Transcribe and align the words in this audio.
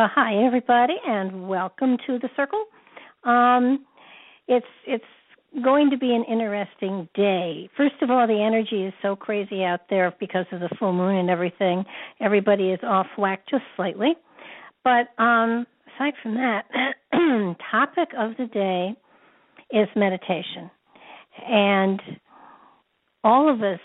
Well, 0.00 0.08
hi 0.14 0.46
everybody, 0.46 0.94
and 1.06 1.46
welcome 1.46 1.98
to 2.06 2.18
the 2.18 2.30
circle. 2.34 2.64
Um, 3.24 3.84
it's 4.48 4.64
it's 4.86 5.04
going 5.62 5.90
to 5.90 5.98
be 5.98 6.14
an 6.14 6.24
interesting 6.24 7.06
day. 7.14 7.68
First 7.76 7.96
of 8.00 8.10
all, 8.10 8.26
the 8.26 8.42
energy 8.42 8.84
is 8.84 8.94
so 9.02 9.14
crazy 9.14 9.62
out 9.62 9.80
there 9.90 10.14
because 10.18 10.46
of 10.52 10.60
the 10.60 10.70
full 10.78 10.94
moon 10.94 11.16
and 11.16 11.28
everything. 11.28 11.84
Everybody 12.18 12.70
is 12.70 12.80
off 12.82 13.08
whack 13.18 13.42
just 13.50 13.64
slightly. 13.76 14.14
But 14.84 15.08
um, 15.22 15.66
aside 15.94 16.14
from 16.22 16.32
that, 16.36 16.64
topic 17.70 18.08
of 18.16 18.38
the 18.38 18.46
day 18.46 18.94
is 19.70 19.86
meditation, 19.94 20.70
and 21.46 22.00
all 23.22 23.52
of 23.52 23.60
us 23.60 23.80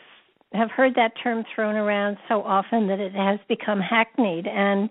have 0.53 0.71
heard 0.71 0.95
that 0.95 1.11
term 1.21 1.43
thrown 1.53 1.75
around 1.75 2.15
so 2.29 2.41
often 2.41 2.87
that 2.87 3.01
it 3.01 3.11
has 3.11 3.37
become 3.49 3.81
hackneyed 3.81 4.47
and 4.47 4.89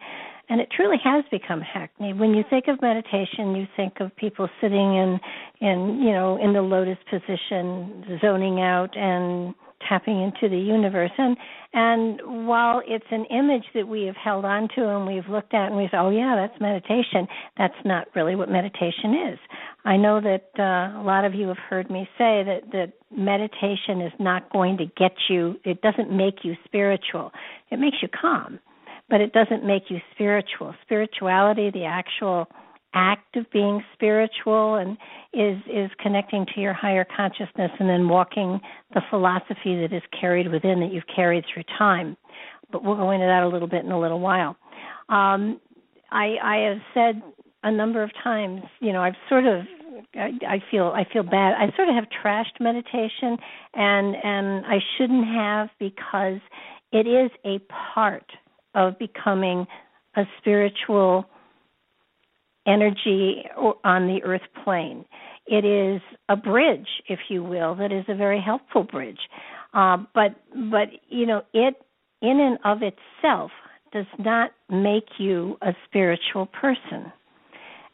and 0.49 0.61
it 0.61 0.69
truly 0.75 0.97
has 1.03 1.25
become 1.31 1.61
hackneyed. 1.61 2.19
When 2.19 2.35
you 2.35 2.45
think 2.51 2.67
of 2.69 2.81
meditation, 2.83 3.55
you 3.55 3.67
think 3.77 3.95
of 4.01 4.15
people 4.17 4.49
sitting 4.61 4.97
in, 4.97 5.21
in 5.61 6.01
you 6.03 6.13
know, 6.13 6.39
in 6.43 6.53
the 6.53 6.63
lotus 6.63 6.99
position, 7.11 8.19
zoning 8.21 8.61
out 8.61 8.97
and 8.97 9.55
tapping 9.89 10.23
into 10.23 10.49
the 10.49 10.61
universe. 10.61 11.11
And 11.19 11.37
and 11.73 12.47
while 12.47 12.83
it's 12.87 13.05
an 13.11 13.25
image 13.27 13.65
that 13.75 13.89
we 13.89 14.05
have 14.05 14.17
held 14.17 14.45
on 14.45 14.69
to 14.77 14.89
and 14.89 15.07
we've 15.07 15.29
looked 15.29 15.55
at 15.55 15.67
and 15.67 15.77
we 15.77 15.87
say, 15.91 15.97
oh 15.97 16.11
yeah, 16.11 16.37
that's 16.37 16.61
meditation, 16.61 17.27
that's 17.59 17.75
not 17.85 18.07
really 18.15 18.37
what 18.37 18.49
meditation 18.49 19.33
is. 19.33 19.39
I 19.85 19.97
know 19.97 20.21
that 20.21 20.51
uh, 20.59 21.01
a 21.01 21.05
lot 21.05 21.25
of 21.25 21.35
you 21.35 21.49
have 21.49 21.59
heard 21.59 21.91
me 21.91 22.09
say 22.17 22.45
that 22.45 22.61
that 22.73 22.93
meditation 23.11 24.01
is 24.01 24.13
not 24.21 24.51
going 24.53 24.77
to 24.79 24.87
get 24.97 25.13
you. 25.29 25.57
It 25.65 25.83
doesn't 25.83 26.17
make 26.17 26.45
you 26.45 26.55
spiritual. 26.65 27.33
It 27.71 27.79
makes 27.79 27.97
you 28.01 28.09
calm 28.09 28.61
but 29.09 29.21
it 29.21 29.33
doesn't 29.33 29.65
make 29.65 29.85
you 29.89 29.99
spiritual. 30.15 30.75
Spirituality, 30.83 31.71
the 31.71 31.85
actual 31.85 32.49
act 32.95 33.37
of 33.37 33.51
being 33.51 33.83
spiritual 33.93 34.77
and 34.77 34.97
is 35.33 35.61
is 35.67 35.91
connecting 36.01 36.47
to 36.55 36.61
your 36.61 36.73
higher 36.73 37.05
consciousness 37.17 37.71
and 37.81 37.89
then 37.89 38.09
walking 38.09 38.61
the 38.95 39.03
philosophy 39.11 39.77
that 39.81 39.93
is 39.93 40.03
carried 40.19 40.51
within 40.51 40.81
that 40.81 40.93
you've 40.93 41.03
carried 41.15 41.45
through 41.53 41.65
time. 41.77 42.17
But 42.71 42.85
we'll 42.85 42.97
go 42.97 43.11
into 43.11 43.27
that 43.27 43.43
a 43.43 43.49
little 43.49 43.69
bit 43.69 43.85
in 43.85 43.91
a 43.91 44.01
little 44.01 44.21
while. 44.21 44.57
Um, 45.09 45.61
I, 46.11 46.37
I 46.43 46.57
have 46.69 46.79
said 46.95 47.23
a 47.65 47.71
number 47.71 48.03
of 48.03 48.11
times, 48.23 48.63
you 48.81 48.93
know, 48.93 49.03
I've 49.03 49.17
sort 49.29 49.45
of 49.45 49.63
I, 50.15 50.31
I 50.49 50.63
feel 50.71 50.93
I 50.95 51.05
feel 51.13 51.25
bad. 51.25 51.55
I 51.59 51.75
sort 51.77 51.89
of 51.89 51.95
have 51.97 52.07
trashed 52.25 52.61
meditation 52.61 53.37
and 53.75 54.17
and 54.23 54.67
I 54.67 54.79
shouldn't 54.97 55.27
have 55.27 55.69
because 55.81 56.41
it 56.93 57.09
is 57.09 57.31
a 57.45 57.59
part 57.95 58.31
of 58.75 58.99
becoming 58.99 59.67
a 60.17 60.25
spiritual 60.39 61.27
energy 62.67 63.45
on 63.85 64.07
the 64.07 64.21
earth 64.25 64.43
plane. 64.63 65.05
It 65.47 65.65
is 65.65 66.01
a 66.29 66.37
bridge, 66.37 66.89
if 67.09 67.19
you 67.29 67.43
will, 67.45 67.75
that 67.77 67.93
is 67.93 68.05
a 68.09 68.15
very 68.15 68.41
helpful 68.41 68.83
bridge. 68.83 69.19
Uh, 69.75 69.99
but 70.15 70.37
but 70.71 70.89
you 71.09 71.27
know 71.27 71.43
it 71.53 71.75
in 72.23 72.41
and 72.41 72.59
of 72.65 72.79
itself 72.83 73.51
does 73.93 74.07
not 74.19 74.53
make 74.71 75.07
you 75.19 75.57
a 75.63 75.73
spiritual 75.87 76.47
person. 76.47 77.13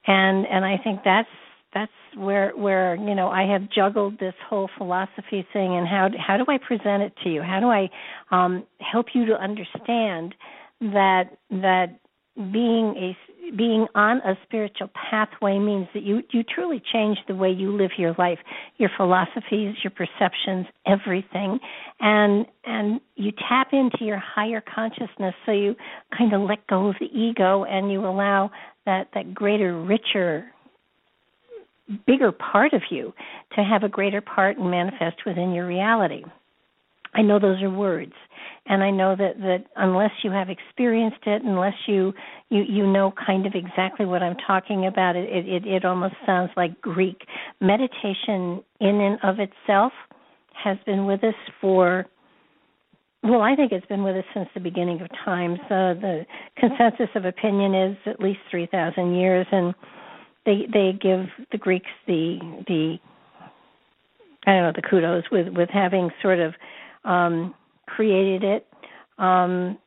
And 0.07 0.47
and 0.47 0.65
I 0.65 0.79
think 0.83 1.01
that's 1.05 1.29
that's 1.75 1.93
where 2.17 2.53
where 2.57 2.95
you 2.95 3.15
know 3.15 3.29
I 3.29 3.45
have 3.45 3.71
juggled 3.71 4.19
this 4.19 4.35
whole 4.49 4.69
philosophy 4.79 5.47
thing 5.53 5.77
and 5.77 5.87
how 5.87 6.09
how 6.19 6.37
do 6.37 6.45
I 6.49 6.59
present 6.59 7.03
it 7.03 7.13
to 7.25 7.31
you? 7.31 7.43
How 7.43 7.61
do 7.61 7.67
I 7.67 7.89
um, 8.31 8.65
help 8.81 9.07
you 9.15 9.27
to 9.27 9.35
understand 9.35 10.35
that 10.81 11.37
that 11.51 11.99
being 12.37 12.95
a 12.97 13.17
being 13.57 13.87
on 13.95 14.19
a 14.19 14.39
spiritual 14.45 14.89
pathway 15.11 15.59
means 15.59 15.89
that 15.93 16.03
you 16.05 16.23
you 16.31 16.43
truly 16.43 16.81
change 16.93 17.19
the 17.29 17.35
way 17.35 17.51
you 17.51 17.77
live 17.77 17.91
your 17.99 18.15
life 18.17 18.39
your 18.79 18.91
philosophies 18.97 19.75
your 19.83 19.91
perceptions 19.91 20.67
everything. 20.87 21.59
And 22.01 22.47
and 22.65 23.01
you 23.17 23.33
tap 23.33 23.69
into 23.73 24.05
your 24.05 24.19
higher 24.19 24.63
consciousness 24.63 25.35
so 25.45 25.53
you 25.53 25.75
kind 26.17 26.33
of 26.33 26.43
let 26.43 26.67
go 26.67 26.89
of 26.89 26.97
the 27.01 27.07
ego 27.07 27.65
and 27.65 27.91
you 27.91 28.07
allow 28.07 28.51
that 28.87 29.09
that 29.15 29.35
greater 29.35 29.79
richer 29.79 30.47
bigger 32.07 32.31
part 32.31 32.73
of 32.73 32.83
you 32.91 33.13
to 33.57 33.65
have 33.65 33.83
a 33.83 33.89
greater 33.89 34.21
part 34.21 34.57
and 34.57 34.71
manifest 34.71 35.27
within 35.27 35.53
your 35.53 35.67
reality 35.67 36.23
i 37.15 37.22
know 37.22 37.38
those 37.38 37.62
are 37.62 37.71
words 37.71 38.15
and 38.66 38.82
I 38.82 38.91
know 38.91 39.16
that 39.16 39.38
that 39.38 39.65
unless 39.77 40.12
you 40.22 40.30
have 40.30 40.48
experienced 40.48 41.27
it, 41.27 41.42
unless 41.42 41.74
you 41.86 42.12
you 42.51 42.62
you 42.68 42.86
know 42.86 43.12
kind 43.27 43.47
of 43.47 43.54
exactly 43.54 44.07
what 44.07 44.22
I'm 44.22 44.36
talking 44.47 44.86
about, 44.86 45.16
it 45.16 45.28
it 45.47 45.66
it 45.66 45.84
almost 45.84 46.15
sounds 46.27 46.51
like 46.57 46.80
Greek. 46.80 47.22
Meditation 47.60 48.62
in 48.80 49.01
and 49.01 49.18
of 49.22 49.36
itself 49.41 49.92
has 50.53 50.77
been 50.86 51.07
with 51.07 51.24
us 51.24 51.34
for 51.60 52.07
well, 53.22 53.42
I 53.42 53.54
think 53.54 53.72
it's 53.72 53.86
been 53.86 54.03
with 54.03 54.16
us 54.16 54.24
since 54.33 54.48
the 54.54 54.60
beginning 54.60 55.01
of 55.03 55.09
time. 55.24 55.56
So 55.68 55.95
the 56.01 56.24
consensus 56.56 57.09
of 57.15 57.27
opinion 57.27 57.74
is 57.74 57.97
at 58.06 58.18
least 58.18 58.39
3,000 58.51 59.15
years, 59.15 59.47
and 59.51 59.74
they 60.47 60.66
they 60.72 60.92
give 60.92 61.27
the 61.51 61.59
Greeks 61.59 61.91
the 62.06 62.39
the 62.68 62.97
I 64.47 64.53
don't 64.53 64.63
know 64.63 64.72
the 64.74 64.89
kudos 64.89 65.24
with 65.33 65.48
with 65.56 65.71
having 65.71 66.10
sort 66.22 66.39
of 66.39 66.54
um, 67.05 67.55
created 67.87 68.45
it. 68.45 68.67
Um, 69.19 69.79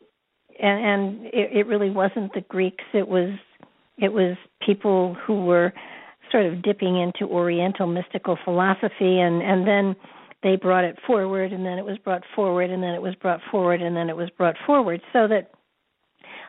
and, 0.62 0.86
and 0.86 1.26
it, 1.28 1.58
it 1.58 1.68
really 1.68 1.90
wasn't 1.90 2.34
the 2.34 2.42
Greeks. 2.42 2.84
It 2.94 3.08
was 3.08 3.32
it 3.98 4.12
was 4.12 4.36
people 4.66 5.16
who 5.26 5.46
were 5.46 5.72
sort 6.32 6.46
of 6.46 6.64
dipping 6.64 7.00
into 7.00 7.32
Oriental 7.32 7.88
mystical 7.88 8.38
philosophy, 8.44 9.20
and 9.20 9.42
and 9.42 9.68
then 9.68 9.96
they 10.42 10.56
brought 10.56 10.84
it 10.84 10.98
forward, 11.08 11.54
and 11.54 11.66
then 11.66 11.78
it 11.78 11.86
was 11.86 11.98
brought 12.04 12.24
forward, 12.36 12.70
and 12.70 12.84
then 12.84 12.94
it 12.94 13.02
was 13.02 13.16
brought 13.16 13.40
forward, 13.50 13.82
and 13.82 13.96
then 13.96 14.10
it 14.10 14.18
was 14.18 14.30
brought 14.38 14.56
forward, 14.66 15.02
so 15.12 15.28
that 15.28 15.52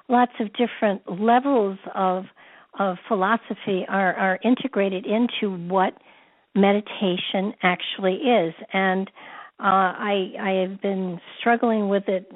lots 0.09 0.33
of 0.41 0.49
different 0.55 1.03
levels 1.21 1.79
of 1.95 2.25
of 2.79 2.97
philosophy 3.09 3.85
are 3.89 4.15
are 4.15 4.39
integrated 4.45 5.07
into 5.07 5.55
what 5.69 5.95
meditation 6.55 7.55
actually 7.63 8.15
is, 8.15 8.55
and 8.73 9.11
uh, 9.61 9.95
I 9.97 10.33
I 10.41 10.51
have 10.69 10.81
been 10.81 11.21
struggling 11.39 11.89
with 11.89 12.05
it 12.09 12.31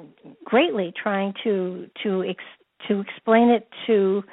greatly, 0.45 0.93
trying 1.01 1.33
to 1.43 1.87
to 2.03 2.23
ex- 2.23 2.87
to 2.87 3.01
explain 3.01 3.49
it 3.49 3.67
to 3.87 4.23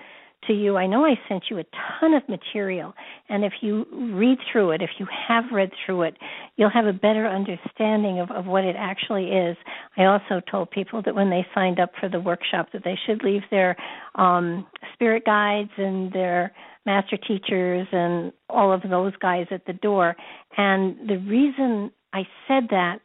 to 0.47 0.53
you. 0.53 0.77
I 0.77 0.87
know 0.87 1.05
I 1.05 1.15
sent 1.29 1.45
you 1.51 1.59
a 1.59 1.65
ton 2.01 2.15
of 2.15 2.23
material, 2.29 2.95
and 3.29 3.45
if 3.45 3.55
you 3.61 3.87
read 4.15 4.39
through 4.53 4.71
it, 4.71 4.83
if 4.83 4.91
you 4.99 5.07
have 5.29 5.45
read 5.53 5.71
through 5.85 6.03
it, 6.03 6.17
you'll 6.57 6.71
have 6.71 6.87
a 6.87 6.93
better 6.93 7.27
understanding 7.27 8.21
of, 8.21 8.31
of 8.31 8.47
what 8.47 8.63
it 8.63 8.77
actually 8.79 9.31
is. 9.31 9.57
I 9.97 10.05
also 10.05 10.41
told 10.49 10.71
people 10.71 11.03
that 11.05 11.15
when 11.15 11.31
they 11.31 11.45
signed 11.55 11.81
up 11.81 11.91
for 11.99 12.09
the 12.09 12.21
workshop 12.21 12.69
that 12.73 12.85
they 12.85 12.97
should 13.07 13.25
leave 13.25 13.43
their 13.51 13.77
um, 14.15 14.65
spirit 14.95 15.25
guides 15.25 15.71
and 15.77 16.13
their 16.13 16.53
master 16.87 17.17
teachers 17.17 17.89
and 17.91 18.33
all 18.49 18.73
of 18.73 18.83
those 18.89 19.13
guys 19.17 19.47
at 19.51 19.67
the 19.67 19.73
door. 19.73 20.15
And 20.57 21.09
the 21.09 21.19
reason 21.19 21.91
I 22.17 22.27
said 22.49 22.69
that 22.71 23.01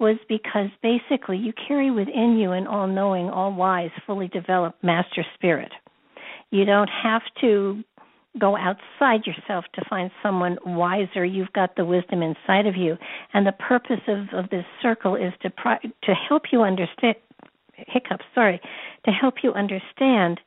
was 0.00 0.16
because 0.26 0.68
basically 0.82 1.36
you 1.36 1.52
carry 1.68 1.90
within 1.90 2.38
you 2.38 2.52
an 2.52 2.66
all 2.66 2.86
knowing, 2.86 3.28
all 3.28 3.52
wise, 3.52 3.90
fully 4.06 4.28
developed 4.28 4.82
master 4.82 5.24
spirit. 5.34 5.70
You 6.50 6.64
don't 6.64 6.88
have 6.88 7.22
to 7.42 7.84
go 8.40 8.56
outside 8.56 9.26
yourself 9.26 9.66
to 9.74 9.84
find 9.88 10.10
someone 10.22 10.56
wiser. 10.64 11.26
You've 11.26 11.52
got 11.52 11.76
the 11.76 11.84
wisdom 11.84 12.22
inside 12.22 12.66
of 12.66 12.74
you. 12.74 12.96
And 13.34 13.46
the 13.46 13.52
purpose 13.52 14.00
of, 14.08 14.26
of 14.32 14.48
this 14.50 14.64
circle 14.80 15.14
is 15.14 15.32
to 15.42 15.50
pro- 15.50 15.78
to 15.78 16.14
help 16.14 16.44
you 16.50 16.62
understand 16.62 17.16
hiccups, 17.76 18.24
sorry, 18.34 18.60
to 19.04 19.10
help 19.10 19.34
you 19.42 19.52
understand 19.52 20.40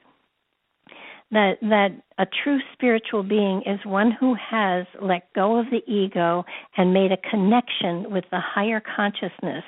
that 1.31 1.57
that 1.62 1.89
a 2.18 2.25
true 2.44 2.59
spiritual 2.74 3.24
being 3.24 3.62
is 3.65 3.79
one 3.85 4.12
who 4.12 4.35
has 4.35 4.85
let 5.01 5.31
go 5.33 5.59
of 5.59 5.65
the 5.71 5.81
ego 5.91 6.45
and 6.77 6.94
made 6.94 7.12
a 7.12 7.18
connection 7.29 8.12
with 8.12 8.24
the 8.31 8.39
higher 8.39 8.81
consciousness 8.95 9.63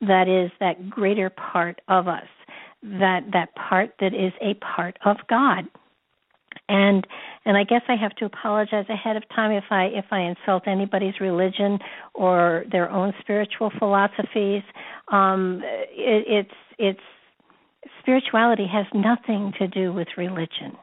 that 0.00 0.26
is 0.28 0.50
that 0.58 0.88
greater 0.88 1.30
part 1.30 1.80
of 1.88 2.08
us 2.08 2.26
that 2.82 3.24
that 3.32 3.54
part 3.54 3.90
that 4.00 4.14
is 4.14 4.32
a 4.40 4.54
part 4.54 4.98
of 5.04 5.16
God. 5.28 5.64
And 6.68 7.06
and 7.44 7.56
I 7.56 7.64
guess 7.64 7.82
I 7.88 7.96
have 7.96 8.14
to 8.16 8.24
apologize 8.24 8.86
ahead 8.88 9.16
of 9.16 9.22
time 9.34 9.52
if 9.52 9.64
I 9.70 9.84
if 9.86 10.06
I 10.10 10.20
insult 10.20 10.66
anybody's 10.66 11.20
religion 11.20 11.78
or 12.14 12.64
their 12.70 12.90
own 12.90 13.12
spiritual 13.20 13.70
philosophies. 13.78 14.62
Um 15.08 15.60
it, 15.62 16.24
it's 16.26 16.54
it's 16.78 17.00
spirituality 18.00 18.66
has 18.66 18.86
nothing 18.94 19.52
to 19.58 19.68
do 19.68 19.92
with 19.92 20.08
religion 20.16 20.76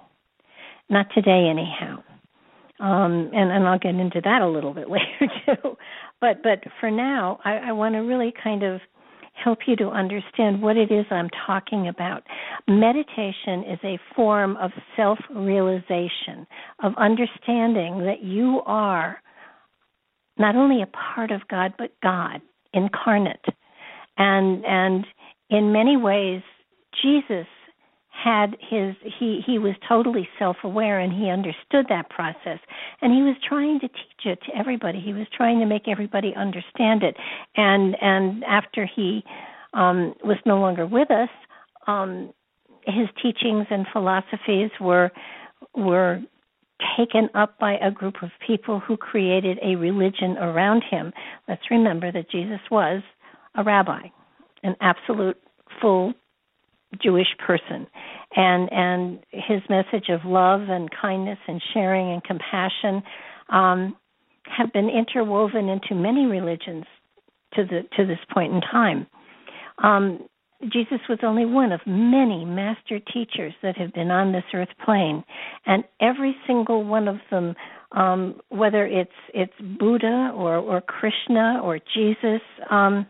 not 0.89 1.07
today, 1.13 1.47
anyhow. 1.49 2.03
Um, 2.79 3.29
and, 3.33 3.51
and 3.51 3.67
I'll 3.67 3.79
get 3.79 3.95
into 3.95 4.21
that 4.23 4.41
a 4.41 4.47
little 4.47 4.73
bit 4.73 4.89
later 4.89 5.31
too. 5.45 5.77
But 6.21 6.43
but 6.43 6.63
for 6.79 6.89
now, 6.89 7.39
I, 7.43 7.69
I 7.69 7.71
want 7.71 7.95
to 7.95 7.99
really 7.99 8.33
kind 8.43 8.63
of 8.63 8.81
help 9.33 9.59
you 9.67 9.75
to 9.77 9.87
understand 9.87 10.61
what 10.61 10.77
it 10.77 10.91
is 10.91 11.05
I'm 11.11 11.29
talking 11.45 11.87
about. 11.87 12.23
Meditation 12.67 13.63
is 13.69 13.79
a 13.83 13.99
form 14.15 14.57
of 14.57 14.71
self 14.95 15.19
realization, 15.29 16.45
of 16.83 16.93
understanding 16.97 17.99
that 18.05 18.21
you 18.21 18.61
are 18.65 19.21
not 20.37 20.55
only 20.55 20.81
a 20.81 20.87
part 20.87 21.31
of 21.31 21.41
God, 21.49 21.73
but 21.77 21.91
God 22.01 22.41
incarnate. 22.73 23.45
And 24.17 24.63
and 24.65 25.05
in 25.49 25.71
many 25.71 25.97
ways, 25.97 26.41
Jesus 27.01 27.47
had 28.23 28.57
his 28.59 28.95
he 29.19 29.41
he 29.45 29.57
was 29.57 29.75
totally 29.87 30.27
self-aware 30.37 30.99
and 30.99 31.13
he 31.13 31.29
understood 31.29 31.85
that 31.89 32.09
process. 32.09 32.59
And 33.01 33.13
he 33.13 33.21
was 33.21 33.35
trying 33.47 33.79
to 33.79 33.87
teach 33.87 34.25
it 34.25 34.39
to 34.45 34.57
everybody. 34.57 34.99
He 34.99 35.13
was 35.13 35.27
trying 35.35 35.59
to 35.59 35.65
make 35.65 35.87
everybody 35.87 36.33
understand 36.35 37.03
it. 37.03 37.15
And 37.55 37.95
and 38.01 38.43
after 38.43 38.85
he 38.85 39.23
um 39.73 40.15
was 40.23 40.37
no 40.45 40.59
longer 40.59 40.85
with 40.85 41.11
us 41.11 41.29
um 41.87 42.33
his 42.85 43.07
teachings 43.21 43.67
and 43.69 43.85
philosophies 43.93 44.71
were 44.79 45.11
were 45.75 46.21
taken 46.97 47.29
up 47.35 47.59
by 47.59 47.77
a 47.77 47.91
group 47.91 48.23
of 48.23 48.29
people 48.45 48.79
who 48.79 48.95
created 48.95 49.59
a 49.61 49.75
religion 49.75 50.37
around 50.37 50.83
him. 50.89 51.11
Let's 51.47 51.69
remember 51.69 52.11
that 52.11 52.31
Jesus 52.31 52.61
was 52.71 53.01
a 53.55 53.63
rabbi 53.63 54.07
an 54.63 54.75
absolute 54.81 55.37
full 55.81 56.13
Jewish 57.01 57.27
person, 57.45 57.87
and 58.35 58.69
and 58.71 59.19
his 59.31 59.61
message 59.69 60.09
of 60.09 60.21
love 60.25 60.61
and 60.69 60.89
kindness 61.01 61.37
and 61.47 61.61
sharing 61.73 62.11
and 62.11 62.23
compassion 62.23 63.03
um, 63.49 63.95
have 64.45 64.73
been 64.73 64.89
interwoven 64.89 65.69
into 65.69 65.93
many 65.93 66.25
religions 66.25 66.85
to 67.53 67.63
the 67.65 67.81
to 67.97 68.05
this 68.05 68.19
point 68.33 68.53
in 68.53 68.61
time. 68.61 69.07
Um, 69.83 70.27
Jesus 70.63 70.99
was 71.07 71.19
only 71.23 71.45
one 71.45 71.71
of 71.71 71.79
many 71.85 72.43
master 72.43 72.99
teachers 73.13 73.53
that 73.63 73.77
have 73.77 73.93
been 73.93 74.11
on 74.11 74.33
this 74.33 74.43
earth 74.53 74.69
plane, 74.83 75.23
and 75.65 75.83
every 76.01 76.35
single 76.45 76.83
one 76.83 77.07
of 77.07 77.17
them, 77.31 77.55
um, 77.93 78.41
whether 78.49 78.85
it's 78.85 79.11
it's 79.33 79.53
Buddha 79.79 80.31
or 80.35 80.57
or 80.57 80.81
Krishna 80.81 81.61
or 81.63 81.79
Jesus. 81.93 82.41
Um, 82.69 83.05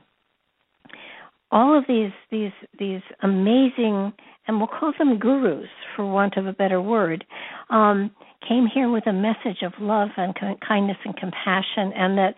all 1.52 1.78
of 1.78 1.86
these 1.88 2.12
these 2.32 2.52
these 2.78 3.02
amazing 3.24 4.14
and 4.48 4.58
we'll 4.58 4.68
call 4.68 4.94
them 4.98 5.20
gurus 5.20 5.70
for 5.96 6.12
want 6.12 6.38
of 6.38 6.48
a 6.48 6.54
better 6.54 6.82
word 6.82 7.26
um, 7.70 8.12
came 8.48 8.68
here 8.72 8.90
with 8.90 9.06
a 9.08 9.14
message 9.14 9.62
of 9.64 9.74
love 9.80 10.10
and 10.18 10.36
kindness 10.68 10.98
and 11.06 11.16
compassion 11.18 11.92
and 11.96 12.18
that 12.18 12.36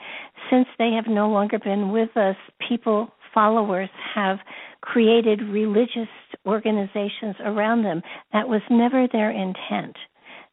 since 0.50 0.68
they 0.78 0.92
have 0.92 1.08
no 1.08 1.30
longer 1.30 1.60
been 1.60 1.92
with 1.92 2.16
us 2.18 2.36
people 2.68 3.12
followers 3.34 3.90
have 4.14 4.40
created 4.82 5.42
religious 5.44 6.10
organizations 6.46 7.36
around 7.44 7.84
them. 7.84 8.02
That 8.34 8.48
was 8.48 8.62
never 8.70 9.08
their 9.12 9.32
intent. 9.32 9.96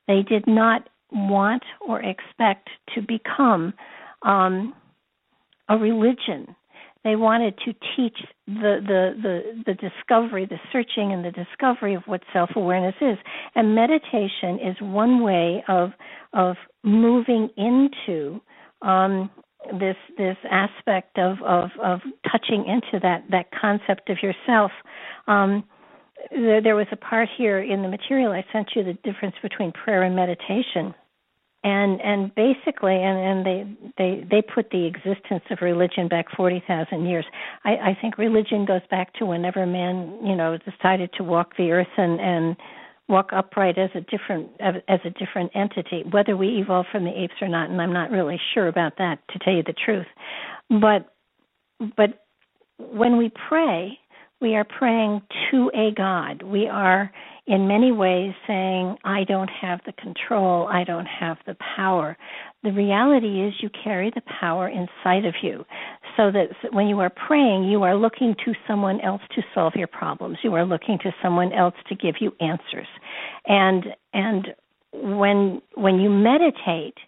They 0.06 0.22
did 0.22 0.46
not 0.46 0.88
want 1.10 1.62
or 1.86 2.02
expect 2.02 2.68
to 2.94 3.02
become 3.02 3.72
um, 4.22 4.74
a 5.68 5.76
religion 5.76 6.54
they 7.04 7.16
wanted 7.16 7.56
to 7.64 7.72
teach 7.96 8.16
the, 8.46 8.80
the 8.86 9.14
the 9.22 9.62
the 9.66 9.74
discovery, 9.74 10.46
the 10.46 10.58
searching 10.72 11.12
and 11.12 11.24
the 11.24 11.30
discovery 11.30 11.94
of 11.94 12.02
what 12.06 12.22
self 12.32 12.50
awareness 12.56 12.94
is. 13.00 13.16
And 13.54 13.74
meditation 13.74 14.58
is 14.60 14.76
one 14.80 15.22
way 15.22 15.62
of 15.68 15.90
of 16.32 16.56
moving 16.82 17.50
into 17.56 18.40
um, 18.82 19.30
this 19.78 19.96
this 20.16 20.36
aspect 20.50 21.18
of, 21.18 21.38
of 21.42 21.70
of 21.82 22.00
touching 22.30 22.66
into 22.66 22.98
that 23.02 23.24
that 23.30 23.46
concept 23.58 24.10
of 24.10 24.18
yourself. 24.22 24.72
Um, 25.28 25.64
there, 26.32 26.60
there 26.60 26.74
was 26.74 26.88
a 26.90 26.96
part 26.96 27.28
here 27.38 27.62
in 27.62 27.82
the 27.82 27.88
material 27.88 28.32
I 28.32 28.44
sent 28.52 28.70
you 28.74 28.82
the 28.82 28.94
difference 29.04 29.36
between 29.40 29.72
prayer 29.72 30.02
and 30.02 30.16
meditation 30.16 30.94
and 31.64 32.00
and 32.00 32.34
basically 32.34 32.94
and 32.94 33.18
and 33.18 33.46
they 33.46 33.76
they 33.98 34.26
they 34.30 34.42
put 34.42 34.70
the 34.70 34.86
existence 34.86 35.42
of 35.50 35.58
religion 35.60 36.08
back 36.08 36.26
40,000 36.36 37.06
years. 37.06 37.24
I 37.64 37.70
i 37.70 37.98
think 38.00 38.18
religion 38.18 38.64
goes 38.64 38.82
back 38.90 39.12
to 39.14 39.26
whenever 39.26 39.66
man 39.66 40.18
you 40.24 40.36
know 40.36 40.56
decided 40.58 41.10
to 41.14 41.24
walk 41.24 41.56
the 41.56 41.72
earth 41.72 41.86
and 41.96 42.20
and 42.20 42.56
walk 43.08 43.30
upright 43.32 43.78
as 43.78 43.90
a 43.94 44.00
different 44.02 44.50
as 44.60 45.00
a 45.04 45.10
different 45.10 45.50
entity. 45.54 46.04
Whether 46.10 46.36
we 46.36 46.58
evolved 46.58 46.88
from 46.92 47.04
the 47.04 47.22
apes 47.22 47.34
or 47.40 47.48
not 47.48 47.70
and 47.70 47.80
i'm 47.80 47.92
not 47.92 48.10
really 48.10 48.40
sure 48.54 48.68
about 48.68 48.98
that 48.98 49.18
to 49.30 49.38
tell 49.40 49.54
you 49.54 49.64
the 49.64 49.74
truth. 49.84 50.06
But 50.70 51.12
but 51.96 52.24
when 52.78 53.16
we 53.16 53.32
pray 53.48 53.98
we 54.40 54.54
are 54.54 54.64
praying 54.64 55.22
to 55.50 55.70
a 55.74 55.90
god. 55.96 56.42
We 56.42 56.68
are 56.68 57.10
in 57.48 57.66
many 57.66 57.92
ways 57.92 58.34
saying, 58.46 58.96
I 59.04 59.24
don't 59.24 59.48
have 59.48 59.80
the 59.86 59.92
control, 59.94 60.68
I 60.68 60.84
don't 60.84 61.06
have 61.06 61.38
the 61.46 61.56
power. 61.76 62.16
The 62.62 62.72
reality 62.72 63.40
is 63.40 63.54
you 63.62 63.70
carry 63.82 64.10
the 64.14 64.20
power 64.40 64.68
inside 64.68 65.24
of 65.24 65.34
you. 65.42 65.64
So 66.16 66.30
that 66.30 66.48
when 66.72 66.88
you 66.88 67.00
are 67.00 67.10
praying, 67.10 67.64
you 67.64 67.84
are 67.84 67.96
looking 67.96 68.34
to 68.44 68.52
someone 68.66 69.00
else 69.00 69.22
to 69.34 69.42
solve 69.54 69.72
your 69.76 69.86
problems. 69.86 70.38
You 70.44 70.54
are 70.54 70.66
looking 70.66 70.98
to 71.02 71.14
someone 71.22 71.52
else 71.54 71.74
to 71.88 71.94
give 71.94 72.16
you 72.20 72.32
answers. 72.40 72.88
And 73.46 73.86
and 74.12 74.48
when 74.92 75.62
when 75.74 76.00
you 76.00 76.10
meditate, 76.10 76.98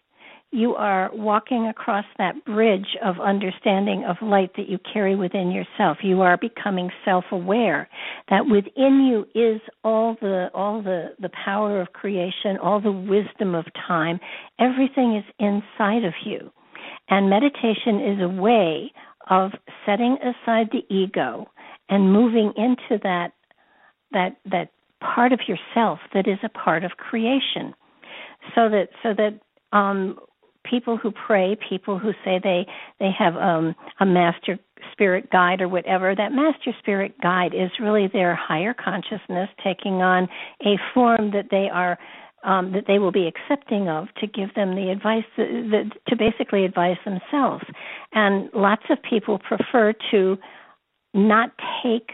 you 0.53 0.75
are 0.75 1.11
walking 1.13 1.69
across 1.69 2.05
that 2.19 2.45
bridge 2.45 2.97
of 3.05 3.21
understanding 3.21 4.05
of 4.05 4.17
light 4.21 4.51
that 4.57 4.69
you 4.69 4.79
carry 4.93 5.15
within 5.15 5.53
yourself. 5.53 5.99
You 6.03 6.23
are 6.23 6.37
becoming 6.37 6.91
self-aware 7.05 7.89
that 8.31 8.47
within 8.47 9.07
you 9.07 9.27
is 9.41 9.61
all 9.85 10.17
the 10.21 10.49
all 10.53 10.83
the 10.83 11.15
the 11.21 11.31
power 11.45 11.81
of 11.81 11.93
creation, 11.93 12.59
all 12.61 12.81
the 12.81 12.91
wisdom 12.91 13.55
of 13.55 13.65
time. 13.87 14.19
Everything 14.59 15.17
is 15.17 15.25
inside 15.39 16.05
of 16.05 16.15
you. 16.25 16.51
And 17.09 17.31
meditation 17.31 18.01
is 18.01 18.23
a 18.23 18.29
way 18.29 18.93
of 19.29 19.53
setting 19.87 20.17
aside 20.21 20.71
the 20.73 20.85
ego 20.93 21.49
and 21.89 22.13
moving 22.13 22.53
into 22.57 23.01
that 23.05 23.33
that 24.11 24.37
that 24.51 24.73
part 25.01 25.33
of 25.33 25.41
yourself 25.47 26.01
that 26.13 26.27
is 26.27 26.39
a 26.43 26.49
part 26.49 26.85
of 26.85 26.93
creation 26.93 27.73
so 28.55 28.69
that 28.69 28.89
so 29.03 29.15
that 29.15 29.39
um, 29.73 30.19
people 30.71 30.97
who 30.97 31.11
pray, 31.11 31.57
people 31.69 31.99
who 31.99 32.13
say 32.25 32.41
they 32.43 32.67
they 32.99 33.11
have 33.19 33.37
um, 33.37 33.75
a 33.99 34.07
master 34.07 34.59
spirit 34.93 35.31
guide 35.31 35.61
or 35.61 35.69
whatever. 35.69 36.15
That 36.15 36.33
master 36.33 36.73
spirit 36.79 37.15
guide 37.21 37.53
is 37.55 37.71
really 37.81 38.09
their 38.13 38.35
higher 38.35 38.75
consciousness 38.75 39.49
taking 39.63 39.95
on 39.95 40.29
a 40.65 40.77
form 40.95 41.33
that 41.33 41.47
they 41.51 41.69
are 41.73 41.99
um, 42.45 42.73
that 42.73 42.85
they 42.87 42.99
will 42.99 43.13
be 43.13 43.29
accepting 43.29 43.89
of 43.89 44.07
to 44.21 44.27
give 44.27 44.55
them 44.55 44.75
the 44.75 44.91
advice 44.91 45.25
that, 45.37 45.49
that, 45.71 45.91
to 46.09 46.17
basically 46.17 46.65
advise 46.65 46.97
themselves. 47.05 47.65
And 48.13 48.49
lots 48.55 48.85
of 48.89 48.99
people 49.03 49.39
prefer 49.39 49.93
to 50.11 50.39
not 51.13 51.51
take 51.83 52.11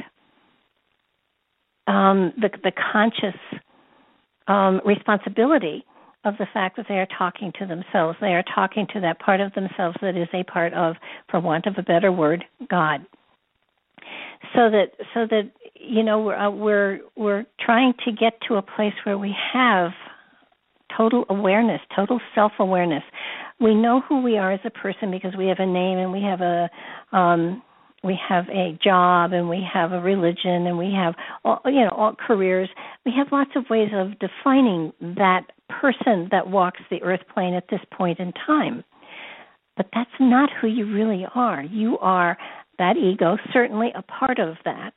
um, 1.87 2.33
the 2.41 2.51
the 2.63 2.73
conscious 2.93 3.39
um, 4.49 4.81
responsibility 4.85 5.85
of 6.27 6.37
the 6.39 6.47
fact 6.53 6.77
that 6.77 6.87
they 6.89 6.97
are 6.97 7.09
talking 7.17 7.53
to 7.59 7.67
themselves. 7.67 8.19
They 8.21 8.35
are 8.35 8.45
talking 8.55 8.87
to 8.93 9.01
that 9.01 9.21
part 9.21 9.41
of 9.41 9.55
themselves 9.55 9.97
that 10.03 10.17
is 10.17 10.29
a 10.35 10.43
part 10.45 10.75
of, 10.75 10.97
for 11.31 11.41
want 11.41 11.67
of 11.67 11.75
a 11.79 11.83
better 11.83 12.11
word, 12.11 12.45
God. 12.69 13.07
So 14.55 14.71
that 14.71 14.89
so 15.15 15.27
that 15.31 15.51
you 15.75 16.03
know 16.03 16.21
we're 16.21 16.37
uh, 16.37 16.51
we're 16.51 17.01
we're 17.17 17.47
trying 17.61 17.95
to 18.05 18.13
get 18.13 18.35
to 18.49 18.57
a 18.57 18.63
place 18.63 18.93
where 19.05 19.19
we 19.19 19.35
have 19.53 19.91
total 20.97 21.25
awareness, 21.31 21.81
total 21.95 22.21
self 22.35 22.53
awareness. 22.59 23.03
We 23.61 23.75
know 23.75 24.03
who 24.09 24.23
we 24.23 24.37
are 24.37 24.53
as 24.53 24.61
a 24.65 24.71
person 24.71 25.11
because 25.11 25.35
we 25.37 25.47
have 25.47 25.59
a 25.59 25.67
name 25.67 25.99
and 25.99 26.13
we 26.13 26.23
have 26.23 26.41
a 26.41 26.69
um, 27.17 27.63
we 28.05 28.19
have 28.29 28.45
a 28.49 28.79
job 28.83 29.33
and 29.33 29.49
we 29.49 29.67
have 29.73 29.93
a 29.93 30.01
religion 30.01 30.67
and 30.67 30.79
we 30.79 30.93
have 30.93 31.15
all, 31.45 31.61
you 31.65 31.85
know 31.85 31.91
all 31.91 32.15
careers 32.15 32.69
we 33.05 33.13
have 33.17 33.27
lots 33.33 33.51
of 33.57 33.65
ways 33.69 33.91
of 33.95 34.13
defining 34.19 34.93
that 35.01 35.43
person 35.69 36.29
that 36.31 36.49
walks 36.49 36.81
the 36.91 37.03
earth 37.03 37.21
plane 37.33 37.55
at 37.55 37.69
this 37.71 37.81
point 37.93 38.19
in 38.19 38.33
time. 38.47 38.85
But 39.77 39.89
that's 39.95 40.11
not 40.19 40.51
who 40.61 40.69
you 40.69 40.93
really 40.93 41.27
are. 41.35 41.63
You 41.63 41.99
are 41.99 42.39
that 42.79 42.97
ego 42.97 43.37
certainly 43.53 43.91
a 43.95 44.03
part 44.03 44.39
of 44.39 44.57
that 44.65 44.93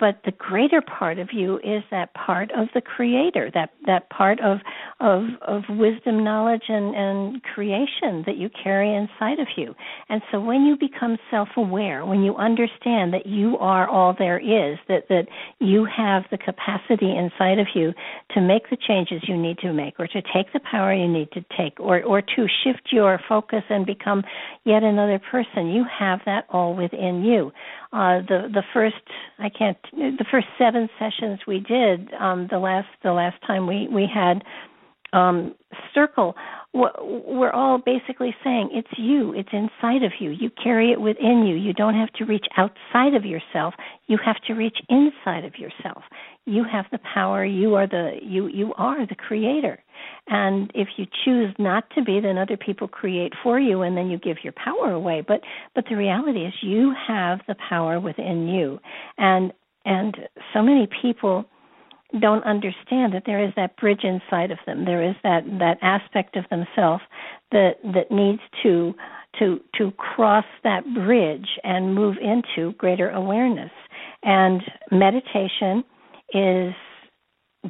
but 0.00 0.20
the 0.24 0.32
greater 0.32 0.82
part 0.82 1.18
of 1.18 1.28
you 1.32 1.58
is 1.58 1.82
that 1.90 2.12
part 2.14 2.50
of 2.52 2.68
the 2.74 2.80
creator 2.80 3.50
that 3.54 3.70
that 3.86 4.10
part 4.10 4.40
of 4.40 4.58
of 5.00 5.22
of 5.42 5.62
wisdom 5.68 6.24
knowledge 6.24 6.64
and 6.68 6.94
and 6.94 7.42
creation 7.42 8.24
that 8.26 8.36
you 8.36 8.50
carry 8.62 8.94
inside 8.94 9.38
of 9.38 9.46
you. 9.56 9.74
And 10.08 10.20
so 10.32 10.40
when 10.40 10.64
you 10.64 10.76
become 10.76 11.16
self 11.30 11.48
aware 11.56 12.04
when 12.04 12.22
you 12.22 12.34
understand 12.36 13.14
that 13.14 13.26
you 13.26 13.56
are 13.58 13.88
all 13.88 14.14
there 14.18 14.38
is 14.38 14.78
that 14.88 15.08
that 15.08 15.26
you 15.60 15.84
have 15.84 16.24
the 16.30 16.38
capacity 16.38 17.16
inside 17.16 17.58
of 17.58 17.68
you 17.74 17.92
to 18.32 18.40
make 18.40 18.68
the 18.70 18.76
changes 18.76 19.22
you 19.28 19.36
need 19.36 19.58
to 19.58 19.72
make 19.72 19.94
or 20.00 20.08
to 20.08 20.22
take 20.34 20.52
the 20.52 20.60
power 20.70 20.92
you 20.92 21.08
need 21.08 21.30
to 21.32 21.44
take 21.56 21.78
or 21.78 22.02
or 22.02 22.20
to 22.20 22.46
shift 22.64 22.88
your 22.90 23.20
focus 23.28 23.62
and 23.70 23.86
become 23.86 24.22
yet 24.64 24.82
another 24.82 25.20
person 25.30 25.68
you 25.68 25.84
have 25.84 26.18
that 26.26 26.46
all 26.50 26.74
within 26.74 27.22
you 27.22 27.52
uh, 27.94 28.20
the 28.28 28.48
the 28.52 28.64
first 28.72 28.96
I 29.38 29.48
can't 29.48 29.78
the 29.92 30.24
first 30.30 30.48
seven 30.58 30.88
sessions 30.98 31.40
we 31.46 31.60
did 31.60 32.12
um, 32.14 32.48
the 32.50 32.58
last 32.58 32.88
the 33.04 33.12
last 33.12 33.36
time 33.46 33.66
we 33.68 33.86
we 33.88 34.08
had 34.12 34.42
um, 35.12 35.54
circle 35.94 36.34
we're 36.74 37.52
all 37.52 37.78
basically 37.78 38.34
saying 38.42 38.70
it's 38.72 38.88
you 38.98 39.32
it's 39.32 39.48
inside 39.52 40.02
of 40.02 40.12
you. 40.18 40.30
You 40.30 40.50
carry 40.62 40.90
it 40.90 41.00
within 41.00 41.44
you. 41.46 41.54
You 41.54 41.72
don't 41.72 41.94
have 41.94 42.12
to 42.14 42.24
reach 42.24 42.46
outside 42.56 43.14
of 43.14 43.24
yourself. 43.24 43.74
You 44.08 44.18
have 44.24 44.36
to 44.48 44.54
reach 44.54 44.76
inside 44.88 45.44
of 45.44 45.56
yourself. 45.56 46.02
You 46.46 46.64
have 46.70 46.86
the 46.90 46.98
power. 47.14 47.44
You 47.44 47.76
are 47.76 47.86
the 47.86 48.18
you 48.20 48.48
you 48.48 48.74
are 48.76 49.06
the 49.06 49.14
creator. 49.14 49.78
And 50.26 50.72
if 50.74 50.88
you 50.96 51.06
choose 51.24 51.54
not 51.58 51.84
to 51.94 52.02
be 52.02 52.18
then 52.20 52.38
other 52.38 52.56
people 52.56 52.88
create 52.88 53.32
for 53.42 53.60
you 53.60 53.82
and 53.82 53.96
then 53.96 54.10
you 54.10 54.18
give 54.18 54.38
your 54.42 54.54
power 54.54 54.90
away. 54.90 55.22
But 55.26 55.42
but 55.76 55.84
the 55.88 55.96
reality 55.96 56.40
is 56.40 56.52
you 56.60 56.92
have 57.06 57.38
the 57.46 57.56
power 57.68 58.00
within 58.00 58.48
you. 58.48 58.80
And 59.16 59.52
and 59.84 60.16
so 60.52 60.60
many 60.60 60.88
people 61.02 61.44
don't 62.20 62.44
understand 62.44 63.12
that 63.14 63.24
there 63.26 63.44
is 63.44 63.52
that 63.56 63.76
bridge 63.76 64.04
inside 64.04 64.50
of 64.50 64.58
them. 64.66 64.84
There 64.84 65.02
is 65.02 65.16
that 65.22 65.44
that 65.58 65.78
aspect 65.82 66.36
of 66.36 66.44
themselves 66.50 67.02
that 67.52 67.76
that 67.82 68.10
needs 68.10 68.40
to 68.62 68.94
to 69.38 69.60
to 69.76 69.90
cross 69.92 70.44
that 70.62 70.82
bridge 70.94 71.58
and 71.64 71.94
move 71.94 72.16
into 72.20 72.72
greater 72.74 73.10
awareness. 73.10 73.72
And 74.22 74.62
meditation 74.90 75.84
is 76.32 76.74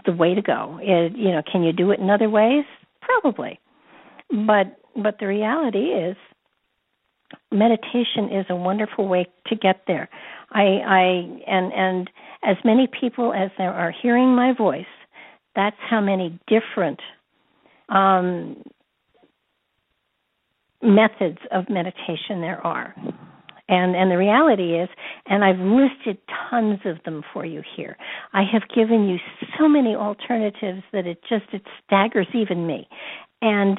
the 0.05 0.13
way 0.13 0.35
to 0.35 0.43
go. 0.43 0.79
It, 0.83 1.17
you 1.17 1.31
know 1.31 1.43
can 1.51 1.63
you 1.63 1.73
do 1.73 1.91
it 1.91 2.01
in 2.01 2.11
other 2.11 2.29
ways? 2.29 2.65
Probably. 3.01 3.61
But 4.31 4.79
but 4.97 5.19
the 5.21 5.27
reality 5.27 5.91
is 5.91 6.17
meditation 7.51 8.31
is 8.31 8.47
a 8.49 8.57
wonderful 8.57 9.09
way 9.09 9.27
to 9.47 9.57
get 9.57 9.83
there 9.87 10.09
i 10.55 10.63
i 10.63 11.03
and 11.47 11.73
and 11.73 12.11
as 12.45 12.57
many 12.65 12.89
people 13.01 13.33
as 13.33 13.51
there 13.59 13.73
are 13.73 13.93
hearing 14.03 14.35
my 14.35 14.53
voice, 14.53 14.85
that's 15.57 15.77
how 15.89 16.01
many 16.01 16.39
different 16.47 17.01
um, 17.89 18.63
methods 20.83 21.39
of 21.53 21.69
meditation 21.69 22.41
there 22.41 22.61
are. 22.65 22.95
And 23.67 23.97
and 23.97 24.11
the 24.11 24.19
reality 24.19 24.79
is, 24.79 24.91
and 25.27 25.43
I've 25.43 25.59
listed 25.59 26.19
tons 26.51 26.81
of 26.85 27.03
them 27.05 27.23
for 27.33 27.47
you 27.47 27.63
here. 27.77 27.97
I 28.35 28.43
have 28.53 28.63
given 28.75 29.09
you 29.09 29.17
so 29.59 29.69
many 29.69 29.95
alternatives 29.95 30.83
that 30.93 31.07
it 31.07 31.19
just 31.27 31.47
it 31.53 31.63
staggers 31.87 32.29
even 32.35 32.67
me. 32.67 32.87
And 33.41 33.79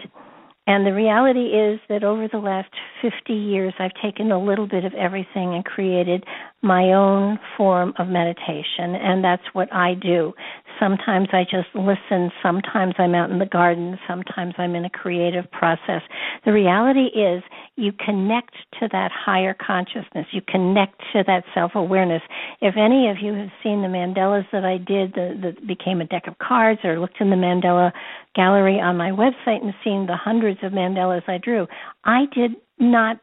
and 0.68 0.86
the 0.86 0.94
reality 0.94 1.48
is 1.48 1.80
that 1.90 2.04
over 2.04 2.28
the 2.28 2.40
last 2.40 2.70
50 3.02 3.34
years, 3.34 3.74
I've 3.78 3.94
taken 4.02 4.32
a 4.32 4.44
little 4.44 4.68
bit 4.68 4.84
of 4.84 4.94
everything 4.96 5.54
and 5.54 5.64
created 5.64 6.24
my 6.64 6.94
own 6.94 7.38
form 7.56 7.94
of 8.00 8.08
meditation, 8.08 8.96
and 8.96 9.24
that's 9.24 9.44
what 9.54 9.72
I 9.72 9.94
do. 9.94 10.34
Sometimes 10.80 11.30
I 11.32 11.44
just 11.44 11.68
listen, 11.74 12.32
sometimes 12.44 12.96
I'm 12.98 13.16
out 13.16 13.30
in 13.30 13.40
the 13.40 13.46
garden, 13.46 13.98
sometimes 14.08 14.54
I'm 14.58 14.76
in 14.76 14.86
a 14.86 14.90
creative 14.90 15.50
process. 15.52 16.02
The 16.46 16.52
reality 16.52 17.08
is, 17.08 17.44
you 17.76 17.92
connect 17.94 18.56
to 18.80 18.88
that 18.92 19.12
higher 19.12 19.54
consciousness, 19.54 20.28
you 20.32 20.42
connect 20.48 21.00
to 21.14 21.24
that 21.28 21.44
self 21.54 21.72
awareness. 21.76 22.22
If 22.62 22.76
any 22.78 23.10
of 23.10 23.18
you 23.22 23.34
have 23.34 23.50
seen 23.64 23.82
the 23.82 23.88
mandalas 23.88 24.46
that 24.52 24.66
I 24.66 24.78
did 24.78 25.14
that 25.14 25.68
became 25.68 26.02
a 26.02 26.06
deck 26.06 26.28
of 26.28 26.38
cards, 26.40 26.82
or 26.84 27.00
looked 27.00 27.22
in 27.22 27.30
the 27.30 27.36
mandala 27.36 27.92
gallery 28.36 28.80
on 28.80 28.98
my 28.98 29.12
website 29.12 29.64
and 29.64 29.74
seen 29.84 30.06
the 30.08 30.18
hundreds 30.18 30.60
of 30.64 30.72
mandalas 30.72 31.28
I 31.28 31.38
drew, 31.38 31.68
I 32.04 32.26
did 32.34 32.52
not, 32.80 33.20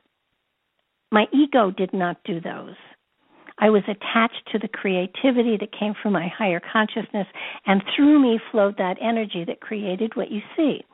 my 1.11 1.27
ego 1.33 1.71
did 1.71 1.93
not 1.93 2.17
do 2.25 2.41
those. 2.41 2.77
I 3.59 3.71
was 3.71 3.83
attached 3.85 4.49
to 4.53 4.59
the 4.59 4.69
creativity 4.69 5.57
that 5.59 5.79
came 5.79 5.95
from 6.03 6.13
my 6.13 6.29
higher 6.29 6.61
consciousness, 6.61 7.27
and 7.67 7.83
through 7.95 8.21
me 8.21 8.41
flowed 8.51 8.77
that 8.79 8.97
energy 9.01 9.45
that 9.47 9.61
created 9.61 10.17
what 10.17 10.31
you 10.31 10.41
see. 10.57 10.85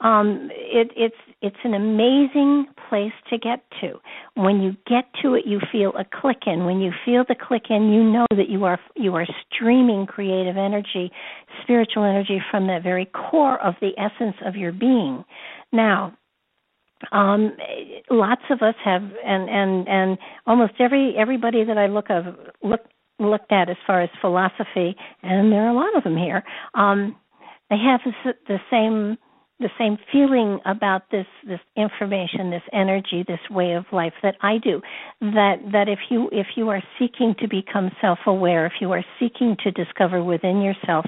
Um, 0.00 0.48
it, 0.52 0.90
it's 0.96 1.14
it's 1.42 1.56
an 1.64 1.74
amazing 1.74 2.66
place 2.88 3.12
to 3.28 3.38
get 3.38 3.62
to. 3.80 4.00
When 4.34 4.60
you 4.60 4.72
get 4.86 5.04
to 5.22 5.34
it, 5.34 5.46
you 5.46 5.60
feel 5.70 5.92
a 5.98 6.04
click 6.04 6.42
in. 6.46 6.64
When 6.64 6.80
you 6.80 6.90
feel 7.04 7.24
the 7.28 7.34
click 7.34 7.64
in, 7.70 7.90
you 7.90 8.02
know 8.02 8.26
that 8.30 8.48
you 8.48 8.64
are 8.64 8.78
you 8.96 9.14
are 9.14 9.26
streaming 9.52 10.06
creative 10.06 10.56
energy, 10.56 11.10
spiritual 11.62 12.04
energy 12.04 12.40
from 12.50 12.66
that 12.68 12.82
very 12.82 13.06
core 13.06 13.60
of 13.62 13.74
the 13.80 13.90
essence 13.98 14.36
of 14.44 14.56
your 14.56 14.72
being. 14.72 15.24
Now, 15.72 16.16
um, 17.12 17.56
lots 18.10 18.42
of 18.50 18.62
us 18.62 18.74
have, 18.84 19.02
and 19.02 19.48
and 19.48 19.88
and 19.88 20.18
almost 20.46 20.74
every 20.78 21.14
everybody 21.16 21.64
that 21.64 21.78
I 21.78 21.86
look 21.86 22.10
of 22.10 22.36
look 22.62 22.80
looked 23.18 23.52
at 23.52 23.68
as 23.68 23.76
far 23.86 24.02
as 24.02 24.10
philosophy, 24.20 24.96
and 25.22 25.52
there 25.52 25.66
are 25.66 25.70
a 25.70 25.74
lot 25.74 25.96
of 25.96 26.04
them 26.04 26.16
here. 26.16 26.42
Um, 26.74 27.16
they 27.70 27.76
have 27.76 28.00
the, 28.24 28.58
same 28.70 29.16
the 29.60 29.70
same 29.78 29.96
feeling 30.10 30.58
about 30.64 31.02
this 31.10 31.26
this 31.46 31.60
information 31.76 32.50
this 32.50 32.62
energy 32.72 33.24
this 33.28 33.38
way 33.50 33.74
of 33.74 33.84
life 33.92 34.14
that 34.22 34.34
i 34.40 34.56
do 34.56 34.80
that 35.20 35.56
that 35.70 35.86
if 35.86 35.98
you 36.08 36.28
if 36.32 36.46
you 36.56 36.70
are 36.70 36.82
seeking 36.98 37.34
to 37.38 37.46
become 37.46 37.90
self 38.00 38.18
aware 38.26 38.64
if 38.64 38.72
you 38.80 38.90
are 38.90 39.04
seeking 39.20 39.56
to 39.62 39.70
discover 39.70 40.24
within 40.24 40.62
yourself 40.62 41.04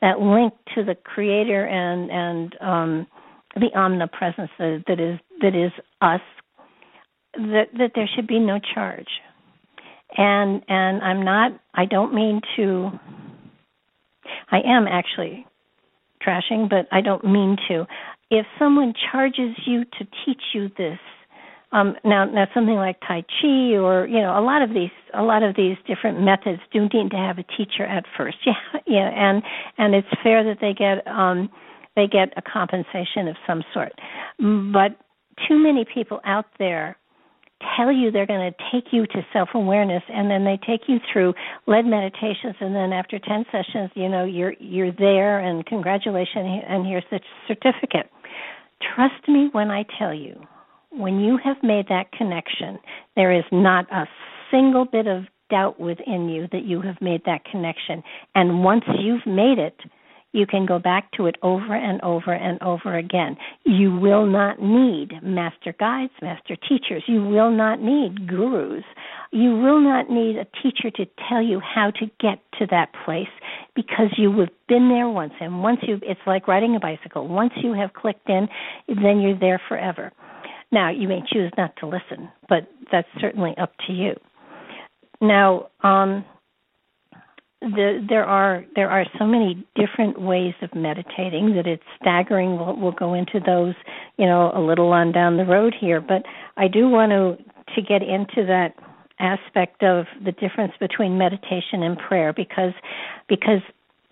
that 0.00 0.20
link 0.20 0.54
to 0.74 0.84
the 0.84 0.94
creator 0.94 1.66
and 1.66 2.10
and 2.10 2.56
um 2.60 3.06
the 3.56 3.76
omnipresence 3.76 4.50
that, 4.58 4.84
that 4.86 5.00
is 5.00 5.18
that 5.42 5.54
is 5.54 5.72
us 6.00 6.20
that 7.34 7.68
that 7.78 7.92
there 7.94 8.08
should 8.14 8.26
be 8.26 8.38
no 8.38 8.58
charge 8.74 9.08
and 10.16 10.62
and 10.68 11.02
i'm 11.02 11.24
not 11.24 11.52
i 11.74 11.84
don't 11.84 12.14
mean 12.14 12.40
to 12.56 12.90
i 14.50 14.60
am 14.64 14.86
actually 14.86 15.46
trashing, 16.26 16.68
but 16.68 16.86
I 16.92 17.00
don't 17.00 17.24
mean 17.24 17.56
to. 17.68 17.86
If 18.30 18.46
someone 18.58 18.92
charges 19.10 19.56
you 19.66 19.84
to 19.84 20.06
teach 20.24 20.42
you 20.52 20.68
this, 20.76 20.98
um, 21.72 21.96
now 22.04 22.24
now 22.24 22.46
something 22.54 22.76
like 22.76 22.98
Tai 23.06 23.22
Chi 23.40 23.76
or 23.76 24.06
you 24.06 24.20
know 24.20 24.38
a 24.38 24.42
lot 24.42 24.62
of 24.62 24.70
these 24.70 24.90
a 25.14 25.22
lot 25.22 25.42
of 25.42 25.56
these 25.56 25.76
different 25.86 26.20
methods 26.20 26.60
do 26.72 26.82
need 26.82 27.10
to 27.10 27.16
have 27.16 27.38
a 27.38 27.44
teacher 27.56 27.84
at 27.84 28.04
first. 28.16 28.38
Yeah, 28.46 28.80
yeah, 28.86 29.10
and 29.10 29.42
and 29.78 29.94
it's 29.94 30.08
fair 30.22 30.44
that 30.44 30.58
they 30.60 30.72
get 30.72 31.06
um, 31.06 31.50
they 31.96 32.06
get 32.06 32.32
a 32.36 32.42
compensation 32.42 33.28
of 33.28 33.36
some 33.46 33.62
sort. 33.74 33.92
But 34.38 34.96
too 35.48 35.58
many 35.58 35.84
people 35.92 36.20
out 36.24 36.46
there 36.58 36.96
tell 37.76 37.90
you 37.90 38.10
they're 38.10 38.26
going 38.26 38.52
to 38.52 38.56
take 38.72 38.92
you 38.92 39.06
to 39.06 39.22
self 39.32 39.50
awareness 39.54 40.02
and 40.08 40.30
then 40.30 40.44
they 40.44 40.58
take 40.66 40.82
you 40.88 40.98
through 41.10 41.32
led 41.66 41.86
meditations 41.86 42.54
and 42.60 42.74
then 42.74 42.92
after 42.92 43.18
10 43.18 43.44
sessions 43.50 43.90
you 43.94 44.08
know 44.08 44.24
you're 44.24 44.52
you're 44.60 44.92
there 44.92 45.38
and 45.40 45.64
congratulations 45.64 46.62
and 46.68 46.86
here's 46.86 47.04
the 47.10 47.20
certificate. 47.48 48.10
Trust 48.94 49.26
me 49.26 49.48
when 49.52 49.70
i 49.70 49.84
tell 49.98 50.12
you 50.12 50.38
when 50.90 51.18
you 51.18 51.38
have 51.42 51.56
made 51.62 51.86
that 51.88 52.12
connection 52.12 52.78
there 53.16 53.32
is 53.32 53.44
not 53.50 53.90
a 53.90 54.04
single 54.50 54.84
bit 54.84 55.06
of 55.06 55.24
doubt 55.50 55.78
within 55.78 56.28
you 56.28 56.48
that 56.52 56.64
you 56.64 56.80
have 56.80 56.96
made 57.00 57.22
that 57.24 57.44
connection. 57.44 58.02
And 58.34 58.64
once 58.64 58.84
you've 58.98 59.26
made 59.26 59.58
it 59.58 59.78
you 60.32 60.46
can 60.46 60.66
go 60.66 60.78
back 60.78 61.10
to 61.12 61.26
it 61.26 61.36
over 61.42 61.74
and 61.74 62.00
over 62.02 62.32
and 62.32 62.62
over 62.62 62.96
again. 62.96 63.36
You 63.64 63.96
will 63.96 64.26
not 64.26 64.60
need 64.60 65.22
master 65.22 65.74
guides, 65.78 66.12
master 66.20 66.56
teachers. 66.68 67.04
You 67.06 67.24
will 67.24 67.50
not 67.50 67.80
need 67.80 68.28
gurus. 68.28 68.84
You 69.32 69.56
will 69.56 69.80
not 69.80 70.10
need 70.10 70.36
a 70.36 70.46
teacher 70.62 70.90
to 70.96 71.06
tell 71.28 71.42
you 71.42 71.60
how 71.60 71.90
to 71.92 72.06
get 72.20 72.38
to 72.58 72.66
that 72.70 72.90
place 73.04 73.28
because 73.74 74.12
you 74.18 74.38
have 74.40 74.50
been 74.68 74.88
there 74.88 75.08
once. 75.08 75.32
And 75.40 75.62
once 75.62 75.80
you, 75.82 75.98
it's 76.02 76.20
like 76.26 76.48
riding 76.48 76.76
a 76.76 76.80
bicycle. 76.80 77.26
Once 77.28 77.52
you 77.62 77.72
have 77.72 77.92
clicked 77.94 78.28
in, 78.28 78.48
then 78.88 79.20
you're 79.20 79.38
there 79.38 79.60
forever. 79.68 80.12
Now, 80.72 80.90
you 80.90 81.08
may 81.08 81.20
choose 81.32 81.52
not 81.56 81.74
to 81.78 81.86
listen, 81.86 82.30
but 82.48 82.68
that's 82.90 83.08
certainly 83.20 83.54
up 83.56 83.72
to 83.86 83.92
you. 83.92 84.14
Now, 85.20 85.68
um, 85.82 86.24
the, 87.60 88.04
there 88.08 88.24
are 88.24 88.64
there 88.74 88.90
are 88.90 89.04
so 89.18 89.26
many 89.26 89.66
different 89.74 90.20
ways 90.20 90.54
of 90.62 90.74
meditating 90.74 91.54
that 91.56 91.66
it's 91.66 91.82
staggering. 92.00 92.58
We'll, 92.58 92.76
we'll 92.76 92.92
go 92.92 93.14
into 93.14 93.40
those, 93.44 93.74
you 94.18 94.26
know, 94.26 94.52
a 94.54 94.60
little 94.60 94.92
on 94.92 95.12
down 95.12 95.36
the 95.36 95.44
road 95.44 95.74
here. 95.78 96.00
But 96.00 96.22
I 96.56 96.68
do 96.68 96.88
want 96.88 97.12
to 97.12 97.36
to 97.74 97.82
get 97.82 98.02
into 98.02 98.46
that 98.46 98.74
aspect 99.18 99.82
of 99.82 100.04
the 100.24 100.32
difference 100.32 100.72
between 100.78 101.16
meditation 101.16 101.82
and 101.82 101.98
prayer 101.98 102.32
because 102.32 102.72
because 103.28 103.62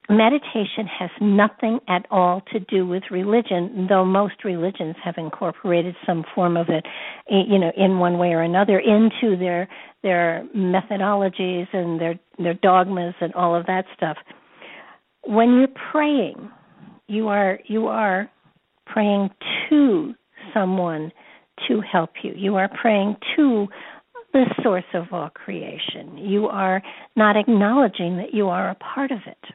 meditation 0.09 0.87
has 0.87 1.11
nothing 1.21 1.81
at 1.89 2.07
all 2.11 2.43
to 2.53 2.61
do 2.61 2.87
with 2.87 3.03
religion 3.11 3.87
though 3.89 4.05
most 4.05 4.45
religions 4.45 4.95
have 5.03 5.15
incorporated 5.17 5.95
some 6.07 6.25
form 6.35 6.57
of 6.57 6.69
it 6.69 6.85
eh, 7.31 7.43
you 7.49 7.59
know 7.59 7.73
in 7.77 7.99
one 7.99 8.19
way 8.19 8.29
or 8.29 8.43
another 8.43 8.79
into 8.79 9.37
their 9.37 9.67
their 10.03 10.47
methodologies 10.55 11.67
and 11.73 12.01
their 12.01 12.19
their 12.39 12.55
dogmas 12.55 13.15
and 13.21 13.33
all 13.35 13.55
of 13.55 13.65
that 13.67 13.87
stuff. 13.97 14.19
When 15.27 15.55
you're 15.55 15.69
praying 15.91 16.51
you 17.07 17.29
are 17.29 17.59
you 17.67 17.87
are 17.87 18.31
praying 18.87 19.31
to 19.71 20.15
someone 20.53 21.11
to 21.69 21.81
help 21.81 22.11
you. 22.23 22.33
You 22.37 22.57
are 22.57 22.69
praying 22.69 23.17
to 23.37 23.67
the 24.33 24.45
source 24.63 24.85
of 24.93 25.05
all 25.13 25.31
creation. 25.31 26.19
You 26.19 26.47
are 26.49 26.83
not 27.17 27.37
acknowledging 27.37 28.17
that 28.17 28.35
you 28.35 28.49
are 28.49 28.71
a 28.71 28.75
part 28.75 29.11
of 29.13 29.21
it 29.27 29.55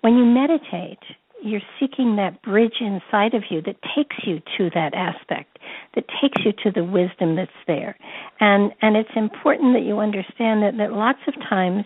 when 0.00 0.16
you 0.16 0.24
meditate, 0.24 0.98
you're 1.42 1.60
seeking 1.78 2.16
that 2.16 2.42
bridge 2.42 2.80
inside 2.80 3.34
of 3.34 3.44
you 3.50 3.60
that 3.62 3.76
takes 3.94 4.16
you 4.26 4.40
to 4.56 4.70
that 4.74 4.94
aspect, 4.94 5.58
that 5.94 6.04
takes 6.20 6.44
you 6.44 6.52
to 6.64 6.70
the 6.70 6.84
wisdom 6.84 7.36
that's 7.36 7.50
there. 7.66 7.96
And 8.40 8.72
and 8.82 8.96
it's 8.96 9.10
important 9.16 9.74
that 9.74 9.82
you 9.84 9.98
understand 9.98 10.62
that, 10.62 10.74
that 10.78 10.92
lots 10.92 11.20
of 11.28 11.34
times 11.48 11.84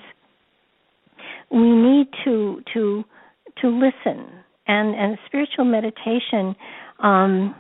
we 1.51 1.71
need 1.71 2.07
to 2.25 2.63
to 2.75 3.05
to 3.61 3.69
listen 3.69 4.27
and 4.67 4.95
and 4.95 5.19
spiritual 5.27 5.65
meditation 5.65 6.55
um 7.01 7.55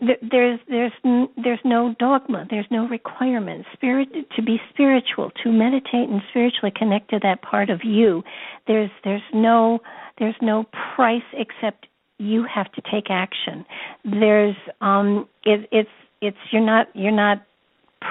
there's 0.00 0.60
there's 0.68 0.92
there's 1.02 1.58
no 1.64 1.94
dogma 1.98 2.46
there's 2.50 2.66
no 2.70 2.86
requirement. 2.88 3.66
Spirit 3.72 4.08
to 4.36 4.42
be 4.42 4.60
spiritual 4.70 5.32
to 5.42 5.50
meditate 5.50 6.08
and 6.08 6.22
spiritually 6.30 6.72
connect 6.74 7.10
to 7.10 7.18
that 7.22 7.42
part 7.42 7.68
of 7.68 7.80
you 7.84 8.22
there's 8.66 8.90
there's 9.02 9.22
no 9.34 9.80
there's 10.18 10.36
no 10.40 10.64
price 10.94 11.22
except 11.32 11.86
you 12.18 12.44
have 12.52 12.70
to 12.72 12.82
take 12.90 13.10
action. 13.10 13.64
There's 14.04 14.56
um 14.80 15.28
it, 15.44 15.68
it's 15.72 15.90
it's 16.20 16.36
you're 16.52 16.64
not 16.64 16.88
you're 16.94 17.10
not 17.10 17.44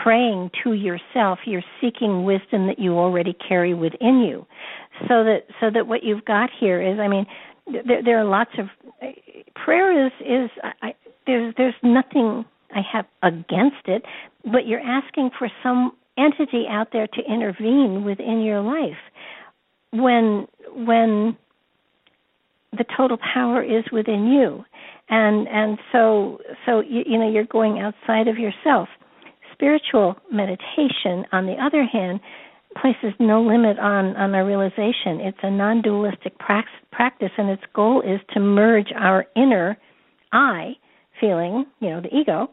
praying 0.04 0.52
to 0.65 0.73
yourself 0.73 1.39
you're 1.45 1.63
seeking 1.80 2.26
wisdom 2.26 2.67
that 2.67 2.80
you 2.80 2.97
already 2.97 3.34
carry 3.47 3.73
within 3.73 4.19
you. 4.19 4.45
So 5.08 5.23
that 5.23 5.43
so 5.62 5.69
that 5.73 5.88
what 5.88 6.04
you've 6.04 6.26
got 6.26 6.50
here 6.60 6.82
is 6.82 7.00
i 7.00 7.08
mean 7.08 7.26
there, 7.86 8.04
there 8.04 8.19
are 8.19 8.26
lots 8.26 8.52
of 8.58 8.67
prayer 9.56 10.06
is 10.06 10.12
is 10.19 10.50
I, 10.82 10.93
there's 11.28 11.54
there's 11.58 11.76
nothing 11.84 12.46
I 12.72 12.82
have 12.92 13.06
against 13.22 13.86
it, 13.86 14.04
but 14.44 14.66
you're 14.66 14.80
asking 14.80 15.32
for 15.38 15.50
some 15.62 15.92
entity 16.18 16.66
out 16.70 16.88
there 16.92 17.08
to 17.08 17.22
intervene 17.32 18.04
within 18.04 18.42
your 18.42 18.62
life. 18.62 18.98
When 19.92 20.48
when 20.74 21.38
the 22.72 22.86
total 22.96 23.18
power 23.34 23.63
is 23.63 23.84
within 23.92 24.28
you. 24.28 24.63
And 25.10 25.48
and 25.48 25.78
so 25.92 26.40
so 26.66 26.82
you, 26.82 27.04
you 27.06 27.18
know 27.18 27.30
you're 27.30 27.46
going 27.46 27.80
outside 27.80 28.28
of 28.28 28.38
yourself. 28.38 28.90
Spiritual 29.54 30.16
meditation 30.32 31.26
on 31.32 31.46
the 31.46 31.56
other 31.62 31.84
hand 31.84 32.20
places 32.82 33.13
no 33.20 33.42
limit 33.42 33.80
on 33.80 34.16
on 34.18 34.36
our 34.36 34.46
realization. 34.46 35.22
It's 35.22 35.38
a 35.44 35.50
non-dualistic 35.50 36.38
practice 36.40 37.32
and 37.38 37.50
its 37.50 37.63
goal 37.74 38.02
is 38.02 38.20
to 38.34 38.40
merge 38.40 38.92
our 38.96 39.26
inner 39.36 39.78
i 40.34 40.74
feeling, 41.19 41.65
you 41.80 41.89
know, 41.89 42.01
the 42.01 42.15
ego, 42.15 42.49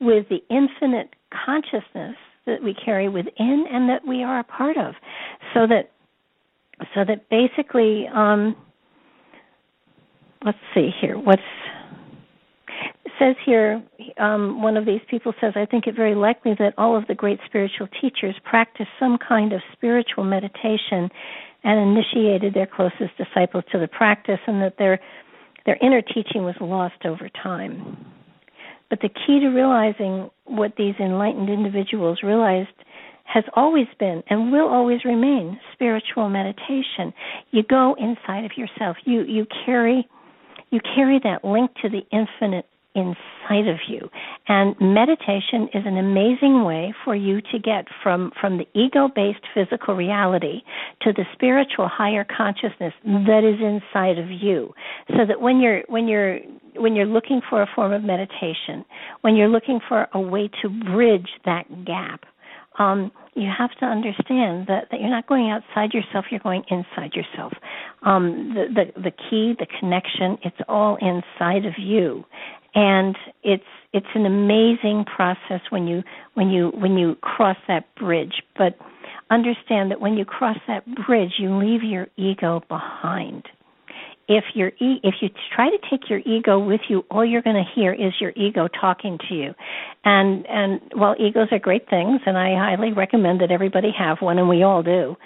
with 0.00 0.26
the 0.28 0.42
infinite 0.50 1.14
consciousness 1.44 2.16
that 2.46 2.62
we 2.62 2.74
carry 2.74 3.08
within 3.08 3.64
and 3.70 3.88
that 3.88 4.06
we 4.06 4.22
are 4.22 4.40
a 4.40 4.44
part 4.44 4.76
of. 4.76 4.94
So 5.54 5.66
that 5.66 5.90
so 6.94 7.04
that 7.04 7.28
basically 7.30 8.06
um 8.14 8.54
let's 10.44 10.58
see 10.74 10.90
here, 11.00 11.18
what's 11.18 11.42
says 13.18 13.36
here, 13.44 13.82
um, 14.18 14.62
one 14.62 14.76
of 14.76 14.84
these 14.84 15.00
people 15.08 15.32
says, 15.40 15.54
I 15.56 15.64
think 15.64 15.86
it 15.86 15.96
very 15.96 16.14
likely 16.14 16.54
that 16.58 16.74
all 16.76 16.96
of 16.96 17.06
the 17.06 17.14
great 17.14 17.38
spiritual 17.46 17.88
teachers 18.00 18.34
practiced 18.44 18.90
some 19.00 19.16
kind 19.26 19.52
of 19.52 19.60
spiritual 19.72 20.24
meditation 20.24 21.08
and 21.64 21.96
initiated 21.96 22.54
their 22.54 22.66
closest 22.66 23.16
disciples 23.16 23.64
to 23.72 23.78
the 23.78 23.88
practice, 23.88 24.38
and 24.46 24.62
that 24.62 24.74
their 24.78 25.00
their 25.66 25.76
inner 25.82 26.00
teaching 26.00 26.44
was 26.44 26.54
lost 26.60 27.04
over 27.04 27.28
time. 27.42 27.96
But 28.88 29.00
the 29.00 29.08
key 29.08 29.40
to 29.40 29.48
realizing 29.48 30.30
what 30.44 30.72
these 30.78 30.94
enlightened 31.00 31.50
individuals 31.50 32.20
realized 32.22 32.68
has 33.24 33.44
always 33.54 33.88
been 33.98 34.22
and 34.30 34.52
will 34.52 34.68
always 34.68 35.04
remain 35.04 35.58
spiritual 35.72 36.28
meditation. 36.28 37.12
You 37.50 37.64
go 37.64 37.96
inside 37.98 38.44
of 38.44 38.52
yourself. 38.56 38.96
You 39.04 39.22
you 39.22 39.46
carry 39.64 40.08
you 40.70 40.80
carry 40.94 41.20
that 41.24 41.44
link 41.44 41.72
to 41.82 41.88
the 41.88 42.02
infinite 42.12 42.66
inside 42.96 43.68
of 43.68 43.76
you. 43.88 44.08
And 44.48 44.74
meditation 44.80 45.68
is 45.74 45.84
an 45.84 45.98
amazing 45.98 46.64
way 46.64 46.94
for 47.04 47.14
you 47.14 47.40
to 47.52 47.58
get 47.58 47.86
from, 48.02 48.32
from 48.40 48.58
the 48.58 48.66
ego 48.74 49.08
based 49.14 49.44
physical 49.54 49.94
reality 49.94 50.62
to 51.02 51.12
the 51.12 51.24
spiritual 51.34 51.88
higher 51.88 52.24
consciousness 52.24 52.94
that 53.04 53.42
is 53.44 53.60
inside 53.60 54.18
of 54.18 54.30
you. 54.30 54.72
So 55.10 55.26
that 55.28 55.40
when 55.40 55.60
you're 55.60 55.82
when 55.88 56.08
you're 56.08 56.40
when 56.74 56.96
you're 56.96 57.06
looking 57.06 57.40
for 57.48 57.62
a 57.62 57.66
form 57.74 57.92
of 57.92 58.02
meditation, 58.02 58.84
when 59.20 59.36
you're 59.36 59.48
looking 59.48 59.80
for 59.88 60.08
a 60.12 60.20
way 60.20 60.50
to 60.62 60.68
bridge 60.68 61.28
that 61.44 61.84
gap, 61.84 62.24
um, 62.78 63.10
you 63.34 63.50
have 63.56 63.70
to 63.80 63.84
understand 63.84 64.66
that, 64.66 64.88
that 64.90 65.00
you're 65.00 65.10
not 65.10 65.26
going 65.26 65.50
outside 65.50 65.92
yourself, 65.92 66.26
you're 66.30 66.40
going 66.40 66.64
inside 66.70 67.12
yourself. 67.14 67.52
Um, 68.02 68.54
the, 68.54 68.64
the, 68.74 69.00
the 69.02 69.10
key, 69.10 69.54
the 69.58 69.66
connection, 69.78 70.38
it's 70.42 70.56
all 70.68 70.96
inside 70.96 71.66
of 71.66 71.74
you 71.78 72.24
and 72.76 73.16
it's 73.42 73.64
it's 73.92 74.06
an 74.14 74.26
amazing 74.26 75.06
process 75.06 75.62
when 75.70 75.88
you 75.88 76.02
when 76.34 76.50
you 76.50 76.70
when 76.74 76.96
you 76.96 77.16
cross 77.22 77.56
that 77.66 77.92
bridge. 77.96 78.42
But 78.56 78.76
understand 79.30 79.90
that 79.90 80.00
when 80.00 80.14
you 80.14 80.24
cross 80.24 80.58
that 80.68 80.84
bridge 81.06 81.32
you 81.38 81.58
leave 81.58 81.82
your 81.82 82.06
ego 82.16 82.62
behind. 82.68 83.46
If 84.28 84.44
your 84.54 84.68
e- 84.80 85.00
if 85.02 85.14
you 85.22 85.30
try 85.54 85.70
to 85.70 85.78
take 85.90 86.10
your 86.10 86.18
ego 86.20 86.58
with 86.58 86.82
you 86.88 87.04
all 87.10 87.24
you're 87.24 87.42
going 87.42 87.56
to 87.56 87.70
hear 87.74 87.94
is 87.94 88.12
your 88.20 88.32
ego 88.36 88.68
talking 88.68 89.18
to 89.28 89.34
you. 89.34 89.54
And 90.04 90.46
and 90.46 90.80
while 90.92 91.16
egos 91.18 91.48
are 91.50 91.58
great 91.58 91.88
things 91.88 92.20
and 92.26 92.36
i 92.36 92.54
highly 92.54 92.92
recommend 92.92 93.40
that 93.40 93.50
everybody 93.50 93.90
have 93.98 94.18
one 94.20 94.38
and 94.38 94.48
we 94.48 94.62
all 94.62 94.82
do 94.82 95.16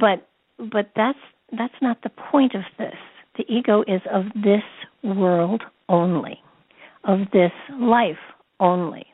but 0.00 0.26
but 0.58 0.90
that's 0.96 1.18
that's 1.56 1.74
not 1.80 2.02
the 2.02 2.10
point 2.30 2.54
of 2.54 2.62
this. 2.78 2.96
The 3.36 3.44
ego 3.48 3.82
is 3.86 4.02
of 4.12 4.24
this 4.34 4.62
world 5.02 5.62
only 5.88 6.42
of 7.04 7.20
this 7.32 7.52
life 7.78 8.18
only. 8.58 9.06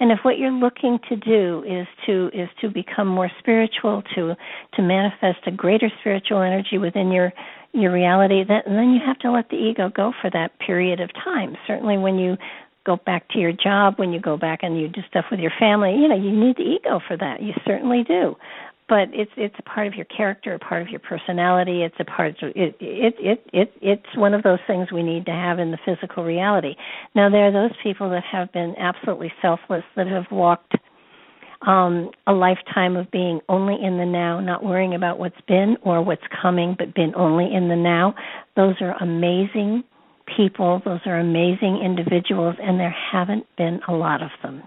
And 0.00 0.10
if 0.10 0.18
what 0.22 0.38
you're 0.38 0.50
looking 0.50 0.98
to 1.08 1.16
do 1.16 1.62
is 1.64 1.86
to 2.06 2.28
is 2.34 2.48
to 2.60 2.68
become 2.68 3.06
more 3.06 3.30
spiritual, 3.38 4.02
to 4.14 4.34
to 4.74 4.82
manifest 4.82 5.38
a 5.46 5.52
greater 5.52 5.90
spiritual 6.00 6.42
energy 6.42 6.78
within 6.78 7.12
your 7.12 7.32
your 7.72 7.92
reality, 7.92 8.42
then 8.46 8.62
then 8.66 8.90
you 8.90 9.00
have 9.04 9.18
to 9.20 9.30
let 9.30 9.48
the 9.48 9.56
ego 9.56 9.90
go 9.94 10.12
for 10.20 10.28
that 10.30 10.58
period 10.58 11.00
of 11.00 11.10
time. 11.14 11.56
Certainly, 11.66 11.98
when 11.98 12.18
you 12.18 12.36
go 12.84 12.96
back 13.06 13.28
to 13.28 13.38
your 13.38 13.52
job, 13.52 13.94
when 13.96 14.12
you 14.12 14.20
go 14.20 14.36
back 14.36 14.60
and 14.62 14.80
you 14.80 14.88
do 14.88 15.02
stuff 15.08 15.26
with 15.30 15.38
your 15.38 15.52
family, 15.58 15.92
you 15.92 16.08
know, 16.08 16.16
you 16.16 16.32
need 16.32 16.56
the 16.56 16.64
ego 16.64 17.00
for 17.06 17.16
that. 17.16 17.40
You 17.40 17.52
certainly 17.64 18.02
do. 18.02 18.34
But 18.92 19.08
it's 19.14 19.30
it's 19.38 19.54
a 19.58 19.62
part 19.62 19.86
of 19.86 19.94
your 19.94 20.04
character, 20.04 20.52
a 20.52 20.58
part 20.58 20.82
of 20.82 20.88
your 20.90 21.00
personality. 21.00 21.82
It's 21.82 21.94
a 21.98 22.04
part. 22.04 22.36
Of, 22.42 22.50
it 22.54 22.76
it 22.78 23.14
it 23.18 23.42
it 23.50 23.72
it's 23.80 24.16
one 24.16 24.34
of 24.34 24.42
those 24.42 24.58
things 24.66 24.92
we 24.92 25.02
need 25.02 25.24
to 25.24 25.32
have 25.32 25.58
in 25.58 25.70
the 25.70 25.78
physical 25.82 26.24
reality. 26.24 26.74
Now 27.14 27.30
there 27.30 27.46
are 27.46 27.50
those 27.50 27.74
people 27.82 28.10
that 28.10 28.22
have 28.30 28.52
been 28.52 28.74
absolutely 28.78 29.32
selfless, 29.40 29.82
that 29.96 30.08
have 30.08 30.26
walked 30.30 30.74
um, 31.66 32.10
a 32.26 32.34
lifetime 32.34 32.96
of 32.96 33.10
being 33.10 33.40
only 33.48 33.82
in 33.82 33.96
the 33.96 34.04
now, 34.04 34.40
not 34.40 34.62
worrying 34.62 34.94
about 34.94 35.18
what's 35.18 35.40
been 35.48 35.78
or 35.80 36.02
what's 36.02 36.26
coming, 36.42 36.76
but 36.78 36.94
been 36.94 37.14
only 37.14 37.50
in 37.50 37.70
the 37.70 37.76
now. 37.76 38.14
Those 38.56 38.74
are 38.82 38.94
amazing 39.02 39.84
people. 40.36 40.82
Those 40.84 41.00
are 41.06 41.18
amazing 41.18 41.80
individuals, 41.82 42.56
and 42.60 42.78
there 42.78 42.94
haven't 43.10 43.46
been 43.56 43.80
a 43.88 43.92
lot 43.92 44.22
of 44.22 44.30
them. 44.42 44.62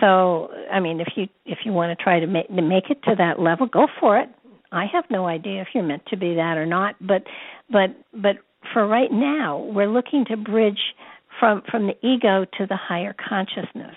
So, 0.00 0.50
I 0.72 0.80
mean, 0.80 1.00
if 1.00 1.08
you 1.16 1.28
if 1.44 1.58
you 1.64 1.72
want 1.72 1.96
to 1.96 2.02
try 2.02 2.18
to 2.18 2.26
make 2.26 2.48
to 2.48 2.62
make 2.62 2.90
it 2.90 3.02
to 3.04 3.14
that 3.16 3.38
level, 3.38 3.66
go 3.66 3.86
for 4.00 4.18
it. 4.18 4.28
I 4.72 4.86
have 4.92 5.04
no 5.10 5.26
idea 5.26 5.62
if 5.62 5.68
you're 5.74 5.84
meant 5.84 6.04
to 6.06 6.16
be 6.16 6.34
that 6.34 6.58
or 6.58 6.66
not, 6.66 6.96
but 7.00 7.22
but 7.70 7.90
but 8.12 8.36
for 8.72 8.86
right 8.86 9.12
now, 9.12 9.58
we're 9.58 9.88
looking 9.88 10.24
to 10.26 10.36
bridge 10.36 10.94
from 11.38 11.62
from 11.70 11.86
the 11.86 12.06
ego 12.06 12.44
to 12.58 12.66
the 12.66 12.76
higher 12.76 13.14
consciousness. 13.28 13.94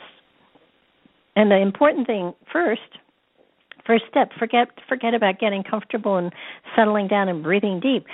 And 1.36 1.49
the 1.49 1.58
important 1.58 2.06
thing 2.06 2.34
first, 2.52 2.82
first 3.88 4.04
step, 4.10 4.30
forget 4.38 4.67
forget 4.88 5.15
about 5.15 5.39
getting 5.39 5.63
comfortable 5.63 6.17
and 6.17 6.32
settling 6.75 7.08
down 7.08 7.30
and 7.30 7.41
breathing 7.41 7.80
deep 7.80 8.06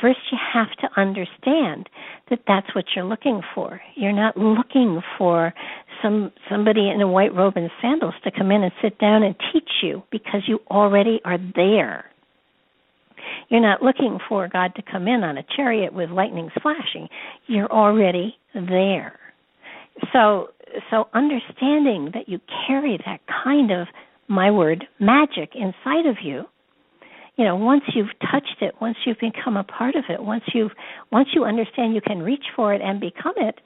first 0.00 0.18
you 0.30 0.38
have 0.52 0.70
to 0.80 1.00
understand 1.00 1.88
that 2.30 2.40
that's 2.46 2.74
what 2.74 2.84
you're 2.94 3.04
looking 3.04 3.40
for. 3.54 3.80
You're 3.94 4.12
not 4.12 4.36
looking 4.36 5.00
for 5.18 5.52
some 6.02 6.32
somebody 6.50 6.90
in 6.90 7.00
a 7.00 7.08
white 7.08 7.34
robe 7.34 7.56
and 7.56 7.70
sandals 7.80 8.14
to 8.24 8.30
come 8.30 8.50
in 8.50 8.62
and 8.62 8.72
sit 8.82 8.98
down 8.98 9.22
and 9.22 9.34
teach 9.52 9.70
you 9.82 10.02
because 10.10 10.42
you 10.46 10.60
already 10.70 11.20
are 11.24 11.38
there. 11.54 12.06
You're 13.48 13.60
not 13.60 13.82
looking 13.82 14.18
for 14.28 14.48
God 14.48 14.74
to 14.76 14.82
come 14.82 15.08
in 15.08 15.22
on 15.24 15.38
a 15.38 15.44
chariot 15.56 15.92
with 15.92 16.10
lightnings 16.10 16.52
flashing. 16.62 17.08
You're 17.46 17.70
already 17.70 18.36
there. 18.54 19.18
So 20.12 20.48
so 20.90 21.08
understanding 21.14 22.10
that 22.14 22.28
you 22.28 22.40
carry 22.66 22.98
that 23.06 23.20
kind 23.44 23.70
of 23.70 23.88
my 24.28 24.50
word 24.50 24.84
magic 24.98 25.50
inside 25.54 26.06
of 26.06 26.16
you 26.22 26.44
you 27.36 27.44
know 27.44 27.56
once 27.56 27.84
you've 27.94 28.18
touched 28.30 28.56
it 28.60 28.74
once 28.80 28.96
you've 29.04 29.18
become 29.20 29.56
a 29.56 29.64
part 29.64 29.94
of 29.94 30.04
it 30.08 30.22
once 30.22 30.44
you've 30.54 30.72
once 31.12 31.28
you 31.34 31.44
understand 31.44 31.94
you 31.94 32.00
can 32.00 32.22
reach 32.22 32.44
for 32.54 32.74
it 32.74 32.80
and 32.82 33.00
become 33.00 33.34
it 33.36 33.60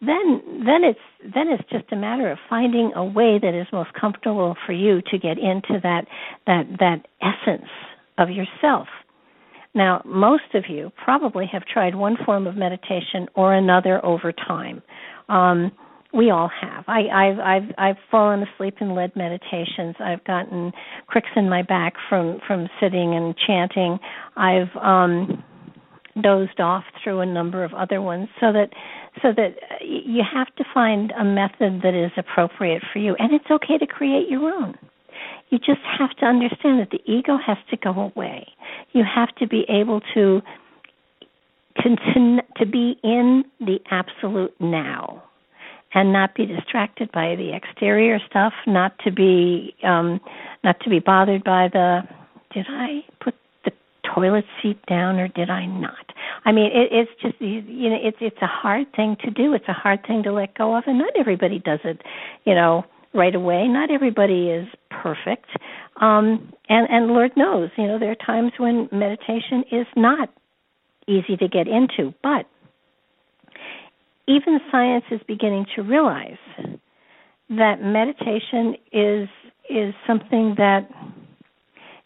then 0.00 0.42
then 0.64 0.84
it's 0.84 1.34
then 1.34 1.48
it's 1.48 1.68
just 1.70 1.84
a 1.92 1.96
matter 1.96 2.30
of 2.30 2.38
finding 2.48 2.92
a 2.94 3.04
way 3.04 3.38
that 3.40 3.58
is 3.58 3.66
most 3.72 3.92
comfortable 3.98 4.56
for 4.66 4.72
you 4.72 5.00
to 5.10 5.18
get 5.18 5.38
into 5.38 5.80
that 5.82 6.06
that 6.46 6.66
that 6.78 7.06
essence 7.22 7.68
of 8.18 8.30
yourself. 8.30 8.88
Now 9.74 10.02
most 10.04 10.54
of 10.54 10.64
you 10.68 10.92
probably 11.02 11.46
have 11.52 11.64
tried 11.64 11.94
one 11.94 12.16
form 12.24 12.46
of 12.46 12.56
meditation 12.56 13.28
or 13.34 13.54
another 13.54 14.04
over 14.04 14.32
time. 14.32 14.82
Um, 15.28 15.72
we 16.14 16.30
all 16.30 16.50
have. 16.60 16.84
I, 16.86 17.08
I've 17.08 17.38
I've 17.38 17.74
I've 17.76 17.96
fallen 18.10 18.42
asleep 18.42 18.76
in 18.80 18.94
led 18.94 19.14
meditations. 19.16 19.96
I've 19.98 20.22
gotten 20.24 20.72
cricks 21.06 21.30
in 21.36 21.48
my 21.48 21.62
back 21.62 21.94
from 22.08 22.40
from 22.46 22.68
sitting 22.80 23.14
and 23.14 23.34
chanting. 23.46 23.98
I've 24.36 24.74
um 24.80 25.42
dozed 26.22 26.60
off 26.60 26.84
through 27.02 27.20
a 27.20 27.26
number 27.26 27.64
of 27.64 27.74
other 27.74 28.00
ones 28.00 28.28
so 28.40 28.52
that 28.52 28.70
so 29.22 29.32
that 29.36 29.56
you 29.82 30.22
have 30.22 30.46
to 30.56 30.64
find 30.72 31.12
a 31.18 31.24
method 31.24 31.82
that 31.82 31.94
is 31.94 32.12
appropriate 32.16 32.82
for 32.92 33.00
you 33.00 33.16
and 33.18 33.32
it's 33.32 33.50
okay 33.50 33.78
to 33.78 33.86
create 33.86 34.28
your 34.28 34.48
own 34.48 34.78
you 35.50 35.58
just 35.58 35.80
have 35.98 36.10
to 36.16 36.24
understand 36.24 36.78
that 36.78 36.90
the 36.90 37.00
ego 37.10 37.36
has 37.44 37.56
to 37.68 37.76
go 37.76 38.12
away 38.14 38.46
you 38.92 39.02
have 39.02 39.34
to 39.34 39.48
be 39.48 39.64
able 39.68 40.00
to 40.14 40.40
continue 41.82 42.40
to 42.56 42.64
be 42.64 42.96
in 43.02 43.42
the 43.58 43.80
absolute 43.90 44.54
now 44.60 45.20
and 45.94 46.12
not 46.12 46.34
be 46.34 46.44
distracted 46.44 47.10
by 47.12 47.36
the 47.36 47.54
exterior 47.54 48.18
stuff, 48.28 48.52
not 48.66 48.98
to 49.00 49.12
be 49.12 49.74
um 49.84 50.20
not 50.62 50.78
to 50.80 50.90
be 50.90 50.98
bothered 50.98 51.44
by 51.44 51.68
the 51.72 52.02
did 52.52 52.66
I 52.68 53.04
put 53.22 53.34
the 53.64 53.72
toilet 54.14 54.44
seat 54.62 54.78
down 54.86 55.18
or 55.18 55.28
did 55.28 55.50
I 55.50 55.66
not? 55.66 56.12
I 56.44 56.52
mean, 56.52 56.66
it, 56.66 56.88
it's 56.92 57.10
just 57.20 57.40
you 57.40 57.90
know, 57.90 57.98
it's 58.02 58.18
it's 58.20 58.42
a 58.42 58.46
hard 58.46 58.86
thing 58.94 59.16
to 59.24 59.30
do. 59.30 59.54
It's 59.54 59.68
a 59.68 59.72
hard 59.72 60.06
thing 60.06 60.22
to 60.24 60.32
let 60.32 60.56
go 60.56 60.76
of, 60.76 60.84
and 60.86 60.98
not 60.98 61.12
everybody 61.18 61.58
does 61.58 61.80
it, 61.84 62.02
you 62.44 62.54
know, 62.54 62.84
right 63.12 63.34
away. 63.34 63.66
Not 63.68 63.90
everybody 63.90 64.50
is 64.50 64.66
perfect, 64.90 65.46
um, 66.00 66.52
and 66.68 66.88
and 66.90 67.08
Lord 67.08 67.32
knows, 67.36 67.70
you 67.76 67.86
know, 67.86 67.98
there 67.98 68.10
are 68.10 68.26
times 68.26 68.52
when 68.58 68.88
meditation 68.92 69.64
is 69.70 69.86
not 69.96 70.28
easy 71.06 71.36
to 71.36 71.48
get 71.48 71.68
into, 71.68 72.14
but 72.22 72.46
even 74.26 74.60
science 74.70 75.04
is 75.10 75.20
beginning 75.26 75.66
to 75.76 75.82
realize 75.82 76.38
that 77.50 77.82
meditation 77.82 78.74
is 78.92 79.28
is 79.70 79.94
something 80.06 80.54
that 80.56 80.88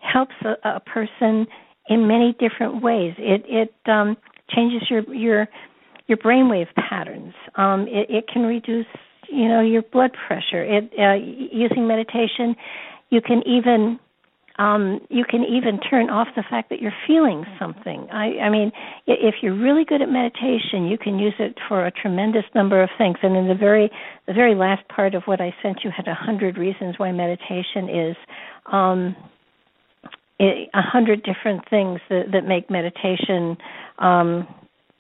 helps 0.01 0.35
a, 0.45 0.77
a 0.77 0.81
person 0.81 1.47
in 1.89 2.07
many 2.07 2.37
different 2.39 2.83
ways. 2.83 3.15
It 3.19 3.45
it 3.47 3.91
um, 3.91 4.17
changes 4.51 4.83
your 4.91 5.03
your 5.15 5.49
your 6.07 6.19
brainwave 6.19 6.69
patterns. 6.75 7.35
Um, 7.57 7.83
it, 7.89 8.09
it 8.09 8.25
can 8.33 8.43
reduce 8.43 8.87
you 9.29 9.49
know 9.49 9.61
your 9.61 9.83
blood 9.83 10.11
pressure. 10.27 10.65
It 10.65 10.93
uh, 10.99 11.15
using 11.15 11.87
meditation, 11.87 12.57
you 13.11 13.21
can 13.21 13.43
even 13.47 13.99
um, 14.59 15.01
you 15.09 15.25
can 15.25 15.45
even 15.45 15.79
turn 15.79 16.11
off 16.11 16.29
the 16.35 16.43
fact 16.49 16.71
that 16.71 16.81
you're 16.81 16.93
feeling 17.07 17.45
something. 17.61 18.09
I, 18.13 18.39
I 18.43 18.51
mean, 18.51 18.73
if 19.07 19.37
you're 19.41 19.57
really 19.57 19.85
good 19.85 20.03
at 20.03 20.09
meditation, 20.09 20.87
you 20.87 20.99
can 20.99 21.19
use 21.19 21.35
it 21.39 21.57
for 21.69 21.87
a 21.87 21.93
tremendous 21.93 22.45
number 22.55 22.83
of 22.83 22.91
things. 22.99 23.19
And 23.23 23.37
in 23.37 23.47
the 23.47 23.55
very, 23.55 23.89
the 24.27 24.33
very 24.33 24.57
last 24.57 24.87
part 24.89 25.15
of 25.15 25.23
what 25.27 25.41
I 25.41 25.55
sent 25.63 25.79
you 25.85 25.91
had 25.97 26.09
a 26.09 26.15
hundred 26.15 26.59
reasons 26.59 26.97
why 26.99 27.13
meditation 27.13 27.89
is. 27.89 28.17
Um, 28.71 29.17
a 30.41 30.83
hundred 30.83 31.25
different 31.25 31.69
things 31.69 31.99
that, 32.09 32.27
that 32.33 32.47
make 32.47 32.71
meditation 32.71 33.57
um, 33.99 34.47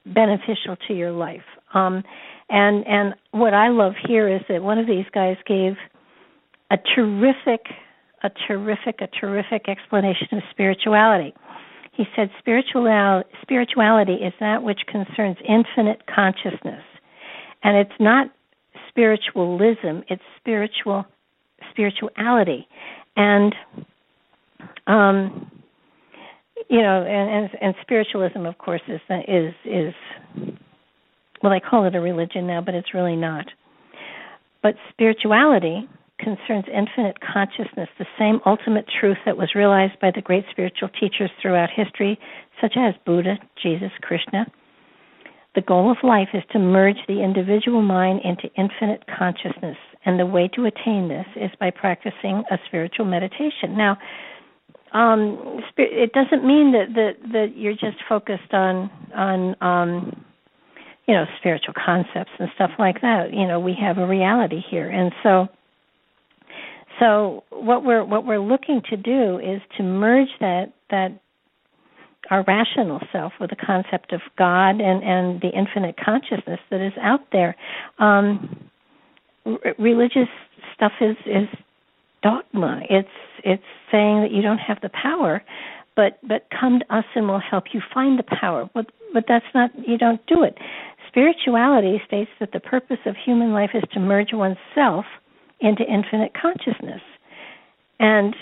beneficial 0.05 0.77
to 0.88 0.94
your 0.94 1.12
life. 1.12 1.44
Um, 1.75 2.03
and 2.49 2.85
and 2.87 3.14
what 3.31 3.55
I 3.55 3.68
love 3.68 3.92
here 4.07 4.29
is 4.29 4.40
that 4.49 4.62
one 4.62 4.79
of 4.79 4.88
these 4.88 5.05
guys 5.14 5.37
gave 5.47 5.75
a 6.73 6.77
terrific 6.97 7.61
a 8.22 8.31
terrific, 8.46 9.00
a 9.00 9.07
terrific 9.07 9.68
explanation 9.68 10.28
of 10.33 10.42
spirituality. 10.50 11.35
He 11.92 12.04
said, 12.14 12.31
Spiritual, 12.38 13.22
spirituality 13.42 14.14
is 14.14 14.33
that 14.40 14.62
which 14.62 14.81
concerns 14.87 15.37
infinite 15.46 16.02
consciousness. 16.07 16.83
And 17.62 17.76
it's 17.76 17.98
not 18.00 18.28
spiritualism, 18.88 20.02
it's 20.09 20.22
spiritual 20.38 21.04
spirituality. 21.70 22.66
And 23.16 23.54
um 24.87 25.50
you 26.68 26.83
know, 26.83 27.02
and, 27.02 27.31
and, 27.31 27.50
and 27.61 27.74
spiritualism, 27.83 28.44
of 28.44 28.59
course, 28.59 28.83
is 28.88 29.00
is 29.26 29.54
is 29.64 29.94
well, 31.42 31.52
I 31.52 31.61
call 31.61 31.87
it 31.87 31.94
a 31.94 32.00
religion 32.00 32.46
now, 32.46 32.61
but 32.61 32.74
it's 32.74 32.92
really 32.94 33.16
not. 33.16 33.46
But 34.62 34.74
spirituality 34.90 35.88
concerns 36.18 36.64
infinite 36.72 37.16
consciousness, 37.20 37.88
the 37.98 38.07
same 38.18 38.40
ultimate 38.46 38.87
truth 39.00 39.18
that 39.24 39.37
was 39.37 39.54
realized 39.54 39.98
by 40.00 40.11
the 40.14 40.22
great 40.22 40.44
spiritual 40.50 40.88
teachers 41.00 41.31
throughout 41.40 41.70
history, 41.74 42.18
such 42.61 42.74
as 42.76 42.94
Buddha, 43.07 43.37
Jesus, 43.62 43.92
Krishna. 44.02 44.46
The 45.54 45.62
goal 45.62 45.90
of 45.90 45.96
life 46.02 46.28
is 46.35 46.42
to 46.52 46.59
merge 46.59 46.98
the 47.09 47.22
individual 47.22 47.83
mind 47.83 48.20
into 48.22 48.52
infinite 48.57 49.04
consciousness, 49.07 49.76
and 50.04 50.18
the 50.18 50.26
way 50.26 50.48
to 50.54 50.66
attain 50.66 51.09
this 51.09 51.26
is 51.37 51.50
by 51.59 51.70
practicing 51.70 52.44
a 52.50 52.59
spiritual 52.66 53.07
meditation. 53.07 53.76
Now, 53.76 53.98
um, 54.92 55.61
it 55.76 56.12
doesn't 56.12 56.46
mean 56.46 56.72
that, 56.72 56.94
that 56.94 57.33
that 57.33 57.57
you're 57.57 57.74
just 57.74 57.98
focused 58.09 58.52
on 58.52 58.90
on 59.14 59.57
um, 59.61 60.24
you 61.07 61.14
know 61.14 61.24
spiritual 61.38 61.74
concepts 61.74 62.31
and 62.38 62.48
stuff 62.54 62.70
like 62.78 63.00
that. 63.02 63.33
You 63.33 63.46
know, 63.46 63.61
we 63.61 63.74
have 63.81 63.98
a 63.98 64.07
reality 64.07 64.62
here, 64.70 64.88
and 64.88 65.12
so 65.22 65.48
so 66.98 67.44
what 67.50 67.84
we're 67.84 68.04
what 68.04 68.26
we're 68.26 68.40
looking 68.40 68.82
to 68.90 68.96
do 68.96 69.38
is 69.38 69.61
to 69.76 69.82
merge 69.82 70.28
that 70.40 70.72
that 70.90 71.20
our 72.30 72.44
rational 72.46 73.00
self 73.12 73.32
with 73.40 73.50
the 73.50 73.56
concept 73.56 74.12
of 74.12 74.20
God 74.37 74.80
and 74.80 75.02
and 75.02 75.40
the 75.40 75.48
infinite 75.48 75.96
consciousness 76.02 76.61
that 76.70 76.84
is 76.84 76.92
out 77.00 77.20
there. 77.32 77.56
Um, 77.98 78.70
r- 79.46 79.74
religious 79.78 80.28
stuff 80.74 80.92
is 81.00 81.16
is 81.26 81.48
dogma. 82.22 82.80
It's 82.90 83.08
it's 83.44 83.62
saying 83.90 84.22
that 84.22 84.32
you 84.32 84.42
don't 84.42 84.58
have 84.58 84.80
the 84.82 84.90
power, 84.90 85.42
but 85.96 86.18
but 86.26 86.46
come 86.58 86.80
to 86.80 86.94
us 86.94 87.04
and 87.14 87.28
we'll 87.28 87.40
help 87.40 87.64
you 87.72 87.80
find 87.94 88.18
the 88.18 88.37
power. 88.40 88.68
But 88.74 88.87
but 89.14 89.24
that's 89.28 89.46
not 89.54 89.70
you 89.87 89.98
don't 89.98 90.24
do 90.26 90.42
it 90.42 90.58
spirituality 91.08 92.00
states 92.06 92.30
that 92.38 92.52
the 92.52 92.61
purpose 92.61 92.98
of 93.06 93.16
human 93.24 93.52
life 93.52 93.70
is 93.74 93.82
to 93.92 93.98
merge 93.98 94.32
oneself 94.32 95.04
into 95.61 95.83
infinite 95.83 96.33
consciousness. 96.40 97.01
And 97.99 98.35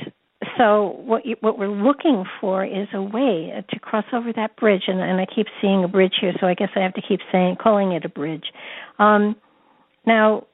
so 0.59 1.01
what 1.05 1.25
you, 1.25 1.37
what 1.41 1.59
we're 1.59 1.69
looking 1.69 2.25
for 2.41 2.65
is 2.65 2.89
a 2.93 3.03
way 3.03 3.53
to 3.69 3.81
cross 3.81 4.05
over 4.13 4.33
that 4.35 4.57
bridge 4.57 4.83
and, 4.87 5.01
and 5.01 5.21
I 5.21 5.27
keep 5.27 5.47
seeing 5.61 5.83
a 5.83 5.89
bridge 5.89 6.15
here 6.21 6.33
so 6.41 6.47
I 6.47 6.55
guess 6.55 6.69
I 6.77 6.81
have 6.81 6.95
to 6.95 7.03
keep 7.07 7.21
saying 7.33 7.57
calling 7.61 7.93
it 7.93 8.05
a 8.05 8.09
bridge. 8.09 8.45
Um, 8.99 9.37
now 10.07 10.47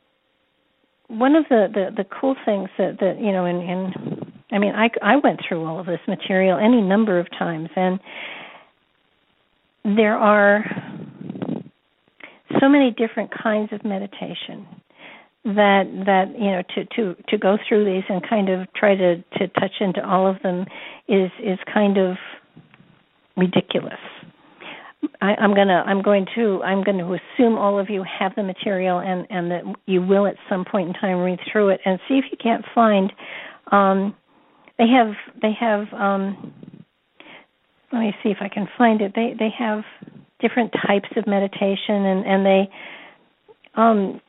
one 1.08 1.34
of 1.34 1.44
the, 1.50 1.66
the, 1.72 2.02
the 2.02 2.04
cool 2.04 2.36
things 2.44 2.68
that, 2.78 2.98
that 3.00 3.20
you 3.20 3.32
know 3.32 3.44
in, 3.44 3.56
in 3.56 4.32
I 4.50 4.58
mean 4.58 4.72
I 4.74 4.88
I 5.02 5.16
went 5.16 5.40
through 5.46 5.64
all 5.64 5.80
of 5.80 5.86
this 5.86 6.00
material 6.06 6.58
any 6.58 6.80
number 6.80 7.18
of 7.18 7.26
times 7.38 7.68
and 7.74 8.00
there 9.84 10.16
are 10.16 10.64
so 12.60 12.68
many 12.68 12.92
different 12.92 13.30
kinds 13.42 13.72
of 13.72 13.84
meditation 13.84 14.66
that 15.44 15.84
that 16.06 16.38
you 16.38 16.50
know 16.50 16.62
to 16.74 16.84
to 16.96 17.16
to 17.28 17.38
go 17.38 17.58
through 17.68 17.84
these 17.84 18.04
and 18.08 18.22
kind 18.28 18.48
of 18.48 18.72
try 18.74 18.94
to 18.94 19.16
to 19.38 19.48
touch 19.48 19.72
into 19.80 20.04
all 20.06 20.26
of 20.26 20.40
them 20.42 20.64
is 21.08 21.30
is 21.42 21.58
kind 21.72 21.98
of 21.98 22.16
ridiculous. 23.36 23.98
I, 25.20 25.34
I'm 25.34 25.52
gonna 25.54 25.82
I'm 25.84 26.00
going 26.00 26.26
to 26.36 26.62
I'm 26.62 26.84
going 26.84 26.98
to 26.98 27.18
assume 27.18 27.58
all 27.58 27.78
of 27.78 27.90
you 27.90 28.04
have 28.04 28.34
the 28.36 28.44
material 28.44 29.00
and 29.00 29.26
and 29.30 29.50
that 29.50 29.62
you 29.86 30.00
will 30.00 30.26
at 30.26 30.36
some 30.48 30.64
point 30.64 30.88
in 30.88 30.94
time 30.94 31.18
read 31.18 31.40
through 31.50 31.70
it 31.70 31.80
and 31.84 31.98
see 32.08 32.14
if 32.14 32.24
you 32.30 32.38
can't 32.40 32.64
find 32.72 33.12
um 33.72 34.14
they 34.78 34.86
have 34.86 35.14
they 35.40 35.52
have 35.58 35.92
um 35.92 36.54
let 37.92 38.00
me 38.00 38.14
see 38.22 38.30
if 38.30 38.38
I 38.40 38.48
can 38.48 38.68
find 38.78 39.00
it. 39.00 39.12
They 39.14 39.34
they 39.38 39.50
have 39.58 39.82
different 40.40 40.72
types 40.86 41.08
of 41.16 41.26
meditation 41.26 42.06
and 42.06 42.26
and 42.26 42.46
they 42.46 42.70
um 43.74 44.20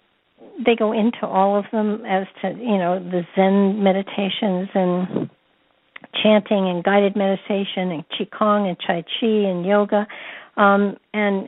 they 0.65 0.75
go 0.75 0.91
into 0.91 1.25
all 1.25 1.57
of 1.57 1.65
them 1.71 2.03
as 2.05 2.27
to 2.41 2.49
you 2.49 2.77
know 2.77 2.99
the 2.99 3.23
Zen 3.35 3.83
meditations 3.83 4.69
and 4.73 5.29
chanting 6.21 6.69
and 6.69 6.83
guided 6.83 7.15
meditation 7.15 7.91
and 7.91 8.03
qigong 8.09 8.67
and 8.67 8.77
tai 8.85 9.03
chi 9.19 9.27
and 9.27 9.65
yoga. 9.65 10.07
Um 10.57 10.97
and 11.13 11.47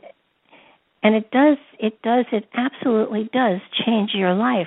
and 1.02 1.14
it 1.14 1.30
does 1.30 1.58
it 1.78 2.02
does 2.02 2.24
it 2.32 2.48
absolutely 2.54 3.30
does 3.32 3.60
change 3.86 4.10
your 4.14 4.34
life. 4.34 4.66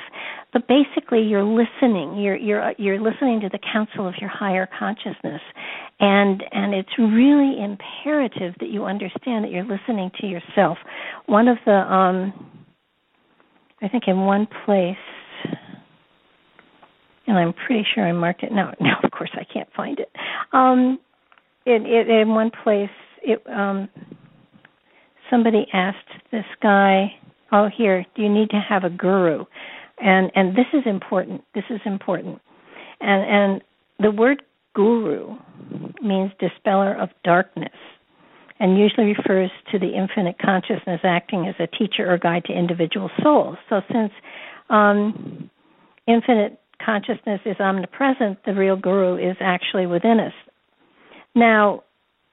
But 0.53 0.67
basically 0.67 1.21
you're 1.21 1.43
listening. 1.43 2.17
You're 2.17 2.37
you're 2.37 2.73
you're 2.77 3.01
listening 3.01 3.41
to 3.41 3.49
the 3.49 3.59
counsel 3.73 4.07
of 4.07 4.15
your 4.21 4.29
higher 4.29 4.67
consciousness. 4.79 5.41
And 5.99 6.43
and 6.51 6.73
it's 6.73 6.97
really 6.97 7.61
imperative 7.61 8.55
that 8.59 8.69
you 8.69 8.85
understand 8.85 9.43
that 9.43 9.51
you're 9.51 9.65
listening 9.65 10.11
to 10.21 10.27
yourself. 10.27 10.77
One 11.25 11.47
of 11.47 11.57
the 11.65 11.73
um 11.73 12.48
I 13.81 13.87
think 13.87 14.03
in 14.07 14.25
one 14.25 14.47
place, 14.65 14.97
and 17.27 17.37
I'm 17.37 17.53
pretty 17.53 17.85
sure 17.93 18.05
I 18.05 18.11
marked 18.11 18.43
it. 18.43 18.51
Now, 18.51 18.73
now 18.79 18.99
of 19.03 19.11
course 19.11 19.31
I 19.33 19.45
can't 19.51 19.69
find 19.75 19.99
it. 19.99 20.11
Um, 20.53 20.99
in 21.65 22.29
one 22.29 22.51
place, 22.63 22.89
it 23.21 23.41
um, 23.47 23.89
somebody 25.29 25.67
asked 25.73 25.97
this 26.31 26.45
guy, 26.61 27.13
"Oh, 27.51 27.69
here, 27.75 28.05
do 28.15 28.21
you 28.23 28.29
need 28.29 28.49
to 28.51 28.59
have 28.59 28.83
a 28.83 28.89
guru?" 28.89 29.45
And 30.01 30.31
and 30.35 30.55
this 30.55 30.67
is 30.73 30.83
important. 30.85 31.43
This 31.53 31.65
is 31.69 31.79
important. 31.85 32.39
And 33.01 33.23
and 33.23 33.61
the 33.99 34.11
word 34.11 34.43
guru 34.73 35.37
means 36.01 36.31
dispeller 36.39 36.93
of 36.99 37.09
darkness 37.23 37.69
and 38.59 38.77
usually 38.77 39.07
refers 39.07 39.51
to 39.71 39.79
the 39.79 39.95
infinite 39.95 40.37
consciousness 40.39 40.99
acting 41.03 41.47
as 41.47 41.55
a 41.59 41.67
teacher 41.67 42.11
or 42.11 42.17
guide 42.17 42.43
to 42.45 42.53
individual 42.53 43.09
souls. 43.21 43.57
So, 43.69 43.81
since 43.91 44.11
um, 44.69 45.49
infinite 46.07 46.59
consciousness 46.83 47.41
is 47.45 47.55
omnipresent, 47.59 48.39
the 48.45 48.53
real 48.53 48.75
guru 48.75 49.17
is 49.17 49.37
actually 49.39 49.85
within 49.85 50.19
us. 50.19 50.33
Now, 51.35 51.83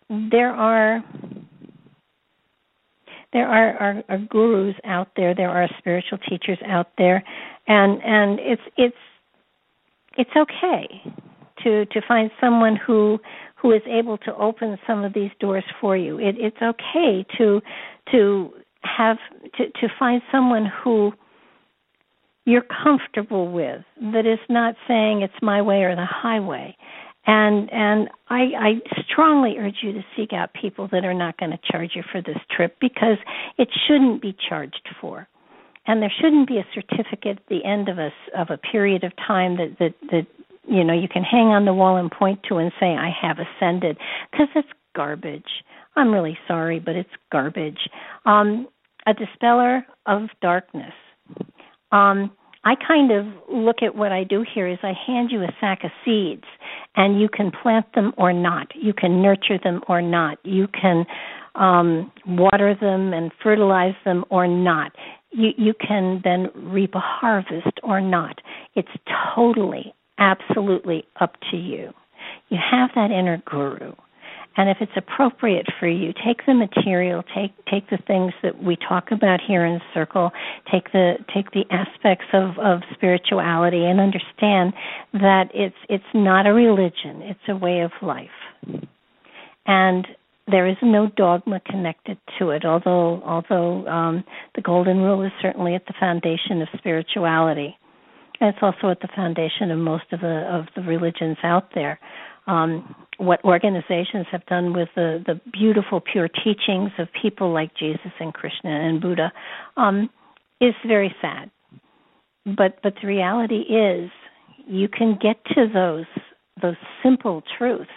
there 0.08 0.50
are 0.52 1.04
there 3.32 3.48
are, 3.48 3.76
are, 3.76 4.04
are 4.08 4.18
gurus 4.18 4.76
out 4.84 5.08
there. 5.16 5.34
There 5.34 5.50
are 5.50 5.68
spiritual 5.78 6.18
teachers 6.28 6.58
out 6.66 6.88
there, 6.96 7.22
and 7.66 8.00
and 8.02 8.38
it's 8.40 8.62
it's 8.76 8.96
it's 10.16 10.30
okay 10.36 11.02
to 11.62 11.84
to 11.86 12.00
find 12.06 12.30
someone 12.40 12.76
who 12.76 13.18
who 13.57 13.73
is 13.73 13.83
able 13.87 14.19
to 14.19 14.35
open 14.37 14.79
some 14.87 15.05
of 15.05 15.14
these 15.14 15.31
doors 15.40 15.64
for 15.81 15.97
you. 15.97 16.19
It, 16.19 16.37
it's 16.38 16.57
okay 16.62 17.25
to 17.38 17.61
to 18.12 18.53
have 18.83 19.19
to, 19.57 19.66
to 19.66 19.88
find 19.99 20.23
someone 20.31 20.71
who 20.83 21.12
you're 22.45 22.64
comfortable 22.85 23.51
with 23.51 23.83
that 24.12 24.25
is 24.25 24.38
not 24.49 24.77
saying 24.87 25.23
it's 25.23 25.42
my 25.42 25.61
way 25.61 25.83
or 25.83 25.97
the 25.97 26.07
highway 26.07 26.77
and 27.27 27.69
and 27.73 28.09
I, 28.29 28.40
I 28.59 28.73
strongly 29.11 29.57
urge 29.59 29.79
you 29.83 29.92
to 29.92 30.05
seek 30.16 30.33
out 30.33 30.55
people 30.55 30.88
that 30.92 31.05
are 31.05 31.14
not 31.14 31.37
going 31.38 31.51
to 31.51 31.59
charge 31.71 31.90
you 31.95 32.03
for 32.11 32.23
this 32.23 32.38
trip 32.55 32.77
because 32.81 33.19
it 33.59 33.69
shouldn't 33.87 34.23
be 34.23 34.37
charged 34.49 34.88
for 35.01 35.29
and 35.87 36.01
there 36.01 36.12
shouldn't 36.21 36.49
be 36.49 36.59
a 36.59 36.66
certificate 36.73 37.38
at 37.38 37.49
the 37.49 37.64
end 37.64 37.88
of 37.88 37.99
a 37.99 38.11
of 38.38 38.51
a 38.51 38.59
period 38.59 39.05
of 39.05 39.12
time 39.16 39.57
that 39.57 39.77
that 39.79 39.95
that 40.11 40.27
you 40.66 40.85
know 40.85 40.92
you 40.92 41.09
can 41.09 41.22
hang 41.22 41.48
on 41.48 41.64
the 41.64 41.74
wall 41.74 41.96
and 41.96 42.11
point 42.11 42.40
to 42.48 42.57
and 42.57 42.72
say 42.79 42.94
I 42.94 43.11
have 43.22 43.38
ascended 43.38 43.98
because 44.31 44.48
it's 44.55 44.68
garbage. 44.94 45.64
I'm 45.96 46.12
really 46.12 46.38
sorry, 46.46 46.79
but 46.79 46.96
it's 46.96 47.11
garbage. 47.33 47.88
Um, 48.24 48.68
a 49.07 49.14
dispeller 49.14 49.87
of 50.07 50.29
darkness. 50.42 50.92
Um, 51.92 52.31
I 52.64 52.74
kind 52.74 53.12
of 53.12 53.26
look 53.48 53.76
at 53.83 53.94
what 53.94 54.11
I 54.11 54.24
do 54.24 54.44
here 54.55 54.66
is 54.66 54.79
I 54.83 54.92
hand 55.07 55.31
you 55.31 55.42
a 55.42 55.55
sack 55.61 55.85
of 55.85 55.92
seeds 56.05 56.44
and 56.96 57.20
you 57.20 57.29
can 57.29 57.52
plant 57.52 57.87
them 57.94 58.12
or 58.18 58.33
not. 58.33 58.72
You 58.74 58.92
can 58.92 59.22
nurture 59.22 59.59
them 59.62 59.83
or 59.88 60.02
not. 60.02 60.38
You 60.44 60.66
can 60.68 61.07
um, 61.55 62.11
water 62.26 62.74
them 62.79 63.12
and 63.12 63.31
fertilize 63.40 63.94
them 64.05 64.24
or 64.31 64.48
not. 64.48 64.90
You, 65.31 65.50
you 65.57 65.74
can 65.74 66.20
then 66.24 66.48
reap 66.55 66.96
a 66.96 67.00
harvest 67.00 67.79
or 67.85 68.00
not. 68.00 68.40
It's 68.74 68.88
totally 69.35 69.94
absolutely 70.18 71.05
up 71.20 71.35
to 71.50 71.57
you. 71.57 71.92
You 72.48 72.59
have 72.70 72.90
that 72.94 73.11
inner 73.11 73.42
guru. 73.44 73.92
And 74.57 74.70
if 74.70 74.79
it's 74.81 74.92
appropriate 74.96 75.66
for 75.79 75.87
you, 75.87 76.14
take 76.24 76.46
the 76.46 76.55
material, 76.55 77.22
take 77.35 77.52
take 77.66 77.90
the 77.90 77.98
things 78.07 78.33
that 78.42 78.62
we 78.62 78.76
talk 78.76 79.11
about 79.11 79.40
here 79.46 79.66
in 79.66 79.81
Circle, 79.92 80.31
take 80.72 80.92
the 80.92 81.16
take 81.35 81.50
the 81.50 81.64
aspects 81.70 82.24
of, 82.33 82.59
of 82.59 82.81
spirituality 82.94 83.85
and 83.85 84.00
understand 84.00 84.72
that 85.12 85.50
it's 85.52 85.76
it's 85.90 86.05
not 86.14 86.46
a 86.46 86.55
religion, 86.55 87.20
it's 87.22 87.40
a 87.48 87.57
way 87.57 87.81
of 87.81 87.90
life. 88.00 88.29
And 89.66 90.07
there 90.48 90.66
is 90.66 90.76
no 90.83 91.09
dogma 91.16 91.61
connected 91.61 92.16
to 92.38 92.50
it, 92.50 92.64
although 92.64 93.22
although 93.26 93.87
um, 93.87 94.24
the 94.55 94.62
golden 94.62 94.98
rule 94.98 95.22
is 95.22 95.33
certainly 95.42 95.74
at 95.74 95.85
the 95.87 95.94
foundation 96.00 96.62
of 96.62 96.68
spirituality. 96.79 97.76
It's 98.40 98.59
also 98.61 98.90
at 98.90 99.01
the 99.01 99.09
foundation 99.14 99.70
of 99.70 99.79
most 99.79 100.05
of 100.12 100.20
the 100.20 100.46
of 100.51 100.66
the 100.75 100.83
religions 100.83 101.38
out 101.42 101.70
there. 101.75 101.99
Um, 102.46 102.94
what 103.18 103.42
organizations 103.44 104.27
have 104.31 104.44
done 104.46 104.72
with 104.72 104.88
the 104.94 105.22
the 105.27 105.40
beautiful 105.53 106.01
pure 106.01 106.29
teachings 106.29 106.90
of 106.99 107.09
people 107.20 107.53
like 107.53 107.75
Jesus 107.77 108.12
and 108.20 108.33
Krishna 108.33 108.70
and 108.70 109.01
Buddha 109.01 109.33
um, 109.77 110.11
is 110.61 110.75
very 110.87 111.14
sad. 111.20 111.51
But 112.44 112.79
but 112.83 112.94
the 113.01 113.09
reality 113.09 113.62
is, 113.62 114.11
you 114.66 114.88
can 114.88 115.18
get 115.20 115.37
to 115.55 115.66
those 115.72 116.07
those 116.61 116.77
simple 117.03 117.42
truths 117.59 117.90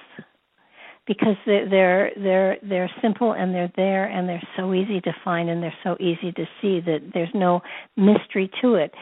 because 1.10 1.36
they're 1.45 2.12
they're 2.17 2.58
they're 2.62 2.91
simple 3.02 3.34
and 3.34 3.54
they're 3.54 3.71
there 3.75 4.06
and 4.06 4.30
they're 4.30 4.47
so 4.56 4.73
easy 4.73 5.02
to 5.02 5.12
find 5.25 5.49
and 5.49 5.62
they're 5.62 5.73
so 5.84 5.97
easy 5.99 6.32
to 6.32 6.45
see 6.62 6.80
that 6.80 6.99
there's 7.13 7.34
no 7.34 7.62
mystery 7.97 8.49
to 8.62 8.75
it 8.75 8.93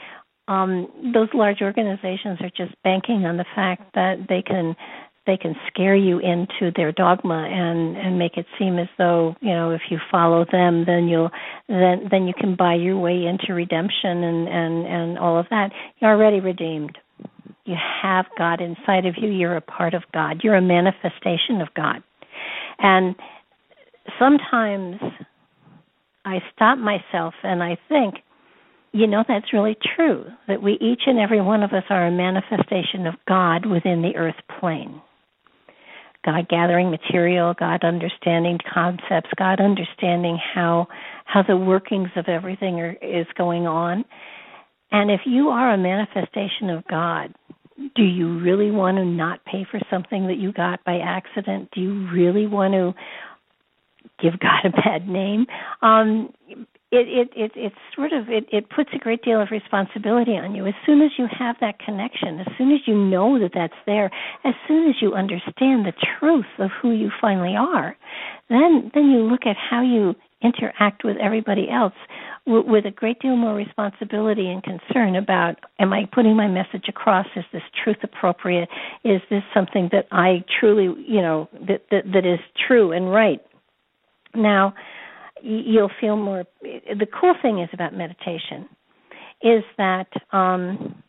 um, 0.47 0.87
those 1.13 1.29
large 1.33 1.61
organizations 1.61 2.39
are 2.41 2.51
just 2.55 2.73
banking 2.83 3.25
on 3.25 3.37
the 3.37 3.45
fact 3.55 3.93
that 3.95 4.25
they 4.29 4.41
can 4.41 4.75
they 5.25 5.35
can 5.35 5.55
scare 5.67 5.95
you 5.95 6.19
into 6.19 6.71
their 6.75 6.93
dogma 6.93 7.47
and 7.51 7.97
and 7.97 8.17
make 8.17 8.37
it 8.37 8.45
seem 8.57 8.79
as 8.79 8.87
though 8.97 9.35
you 9.41 9.53
know 9.53 9.71
if 9.71 9.81
you 9.89 9.99
follow 10.09 10.45
them 10.51 10.85
then 10.85 11.07
you'll 11.07 11.29
then 11.67 12.07
then 12.09 12.27
you 12.27 12.33
can 12.33 12.55
buy 12.55 12.73
your 12.75 12.97
way 12.97 13.25
into 13.25 13.53
redemption 13.53 14.23
and 14.23 14.47
and 14.47 14.87
and 14.87 15.19
all 15.19 15.37
of 15.37 15.45
that. 15.49 15.71
You're 15.99 16.11
already 16.11 16.39
redeemed. 16.39 16.97
You 17.65 17.75
have 18.01 18.25
god 18.37 18.61
inside 18.61 19.05
of 19.05 19.15
you. 19.17 19.29
You're 19.29 19.57
a 19.57 19.61
part 19.61 19.93
of 19.93 20.03
god. 20.13 20.41
You're 20.43 20.55
a 20.55 20.61
manifestation 20.61 21.61
of 21.61 21.67
god. 21.75 22.01
And 22.79 23.15
sometimes 24.17 24.95
i 26.23 26.39
stop 26.53 26.77
myself 26.77 27.33
and 27.43 27.61
i 27.61 27.77
think 27.89 28.15
you 28.91 29.07
know 29.07 29.23
that's 29.27 29.53
really 29.53 29.77
true 29.95 30.25
that 30.47 30.61
we 30.61 30.73
each 30.73 31.01
and 31.05 31.19
every 31.19 31.41
one 31.41 31.63
of 31.63 31.71
us 31.73 31.83
are 31.89 32.07
a 32.07 32.11
manifestation 32.11 33.05
of 33.05 33.15
God 33.27 33.65
within 33.65 34.01
the 34.01 34.15
earth 34.15 34.35
plane. 34.59 35.01
God 36.25 36.49
gathering 36.49 36.91
material, 36.91 37.53
God 37.57 37.83
understanding 37.83 38.59
concepts, 38.73 39.29
God 39.37 39.59
understanding 39.59 40.37
how 40.53 40.87
how 41.25 41.43
the 41.43 41.57
workings 41.57 42.09
of 42.15 42.27
everything 42.27 42.79
are, 42.79 42.97
is 43.01 43.27
going 43.37 43.67
on. 43.67 44.03
And 44.91 45.11
if 45.11 45.21
you 45.25 45.49
are 45.49 45.73
a 45.73 45.77
manifestation 45.77 46.69
of 46.69 46.85
God, 46.87 47.33
do 47.95 48.03
you 48.03 48.39
really 48.39 48.71
want 48.71 48.97
to 48.97 49.05
not 49.05 49.43
pay 49.45 49.65
for 49.69 49.79
something 49.89 50.27
that 50.27 50.37
you 50.37 50.51
got 50.51 50.83
by 50.83 50.99
accident? 50.99 51.69
Do 51.73 51.81
you 51.81 52.09
really 52.09 52.47
want 52.47 52.73
to 52.73 52.93
give 54.21 54.39
God 54.39 54.65
a 54.65 54.69
bad 54.69 55.07
name? 55.07 55.45
Um, 55.81 56.33
it, 56.91 57.07
it 57.07 57.29
it 57.35 57.51
it's 57.55 57.75
sort 57.95 58.13
of 58.13 58.29
it, 58.29 58.45
it 58.51 58.69
puts 58.69 58.89
a 58.93 58.97
great 58.97 59.21
deal 59.23 59.41
of 59.41 59.49
responsibility 59.51 60.37
on 60.37 60.55
you 60.55 60.65
as 60.65 60.73
soon 60.85 61.01
as 61.01 61.11
you 61.17 61.27
have 61.37 61.55
that 61.59 61.79
connection 61.79 62.39
as 62.39 62.47
soon 62.57 62.71
as 62.71 62.79
you 62.85 62.95
know 62.95 63.37
that 63.39 63.51
that's 63.53 63.73
there 63.85 64.09
as 64.45 64.53
soon 64.67 64.87
as 64.89 64.95
you 65.01 65.13
understand 65.13 65.85
the 65.85 65.93
truth 66.19 66.45
of 66.59 66.69
who 66.81 66.91
you 66.91 67.11
finally 67.19 67.55
are 67.57 67.97
then 68.49 68.89
then 68.93 69.09
you 69.09 69.19
look 69.19 69.45
at 69.45 69.57
how 69.57 69.81
you 69.81 70.15
interact 70.41 71.03
with 71.03 71.17
everybody 71.17 71.67
else 71.69 71.93
w- 72.45 72.65
with 72.65 72.85
a 72.85 72.91
great 72.91 73.19
deal 73.19 73.35
more 73.35 73.55
responsibility 73.55 74.49
and 74.49 74.63
concern 74.63 75.15
about 75.15 75.55
am 75.79 75.93
I 75.93 76.05
putting 76.11 76.35
my 76.35 76.47
message 76.47 76.85
across? 76.87 77.25
Is 77.35 77.43
this 77.51 77.63
truth 77.83 77.97
appropriate? 78.03 78.69
Is 79.03 79.21
this 79.29 79.43
something 79.53 79.89
that 79.91 80.07
I 80.11 80.43
truly, 80.59 80.85
you 81.05 81.21
know, 81.21 81.49
that 81.67 81.83
that, 81.91 82.03
that 82.13 82.25
is 82.25 82.39
true 82.67 82.91
and 82.91 83.11
right? 83.11 83.41
Now, 84.35 84.73
you'll 85.41 85.91
feel 85.99 86.15
more. 86.15 86.45
The 86.61 87.07
cool 87.19 87.35
thing 87.41 87.59
is 87.59 87.69
about 87.73 87.93
meditation 87.93 88.67
is 89.41 89.63
that 89.77 90.07
um, 90.31 91.03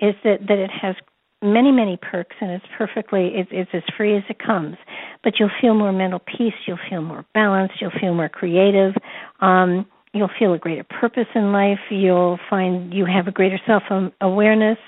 is 0.00 0.14
that 0.24 0.38
that 0.48 0.58
it 0.58 0.70
has 0.70 0.94
many 1.42 1.70
many 1.70 1.96
perks 1.96 2.34
and 2.40 2.50
it's 2.50 2.64
perfectly 2.78 3.32
it's, 3.34 3.50
it's 3.52 3.70
as 3.74 3.82
free 3.96 4.16
as 4.16 4.22
it 4.28 4.38
comes 4.38 4.76
but 5.22 5.34
you'll 5.38 5.50
feel 5.60 5.74
more 5.74 5.92
mental 5.92 6.20
peace 6.20 6.54
you'll 6.66 6.78
feel 6.88 7.02
more 7.02 7.24
balanced 7.34 7.74
you'll 7.80 7.90
feel 8.00 8.14
more 8.14 8.28
creative 8.28 8.94
um 9.40 9.86
you'll 10.14 10.30
feel 10.38 10.54
a 10.54 10.58
greater 10.58 10.84
purpose 10.84 11.26
in 11.34 11.52
life 11.52 11.78
you'll 11.90 12.38
find 12.48 12.92
you 12.92 13.04
have 13.04 13.26
a 13.26 13.30
greater 13.30 13.60
self 13.66 13.82
awareness 14.22 14.78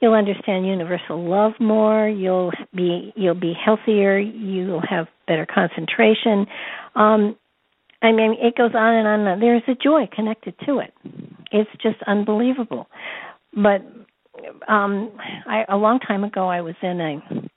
you'll 0.00 0.14
understand 0.14 0.66
universal 0.66 1.26
love 1.26 1.52
more 1.58 2.06
you'll 2.06 2.52
be 2.74 3.12
you'll 3.16 3.34
be 3.34 3.54
healthier 3.54 4.18
you'll 4.18 4.82
have 4.88 5.06
better 5.26 5.46
concentration 5.46 6.46
um 6.96 7.34
i 8.02 8.12
mean 8.12 8.34
it 8.40 8.56
goes 8.56 8.72
on 8.74 8.94
and 8.94 9.28
on 9.28 9.40
there's 9.40 9.62
a 9.68 9.74
joy 9.74 10.08
connected 10.14 10.54
to 10.64 10.78
it 10.78 10.92
it's 11.52 11.70
just 11.82 11.96
unbelievable 12.06 12.88
but 13.54 13.82
um 14.68 15.10
I 15.46 15.64
a 15.68 15.76
long 15.76 15.98
time 16.00 16.24
ago 16.24 16.48
I 16.48 16.60
was 16.60 16.74
in 16.82 17.00
a 17.00 17.48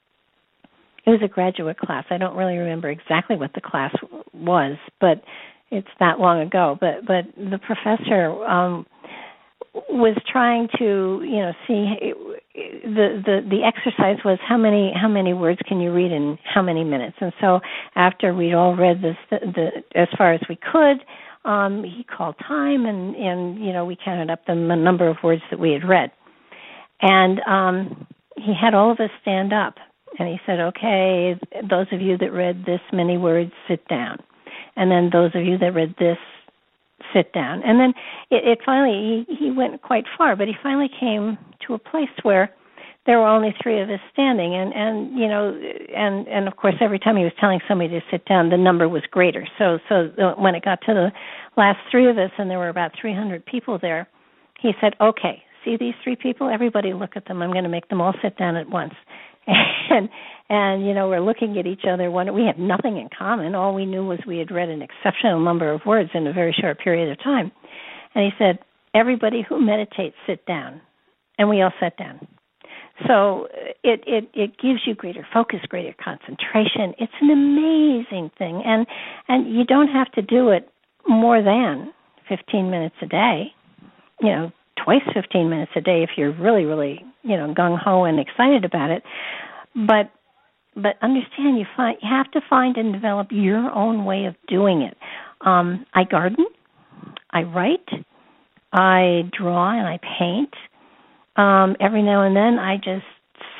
it 1.04 1.10
was 1.10 1.20
a 1.22 1.28
graduate 1.28 1.78
class. 1.78 2.04
I 2.10 2.18
don't 2.18 2.36
really 2.36 2.56
remember 2.56 2.88
exactly 2.88 3.36
what 3.36 3.52
the 3.54 3.60
class 3.60 3.92
was, 4.32 4.76
but 5.00 5.22
it's 5.70 5.88
that 5.98 6.20
long 6.20 6.40
ago. 6.40 6.78
But 6.80 7.06
but 7.06 7.24
the 7.36 7.58
professor 7.58 8.44
um 8.44 8.86
was 9.74 10.16
trying 10.30 10.68
to 10.78 11.20
you 11.24 11.38
know 11.38 11.52
see 11.66 12.12
the 12.54 13.22
the 13.24 13.40
the 13.48 13.60
exercise 13.64 14.16
was 14.24 14.38
how 14.46 14.56
many 14.56 14.92
how 14.94 15.08
many 15.08 15.32
words 15.32 15.60
can 15.66 15.80
you 15.80 15.92
read 15.92 16.12
in 16.12 16.38
how 16.44 16.60
many 16.60 16.84
minutes 16.84 17.16
and 17.20 17.32
so 17.40 17.60
after 17.96 18.34
we'd 18.34 18.54
all 18.54 18.76
read 18.76 18.98
this 19.00 19.16
the, 19.30 19.38
the 19.54 19.98
as 19.98 20.08
far 20.18 20.34
as 20.34 20.40
we 20.48 20.56
could 20.56 21.04
um 21.48 21.82
he 21.84 22.04
called 22.04 22.34
time 22.46 22.84
and 22.84 23.16
and 23.16 23.64
you 23.64 23.72
know 23.72 23.86
we 23.86 23.96
counted 24.04 24.30
up 24.30 24.40
the 24.46 24.54
number 24.54 25.08
of 25.08 25.16
words 25.24 25.42
that 25.50 25.58
we 25.58 25.72
had 25.72 25.88
read 25.88 26.10
and 27.02 27.40
um, 27.40 28.06
he 28.36 28.54
had 28.58 28.74
all 28.74 28.90
of 28.92 29.00
us 29.00 29.10
stand 29.20 29.52
up. 29.52 29.74
And 30.18 30.28
he 30.28 30.38
said, 30.46 30.60
okay, 30.60 31.34
those 31.68 31.86
of 31.90 32.00
you 32.00 32.16
that 32.18 32.32
read 32.32 32.64
this 32.64 32.80
many 32.92 33.18
words, 33.18 33.50
sit 33.68 33.86
down. 33.88 34.18
And 34.76 34.90
then 34.90 35.10
those 35.12 35.32
of 35.34 35.42
you 35.44 35.58
that 35.58 35.74
read 35.74 35.94
this, 35.98 36.18
sit 37.14 37.32
down. 37.32 37.62
And 37.64 37.78
then 37.78 37.94
it, 38.30 38.46
it 38.46 38.58
finally, 38.64 39.26
he, 39.28 39.36
he 39.36 39.50
went 39.50 39.82
quite 39.82 40.04
far, 40.16 40.36
but 40.36 40.48
he 40.48 40.54
finally 40.62 40.90
came 41.00 41.38
to 41.66 41.74
a 41.74 41.78
place 41.78 42.10
where 42.22 42.54
there 43.06 43.18
were 43.18 43.26
only 43.26 43.54
three 43.60 43.80
of 43.80 43.90
us 43.90 44.00
standing. 44.12 44.54
And 44.54 44.72
and 44.72 45.18
you 45.18 45.26
know 45.26 45.58
and 45.96 46.28
and 46.28 46.46
of 46.46 46.56
course 46.56 46.74
every 46.80 46.98
time 46.98 47.16
he 47.16 47.24
was 47.24 47.32
telling 47.40 47.60
somebody 47.66 47.90
to 47.90 48.00
sit 48.10 48.24
down 48.26 48.50
the 48.50 48.56
number 48.56 48.88
was 48.88 49.02
greater. 49.10 49.46
So 49.58 49.78
so 49.88 50.10
when 50.38 50.54
it 50.54 50.64
got 50.64 50.80
to 50.82 50.94
the 50.94 51.12
last 51.56 51.78
three 51.90 52.08
of 52.08 52.16
us 52.16 52.30
and 52.38 52.48
there 52.48 52.58
were 52.58 52.68
about 52.68 52.92
300 53.00 53.44
people 53.44 53.78
there 53.80 54.08
he 54.60 54.70
said 54.80 54.94
okay 55.00 55.42
see 55.64 55.76
these 55.76 55.94
three 56.02 56.16
people? 56.16 56.48
Everybody 56.48 56.92
look 56.92 57.16
at 57.16 57.26
them. 57.26 57.42
I'm 57.42 57.52
going 57.52 57.64
to 57.64 57.70
make 57.70 57.88
them 57.88 58.00
all 58.00 58.14
sit 58.22 58.36
down 58.36 58.56
at 58.56 58.68
once. 58.68 58.94
And 59.90 60.08
and 60.52 60.86
you 60.86 60.92
know 60.92 61.08
we're 61.08 61.22
looking 61.22 61.58
at 61.58 61.66
each 61.66 61.84
other. 61.90 62.10
One 62.10 62.32
we 62.34 62.44
have 62.44 62.58
nothing 62.58 62.98
in 62.98 63.08
common. 63.16 63.54
All 63.54 63.74
we 63.74 63.86
knew 63.86 64.04
was 64.04 64.18
we 64.26 64.36
had 64.36 64.50
read 64.50 64.68
an 64.68 64.82
exceptional 64.82 65.40
number 65.40 65.72
of 65.72 65.80
words 65.86 66.10
in 66.12 66.26
a 66.26 66.32
very 66.32 66.52
short 66.52 66.78
period 66.78 67.10
of 67.10 67.18
time. 67.24 67.50
And 68.14 68.22
he 68.22 68.30
said 68.38 68.58
everybody 68.94 69.44
who 69.48 69.58
meditates 69.58 70.14
sit 70.26 70.44
down. 70.44 70.82
And 71.38 71.48
we 71.48 71.62
all 71.62 71.72
sat 71.80 71.96
down. 71.96 72.28
So 73.08 73.48
it 73.82 74.04
it 74.06 74.28
it 74.34 74.58
gives 74.58 74.80
you 74.86 74.94
greater 74.94 75.26
focus 75.32 75.60
greater 75.66 75.94
concentration. 76.04 76.92
It's 76.98 77.12
an 77.22 77.30
amazing 77.30 78.30
thing. 78.36 78.62
And 78.64 78.86
and 79.28 79.56
you 79.56 79.64
don't 79.64 79.88
have 79.88 80.12
to 80.12 80.22
do 80.22 80.50
it 80.50 80.68
more 81.08 81.42
than 81.42 81.92
15 82.28 82.70
minutes 82.70 82.96
a 83.00 83.06
day. 83.06 83.54
You 84.20 84.28
know 84.28 84.52
twice 84.84 85.02
15 85.14 85.48
minutes 85.48 85.72
a 85.76 85.80
day 85.80 86.02
if 86.02 86.10
you're 86.18 86.32
really 86.32 86.66
really 86.66 87.02
you 87.22 87.38
know 87.38 87.54
gung 87.54 87.78
ho 87.78 88.04
and 88.04 88.20
excited 88.20 88.66
about 88.66 88.90
it. 88.90 89.02
But 89.74 90.10
but 90.74 90.96
understand 91.02 91.58
you 91.58 91.66
find 91.76 91.98
you 92.02 92.08
have 92.08 92.30
to 92.32 92.40
find 92.48 92.76
and 92.76 92.92
develop 92.92 93.28
your 93.30 93.70
own 93.72 94.04
way 94.04 94.24
of 94.26 94.34
doing 94.48 94.82
it. 94.82 94.96
Um 95.40 95.86
i 95.94 96.04
garden 96.04 96.46
i 97.30 97.42
write 97.42 97.88
i 98.72 99.22
draw 99.36 99.70
and 99.78 99.86
i 99.86 99.98
paint. 100.18 100.54
Um 101.36 101.76
every 101.80 102.02
now 102.02 102.22
and 102.22 102.36
then 102.36 102.58
i 102.58 102.76
just 102.76 103.06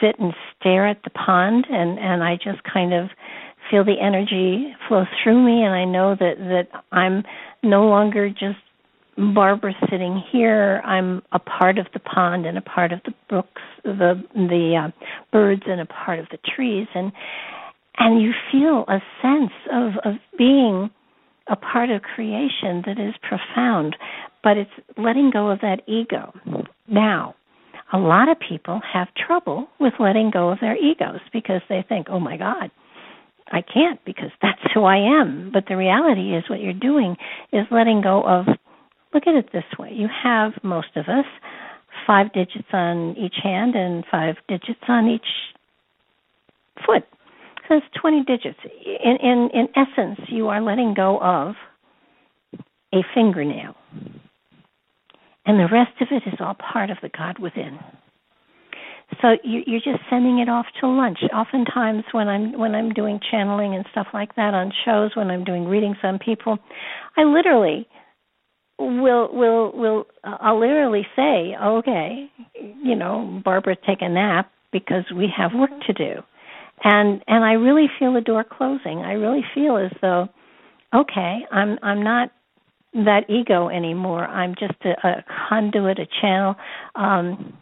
sit 0.00 0.18
and 0.18 0.32
stare 0.58 0.86
at 0.86 1.02
the 1.04 1.10
pond 1.10 1.66
and 1.70 1.98
and 1.98 2.22
i 2.22 2.36
just 2.36 2.62
kind 2.64 2.92
of 2.92 3.08
feel 3.70 3.84
the 3.84 4.00
energy 4.00 4.74
flow 4.88 5.04
through 5.22 5.44
me 5.44 5.62
and 5.62 5.74
i 5.74 5.84
know 5.84 6.16
that 6.18 6.36
that 6.38 6.68
i'm 6.90 7.22
no 7.62 7.86
longer 7.86 8.28
just 8.28 8.58
Barbara 9.16 9.74
sitting 9.90 10.22
here, 10.32 10.80
I'm 10.84 11.22
a 11.32 11.38
part 11.38 11.78
of 11.78 11.86
the 11.92 12.00
pond 12.00 12.46
and 12.46 12.56
a 12.56 12.62
part 12.62 12.92
of 12.92 13.00
the 13.04 13.12
brooks, 13.28 13.62
the 13.84 14.22
the 14.34 14.88
uh, 14.88 15.06
birds 15.30 15.62
and 15.66 15.80
a 15.80 15.86
part 15.86 16.18
of 16.18 16.26
the 16.30 16.38
trees, 16.56 16.86
and 16.94 17.12
and 17.98 18.22
you 18.22 18.32
feel 18.50 18.84
a 18.88 19.00
sense 19.20 19.52
of 19.70 19.92
of 20.04 20.14
being 20.38 20.90
a 21.48 21.56
part 21.56 21.90
of 21.90 22.00
creation 22.02 22.82
that 22.86 22.98
is 22.98 23.14
profound, 23.28 23.96
but 24.42 24.56
it's 24.56 24.70
letting 24.96 25.30
go 25.30 25.50
of 25.50 25.60
that 25.60 25.82
ego. 25.86 26.32
Now, 26.88 27.34
a 27.92 27.98
lot 27.98 28.30
of 28.30 28.38
people 28.40 28.80
have 28.90 29.08
trouble 29.14 29.68
with 29.78 29.92
letting 30.00 30.30
go 30.30 30.48
of 30.50 30.58
their 30.60 30.76
egos 30.76 31.20
because 31.34 31.60
they 31.68 31.84
think, 31.86 32.08
"Oh 32.08 32.20
my 32.20 32.38
God, 32.38 32.70
I 33.50 33.60
can't 33.60 34.02
because 34.06 34.30
that's 34.40 34.72
who 34.72 34.84
I 34.84 34.96
am." 34.96 35.50
But 35.52 35.66
the 35.66 35.76
reality 35.76 36.34
is, 36.34 36.48
what 36.48 36.60
you're 36.60 36.72
doing 36.72 37.18
is 37.52 37.66
letting 37.70 38.00
go 38.00 38.22
of 38.22 38.46
look 39.14 39.24
at 39.26 39.34
it 39.34 39.50
this 39.52 39.64
way. 39.78 39.90
You 39.92 40.08
have 40.22 40.52
most 40.62 40.96
of 40.96 41.06
us 41.08 41.26
five 42.06 42.32
digits 42.32 42.68
on 42.72 43.16
each 43.16 43.36
hand 43.42 43.74
and 43.74 44.04
five 44.10 44.36
digits 44.48 44.80
on 44.88 45.08
each 45.08 45.26
foot. 46.86 47.04
So 47.68 47.76
it's 47.76 47.86
20 48.00 48.24
digits. 48.24 48.58
In 48.84 49.16
in 49.22 49.50
in 49.54 49.68
essence 49.76 50.20
you 50.28 50.48
are 50.48 50.60
letting 50.60 50.94
go 50.94 51.18
of 51.20 51.54
a 52.92 53.02
fingernail. 53.14 53.74
And 55.44 55.58
the 55.58 55.68
rest 55.72 56.00
of 56.00 56.08
it 56.10 56.22
is 56.26 56.38
all 56.40 56.54
part 56.54 56.90
of 56.90 56.98
the 57.02 57.08
god 57.08 57.38
within. 57.38 57.78
So 59.20 59.36
you, 59.44 59.62
you're 59.66 59.80
just 59.80 60.02
sending 60.08 60.38
it 60.38 60.48
off 60.48 60.66
to 60.80 60.88
lunch. 60.88 61.18
Oftentimes, 61.34 62.04
when 62.12 62.28
I'm 62.28 62.58
when 62.58 62.74
I'm 62.74 62.90
doing 62.90 63.20
channeling 63.30 63.74
and 63.74 63.84
stuff 63.90 64.06
like 64.14 64.34
that 64.36 64.54
on 64.54 64.72
shows, 64.84 65.14
when 65.14 65.30
I'm 65.30 65.44
doing 65.44 65.66
readings 65.66 65.98
on 66.02 66.18
people, 66.18 66.58
I 67.16 67.24
literally 67.24 67.86
will 68.86 69.28
will 69.32 69.72
will 69.72 70.06
uh, 70.24 70.36
I'll 70.40 70.60
literally 70.60 71.06
say, 71.16 71.54
okay, 71.60 72.30
you 72.82 72.94
know, 72.94 73.40
Barbara, 73.44 73.76
take 73.86 74.02
a 74.02 74.08
nap 74.08 74.50
because 74.72 75.04
we 75.14 75.28
have 75.36 75.52
work 75.54 75.70
to 75.86 75.92
do, 75.92 76.22
and 76.84 77.22
and 77.26 77.44
I 77.44 77.52
really 77.52 77.86
feel 77.98 78.12
the 78.12 78.20
door 78.20 78.44
closing. 78.44 78.98
I 78.98 79.12
really 79.12 79.44
feel 79.54 79.76
as 79.76 79.92
though, 80.00 80.28
okay, 80.94 81.40
I'm 81.50 81.78
I'm 81.82 82.02
not 82.02 82.30
that 82.94 83.28
ego 83.28 83.68
anymore. 83.68 84.26
I'm 84.26 84.54
just 84.58 84.74
a, 84.84 85.06
a 85.06 85.24
conduit, 85.48 85.98
a 85.98 86.06
channel, 86.20 86.54
um, 86.94 87.56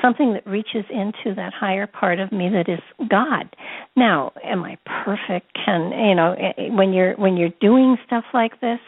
something 0.00 0.34
that 0.34 0.46
reaches 0.46 0.84
into 0.90 1.34
that 1.34 1.52
higher 1.52 1.86
part 1.86 2.20
of 2.20 2.32
me 2.32 2.48
that 2.50 2.68
is 2.68 2.80
God. 3.08 3.54
Now, 3.96 4.32
am 4.44 4.62
I 4.62 4.76
perfect? 5.04 5.52
Can 5.64 5.90
you 5.92 6.14
know 6.14 6.32
eh, 6.32 6.52
eh, 6.58 6.68
when 6.70 6.92
you're 6.92 7.14
when 7.14 7.36
you're 7.36 7.54
doing 7.60 7.96
stuff 8.06 8.24
like 8.32 8.60
this? 8.60 8.78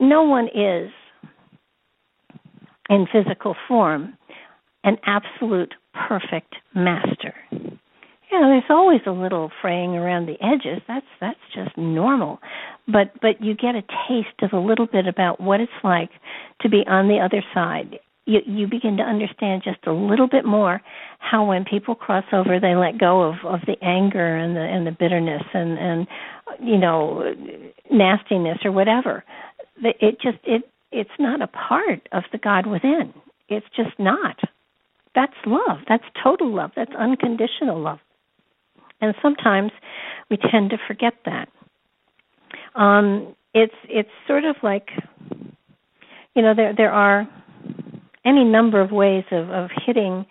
No 0.00 0.22
one 0.22 0.48
is 0.48 0.90
in 2.88 3.06
physical 3.12 3.56
form 3.68 4.16
an 4.84 4.96
absolute 5.04 5.74
perfect 6.08 6.54
master. 6.74 7.34
You 7.50 8.40
know, 8.40 8.48
there's 8.48 8.64
always 8.70 9.00
a 9.06 9.10
little 9.10 9.50
fraying 9.62 9.96
around 9.96 10.26
the 10.26 10.36
edges. 10.42 10.82
That's 10.86 11.06
that's 11.20 11.38
just 11.54 11.76
normal. 11.76 12.40
but 12.86 13.12
but 13.20 13.40
you 13.40 13.54
get 13.54 13.74
a 13.74 13.82
taste 14.08 14.42
of 14.42 14.52
a 14.52 14.58
little 14.58 14.86
bit 14.86 15.06
about 15.06 15.40
what 15.40 15.60
it's 15.60 15.72
like 15.82 16.10
to 16.60 16.68
be 16.68 16.84
on 16.88 17.08
the 17.08 17.18
other 17.18 17.42
side 17.54 17.98
you 18.26 18.40
you 18.44 18.66
begin 18.66 18.96
to 18.98 19.02
understand 19.02 19.62
just 19.64 19.86
a 19.86 19.92
little 19.92 20.28
bit 20.28 20.44
more 20.44 20.80
how 21.18 21.44
when 21.44 21.64
people 21.64 21.94
cross 21.94 22.24
over 22.32 22.60
they 22.60 22.74
let 22.74 22.98
go 22.98 23.22
of 23.22 23.36
of 23.44 23.60
the 23.66 23.76
anger 23.82 24.36
and 24.36 24.54
the 24.56 24.60
and 24.60 24.86
the 24.86 24.90
bitterness 24.90 25.42
and 25.54 25.78
and 25.78 26.06
you 26.60 26.78
know 26.78 27.34
nastiness 27.90 28.58
or 28.64 28.72
whatever 28.72 29.24
it 29.82 30.20
just 30.20 30.38
it 30.44 30.62
it's 30.92 31.10
not 31.18 31.42
a 31.42 31.46
part 31.46 32.08
of 32.12 32.22
the 32.32 32.38
god 32.38 32.66
within. 32.66 33.12
It's 33.48 33.66
just 33.76 33.98
not. 33.98 34.38
That's 35.14 35.34
love. 35.46 35.78
That's 35.88 36.04
total 36.22 36.54
love. 36.54 36.70
That's 36.74 36.92
unconditional 36.98 37.80
love. 37.80 37.98
And 39.00 39.14
sometimes 39.22 39.72
we 40.30 40.36
tend 40.36 40.70
to 40.70 40.78
forget 40.86 41.14
that. 41.24 41.48
Um 42.74 43.34
it's 43.54 43.74
it's 43.88 44.10
sort 44.26 44.44
of 44.44 44.56
like 44.62 44.88
you 46.34 46.42
know 46.42 46.54
there 46.54 46.74
there 46.76 46.92
are 46.92 47.28
any 48.24 48.44
number 48.44 48.80
of 48.80 48.90
ways 48.90 49.24
of, 49.30 49.50
of 49.50 49.70
hitting 49.86 50.26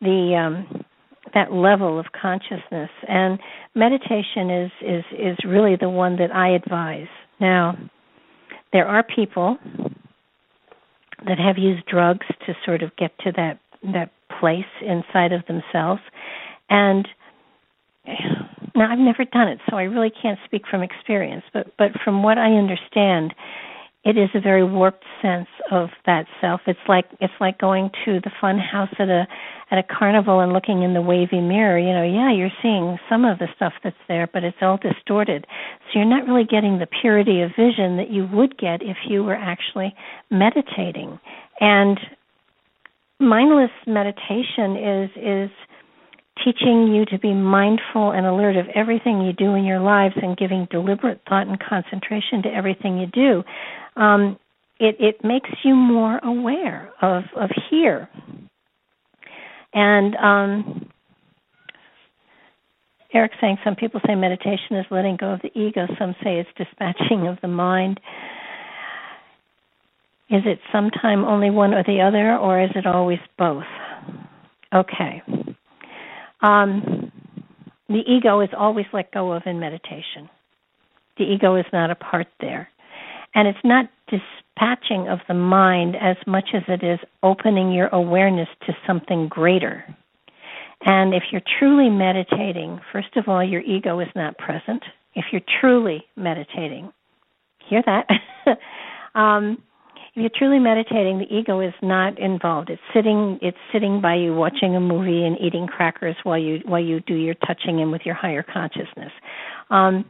the 0.00 0.34
um, 0.36 0.84
that 1.34 1.52
level 1.52 1.98
of 1.98 2.06
consciousness 2.20 2.90
and 3.08 3.38
meditation 3.74 4.50
is 4.50 4.70
is 4.80 5.04
is 5.12 5.36
really 5.46 5.76
the 5.80 5.88
one 5.88 6.16
that 6.16 6.34
I 6.34 6.50
advise. 6.50 7.08
Now, 7.40 7.76
there 8.72 8.86
are 8.86 9.02
people 9.02 9.58
that 11.26 11.38
have 11.38 11.58
used 11.58 11.86
drugs 11.86 12.26
to 12.46 12.54
sort 12.64 12.82
of 12.82 12.94
get 12.96 13.12
to 13.20 13.32
that 13.32 13.58
that 13.92 14.10
place 14.40 14.64
inside 14.82 15.32
of 15.32 15.44
themselves 15.46 16.00
and 16.68 17.08
now 18.74 18.90
I've 18.90 18.98
never 18.98 19.24
done 19.24 19.48
it 19.48 19.58
so 19.68 19.76
I 19.76 19.84
really 19.84 20.10
can't 20.10 20.38
speak 20.44 20.62
from 20.70 20.82
experience 20.82 21.44
but 21.52 21.68
but 21.78 21.92
from 22.04 22.22
what 22.22 22.38
I 22.38 22.52
understand 22.52 23.34
it 24.06 24.16
is 24.16 24.30
a 24.34 24.40
very 24.40 24.62
warped 24.62 25.04
sense 25.20 25.48
of 25.72 25.88
that 26.06 26.26
self. 26.40 26.60
It's 26.68 26.78
like 26.86 27.06
it's 27.20 27.32
like 27.40 27.58
going 27.58 27.90
to 28.04 28.20
the 28.20 28.30
fun 28.40 28.56
house 28.56 28.94
at 29.00 29.08
a 29.08 29.26
at 29.72 29.78
a 29.78 29.82
carnival 29.82 30.38
and 30.38 30.52
looking 30.52 30.84
in 30.84 30.94
the 30.94 31.02
wavy 31.02 31.40
mirror. 31.40 31.76
You 31.76 31.92
know, 31.92 32.04
yeah, 32.04 32.32
you're 32.32 32.54
seeing 32.62 32.98
some 33.08 33.24
of 33.24 33.40
the 33.40 33.48
stuff 33.56 33.72
that's 33.82 33.96
there, 34.06 34.28
but 34.32 34.44
it's 34.44 34.58
all 34.62 34.78
distorted. 34.78 35.44
So 35.86 35.98
you're 35.98 36.04
not 36.04 36.28
really 36.28 36.44
getting 36.44 36.78
the 36.78 36.86
purity 36.86 37.42
of 37.42 37.50
vision 37.58 37.96
that 37.96 38.08
you 38.12 38.28
would 38.32 38.56
get 38.56 38.80
if 38.80 38.96
you 39.08 39.24
were 39.24 39.34
actually 39.34 39.92
meditating. 40.30 41.18
And 41.60 41.98
mindless 43.18 43.74
meditation 43.88 44.76
is 44.76 45.10
is 45.16 45.50
teaching 46.44 46.88
you 46.94 47.04
to 47.06 47.18
be 47.18 47.32
mindful 47.32 48.12
and 48.12 48.26
alert 48.26 48.56
of 48.56 48.66
everything 48.74 49.20
you 49.22 49.32
do 49.32 49.54
in 49.54 49.64
your 49.64 49.80
lives 49.80 50.14
and 50.22 50.36
giving 50.36 50.68
deliberate 50.70 51.20
thought 51.28 51.46
and 51.46 51.58
concentration 51.60 52.42
to 52.42 52.48
everything 52.48 52.98
you 52.98 53.06
do 53.06 53.42
um, 53.96 54.38
it 54.78 54.96
it 55.00 55.24
makes 55.24 55.50
you 55.64 55.74
more 55.74 56.18
aware 56.18 56.92
of 57.00 57.24
of 57.36 57.50
here. 57.70 58.08
And 59.72 60.14
um, 60.16 60.88
Eric 63.12 63.32
saying 63.40 63.58
some 63.64 63.76
people 63.76 64.00
say 64.06 64.14
meditation 64.14 64.76
is 64.76 64.86
letting 64.90 65.16
go 65.16 65.32
of 65.32 65.40
the 65.42 65.58
ego. 65.58 65.86
Some 65.98 66.14
say 66.22 66.38
it's 66.38 66.50
dispatching 66.56 67.26
of 67.26 67.38
the 67.42 67.48
mind. 67.48 68.00
Is 70.28 70.42
it 70.44 70.58
sometime 70.72 71.24
only 71.24 71.50
one 71.50 71.72
or 71.72 71.84
the 71.84 72.00
other, 72.00 72.36
or 72.36 72.60
is 72.62 72.70
it 72.74 72.84
always 72.86 73.20
both? 73.38 73.64
Okay. 74.74 75.22
Um, 76.40 77.12
the 77.88 78.02
ego 78.06 78.40
is 78.40 78.50
always 78.56 78.86
let 78.92 79.12
go 79.12 79.32
of 79.32 79.42
in 79.46 79.60
meditation. 79.60 80.28
The 81.18 81.24
ego 81.24 81.56
is 81.56 81.66
not 81.72 81.90
a 81.90 81.94
part 81.94 82.26
there. 82.40 82.68
And 83.34 83.46
it's 83.46 83.58
not 83.64 83.86
dispatching 84.08 85.08
of 85.08 85.18
the 85.28 85.34
mind 85.34 85.94
as 85.96 86.16
much 86.26 86.48
as 86.54 86.62
it 86.68 86.82
is 86.82 86.98
opening 87.22 87.72
your 87.72 87.88
awareness 87.88 88.48
to 88.66 88.72
something 88.86 89.28
greater. 89.28 89.84
And 90.84 91.14
if 91.14 91.24
you're 91.30 91.42
truly 91.58 91.88
meditating, 91.88 92.80
first 92.92 93.16
of 93.16 93.28
all, 93.28 93.42
your 93.42 93.62
ego 93.62 94.00
is 94.00 94.08
not 94.14 94.38
present. 94.38 94.82
If 95.14 95.26
you're 95.32 95.42
truly 95.60 96.04
meditating, 96.16 96.92
hear 97.68 97.82
that? 97.86 98.08
um, 99.14 99.62
you're 100.16 100.30
truly 100.34 100.58
meditating, 100.58 101.18
the 101.18 101.32
ego 101.32 101.60
is 101.60 101.74
not 101.82 102.18
involved. 102.18 102.70
It's 102.70 102.82
sitting. 102.94 103.38
It's 103.42 103.58
sitting 103.72 104.00
by 104.00 104.14
you, 104.14 104.34
watching 104.34 104.74
a 104.74 104.80
movie 104.80 105.24
and 105.24 105.36
eating 105.38 105.66
crackers 105.66 106.16
while 106.22 106.38
you 106.38 106.60
while 106.64 106.82
you 106.82 107.00
do 107.00 107.14
your 107.14 107.34
touching 107.46 107.80
in 107.80 107.90
with 107.90 108.02
your 108.04 108.14
higher 108.14 108.42
consciousness. 108.42 109.12
Um, 109.70 110.06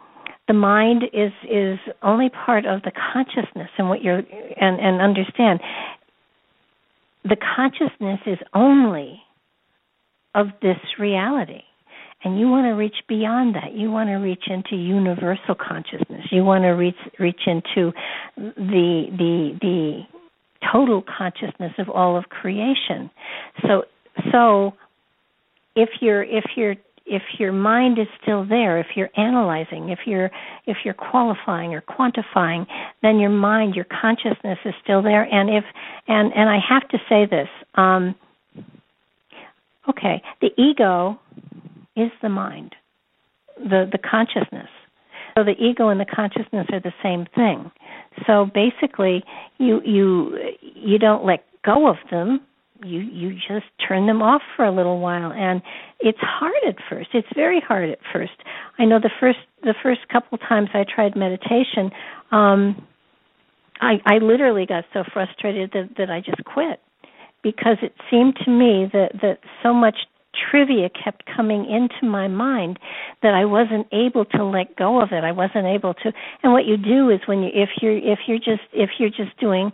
the 0.46 0.54
mind 0.54 1.02
is 1.12 1.32
is 1.50 1.78
only 2.02 2.28
part 2.28 2.66
of 2.66 2.82
the 2.82 2.92
consciousness 3.12 3.68
and 3.78 3.88
what 3.88 4.02
you're 4.02 4.22
and 4.60 4.80
and 4.80 5.00
understand 5.00 5.60
the 7.24 7.36
consciousness 7.56 8.20
is 8.26 8.38
only 8.54 9.20
of 10.36 10.46
this 10.62 10.78
reality 10.98 11.62
and 12.24 12.38
you 12.38 12.48
want 12.48 12.64
to 12.66 12.70
reach 12.70 12.96
beyond 13.08 13.54
that. 13.54 13.74
You 13.74 13.90
want 13.90 14.08
to 14.08 14.14
reach 14.14 14.44
into 14.46 14.74
universal 14.76 15.54
consciousness. 15.54 16.26
You 16.30 16.44
want 16.44 16.64
to 16.64 16.70
reach 16.70 16.96
reach 17.18 17.42
into 17.46 17.92
the 18.36 19.06
the 19.16 19.58
the 19.60 20.00
total 20.72 21.02
consciousness 21.02 21.72
of 21.78 21.88
all 21.88 22.16
of 22.16 22.24
creation. 22.28 23.10
So 23.62 23.84
so 24.32 24.74
if 25.74 25.90
you're 26.00 26.22
if 26.22 26.44
you're 26.56 26.76
if 27.06 27.22
your 27.38 27.52
mind 27.52 27.98
is 27.98 28.08
still 28.20 28.44
there, 28.44 28.78
if 28.80 28.88
you're 28.96 29.10
analyzing, 29.16 29.90
if 29.90 30.00
you're 30.06 30.30
if 30.66 30.78
you're 30.84 30.94
qualifying 30.94 31.74
or 31.74 31.80
quantifying, 31.80 32.66
then 33.02 33.18
your 33.18 33.30
mind, 33.30 33.74
your 33.74 33.84
consciousness 33.84 34.58
is 34.64 34.74
still 34.82 35.02
there. 35.02 35.22
And 35.22 35.48
if 35.48 35.64
and 36.08 36.32
and 36.34 36.48
I 36.48 36.58
have 36.68 36.88
to 36.88 36.98
say 37.08 37.26
this, 37.26 37.48
um, 37.76 38.14
okay, 39.88 40.22
the 40.40 40.50
ego 40.60 41.20
is 41.96 42.10
the 42.22 42.28
mind, 42.28 42.74
the 43.56 43.88
the 43.90 43.98
consciousness. 43.98 44.68
So 45.36 45.44
the 45.44 45.54
ego 45.62 45.88
and 45.88 46.00
the 46.00 46.06
consciousness 46.06 46.66
are 46.72 46.80
the 46.80 46.94
same 47.02 47.26
thing. 47.34 47.70
So 48.26 48.46
basically, 48.54 49.22
you 49.58 49.80
you 49.84 50.36
you 50.60 50.98
don't 50.98 51.24
let 51.24 51.44
go 51.64 51.88
of 51.88 51.96
them. 52.10 52.40
You 52.82 53.00
you 53.00 53.34
just 53.34 53.66
turn 53.86 54.06
them 54.06 54.22
off 54.22 54.42
for 54.56 54.64
a 54.64 54.74
little 54.74 55.00
while. 55.00 55.32
And 55.32 55.60
it's 56.00 56.18
hard 56.20 56.54
at 56.66 56.76
first. 56.88 57.10
It's 57.12 57.28
very 57.34 57.60
hard 57.60 57.90
at 57.90 57.98
first. 58.12 58.32
I 58.78 58.84
know 58.84 58.98
the 58.98 59.10
first 59.20 59.38
the 59.62 59.74
first 59.82 60.08
couple 60.08 60.38
times 60.38 60.68
i 60.74 60.84
tried 60.84 61.16
meditation 61.16 61.90
um 62.30 62.86
i 63.80 63.94
i 64.04 64.18
literally 64.18 64.64
got 64.64 64.84
so 64.92 65.02
frustrated 65.12 65.70
that 65.72 65.90
that 65.98 66.10
i 66.10 66.20
just 66.20 66.42
quit. 66.44 66.80
Because 67.42 67.76
it 67.82 67.92
seemed 68.10 68.36
to 68.44 68.50
me 68.50 68.88
that 68.92 69.12
that 69.20 69.38
so 69.62 69.74
much 69.74 69.96
trivia 70.50 70.88
kept 70.88 71.24
coming 71.34 71.64
into 71.64 72.06
my 72.06 72.28
mind 72.28 72.78
that 73.22 73.34
I 73.34 73.44
wasn't 73.44 73.86
able 73.92 74.24
to 74.26 74.44
let 74.44 74.76
go 74.76 75.00
of 75.00 75.10
it. 75.12 75.24
I 75.24 75.32
wasn't 75.32 75.66
able 75.66 75.94
to. 75.94 76.12
And 76.42 76.52
what 76.52 76.66
you 76.66 76.76
do 76.76 77.10
is 77.10 77.20
when 77.26 77.42
you 77.42 77.50
if 77.54 77.70
you're 77.80 77.96
if 77.96 78.20
you're 78.26 78.38
just 78.38 78.68
if 78.72 78.90
you're 78.98 79.10
just 79.10 79.36
doing 79.40 79.72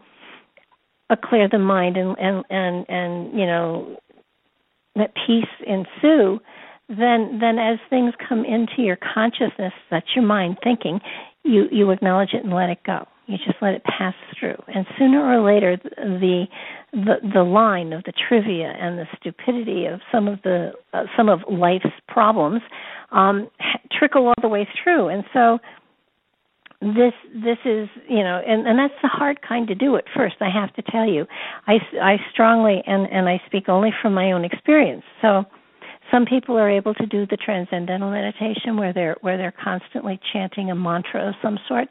a 1.10 1.16
clear 1.16 1.48
the 1.48 1.58
mind 1.58 1.96
and 1.96 2.16
and 2.18 2.44
and 2.50 2.86
and 2.88 3.38
you 3.38 3.46
know 3.46 3.96
let 4.96 5.12
peace 5.26 5.44
ensue 5.66 6.40
then 6.88 7.38
then 7.40 7.58
as 7.58 7.78
things 7.90 8.14
come 8.28 8.44
into 8.44 8.82
your 8.82 8.96
consciousness 8.96 9.72
that's 9.90 10.06
your 10.16 10.24
mind 10.24 10.56
thinking 10.64 11.00
you 11.44 11.66
you 11.70 11.90
acknowledge 11.90 12.30
it 12.32 12.44
and 12.44 12.52
let 12.52 12.70
it 12.70 12.78
go 12.84 13.06
you 13.26 13.38
just 13.38 13.58
let 13.62 13.74
it 13.74 13.82
pass 13.84 14.14
through. 14.38 14.56
And 14.74 14.86
sooner 14.98 15.22
or 15.22 15.44
later 15.44 15.76
the 15.76 16.46
the 16.92 17.14
the 17.34 17.42
line 17.42 17.92
of 17.92 18.02
the 18.04 18.12
trivia 18.28 18.72
and 18.78 18.98
the 18.98 19.06
stupidity 19.18 19.86
of 19.86 20.00
some 20.10 20.28
of 20.28 20.42
the 20.42 20.72
uh, 20.92 21.04
some 21.16 21.28
of 21.28 21.40
life's 21.50 21.86
problems 22.08 22.62
um 23.12 23.48
trickle 23.96 24.26
all 24.26 24.34
the 24.42 24.48
way 24.48 24.68
through. 24.82 25.08
And 25.08 25.24
so 25.32 25.58
this 26.80 27.12
this 27.32 27.58
is 27.64 27.88
you 28.08 28.24
know 28.24 28.42
and 28.46 28.66
and 28.66 28.78
that's 28.78 28.94
the 29.02 29.08
hard 29.08 29.40
kind 29.40 29.68
to 29.68 29.74
do 29.74 29.94
at 29.96 30.04
first 30.16 30.34
i 30.40 30.50
have 30.50 30.74
to 30.74 30.82
tell 30.90 31.08
you. 31.08 31.26
I 31.66 31.74
i 32.02 32.16
strongly 32.32 32.82
and 32.86 33.06
and 33.10 33.28
i 33.28 33.40
speak 33.46 33.68
only 33.68 33.90
from 34.02 34.14
my 34.14 34.32
own 34.32 34.44
experience. 34.44 35.04
So 35.20 35.44
some 36.12 36.26
people 36.26 36.56
are 36.56 36.70
able 36.70 36.94
to 36.94 37.06
do 37.06 37.26
the 37.26 37.36
transcendental 37.36 38.10
meditation 38.10 38.76
where 38.76 38.92
they're 38.92 39.16
where 39.22 39.36
they're 39.36 39.54
constantly 39.64 40.20
chanting 40.32 40.70
a 40.70 40.74
mantra 40.74 41.28
of 41.28 41.34
some 41.42 41.58
sort 41.66 41.88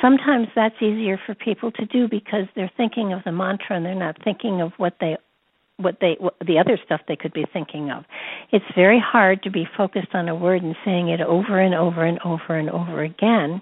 sometimes 0.00 0.46
that's 0.54 0.76
easier 0.80 1.18
for 1.26 1.34
people 1.34 1.72
to 1.72 1.86
do 1.86 2.06
because 2.08 2.46
they're 2.54 2.70
thinking 2.76 3.12
of 3.12 3.20
the 3.24 3.32
mantra 3.32 3.76
and 3.76 3.84
they're 3.84 3.94
not 3.94 4.16
thinking 4.22 4.60
of 4.60 4.72
what 4.76 4.94
they 5.00 5.16
what 5.78 5.96
they 6.00 6.16
what, 6.20 6.34
the 6.46 6.58
other 6.58 6.78
stuff 6.84 7.00
they 7.08 7.16
could 7.16 7.32
be 7.32 7.44
thinking 7.52 7.90
of. 7.90 8.04
It's 8.52 8.64
very 8.76 9.00
hard 9.00 9.42
to 9.42 9.50
be 9.50 9.66
focused 9.76 10.14
on 10.14 10.28
a 10.28 10.34
word 10.34 10.62
and 10.62 10.76
saying 10.84 11.08
it 11.08 11.20
over 11.20 11.58
and 11.58 11.74
over 11.74 12.04
and 12.04 12.20
over 12.20 12.56
and 12.56 12.70
over 12.70 13.02
again 13.02 13.60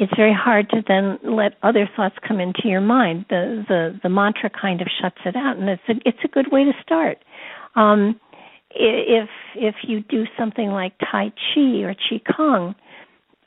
it's 0.00 0.12
very 0.16 0.32
hard 0.32 0.70
to 0.70 0.82
then 0.88 1.18
let 1.22 1.58
other 1.62 1.88
thoughts 1.94 2.16
come 2.26 2.40
into 2.40 2.62
your 2.64 2.80
mind. 2.80 3.26
The 3.28 3.64
the 3.68 4.00
the 4.02 4.08
mantra 4.08 4.48
kind 4.48 4.80
of 4.80 4.88
shuts 5.00 5.18
it 5.26 5.36
out, 5.36 5.58
and 5.58 5.68
it's 5.68 5.82
a 5.88 5.92
it's 6.06 6.18
a 6.24 6.28
good 6.28 6.50
way 6.50 6.64
to 6.64 6.72
start. 6.82 7.18
Um, 7.76 8.18
if 8.72 9.28
if 9.56 9.74
you 9.82 10.00
do 10.02 10.24
something 10.38 10.68
like 10.68 10.92
Tai 11.10 11.30
Chi 11.30 11.82
or 11.82 11.94
Qi 11.94 12.22
Gong, 12.36 12.74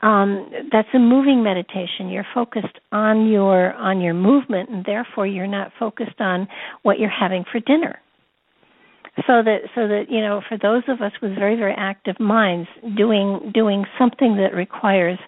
um, 0.02 0.52
that's 0.72 0.90
a 0.94 1.00
moving 1.00 1.44
meditation. 1.44 2.10
You're 2.10 2.28
focused 2.34 2.80
on 2.92 3.28
your 3.28 3.74
on 3.74 4.02
your 4.02 4.14
movement, 4.14 4.70
and 4.70 4.86
therefore 4.86 5.26
you're 5.26 5.48
not 5.48 5.72
focused 5.80 6.20
on 6.20 6.48
what 6.84 7.00
you're 7.00 7.10
having 7.10 7.46
for 7.50 7.60
dinner. 7.62 8.00
So 9.28 9.44
that 9.44 9.60
so 9.76 9.88
that 9.88 10.06
you 10.10 10.20
know, 10.20 10.42
for 10.48 10.58
those 10.58 10.84
of 10.88 11.02
us 11.02 11.14
with 11.22 11.36
very 11.36 11.56
very 11.56 11.74
active 11.78 12.20
minds, 12.20 12.68
doing 12.98 13.52
doing 13.54 13.86
something 13.98 14.36
that 14.38 14.54
requires 14.54 15.20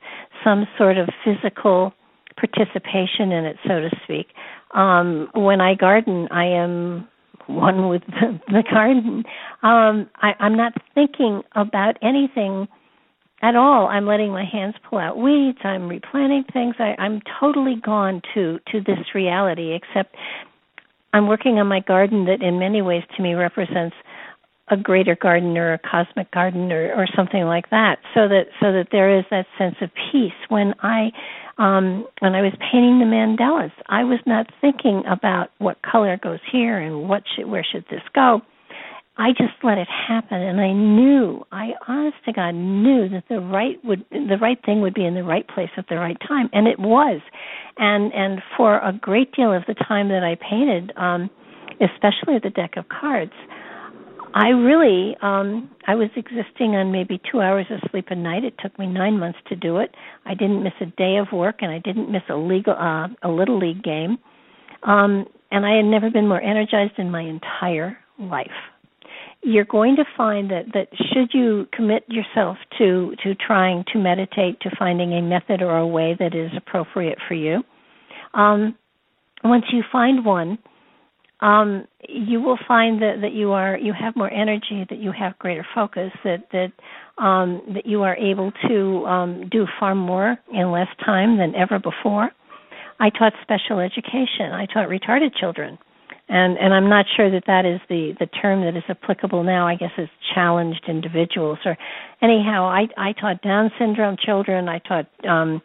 some 0.43 0.65
sort 0.77 0.97
of 0.97 1.07
physical 1.23 1.93
participation 2.35 3.31
in 3.31 3.45
it, 3.45 3.57
so 3.63 3.79
to 3.79 3.89
speak. 4.03 4.27
Um, 4.73 5.29
when 5.35 5.61
I 5.61 5.75
garden, 5.75 6.27
I 6.31 6.45
am 6.45 7.07
one 7.47 7.89
with 7.89 8.01
the, 8.07 8.39
the 8.47 8.63
garden. 8.69 9.23
Um, 9.63 10.09
I, 10.17 10.33
I'm 10.39 10.55
not 10.55 10.73
thinking 10.93 11.41
about 11.55 11.97
anything 12.01 12.67
at 13.41 13.55
all. 13.55 13.87
I'm 13.87 14.05
letting 14.05 14.31
my 14.31 14.45
hands 14.45 14.75
pull 14.89 14.99
out 14.99 15.17
weeds. 15.17 15.59
I'm 15.63 15.87
replanting 15.87 16.45
things. 16.51 16.75
I, 16.79 16.95
I'm 16.97 17.21
totally 17.39 17.75
gone 17.83 18.21
to 18.33 18.59
to 18.71 18.81
this 18.81 19.13
reality. 19.13 19.73
Except 19.75 20.15
I'm 21.13 21.27
working 21.27 21.59
on 21.59 21.67
my 21.67 21.79
garden 21.79 22.25
that, 22.25 22.41
in 22.41 22.59
many 22.59 22.81
ways, 22.81 23.03
to 23.15 23.23
me 23.23 23.33
represents 23.33 23.95
a 24.69 24.77
greater 24.77 25.15
garden 25.15 25.57
or 25.57 25.73
a 25.73 25.79
cosmic 25.79 26.31
garden 26.31 26.71
or, 26.71 26.93
or 26.95 27.07
something 27.15 27.43
like 27.43 27.69
that. 27.69 27.97
So 28.13 28.27
that 28.27 28.45
so 28.59 28.71
that 28.71 28.87
there 28.91 29.17
is 29.17 29.25
that 29.29 29.45
sense 29.57 29.75
of 29.81 29.89
peace 30.11 30.33
when 30.49 30.73
I 30.81 31.11
um, 31.57 32.05
when 32.19 32.35
I 32.35 32.41
was 32.41 32.53
painting 32.71 32.99
the 32.99 33.05
mandalas, 33.05 33.71
I 33.87 34.03
was 34.03 34.19
not 34.25 34.47
thinking 34.61 35.03
about 35.09 35.49
what 35.59 35.77
color 35.81 36.17
goes 36.21 36.39
here 36.51 36.79
and 36.79 37.07
what 37.07 37.23
should, 37.35 37.47
where 37.47 37.65
should 37.69 37.85
this 37.89 38.01
go. 38.13 38.41
I 39.17 39.29
just 39.31 39.53
let 39.63 39.77
it 39.77 39.87
happen, 39.87 40.41
and 40.41 40.59
I 40.59 40.73
knew, 40.73 41.45
I 41.49 41.69
honest 41.87 42.17
to 42.25 42.33
God 42.33 42.51
knew 42.53 43.07
that 43.07 43.23
the 43.29 43.39
right 43.39 43.77
would, 43.85 44.03
the 44.11 44.37
right 44.41 44.59
thing 44.65 44.81
would 44.81 44.93
be 44.93 45.05
in 45.05 45.13
the 45.13 45.23
right 45.23 45.47
place 45.47 45.69
at 45.77 45.87
the 45.87 45.95
right 45.95 46.17
time, 46.27 46.49
and 46.51 46.67
it 46.67 46.77
was. 46.77 47.21
And 47.77 48.13
and 48.13 48.41
for 48.57 48.79
a 48.79 48.91
great 48.91 49.31
deal 49.31 49.53
of 49.53 49.63
the 49.67 49.73
time 49.73 50.09
that 50.09 50.23
I 50.23 50.35
painted, 50.35 50.91
um, 50.97 51.29
especially 51.79 52.39
the 52.43 52.49
deck 52.49 52.75
of 52.75 52.89
cards, 52.89 53.31
I 54.35 54.49
really 54.49 55.15
um 55.21 55.69
I 55.87 55.95
was 55.95 56.09
existing 56.17 56.75
on 56.75 56.91
maybe 56.91 57.21
2 57.31 57.39
hours 57.39 57.65
of 57.71 57.79
sleep 57.89 58.07
a 58.09 58.15
night. 58.15 58.43
It 58.43 58.55
took 58.61 58.77
me 58.77 58.85
9 58.85 59.17
months 59.17 59.39
to 59.47 59.55
do 59.55 59.77
it. 59.77 59.95
I 60.25 60.33
didn't 60.33 60.61
miss 60.61 60.73
a 60.81 60.87
day 60.87 61.15
of 61.17 61.31
work 61.31 61.57
and 61.61 61.71
I 61.71 61.79
didn't 61.79 62.11
miss 62.11 62.23
a 62.29 62.35
legal 62.35 62.73
uh 62.73 63.07
a 63.23 63.29
little 63.29 63.57
league 63.57 63.81
game. 63.81 64.17
Um 64.83 65.25
and 65.51 65.65
I 65.65 65.77
had 65.77 65.85
never 65.85 66.09
been 66.11 66.27
more 66.27 66.41
energized 66.41 66.99
in 66.99 67.09
my 67.09 67.21
entire 67.21 67.97
life. 68.19 68.59
You're 69.41 69.63
going 69.63 69.95
to 69.95 70.05
find 70.17 70.51
that 70.51 70.65
that 70.73 70.89
should 71.13 71.29
you 71.33 71.67
commit 71.71 72.03
yourself 72.09 72.57
to 72.77 73.15
to 73.23 73.35
trying 73.35 73.85
to 73.93 73.99
meditate 73.99 74.59
to 74.61 74.69
finding 74.77 75.13
a 75.13 75.21
method 75.21 75.61
or 75.61 75.77
a 75.77 75.87
way 75.87 76.13
that 76.19 76.35
is 76.35 76.51
appropriate 76.57 77.19
for 77.25 77.35
you. 77.35 77.63
Um 78.33 78.75
once 79.45 79.65
you 79.71 79.81
find 79.93 80.25
one, 80.25 80.57
um, 81.41 81.87
you 82.07 82.39
will 82.39 82.57
find 82.67 83.01
that, 83.01 83.17
that 83.21 83.33
you 83.33 83.51
are 83.51 83.77
you 83.77 83.93
have 83.93 84.15
more 84.15 84.31
energy, 84.31 84.85
that 84.89 84.99
you 84.99 85.11
have 85.11 85.37
greater 85.37 85.65
focus, 85.75 86.11
that 86.23 86.45
that 86.51 86.71
um, 87.21 87.61
that 87.73 87.85
you 87.85 88.03
are 88.03 88.15
able 88.15 88.51
to 88.67 89.05
um, 89.05 89.49
do 89.49 89.65
far 89.79 89.95
more 89.95 90.37
in 90.53 90.71
less 90.71 90.87
time 91.05 91.37
than 91.37 91.53
ever 91.55 91.79
before. 91.79 92.29
I 92.99 93.09
taught 93.09 93.33
special 93.41 93.79
education. 93.79 94.53
I 94.53 94.65
taught 94.65 94.87
retarded 94.87 95.35
children, 95.37 95.77
and 96.29 96.57
and 96.57 96.73
I'm 96.73 96.89
not 96.89 97.05
sure 97.17 97.29
that 97.29 97.43
that 97.47 97.65
is 97.65 97.81
the 97.89 98.13
the 98.17 98.27
term 98.27 98.63
that 98.63 98.77
is 98.77 98.83
applicable 98.87 99.43
now. 99.43 99.67
I 99.67 99.75
guess 99.75 99.91
it's 99.97 100.11
challenged 100.33 100.85
individuals 100.87 101.59
or 101.65 101.77
anyhow. 102.21 102.65
I 102.65 102.87
I 102.97 103.11
taught 103.11 103.41
Down 103.41 103.71
syndrome 103.77 104.15
children. 104.23 104.69
I 104.69 104.79
taught 104.79 105.07
um, 105.27 105.61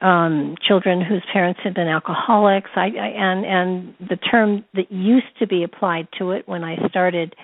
um, 0.00 0.54
children 0.66 1.02
whose 1.02 1.22
parents 1.32 1.60
had 1.62 1.74
been 1.74 1.88
alcoholics. 1.88 2.70
I, 2.74 2.86
I 2.86 3.08
and 3.16 3.44
and 3.44 3.94
the 4.08 4.16
term 4.16 4.64
that 4.74 4.90
used 4.90 5.38
to 5.38 5.46
be 5.46 5.62
applied 5.62 6.08
to 6.18 6.30
it 6.32 6.48
when 6.48 6.64
I 6.64 6.76
started 6.88 7.34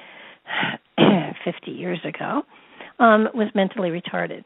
50 1.45 1.71
years 1.71 2.01
ago 2.05 2.43
um, 2.99 3.29
was 3.35 3.49
mentally 3.55 3.91
retarded. 3.91 4.45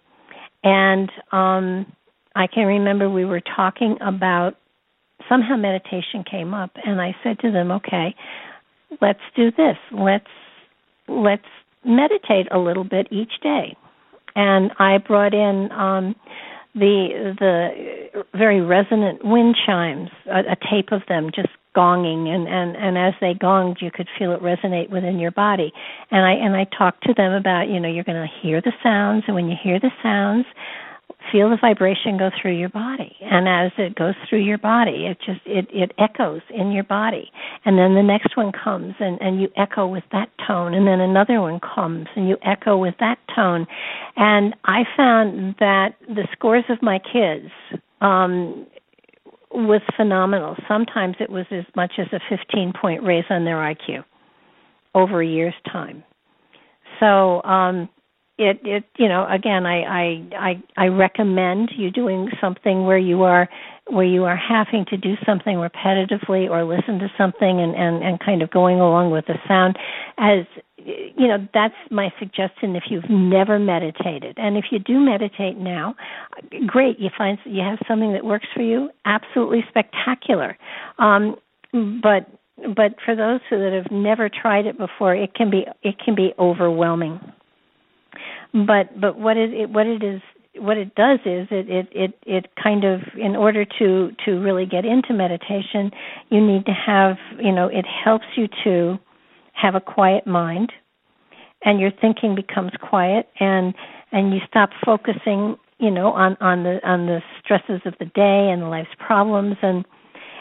And 0.63 1.11
um, 1.33 1.93
I 2.35 2.47
can 2.47 2.67
remember 2.67 3.09
we 3.09 3.25
were 3.25 3.41
talking 3.41 3.97
about 4.01 4.57
somehow 5.29 5.57
meditation 5.57 6.25
came 6.29 6.53
up, 6.53 6.71
and 6.85 7.01
I 7.01 7.15
said 7.23 7.39
to 7.41 7.51
them, 7.51 7.71
"Okay, 7.71 8.15
let's 9.01 9.21
do 9.37 9.51
this. 9.53 9.77
Let's 9.93 10.27
let's 11.09 11.43
meditate 11.85 12.49
a 12.51 12.59
little 12.59 12.85
bit 12.85 13.09
each 13.11 13.33
day." 13.43 13.77
And 14.37 14.73
I 14.79 14.99
brought 14.99 15.35
in 15.35 15.71
um, 15.73 16.15
the 16.75 17.35
the 17.39 18.25
very 18.35 18.61
resonant 18.61 19.25
wind 19.25 19.57
chimes, 19.67 20.11
a, 20.27 20.53
a 20.53 20.57
tape 20.71 20.93
of 20.93 21.03
them 21.09 21.31
just 21.35 21.49
gonging 21.75 22.27
and 22.29 22.49
and 22.49 22.77
and 22.77 22.99
as 22.99 23.15
they 23.21 23.33
gonged 23.35 23.81
you 23.81 23.91
could 23.93 24.09
feel 24.19 24.33
it 24.33 24.43
resonate 24.43 24.91
within 24.91 25.19
your 25.19 25.31
body. 25.31 25.73
And 26.11 26.25
i 26.25 26.33
and 26.33 26.57
i 26.57 26.65
talked 26.77 27.05
to 27.05 27.15
them 27.15 27.33
about 27.33 27.69
you 27.69 27.79
know 27.79 27.89
you're 27.89 28.05
going 28.05 28.21
to 28.21 28.41
hear 28.43 28.61
the 28.61 28.73
sounds 28.83 29.25
and 29.27 29.35
when 29.35 29.49
you 29.49 29.57
hear 29.61 29.79
the 29.79 29.91
sounds 30.03 30.47
feel 31.31 31.51
the 31.51 31.57
vibration 31.61 32.19
go 32.19 32.31
through 32.41 32.57
your 32.57 32.69
body. 32.69 33.17
And 33.21 33.49
as 33.49 33.73
it 33.79 33.95
goes 33.95 34.15
through 34.29 34.41
your 34.41 34.59
body 34.59 35.07
it 35.07 35.19
just 35.25 35.41
it 35.47 35.69
it 35.73 35.93
echoes 35.99 36.43
in 36.51 36.73
your 36.73 36.85
body. 36.85 37.31
And 37.65 37.79
then 37.79 37.95
the 37.95 38.03
next 38.03 38.37
one 38.37 38.53
comes 38.53 38.95
and 39.01 39.21
and 39.21 39.41
you 39.41 39.49
echo 39.57 39.87
with 39.87 40.05
that 40.13 40.31
tone. 40.47 40.75
And 40.75 40.87
then 40.87 41.01
another 41.01 41.41
one 41.41 41.61
comes 41.61 42.07
and 42.17 42.29
you 42.29 42.37
echo 42.43 42.77
with 42.77 42.95
that 43.01 43.19
tone. 43.35 43.67
And 44.17 44.55
i 44.65 44.85
found 44.97 45.57
that 45.61 45.95
the 46.09 46.27
scores 46.33 46.65
of 46.69 46.83
my 46.83 46.99
kids 46.99 47.51
um 48.01 48.67
was 49.53 49.83
phenomenal. 49.97 50.57
Sometimes 50.69 51.17
it 51.19 51.29
was 51.29 51.47
as 51.51 51.65
much 51.75 51.95
as 51.99 52.07
a 52.13 52.21
15 52.29 52.73
point 52.81 53.03
raise 53.03 53.25
on 53.31 53.45
their 53.45 53.57
iq 53.57 54.05
over 54.95 55.23
a 55.23 55.27
year's 55.27 55.55
time. 55.73 56.03
So 56.99 57.43
um 57.43 57.89
it 58.41 58.59
it 58.65 58.85
you 58.97 59.09
know 59.09 59.27
again 59.29 59.67
I, 59.67 59.83
I 59.83 60.29
i 60.39 60.63
i 60.77 60.87
recommend 60.87 61.71
you 61.77 61.91
doing 61.91 62.31
something 62.41 62.87
where 62.87 62.99
you 62.99 63.23
are 63.23 63.49
where 63.89 64.07
you 64.07 64.25
are 64.25 64.37
having 64.37 64.85
to 64.87 64.97
do 64.97 65.15
something 65.27 65.57
repetitively 65.57 66.49
or 66.49 66.65
listen 66.65 66.99
to 67.01 67.09
something 67.19 67.61
and 67.61 67.75
and 67.75 68.03
and 68.03 68.19
kind 68.19 68.43
of 68.43 68.51
going 68.51 68.81
along 68.81 69.11
with 69.11 69.27
the 69.27 69.35
sound. 69.47 69.77
As 70.19 70.47
you 70.79 71.29
know 71.29 71.47
that's 71.53 71.75
my 71.91 72.11
suggestion 72.19 72.77
if 72.77 72.85
you've 72.89 73.11
never 73.11 73.59
meditated. 73.59 74.39
And 74.39 74.57
if 74.57 74.67
you 74.71 74.79
do 74.79 74.99
meditate 74.99 75.59
now 75.59 75.95
great. 76.67 76.99
You 76.99 77.11
find 77.17 77.39
you 77.45 77.63
have 77.63 77.79
something 77.87 78.13
that 78.15 78.25
works 78.25 78.47
for 78.55 78.63
you. 78.63 78.91
Absolutely 79.05 79.65
spectacular. 79.69 80.57
Um 80.99 81.37
but 82.03 82.27
but 82.75 82.95
for 83.05 83.15
those 83.15 83.41
who 83.51 83.59
that 83.59 83.73
have 83.73 83.91
never 83.91 84.29
tried 84.31 84.67
it 84.67 84.79
before 84.79 85.15
it 85.15 85.35
can 85.35 85.51
be 85.51 85.67
it 85.83 85.97
can 86.03 86.15
be 86.15 86.33
overwhelming 86.39 87.21
but 88.53 89.01
but 89.01 89.19
what 89.19 89.37
it, 89.37 89.53
it 89.53 89.71
what 89.71 89.87
it 89.87 90.03
is 90.03 90.21
what 90.57 90.77
it 90.77 90.95
does 90.95 91.21
is 91.25 91.47
it, 91.51 91.69
it 91.71 91.89
it 91.93 92.15
it 92.27 92.47
kind 92.61 92.85
of 92.85 93.01
in 93.17 93.37
order 93.37 93.65
to 93.65 94.11
to 94.25 94.33
really 94.41 94.67
get 94.67 94.85
into 94.85 95.13
meditation 95.13 95.91
you 96.31 96.45
need 96.45 96.67
to 96.67 96.73
have 96.73 97.17
you 97.39 97.53
know 97.53 97.69
it 97.69 97.87
helps 98.05 98.27
you 98.37 98.49
to 98.65 98.99
have 99.53 99.75
a 99.75 99.81
quiet 99.81 100.27
mind 100.27 100.73
and 101.65 101.81
your 101.81 101.91
thinking 102.01 102.35
becomes 102.35 102.73
quiet 102.81 103.29
and 103.39 103.75
and 104.13 104.33
you 104.33 104.41
stop 104.49 104.71
focusing 104.85 105.57
you 105.79 105.91
know 105.91 106.13
on 106.13 106.37
on 106.41 106.65
the 106.65 106.81
on 106.85 107.07
the 107.07 107.21
stresses 107.43 107.81
of 107.85 107.95
the 108.01 108.07
day 108.07 108.51
and 108.51 108.71
life's 108.71 108.91
problems 108.99 109.57
and 109.63 109.85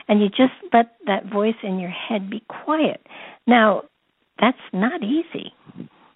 and 0.08 0.22
you 0.22 0.30
just 0.30 0.54
let 0.74 0.96
that 1.06 1.32
voice 1.32 1.54
in 1.62 1.78
your 1.78 1.92
head 1.92 2.32
be 2.32 2.42
quiet. 2.50 3.06
Now 3.46 3.84
that's 4.40 4.58
not 4.74 5.04
easy 5.04 5.54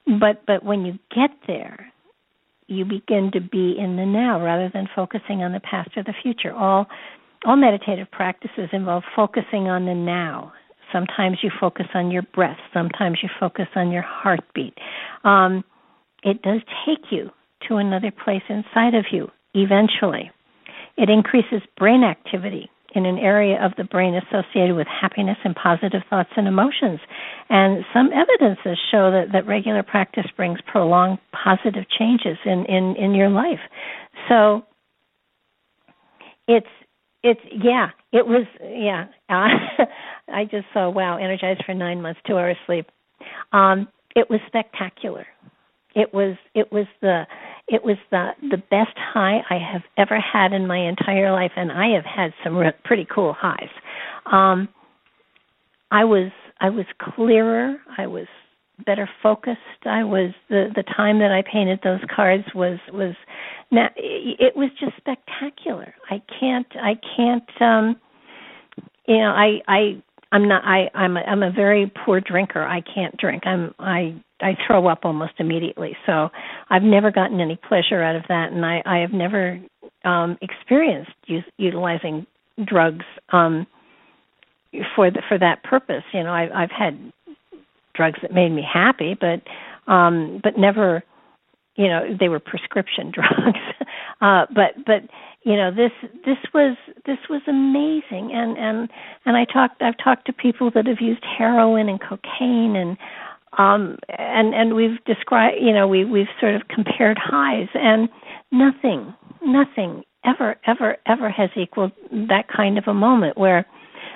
but 0.06 0.46
but 0.46 0.64
when 0.64 0.86
you 0.86 1.00
get 1.14 1.32
there 1.48 1.94
you 2.68 2.86
begin 2.86 3.32
to 3.34 3.42
be 3.42 3.76
in 3.78 3.96
the 3.98 4.06
now 4.06 4.42
rather 4.42 4.70
than 4.74 4.88
focusing 4.96 5.44
on 5.44 5.52
the 5.52 5.60
past 5.60 5.90
or 5.96 6.04
the 6.04 6.14
future. 6.22 6.54
All 6.54 6.88
all 7.46 7.58
meditative 7.58 8.10
practices 8.12 8.70
involve 8.72 9.04
focusing 9.16 9.68
on 9.68 9.86
the 9.86 9.94
now. 9.94 10.54
Sometimes 10.94 11.40
you 11.44 11.52
focus 11.60 11.88
on 11.94 12.10
your 12.10 12.22
breath. 12.22 12.58
Sometimes 12.74 13.20
you 13.22 13.30
focus 13.40 13.68
on 13.76 13.92
your 13.92 14.04
heartbeat. 14.04 14.78
Um, 15.26 15.64
it 16.24 16.42
does 16.42 16.62
take 16.86 17.12
you 17.12 17.32
to 17.68 17.76
another 17.76 18.12
place 18.12 18.44
inside 18.48 18.96
of 18.96 19.06
you 19.12 19.30
eventually. 19.54 20.32
It 20.98 21.10
increases 21.10 21.62
brain 21.78 22.04
activity 22.04 22.70
in 22.96 23.06
an 23.06 23.18
area 23.18 23.64
of 23.64 23.72
the 23.78 23.84
brain 23.84 24.16
associated 24.16 24.76
with 24.76 24.88
happiness 24.88 25.38
and 25.44 25.56
positive 25.56 26.02
thoughts 26.10 26.30
and 26.36 26.48
emotions. 26.48 27.00
And 27.50 27.84
some 27.94 28.10
evidences 28.14 28.78
show 28.92 29.12
that, 29.12 29.28
that 29.34 29.48
regular 29.48 29.84
practice 29.84 30.26
brings 30.36 30.60
prolonged 30.72 31.20
positive 31.32 31.86
changes 31.98 32.38
in, 32.46 32.66
in, 32.66 32.96
in 32.98 33.16
your 33.16 33.30
life. 33.30 33.60
So 34.30 34.64
it's 36.48 36.68
it's 37.24 37.40
yeah, 37.52 37.88
it 38.12 38.26
was 38.28 38.46
yeah. 38.62 39.06
Uh, 39.30 39.86
I 40.34 40.44
just 40.44 40.66
saw 40.74 40.90
wow, 40.90 41.18
energized 41.18 41.64
for 41.66 41.74
nine 41.74 42.02
months, 42.02 42.20
two 42.28 42.38
hours 42.38 42.58
sleep. 42.66 42.88
Um, 43.54 43.88
it 44.16 44.30
was 44.30 44.40
spectacular. 44.48 45.26
It 45.96 46.14
was 46.14 46.36
it 46.56 46.72
was 46.72 46.88
the 47.02 47.24
it 47.68 47.84
was 47.84 47.98
the 48.12 48.32
the 48.50 48.58
best 48.58 48.98
high 48.98 49.42
I 49.50 49.58
have 49.58 49.84
ever 49.98 50.20
had 50.20 50.54
in 50.54 50.68
my 50.68 50.78
entire 50.78 51.32
life, 51.32 51.52
and 51.56 51.72
I 51.72 51.90
have 51.96 52.06
had 52.06 52.34
some 52.44 52.58
re- 52.58 52.74
pretty 52.84 53.08
cool 53.14 53.34
highs. 53.38 53.70
Um, 54.32 54.70
I 55.92 56.04
was 56.04 56.32
I 56.60 56.70
was 56.70 56.86
clearer. 57.00 57.78
I 57.98 58.08
was 58.08 58.28
better 58.86 59.08
focused. 59.22 59.60
I 59.86 60.04
was 60.04 60.32
the 60.50 60.70
the 60.76 60.84
time 60.84 61.20
that 61.20 61.32
I 61.32 61.44
painted 61.44 61.80
those 61.84 62.02
cards 62.14 62.46
was 62.56 62.80
was 62.92 63.16
now 63.72 63.90
it 63.96 64.56
was 64.56 64.70
just 64.80 64.94
spectacular. 64.98 65.94
I 66.10 66.22
can't 66.40 66.68
I 66.76 66.96
can't 67.16 67.62
um 67.62 67.96
you 69.08 69.18
know 69.18 69.30
I 69.32 69.62
I 69.68 70.04
I'm 70.34 70.48
not 70.48 70.64
I 70.66 70.90
I'm 70.96 71.16
a, 71.16 71.20
I'm 71.22 71.44
a 71.44 71.52
very 71.52 71.92
poor 72.04 72.20
drinker. 72.20 72.64
I 72.64 72.82
can't 72.82 73.16
drink. 73.18 73.44
I'm 73.46 73.74
I 73.78 74.16
I 74.42 74.58
throw 74.66 74.88
up 74.88 75.02
almost 75.04 75.34
immediately. 75.38 75.96
So 76.08 76.30
I've 76.70 76.82
never 76.82 77.12
gotten 77.12 77.40
any 77.40 77.56
pleasure 77.56 78.02
out 78.02 78.16
of 78.16 78.24
that 78.30 78.52
and 78.52 78.66
I 78.66 78.82
I 78.84 78.98
have 78.98 79.14
never 79.14 79.62
um 80.04 80.38
experienced 80.42 81.12
use, 81.28 81.46
utilizing 81.58 82.26
drugs 82.66 83.06
um 83.30 83.68
for 84.96 85.12
the, 85.12 85.22
for 85.30 85.38
that 85.38 85.64
purpose. 85.64 86.04
You 86.12 86.24
know, 86.24 86.32
I 86.32 86.64
I've 86.64 86.72
had 86.72 87.14
drugs 87.94 88.18
that 88.24 88.34
made 88.34 88.50
me 88.50 88.64
happy, 88.64 89.16
but 89.20 89.44
um 89.92 90.42
but 90.44 90.58
never 90.58 91.04
you 91.76 91.88
know 91.88 92.18
they 92.20 92.30
were 92.30 92.40
prescription 92.40 93.12
drugs 93.14 93.60
uh 94.22 94.48
but 94.50 94.84
but 94.84 95.04
you 95.44 95.56
know 95.56 95.72
this 95.72 95.92
this 96.26 96.38
was 96.54 96.78
this 97.06 97.18
was 97.30 97.42
amazing. 97.48 98.32
And 98.34 98.58
and 98.58 98.90
and 99.26 99.38
i 99.38 99.46
talked 99.46 99.82
i've 99.82 99.98
talked 100.04 100.26
to 100.28 100.34
people 100.34 100.72
that 100.74 100.88
have 100.88 101.02
used 101.02 101.24
heroin 101.38 101.90
and 101.90 102.00
cocaine 102.00 102.76
and 102.76 102.98
um 103.58 103.98
and 104.18 104.54
and 104.54 104.76
we've 104.76 105.04
described 105.06 105.58
you 105.62 105.74
know 105.74 105.88
we 105.88 106.06
we've 106.06 106.28
sort 106.40 106.56
of 106.56 106.68
compared 106.68 107.18
highs 107.22 107.68
and 107.74 108.10
nothing 108.52 109.14
nothing 109.46 110.04
ever 110.26 110.56
ever 110.66 110.98
ever 111.06 111.30
has 111.30 111.50
equaled 111.56 111.92
that 112.12 112.46
kind 112.56 112.78
of 112.78 112.86
a 112.88 112.94
moment 112.94 113.38
where 113.38 113.66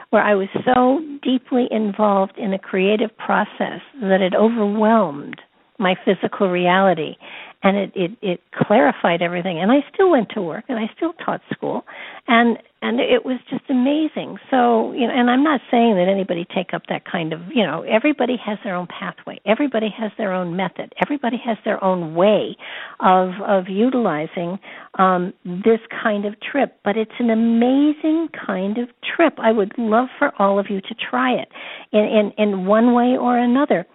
where 0.10 0.24
I 0.24 0.36
was 0.36 0.48
so 0.64 1.02
deeply 1.22 1.68
involved 1.70 2.38
in 2.38 2.54
a 2.54 2.60
creative 2.60 3.16
process 3.18 3.82
that 4.02 4.22
it 4.22 4.34
overwhelmed 4.34 5.42
my 5.80 5.96
physical 6.06 6.50
reality 6.50 7.16
and 7.64 7.78
it, 7.78 7.91
it 7.95 8.12
it 8.22 8.41
clarified 8.53 9.22
everything. 9.22 9.60
And 9.60 9.72
i 9.72 9.78
still 9.93 10.12
went 10.12 10.30
to 10.36 10.41
work 10.41 10.66
and 10.70 10.80
i 10.80 10.89
still 10.95 11.14
taught 11.14 11.41
school 11.51 11.84
and 12.28 12.58
and 12.82 12.99
it 12.99 13.26
was 13.26 13.39
just 13.49 13.64
amazing. 13.70 14.38
So 14.51 14.93
you 14.93 15.08
know 15.08 15.14
and 15.16 15.30
i'm 15.30 15.43
not 15.43 15.62
saying 15.72 15.95
that 15.95 16.08
anybody 16.10 16.45
take 16.55 16.74
up 16.74 16.84
that 16.89 17.03
kind 17.05 17.34
of 17.34 17.41
you 17.53 17.64
know 17.64 17.84
everybody 17.84 18.38
has 18.45 18.58
their 18.64 18.76
own 18.76 18.88
pathway. 18.88 19.39
Everybody 19.45 19.89
has 19.97 20.12
their 20.18 20.34
own 20.34 20.55
method. 20.55 20.93
Everybody 21.01 21.38
has 21.45 21.58
their 21.66 21.84
own 21.84 22.16
way 22.16 22.55
of 22.99 23.30
of 23.45 23.66
utilizing 23.70 24.60
um 24.99 25.34
this 25.43 25.80
kind 26.03 26.26
of 26.26 26.36
trip. 26.39 26.78
But 26.84 26.97
it's 26.97 27.20
an 27.20 27.30
amazing 27.32 28.30
kind 28.45 28.78
of 28.78 28.89
trip. 29.16 29.34
I 29.39 29.51
would 29.51 29.74
love 29.78 30.08
for 30.20 30.32
all 30.39 30.60
of 30.60 30.68
you 30.70 30.82
to 30.82 30.95
try 31.10 31.34
it 31.34 31.49
in 31.91 32.05
in 32.05 32.32
in 32.38 32.66
one 32.68 32.93
way 32.93 33.18
or 33.20 33.38
another. 33.38 33.88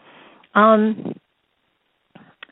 Um 0.54 1.14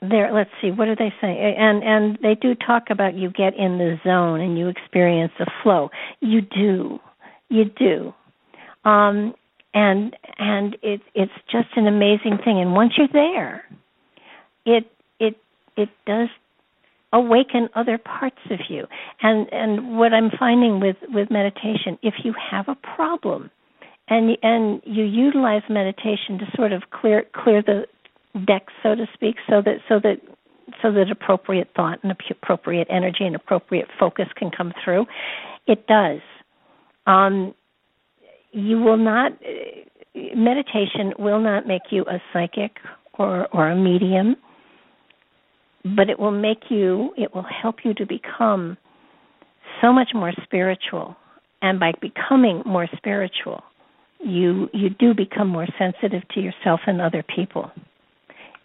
there 0.03 0.33
let's 0.33 0.51
see 0.61 0.71
what 0.71 0.87
do 0.87 0.97
they 0.97 1.13
say? 1.21 1.55
And 1.59 1.83
and 1.83 2.19
they 2.23 2.35
do 2.35 2.55
talk 2.55 2.85
about 2.91 3.15
you 3.15 3.31
get 3.31 3.55
in 3.57 3.79
the 3.79 3.99
zone 4.05 4.41
and 4.41 4.59
you 4.59 4.69
experience 4.69 5.33
the 5.39 5.51
flow. 5.63 5.91
You 6.21 6.41
do. 6.41 6.99
You 7.49 7.65
do. 7.65 8.15
Um 8.85 9.35
and 9.75 10.17
and 10.39 10.77
it 10.83 11.01
it's 11.15 11.33
just 11.51 11.69
an 11.77 11.87
amazing 11.87 12.39
thing. 12.45 12.61
And 12.61 12.75
once 12.75 12.95
you're 12.97 13.09
there 13.13 13.65
it 14.65 14.91
it 15.19 15.37
it 15.77 15.89
does 16.07 16.29
awaken 17.13 17.69
other 17.75 17.99
parts 17.99 18.41
of 18.51 18.61
you. 18.69 18.87
And 19.23 19.53
and 19.53 19.99
what 19.99 20.15
i'm 20.15 20.31
finding 20.39 20.81
with 20.81 20.97
with 21.09 21.31
meditation 21.31 21.99
if 22.03 22.15
you 22.25 22.35
have 22.51 22.69
a 22.69 22.77
problem 22.97 23.51
and 24.11 24.37
and 24.43 24.83
you 24.85 25.05
utilize 25.05 25.63
meditation 25.71 26.39
to 26.39 26.47
sort 26.55 26.73
of 26.73 26.83
clear 26.91 27.25
clear 27.33 27.63
the 27.63 27.87
deck, 28.47 28.67
so 28.83 28.95
to 28.95 29.07
speak, 29.15 29.37
so 29.49 29.63
that 29.63 29.77
so 29.89 29.99
that 30.01 30.21
so 30.83 30.93
that 30.93 31.11
appropriate 31.11 31.69
thought 31.75 31.99
and 32.03 32.15
appropriate 32.31 32.87
energy 32.91 33.25
and 33.25 33.35
appropriate 33.35 33.89
focus 33.99 34.27
can 34.37 34.51
come 34.51 34.73
through. 34.85 35.07
It 35.67 35.87
does. 35.87 36.21
Um, 37.07 37.55
you 38.53 38.81
will 38.81 38.97
not. 38.97 39.33
Meditation 40.15 41.13
will 41.19 41.41
not 41.41 41.67
make 41.67 41.83
you 41.91 42.05
a 42.05 42.21
psychic 42.33 42.77
or 43.19 43.49
or 43.53 43.71
a 43.71 43.77
medium, 43.77 44.37
but 45.97 46.09
it 46.09 46.19
will 46.19 46.31
make 46.31 46.65
you. 46.69 47.13
It 47.17 47.35
will 47.35 47.47
help 47.63 47.77
you 47.85 47.95
to 47.95 48.07
become 48.07 48.77
so 49.81 49.93
much 49.93 50.11
more 50.15 50.33
spiritual, 50.45 51.17
and 51.63 51.81
by 51.81 51.93
becoming 52.01 52.63
more 52.65 52.89
spiritual, 52.97 53.63
you 54.21 54.69
you 54.73 54.91
do 54.91 55.15
become 55.15 55.49
more 55.49 55.67
sensitive 55.79 56.23
to 56.35 56.41
yourself 56.41 56.81
and 56.87 57.01
other 57.01 57.25
people 57.35 57.71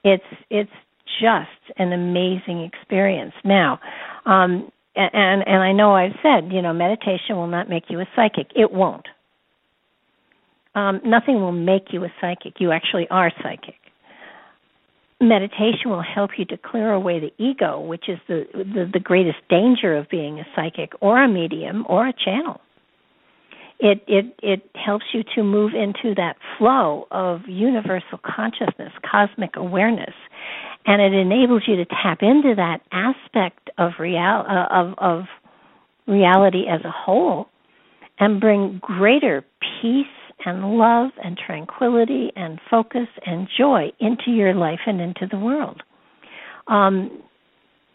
it's 0.06 0.24
it's 0.50 0.72
just 1.20 1.78
an 1.78 1.92
amazing 1.92 2.70
experience. 2.72 3.34
Now, 3.44 3.80
um, 4.26 4.72
and 4.96 5.44
and 5.46 5.64
I 5.64 5.74
know 5.74 5.96
I've 5.96 6.16
said, 6.24 6.54
you 6.54 6.62
know, 6.62 6.74
meditation 6.74 7.36
will 7.36 7.48
not 7.48 7.68
make 7.68 7.86
you 7.90 8.00
a 8.00 8.06
psychic. 8.16 8.48
It 8.56 8.72
won't. 8.72 9.08
Um, 10.76 11.02
nothing 11.06 11.36
will 11.42 11.52
make 11.52 11.88
you 11.92 12.04
a 12.04 12.14
psychic. 12.22 12.60
You 12.60 12.72
actually 12.72 13.08
are 13.10 13.32
psychic. 13.42 13.76
Meditation 15.22 15.90
will 15.90 16.04
help 16.04 16.32
you 16.38 16.46
to 16.46 16.58
clear 16.58 16.92
away 16.92 17.20
the 17.20 17.32
ego, 17.44 17.80
which 17.80 18.08
is 18.08 18.20
the, 18.28 18.46
the 18.54 18.90
the 18.94 19.00
greatest 19.00 19.38
danger 19.50 19.98
of 19.98 20.08
being 20.10 20.40
a 20.40 20.46
psychic 20.56 20.92
or 21.02 21.22
a 21.22 21.28
medium 21.28 21.86
or 21.90 22.08
a 22.08 22.14
channel 22.14 22.62
it 23.80 24.04
it 24.08 24.34
it 24.42 24.70
helps 24.76 25.06
you 25.14 25.24
to 25.36 25.44
move 25.44 25.74
into 25.74 26.16
that 26.16 26.38
flow 26.58 27.08
of 27.12 27.42
universal 27.48 28.20
consciousness 28.24 28.92
cosmic 29.10 29.56
awareness. 29.56 30.14
And 30.88 31.02
it 31.02 31.14
enables 31.14 31.64
you 31.68 31.76
to 31.78 31.86
tap 31.86 32.20
into 32.22 32.54
that 32.56 32.82
aspect 32.92 33.70
of 33.78 33.94
real 34.00 34.46
uh, 34.48 34.68
of 34.72 34.94
of 34.98 35.24
reality 36.08 36.66
as 36.70 36.82
a 36.86 36.92
whole 36.92 37.48
and 38.20 38.40
bring 38.40 38.80
greater 38.82 39.44
peace 39.82 40.06
and 40.46 40.78
love 40.78 41.10
and 41.24 41.38
tranquility 41.38 42.32
and 42.36 42.60
focus 42.70 43.08
and 43.26 43.48
joy 43.58 43.92
into 44.00 44.32
your 44.32 44.54
life 44.54 44.80
and 44.86 45.02
into 45.02 45.28
the 45.30 45.40
world. 45.40 45.82
Um 46.68 47.24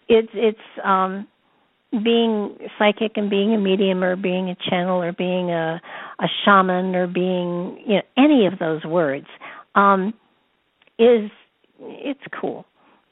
it's 0.08 0.30
it's 0.34 0.58
um 0.84 1.26
being 1.90 2.56
psychic 2.78 3.12
and 3.16 3.28
being 3.28 3.52
a 3.52 3.58
medium 3.58 4.04
or 4.04 4.14
being 4.14 4.48
a 4.48 4.56
channel 4.68 5.02
or 5.02 5.12
being 5.12 5.50
a 5.50 5.80
a 6.20 6.26
shaman 6.44 6.94
or 6.94 7.06
being 7.06 7.82
you 7.84 7.96
know 7.96 8.02
any 8.16 8.46
of 8.46 8.58
those 8.58 8.84
words 8.84 9.26
um 9.74 10.14
is 10.98 11.30
it's 11.80 12.20
cool. 12.40 12.64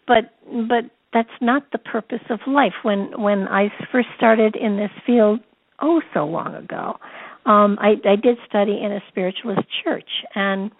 But 0.06 0.32
but 0.68 0.84
that's 1.12 1.28
not 1.40 1.64
the 1.72 1.78
purpose 1.78 2.22
of 2.30 2.40
life. 2.46 2.74
When 2.82 3.20
when 3.20 3.48
i 3.48 3.68
first 3.90 4.08
started 4.16 4.54
in 4.54 4.76
this 4.76 4.90
field 5.04 5.40
oh 5.80 6.00
so 6.14 6.24
long 6.24 6.54
ago 6.54 6.98
um 7.46 7.78
i 7.80 7.94
i 8.04 8.16
did 8.16 8.38
study 8.48 8.78
in 8.82 8.92
a 8.92 9.00
spiritualist 9.08 9.66
church. 9.82 10.08
And 10.36 10.70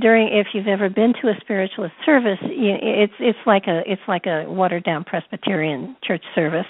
during 0.00 0.28
if 0.28 0.48
you've 0.52 0.66
ever 0.66 0.88
been 0.88 1.14
to 1.22 1.28
a 1.28 1.34
spiritualist 1.40 1.94
service 2.04 2.38
it's 2.42 3.12
it's 3.18 3.38
like 3.46 3.64
a 3.66 3.80
it's 3.86 4.02
like 4.08 4.26
a 4.26 4.44
watered 4.48 4.84
down 4.84 5.04
presbyterian 5.04 5.96
church 6.02 6.22
service 6.34 6.66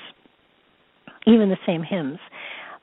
even 1.27 1.49
the 1.49 1.59
same 1.67 1.83
hymns. 1.83 2.19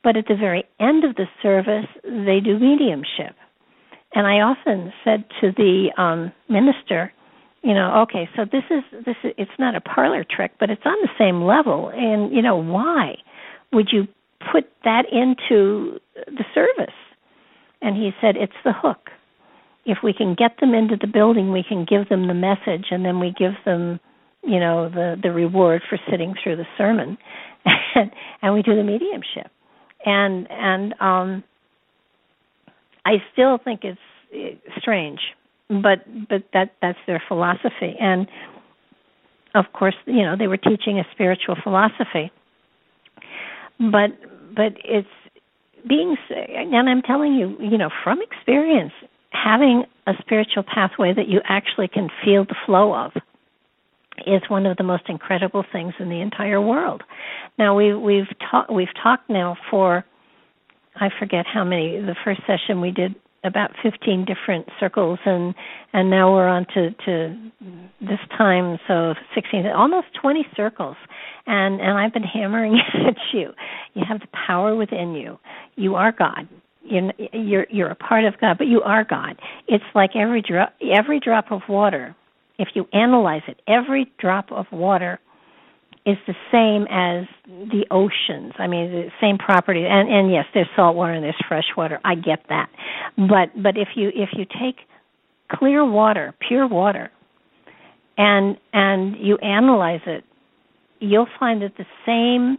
But 0.04 0.18
at 0.18 0.26
the 0.28 0.36
very 0.36 0.64
end 0.80 1.04
of 1.04 1.16
the 1.16 1.26
service, 1.42 1.88
they 2.04 2.40
do 2.44 2.58
mediumship. 2.60 3.36
And 4.14 4.28
I 4.28 4.42
often 4.42 4.92
said 5.04 5.24
to 5.40 5.52
the 5.56 5.90
um, 5.98 6.32
minister, 6.50 7.14
you 7.64 7.74
know, 7.74 8.02
okay, 8.04 8.28
so 8.36 8.44
this 8.44 8.64
is 8.70 8.84
this 9.06 9.16
is 9.24 9.34
it's 9.38 9.52
not 9.60 9.76
a 9.76 9.82
parlor 9.82 10.26
trick, 10.30 10.52
but 10.60 10.70
it's 10.70 10.82
on 10.86 10.98
the 11.02 11.10
same 11.18 11.44
level. 11.44 11.92
And 11.94 12.34
you 12.34 12.42
know, 12.42 12.58
why 12.58 13.16
would 13.72 13.90
you 13.92 14.08
put 14.52 14.66
that 14.84 15.06
into 15.12 16.00
the 16.16 16.44
service? 16.54 16.96
And 17.82 17.96
he 17.96 18.12
said, 18.20 18.36
it's 18.36 18.54
the 18.64 18.74
hook. 18.74 19.10
If 19.86 20.00
we 20.04 20.14
can 20.14 20.36
get 20.36 20.60
them 20.60 20.74
into 20.74 20.96
the 21.00 21.08
building, 21.08 21.52
we 21.52 21.64
can 21.68 21.86
give 21.86 22.10
them 22.10 22.28
the 22.28 22.34
message, 22.34 22.88
and 22.92 23.04
then 23.04 23.20
we 23.20 23.34
give 23.38 23.54
them, 23.66 24.00
you 24.44 24.60
know, 24.60 24.90
the 24.90 25.16
the 25.22 25.32
reward 25.32 25.84
for 25.88 26.00
sitting 26.10 26.34
through 26.44 26.58
the 26.58 26.68
sermon 26.78 27.18
and, 27.66 28.12
and 28.42 28.54
we 28.54 28.62
do 28.62 28.76
the 28.76 28.84
mediumship. 28.84 29.52
And 30.06 30.48
and 30.50 30.96
um 31.00 31.44
i 33.06 33.18
still 33.34 33.58
think 33.58 33.82
it's, 33.84 34.00
strange 34.80 35.20
but 35.70 36.00
but 36.30 36.44
that 36.54 36.74
that's 36.82 36.98
their 37.08 37.22
philosophy. 37.28 37.96
And 38.00 38.28
of 39.56 39.66
course 39.74 39.96
you 40.06 40.24
know 40.24 40.36
they 40.38 40.48
were 40.48 40.58
teaching 40.58 41.00
a 41.00 41.04
spiritual 41.14 41.56
philosophy. 41.62 42.32
But 43.80 44.12
but 44.56 44.74
it's 44.84 45.08
being 45.88 46.16
and 46.30 46.90
i'm 46.90 47.02
telling 47.02 47.34
you 47.34 47.56
you 47.60 47.78
know 47.78 47.90
from 48.04 48.22
experience 48.22 48.94
having 49.32 49.84
a 50.06 50.14
spiritual 50.20 50.64
pathway 50.64 51.14
that 51.14 51.28
you 51.28 51.42
actually 51.46 51.88
can 51.88 52.10
feel 52.24 52.44
the 52.44 52.56
flow 52.66 52.94
of 52.94 53.12
is 54.28 54.42
one 54.50 54.66
of 54.66 54.78
the 54.78 54.84
most 54.84 55.04
incredible 55.08 55.64
things 55.72 55.94
in 56.00 56.10
the 56.10 56.22
entire 56.22 56.62
world. 56.62 57.04
Now 57.58 57.76
we 57.76 57.94
we've 57.94 58.30
talked 58.50 58.72
we've 58.72 58.94
talked 59.02 59.30
now 59.30 59.58
for 59.70 60.06
I 60.96 61.10
forget 61.20 61.46
how 61.46 61.64
many 61.64 62.00
the 62.00 62.16
first 62.24 62.42
session 62.46 62.82
we 62.82 62.92
did 62.92 63.16
about 63.44 63.72
15 63.82 64.26
different 64.26 64.68
circles 64.80 65.18
and 65.26 65.56
and 65.94 66.10
now 66.10 66.32
we're 66.32 66.48
on 66.48 66.66
to 66.74 66.92
to 67.06 67.52
this 68.00 68.20
time 68.38 68.78
so 68.88 69.14
16 69.34 69.66
almost 69.68 70.08
20 70.22 70.46
circles. 70.56 70.96
And 71.48 71.82
and 71.82 71.98
I've 71.98 72.14
been 72.14 72.24
hammering 72.24 72.80
at 73.08 73.18
you. 73.34 73.52
You 73.94 74.04
have 74.08 74.20
the 74.20 74.28
power 74.48 74.76
within 74.76 75.14
you. 75.14 75.40
You 75.76 75.96
are 75.96 76.12
God. 76.12 76.48
You're 76.84 77.12
you're 77.34 77.68
you're 77.70 77.90
a 77.90 77.96
part 77.96 78.26
of 78.26 78.40
God 78.40 78.58
but 78.58 78.68
you 78.68 78.82
are 78.82 79.04
God. 79.04 79.40
It's 79.68 79.84
like 79.96 80.12
every 80.16 80.42
drop 80.42 80.74
every 80.82 81.20
drop 81.20 81.52
of 81.52 81.62
water 81.68 82.16
if 82.62 82.70
you 82.76 82.86
analyze 82.94 83.42
it 83.48 83.60
every 83.68 84.12
drop 84.20 84.52
of 84.52 84.68
water 84.72 85.20
is 86.06 86.18
the 86.28 86.36
same 86.52 86.84
as 86.90 87.28
the 87.48 87.86
oceans. 87.92 88.54
I 88.58 88.68
mean, 88.68 88.92
the 88.92 89.10
same 89.20 89.38
property. 89.38 89.86
And 89.88 90.10
and 90.10 90.32
yes, 90.32 90.46
there's 90.54 90.68
salt 90.76 90.96
water 90.96 91.14
and 91.14 91.24
there's 91.24 91.44
fresh 91.48 91.66
water. 91.76 92.00
I 92.06 92.16
get 92.16 92.40
that. 92.50 92.70
But 93.18 93.62
but 93.62 93.78
if 93.78 93.90
you 93.96 94.10
if 94.10 94.30
you 94.34 94.46
take 94.46 94.78
clear 95.52 95.86
water, 95.86 96.34
pure 96.48 96.68
water, 96.68 97.12
and 98.18 98.58
and 98.74 99.16
you 99.20 99.38
analyze 99.38 100.02
it, 100.06 100.24
you'll 101.00 101.28
find 101.40 101.62
that 101.62 101.74
the 101.78 101.86
same 102.06 102.58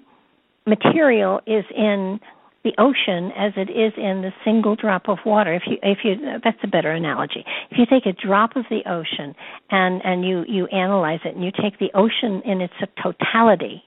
material 0.67 1.41
is 1.47 1.65
in 1.77 2.21
the 2.65 2.73
ocean 2.79 3.33
as 3.37 3.53
it 3.57 3.71
is 3.71 3.93
in 3.97 4.23
the 4.23 4.33
single 4.45 4.77
drop 4.77 5.09
of 5.09 5.19
water. 5.27 5.55
If 5.55 5.63
you 5.67 5.79
if 5.83 5.99
you 6.05 6.17
that's 6.43 6.59
a 6.63 6.69
better 6.69 6.91
analogy. 6.93 7.45
If 7.71 7.79
you 7.79 7.87
take 7.87 8.07
a 8.07 8.13
drop 8.13 8.57
of 8.57 8.65
the 8.71 8.83
ocean 8.89 9.35
and 9.71 10.01
and 10.05 10.25
you 10.25 10.45
you 10.49 10.67
analyze 10.67 11.21
it 11.25 11.35
and 11.35 11.45
you 11.45 11.51
take 11.51 11.79
the 11.79 11.91
ocean 11.95 12.43
in 12.45 12.61
its 12.61 12.75
totality, 13.03 13.83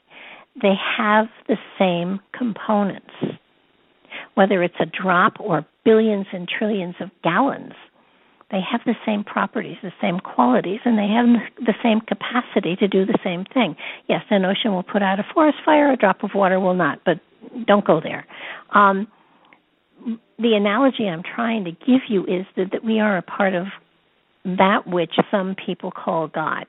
they 0.61 0.73
have 0.97 1.27
the 1.47 1.57
same 1.79 2.19
components. 2.37 3.13
Whether 4.35 4.63
it's 4.63 4.75
a 4.79 4.85
drop 4.85 5.39
or 5.39 5.65
billions 5.85 6.27
and 6.33 6.47
trillions 6.47 6.95
of 6.99 7.09
gallons, 7.23 7.73
they 8.51 8.59
have 8.61 8.81
the 8.85 8.95
same 9.05 9.23
properties, 9.23 9.77
the 9.81 9.91
same 9.99 10.19
qualities, 10.19 10.79
and 10.85 10.97
they 10.97 11.07
have 11.07 11.25
the 11.65 11.73
same 11.81 11.99
capacity 12.01 12.75
to 12.75 12.87
do 12.87 13.05
the 13.05 13.17
same 13.23 13.43
thing. 13.53 13.75
Yes, 14.07 14.21
an 14.29 14.45
ocean 14.45 14.73
will 14.73 14.83
put 14.83 15.01
out 15.01 15.19
a 15.19 15.25
forest 15.33 15.57
fire, 15.65 15.91
a 15.91 15.97
drop 15.97 16.23
of 16.23 16.31
water 16.35 16.59
will 16.59 16.75
not, 16.75 16.99
but 17.05 17.19
don't 17.65 17.85
go 17.85 17.99
there. 17.99 18.25
Um, 18.73 19.07
the 20.37 20.53
analogy 20.53 21.07
I'm 21.07 21.23
trying 21.23 21.63
to 21.65 21.71
give 21.71 22.01
you 22.07 22.23
is 22.25 22.45
that, 22.55 22.71
that 22.71 22.83
we 22.83 22.99
are 22.99 23.17
a 23.17 23.21
part 23.21 23.55
of 23.55 23.65
that 24.45 24.85
which 24.85 25.15
some 25.31 25.55
people 25.65 25.91
call 25.91 26.27
God. 26.27 26.65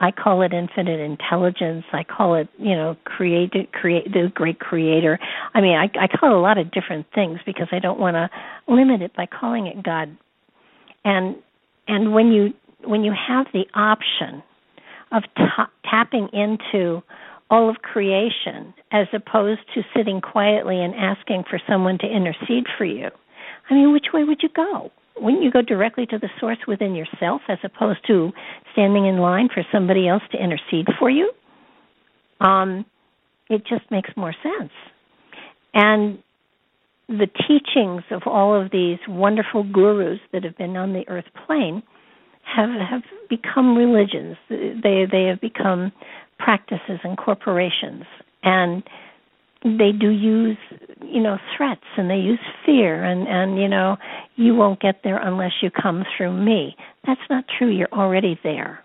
I 0.00 0.12
call 0.12 0.42
it 0.42 0.52
infinite 0.52 1.00
intelligence. 1.00 1.84
I 1.92 2.04
call 2.04 2.36
it, 2.36 2.48
you 2.58 2.76
know, 2.76 2.96
create, 3.04 3.52
create 3.72 4.12
the 4.12 4.30
great 4.32 4.60
creator. 4.60 5.18
I 5.54 5.60
mean, 5.60 5.76
I, 5.76 5.90
I 5.98 6.06
call 6.06 6.30
it 6.30 6.36
a 6.36 6.40
lot 6.40 6.58
of 6.58 6.70
different 6.70 7.06
things 7.14 7.40
because 7.44 7.66
I 7.72 7.80
don't 7.80 7.98
want 7.98 8.14
to 8.14 8.30
limit 8.72 9.02
it 9.02 9.16
by 9.16 9.26
calling 9.26 9.66
it 9.66 9.82
God. 9.82 10.16
And 11.08 11.36
and 11.88 12.12
when 12.12 12.32
you 12.32 12.52
when 12.84 13.02
you 13.02 13.12
have 13.12 13.46
the 13.54 13.64
option 13.74 14.42
of 15.10 15.22
tapping 15.90 16.28
into 16.34 17.02
all 17.50 17.70
of 17.70 17.76
creation 17.76 18.74
as 18.92 19.06
opposed 19.14 19.62
to 19.74 19.80
sitting 19.96 20.20
quietly 20.20 20.78
and 20.82 20.94
asking 20.94 21.44
for 21.48 21.58
someone 21.66 21.96
to 21.98 22.06
intercede 22.06 22.66
for 22.76 22.84
you. 22.84 23.08
I 23.70 23.74
mean, 23.74 23.90
which 23.90 24.08
way 24.12 24.24
would 24.24 24.42
you 24.42 24.50
go? 24.54 24.92
Wouldn't 25.16 25.42
you 25.42 25.50
go 25.50 25.62
directly 25.62 26.04
to 26.06 26.18
the 26.18 26.28
source 26.38 26.58
within 26.68 26.94
yourself 26.94 27.40
as 27.48 27.58
opposed 27.64 28.06
to 28.06 28.30
standing 28.72 29.06
in 29.06 29.16
line 29.16 29.48
for 29.52 29.64
somebody 29.72 30.06
else 30.06 30.22
to 30.32 30.42
intercede 30.42 30.88
for 30.98 31.08
you? 31.08 31.32
Um, 32.42 32.84
it 33.48 33.62
just 33.66 33.90
makes 33.90 34.10
more 34.14 34.34
sense. 34.42 34.72
And 35.72 36.18
the 37.08 37.28
teachings 37.48 38.02
of 38.10 38.22
all 38.26 38.60
of 38.60 38.70
these 38.70 38.98
wonderful 39.08 39.64
gurus 39.64 40.20
that 40.32 40.44
have 40.44 40.56
been 40.58 40.76
on 40.76 40.92
the 40.92 41.08
earth 41.08 41.24
plane 41.46 41.82
have 42.44 42.70
have 42.70 43.02
become 43.28 43.76
religions. 43.76 44.36
They 44.48 45.06
they 45.10 45.24
have 45.24 45.40
become 45.40 45.92
practices 46.38 47.00
and 47.04 47.16
corporations. 47.16 48.04
And 48.42 48.82
they 49.64 49.90
do 49.98 50.10
use 50.10 50.58
you 51.02 51.20
know 51.20 51.38
threats 51.56 51.80
and 51.96 52.10
they 52.10 52.16
use 52.16 52.38
fear 52.64 53.02
and 53.02 53.26
and 53.26 53.60
you 53.60 53.68
know 53.68 53.96
you 54.36 54.54
won't 54.54 54.80
get 54.80 55.00
there 55.02 55.18
unless 55.18 55.52
you 55.62 55.70
come 55.70 56.04
through 56.16 56.32
me. 56.32 56.76
That's 57.06 57.20
not 57.30 57.44
true. 57.58 57.70
You're 57.70 57.92
already 57.92 58.38
there. 58.42 58.80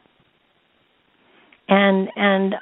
And 1.67 2.07
and 2.15 2.55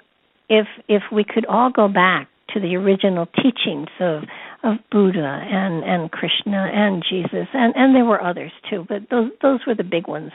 if 0.49 0.67
if 0.87 1.03
we 1.11 1.23
could 1.23 1.45
all 1.45 1.71
go 1.71 1.87
back 1.87 2.27
to 2.53 2.59
the 2.59 2.75
original 2.75 3.27
teachings 3.27 3.87
of 3.99 4.23
of 4.63 4.77
Buddha 4.91 5.41
and 5.43 5.83
and 5.83 6.11
Krishna 6.11 6.69
and 6.73 7.03
Jesus 7.07 7.47
and 7.53 7.73
and 7.75 7.95
there 7.95 8.05
were 8.05 8.21
others 8.21 8.51
too 8.69 8.85
but 8.87 9.09
those 9.09 9.31
those 9.41 9.59
were 9.65 9.75
the 9.75 9.83
big 9.83 10.07
ones. 10.07 10.31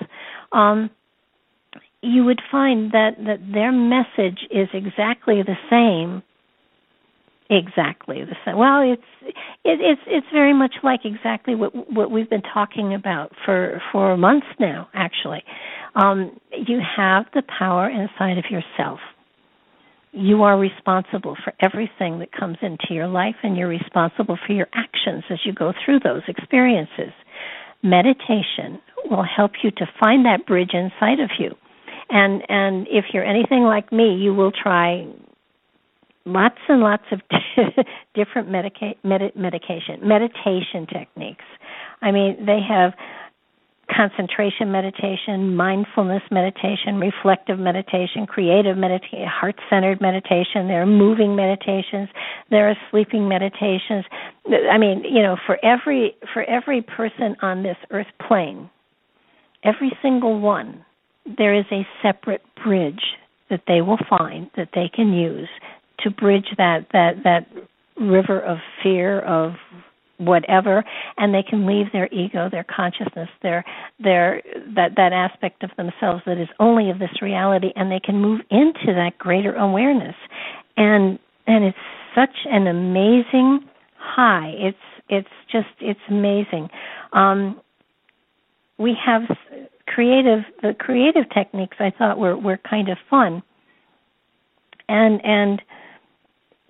Um 0.52 0.90
you 2.02 2.24
would 2.24 2.40
find 2.50 2.92
that 2.92 3.12
that 3.18 3.40
their 3.52 3.72
message 3.72 4.40
is 4.50 4.68
exactly 4.72 5.42
the 5.42 5.56
same. 5.70 6.22
Exactly 7.48 8.24
the 8.24 8.36
same 8.44 8.56
well 8.56 8.82
it's 8.82 9.02
it, 9.64 9.78
it's 9.80 10.02
it's 10.06 10.26
very 10.32 10.52
much 10.52 10.74
like 10.82 11.00
exactly 11.04 11.54
what 11.54 11.72
what 11.92 12.10
we've 12.10 12.30
been 12.30 12.42
talking 12.42 12.94
about 12.94 13.32
for 13.44 13.80
for 13.92 14.16
months 14.16 14.46
now 14.58 14.88
actually. 14.94 15.44
Um 15.94 16.40
you 16.66 16.80
have 16.96 17.26
the 17.34 17.42
power 17.42 17.88
inside 17.88 18.38
of 18.38 18.44
yourself 18.50 18.98
you 20.16 20.42
are 20.42 20.58
responsible 20.58 21.36
for 21.44 21.52
everything 21.60 22.18
that 22.18 22.32
comes 22.32 22.56
into 22.62 22.86
your 22.90 23.06
life 23.06 23.36
and 23.42 23.56
you're 23.56 23.68
responsible 23.68 24.38
for 24.46 24.52
your 24.52 24.68
actions 24.72 25.22
as 25.30 25.38
you 25.44 25.52
go 25.52 25.72
through 25.84 26.00
those 26.00 26.22
experiences 26.26 27.12
meditation 27.82 28.80
will 29.10 29.24
help 29.24 29.52
you 29.62 29.70
to 29.70 29.86
find 30.00 30.24
that 30.24 30.46
bridge 30.46 30.72
inside 30.72 31.20
of 31.20 31.30
you 31.38 31.54
and 32.08 32.42
and 32.48 32.86
if 32.88 33.06
you're 33.12 33.24
anything 33.24 33.64
like 33.64 33.92
me, 33.92 34.14
you 34.14 34.34
will 34.34 34.52
try 34.52 35.06
lots 36.24 36.58
and 36.68 36.80
lots 36.80 37.04
of 37.10 37.20
different 38.14 38.50
medica- 38.50 38.94
med- 39.02 39.34
medication 39.34 40.06
meditation 40.06 40.86
techniques. 40.92 41.44
I 42.02 42.12
mean, 42.12 42.44
they 42.46 42.60
have 42.68 42.92
concentration 43.94 44.72
meditation, 44.72 45.54
mindfulness 45.54 46.22
meditation, 46.30 46.96
reflective 46.98 47.58
meditation, 47.58 48.26
creative 48.26 48.76
meditation, 48.76 49.26
heart-centered 49.26 50.00
meditation. 50.00 50.68
There 50.68 50.82
are 50.82 50.86
moving 50.86 51.36
meditations. 51.36 52.08
There 52.50 52.68
are 52.68 52.76
sleeping 52.90 53.28
meditations. 53.28 54.04
I 54.70 54.78
mean, 54.78 55.04
you 55.04 55.22
know, 55.22 55.36
for 55.46 55.58
every 55.64 56.16
for 56.32 56.42
every 56.44 56.82
person 56.82 57.36
on 57.42 57.62
this 57.62 57.76
earth 57.90 58.06
plane, 58.26 58.70
every 59.64 59.92
single 60.02 60.40
one 60.40 60.84
there 61.38 61.54
is 61.54 61.64
a 61.72 61.86
separate 62.02 62.42
bridge 62.62 63.02
that 63.50 63.62
they 63.66 63.80
will 63.80 63.98
find 64.08 64.50
that 64.56 64.68
they 64.74 64.90
can 64.94 65.12
use 65.12 65.48
to 66.00 66.10
bridge 66.10 66.46
that 66.56 66.86
that 66.92 67.22
that 67.24 67.46
river 68.00 68.40
of 68.40 68.58
fear 68.82 69.20
of 69.20 69.52
whatever 70.18 70.84
and 71.18 71.34
they 71.34 71.42
can 71.42 71.66
leave 71.66 71.86
their 71.92 72.08
ego 72.12 72.48
their 72.50 72.64
consciousness 72.64 73.28
their 73.42 73.64
their 73.98 74.42
that 74.74 74.92
that 74.96 75.12
aspect 75.12 75.62
of 75.62 75.70
themselves 75.76 76.22
that 76.26 76.38
is 76.38 76.48
only 76.58 76.90
of 76.90 76.98
this 76.98 77.22
reality 77.22 77.72
and 77.76 77.90
they 77.90 78.00
can 78.00 78.20
move 78.20 78.40
into 78.50 78.86
that 78.94 79.12
greater 79.18 79.54
awareness. 79.54 80.16
And 80.76 81.18
and 81.46 81.64
it's 81.64 81.78
such 82.14 82.46
an 82.46 82.66
amazing 82.66 83.60
high. 83.98 84.52
It's 84.56 84.78
it's 85.08 85.28
just 85.50 85.68
it's 85.80 86.00
amazing. 86.08 86.68
Um 87.12 87.60
we 88.78 88.94
have 89.04 89.22
creative 89.86 90.40
the 90.62 90.74
creative 90.78 91.24
techniques 91.32 91.76
I 91.78 91.92
thought 91.96 92.18
were 92.18 92.36
were 92.36 92.58
kind 92.58 92.88
of 92.88 92.98
fun. 93.08 93.42
And 94.88 95.24
and 95.24 95.62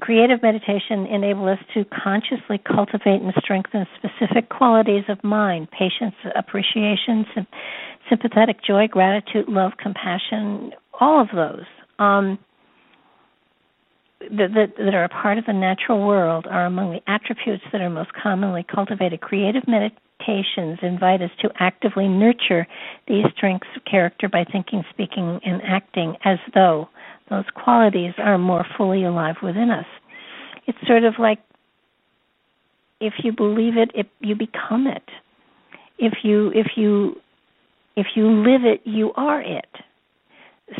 creative 0.00 0.42
meditation 0.42 1.06
enable 1.06 1.48
us 1.48 1.58
to 1.74 1.84
consciously 1.86 2.58
cultivate 2.58 3.22
and 3.22 3.32
strengthen 3.42 3.86
specific 3.96 4.48
qualities 4.50 5.04
of 5.08 5.22
mind, 5.24 5.68
patience, 5.70 6.14
appreciation, 6.36 7.24
sympathetic 8.08 8.62
joy, 8.62 8.86
gratitude, 8.88 9.48
love, 9.48 9.72
compassion, 9.82 10.72
all 11.00 11.20
of 11.20 11.28
those. 11.34 11.64
Um, 11.98 12.38
that, 14.20 14.48
that, 14.54 14.72
that, 14.78 14.94
are 14.94 15.04
a 15.04 15.08
part 15.08 15.38
of 15.38 15.46
the 15.46 15.52
natural 15.52 16.06
world 16.06 16.46
are 16.48 16.66
among 16.66 16.90
the 16.90 17.00
attributes 17.10 17.62
that 17.72 17.80
are 17.80 17.90
most 17.90 18.10
commonly 18.12 18.64
cultivated. 18.64 19.20
Creative 19.20 19.62
meditations 19.68 20.78
invite 20.82 21.22
us 21.22 21.30
to 21.42 21.50
actively 21.60 22.08
nurture 22.08 22.66
these 23.06 23.24
strengths 23.36 23.68
of 23.76 23.84
character 23.84 24.28
by 24.28 24.44
thinking, 24.50 24.82
speaking, 24.90 25.38
and 25.44 25.60
acting 25.62 26.16
as 26.24 26.38
though 26.54 26.88
those 27.30 27.44
qualities 27.54 28.12
are 28.18 28.38
more 28.38 28.64
fully 28.76 29.04
alive 29.04 29.36
within 29.42 29.70
us. 29.70 29.86
It's 30.66 30.78
sort 30.86 31.04
of 31.04 31.14
like 31.18 31.38
if 33.00 33.14
you 33.22 33.32
believe 33.32 33.76
it, 33.76 33.90
it 33.94 34.06
you 34.20 34.34
become 34.34 34.86
it. 34.86 35.02
If 35.98 36.14
you 36.22 36.52
if 36.54 36.68
you 36.76 37.16
if 37.96 38.06
you 38.14 38.28
live 38.28 38.64
it, 38.64 38.82
you 38.84 39.12
are 39.14 39.40
it. 39.40 39.68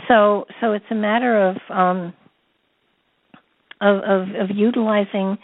so 0.09 0.47
so 0.61 0.73
it's 0.73 0.85
a 0.91 0.95
matter 0.95 1.49
of 1.49 1.57
um, 1.71 2.13
of, 3.81 3.99
of 3.99 4.51
of 4.51 4.57
utilizing 4.57 5.39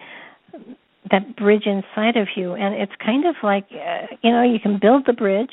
that 1.10 1.36
bridge 1.36 1.66
inside 1.66 2.16
of 2.16 2.28
you, 2.36 2.54
and 2.54 2.74
it's 2.74 2.92
kind 3.04 3.26
of 3.26 3.34
like 3.42 3.66
uh, 3.72 4.06
you 4.22 4.30
know 4.30 4.42
you 4.42 4.58
can 4.60 4.78
build 4.80 5.04
the 5.06 5.12
bridge 5.12 5.52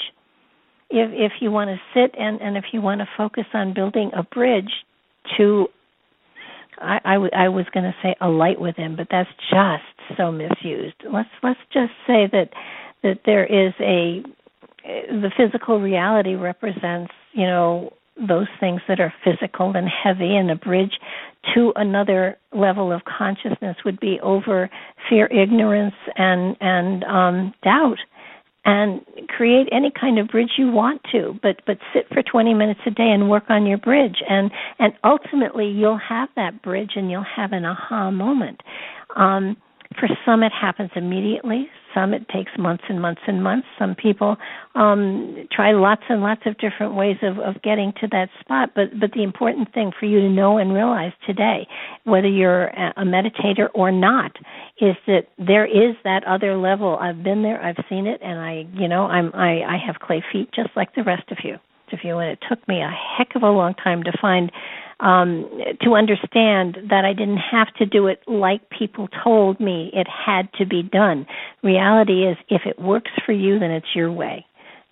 if 0.89 1.09
if 1.13 1.41
you 1.41 1.51
want 1.51 1.69
to 1.69 1.77
sit 1.93 2.15
and 2.19 2.41
and 2.41 2.57
if 2.57 2.65
you 2.71 2.81
want 2.81 3.01
to 3.01 3.07
focus 3.17 3.45
on 3.53 3.73
building 3.73 4.11
a 4.15 4.23
bridge 4.23 4.71
to 5.37 5.67
I, 6.81 6.99
I, 7.03 7.13
w- 7.13 7.31
I 7.35 7.49
was 7.49 7.65
going 7.73 7.83
to 7.83 7.95
say 8.01 8.15
a 8.21 8.29
light 8.29 8.59
within, 8.59 8.95
but 8.95 9.07
that's 9.11 9.29
just 9.49 10.17
so 10.17 10.31
misused. 10.31 10.95
Let's 11.11 11.29
let's 11.43 11.59
just 11.73 11.91
say 12.07 12.27
that 12.31 12.49
that 13.03 13.19
there 13.25 13.45
is 13.45 13.73
a 13.79 14.23
the 14.83 15.31
physical 15.37 15.79
reality 15.79 16.35
represents 16.35 17.11
you 17.33 17.45
know 17.45 17.93
those 18.27 18.47
things 18.59 18.81
that 18.87 18.99
are 18.99 19.13
physical 19.23 19.71
and 19.75 19.87
heavy 19.87 20.35
and 20.35 20.51
a 20.51 20.55
bridge 20.55 20.99
to 21.55 21.71
another 21.75 22.37
level 22.53 22.91
of 22.91 23.01
consciousness 23.05 23.77
would 23.85 23.99
be 23.99 24.19
over 24.21 24.69
fear 25.09 25.27
ignorance 25.27 25.95
and 26.15 26.57
and 26.59 27.03
um 27.05 27.53
doubt 27.63 27.97
and 28.65 29.01
create 29.29 29.67
any 29.71 29.91
kind 29.99 30.19
of 30.19 30.27
bridge 30.27 30.51
you 30.57 30.69
want 30.71 31.01
to 31.11 31.37
but 31.41 31.57
but 31.65 31.77
sit 31.93 32.07
for 32.09 32.21
20 32.21 32.53
minutes 32.53 32.79
a 32.85 32.91
day 32.91 33.09
and 33.11 33.29
work 33.29 33.45
on 33.49 33.65
your 33.65 33.77
bridge 33.77 34.17
and 34.29 34.51
and 34.79 34.93
ultimately 35.03 35.67
you'll 35.67 35.97
have 35.99 36.29
that 36.35 36.61
bridge 36.61 36.91
and 36.95 37.09
you'll 37.09 37.23
have 37.35 37.51
an 37.53 37.65
aha 37.65 38.11
moment 38.11 38.61
um 39.15 39.55
for 39.97 40.07
some, 40.25 40.43
it 40.43 40.51
happens 40.51 40.91
immediately. 40.95 41.67
Some, 41.93 42.13
it 42.13 42.27
takes 42.29 42.51
months 42.57 42.83
and 42.89 43.01
months 43.01 43.21
and 43.27 43.43
months. 43.43 43.67
Some 43.77 43.95
people 43.95 44.37
um, 44.75 45.47
try 45.51 45.71
lots 45.71 46.03
and 46.09 46.21
lots 46.21 46.41
of 46.45 46.57
different 46.57 46.95
ways 46.95 47.17
of, 47.21 47.39
of 47.39 47.61
getting 47.61 47.93
to 48.01 48.07
that 48.11 48.29
spot. 48.39 48.71
But, 48.75 48.99
but 48.99 49.11
the 49.13 49.23
important 49.23 49.73
thing 49.73 49.91
for 49.99 50.05
you 50.05 50.19
to 50.19 50.29
know 50.29 50.57
and 50.57 50.73
realize 50.73 51.13
today, 51.25 51.67
whether 52.03 52.27
you're 52.27 52.67
a 52.67 53.03
meditator 53.03 53.67
or 53.73 53.91
not, 53.91 54.31
is 54.79 54.95
that 55.07 55.27
there 55.37 55.65
is 55.65 55.95
that 56.03 56.23
other 56.25 56.57
level. 56.57 56.97
I've 56.99 57.23
been 57.23 57.43
there, 57.43 57.61
I've 57.63 57.83
seen 57.89 58.07
it, 58.07 58.21
and 58.21 58.39
I, 58.39 58.65
you 58.73 58.87
know, 58.87 59.05
I'm, 59.05 59.31
I, 59.33 59.61
I 59.63 59.77
have 59.85 59.99
clay 59.99 60.23
feet 60.31 60.49
just 60.53 60.69
like 60.75 60.95
the 60.95 61.03
rest 61.03 61.31
of 61.31 61.37
you. 61.43 61.57
Of 61.91 62.01
you, 62.03 62.19
and 62.19 62.29
it 62.29 62.37
took 62.47 62.67
me 62.67 62.81
a 62.83 62.91
heck 63.17 63.35
of 63.35 63.41
a 63.41 63.49
long 63.49 63.73
time 63.73 64.03
to 64.03 64.11
find 64.21 64.51
um, 64.99 65.49
to 65.81 65.95
understand 65.95 66.77
that 66.89 67.05
I 67.05 67.13
didn't 67.13 67.37
have 67.37 67.73
to 67.75 67.85
do 67.85 68.07
it 68.07 68.21
like 68.27 68.69
people 68.69 69.07
told 69.23 69.59
me 69.59 69.89
it 69.93 70.07
had 70.07 70.51
to 70.53 70.65
be 70.65 70.83
done. 70.83 71.25
Reality 71.63 72.25
is, 72.27 72.37
if 72.49 72.63
it 72.65 72.79
works 72.79 73.11
for 73.25 73.31
you, 73.31 73.59
then 73.59 73.71
it's 73.71 73.95
your 73.95 74.11
way. 74.11 74.45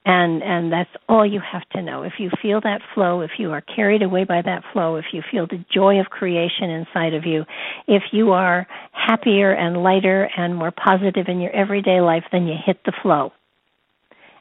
And 0.06 0.42
and 0.42 0.72
that's 0.72 0.90
all 1.10 1.26
you 1.26 1.42
have 1.42 1.68
to 1.72 1.82
know. 1.82 2.04
If 2.04 2.14
you 2.18 2.30
feel 2.42 2.62
that 2.62 2.80
flow, 2.96 3.20
if 3.20 3.32
you 3.38 3.52
are 3.52 3.60
carried 3.60 4.02
away 4.02 4.24
by 4.24 4.42
that 4.42 4.64
flow, 4.72 4.96
if 4.96 5.08
you 5.12 5.22
feel 5.30 5.48
the 5.48 5.66
joy 5.74 6.00
of 6.00 6.06
creation 6.06 6.70
inside 6.70 7.14
of 7.14 7.26
you, 7.26 7.44
if 7.88 8.04
you 8.14 8.32
are 8.32 8.66
happier 8.94 9.52
and 9.52 9.84
lighter 9.84 10.30
and 10.38 10.56
more 10.56 10.72
positive 10.72 11.26
in 11.28 11.42
your 11.42 11.54
everyday 11.54 12.00
life, 12.00 12.24
then 12.32 12.48
you 12.48 12.56
hit 12.66 12.80
the 12.86 12.94
flow. 13.02 13.34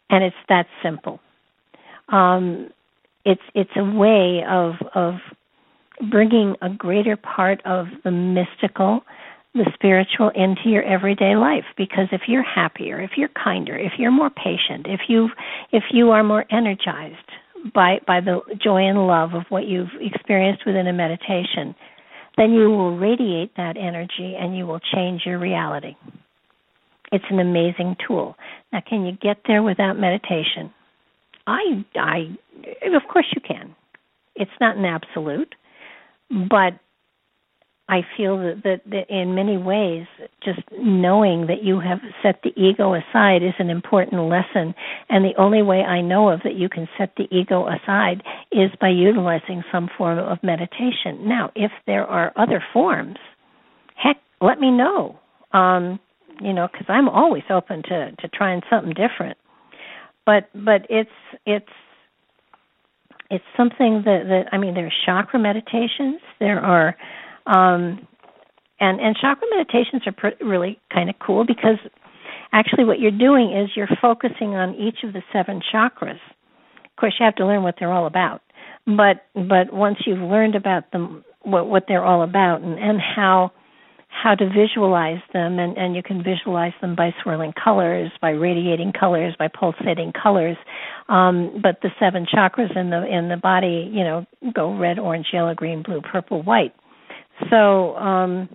And 0.09 0.23
it's 0.23 0.37
that 0.49 0.67
simple. 0.85 1.19
Um, 2.11 2.71
it's 3.25 3.43
it's 3.57 3.71
a 3.75 3.85
way 3.85 4.45
of 4.49 4.75
of 4.95 5.15
bringing 6.11 6.55
a 6.63 6.69
greater 6.69 7.17
part 7.17 7.61
of 7.65 7.87
the 8.05 8.11
mystical, 8.11 9.03
the 9.55 9.71
spiritual 9.75 10.31
into 10.35 10.69
your 10.69 10.83
everyday 10.83 11.35
life 11.35 11.65
because 11.77 12.09
if 12.13 12.23
you're 12.29 12.43
happier, 12.43 13.01
if 13.01 13.13
you're 13.17 13.31
kinder, 13.43 13.77
if 13.77 13.93
you're 13.99 14.11
more 14.11 14.31
patient, 14.31 14.87
if 14.87 15.01
you 15.09 15.29
if 15.73 15.85
you 15.93 16.11
are 16.11 16.23
more 16.23 16.45
energized 16.51 17.17
by 17.75 17.99
by 18.07 18.21
the 18.21 18.41
joy 18.63 18.87
and 18.87 19.07
love 19.07 19.35
of 19.35 19.45
what 19.49 19.67
you've 19.67 19.89
experienced 20.01 20.67
within 20.67 20.87
a 20.87 20.93
meditation, 20.93 21.75
then 22.37 22.53
you 22.53 22.71
will 22.71 22.99
radiate 22.99 23.57
that 23.57 23.77
energy 23.79 24.37
and 24.39 24.57
you 24.57 24.67
will 24.67 24.81
change 24.95 25.23
your 25.25 25.39
reality. 25.39 25.97
It's 27.13 27.25
an 27.31 27.41
amazing 27.41 27.97
tool. 28.07 28.37
Now 28.73 28.83
can 28.87 29.07
you 29.07 29.13
get 29.13 29.39
there 29.47 29.63
without 29.63 29.99
meditation? 29.99 30.71
I 31.47 31.85
I 31.95 32.37
of 32.95 33.03
course 33.11 33.27
you 33.35 33.41
can. 33.41 33.75
It's 34.35 34.51
not 34.61 34.77
an 34.77 34.85
absolute 34.85 35.55
but 36.31 36.79
I 37.89 38.01
feel 38.17 38.39
that, 38.39 38.63
that, 38.65 38.81
that 38.91 39.09
in 39.09 39.37
many 39.37 39.57
ways, 39.57 40.07
just 40.45 40.61
knowing 40.77 41.47
that 41.47 41.63
you 41.63 41.79
have 41.79 42.01
set 42.21 42.41
the 42.43 42.51
ego 42.61 42.95
aside 42.95 43.45
is 43.45 43.55
an 43.61 43.71
important 43.71 44.23
lesson. 44.23 44.75
And 45.09 45.25
the 45.25 45.35
only 45.39 45.63
way 45.63 45.83
I 45.83 46.01
know 46.01 46.31
of 46.31 46.41
that 46.43 46.57
you 46.57 46.69
can 46.69 46.89
set 46.99 47.13
the 47.17 47.29
ego 47.31 47.69
aside 47.69 48.25
is 48.51 48.71
by 48.81 48.89
utilizing 48.89 49.63
some 49.71 49.89
form 49.97 50.19
of 50.19 50.39
meditation. 50.43 51.29
Now, 51.29 51.53
if 51.55 51.71
there 51.87 52.05
are 52.05 52.33
other 52.35 52.63
forms, 52.73 53.19
heck, 53.95 54.17
let 54.41 54.59
me 54.59 54.73
know. 54.73 55.21
Um, 55.53 56.01
you 56.41 56.53
know, 56.53 56.69
because 56.71 56.87
I'm 56.89 57.09
always 57.09 57.45
open 57.51 57.83
to 57.85 58.11
to 58.11 58.29
trying 58.29 58.63
something 58.69 58.95
different. 58.95 59.39
But 60.27 60.51
but 60.55 60.87
it's 60.91 61.09
it's 61.47 61.67
it's 63.31 63.45
something 63.57 64.03
that 64.05 64.25
that 64.29 64.45
I 64.53 64.59
mean 64.59 64.75
there 64.75 64.87
are 64.87 64.93
chakra 65.05 65.39
meditations 65.39 66.21
there 66.39 66.61
are 66.61 66.97
um 67.47 68.07
and 68.81 69.01
and 69.01 69.17
chakra 69.17 69.47
meditations 69.51 70.03
are 70.07 70.13
pr- 70.13 70.45
really 70.45 70.79
kind 70.93 71.09
of 71.11 71.17
cool 71.19 71.45
because 71.45 71.79
actually 72.53 72.85
what 72.85 73.01
you're 73.01 73.11
doing 73.11 73.57
is 73.57 73.71
you're 73.77 73.89
focusing 74.01 74.55
on 74.55 74.75
each 74.75 74.99
of 75.05 75.13
the 75.13 75.23
seven 75.33 75.61
chakras. 75.73 76.21
Of 76.85 76.97
course 76.99 77.15
you 77.19 77.25
have 77.25 77.37
to 77.37 77.47
learn 77.47 77.63
what 77.63 77.77
they're 77.79 77.93
all 77.93 78.07
about 78.07 78.43
but 78.87 79.27
but 79.35 79.73
once 79.73 79.99
you've 80.07 80.19
learned 80.19 80.55
about 80.55 80.91
them 80.93 81.25
what 81.43 81.69
what 81.69 81.85
they're 81.89 82.05
all 82.05 82.23
about 82.23 82.63
and 82.63 82.79
and 82.79 83.01
how 83.01 83.51
how 84.23 84.35
to 84.35 84.49
visualize 84.49 85.21
them 85.33 85.59
and, 85.59 85.77
and 85.77 85.95
you 85.95 86.03
can 86.03 86.23
visualize 86.23 86.73
them 86.81 86.97
by 86.97 87.15
swirling 87.23 87.53
colors, 87.53 88.11
by 88.21 88.31
radiating 88.31 88.93
colors, 88.99 89.35
by 89.39 89.49
pulsating 89.49 90.13
colors. 90.13 90.57
Um, 91.09 91.61
but 91.63 91.81
the 91.83 91.91
seven 92.01 92.27
chakras 92.27 92.75
in 92.77 92.91
the 92.91 93.07
in 93.07 93.29
the 93.29 93.37
body, 93.37 93.91
you 93.93 94.03
know, 94.03 94.27
go 94.55 94.77
red, 94.77 94.99
orange, 94.99 95.27
yellow, 95.33 95.55
green, 95.55 95.83
blue, 95.83 96.01
purple, 96.01 96.43
white. 96.43 96.75
So 97.51 97.95
um, 97.97 98.49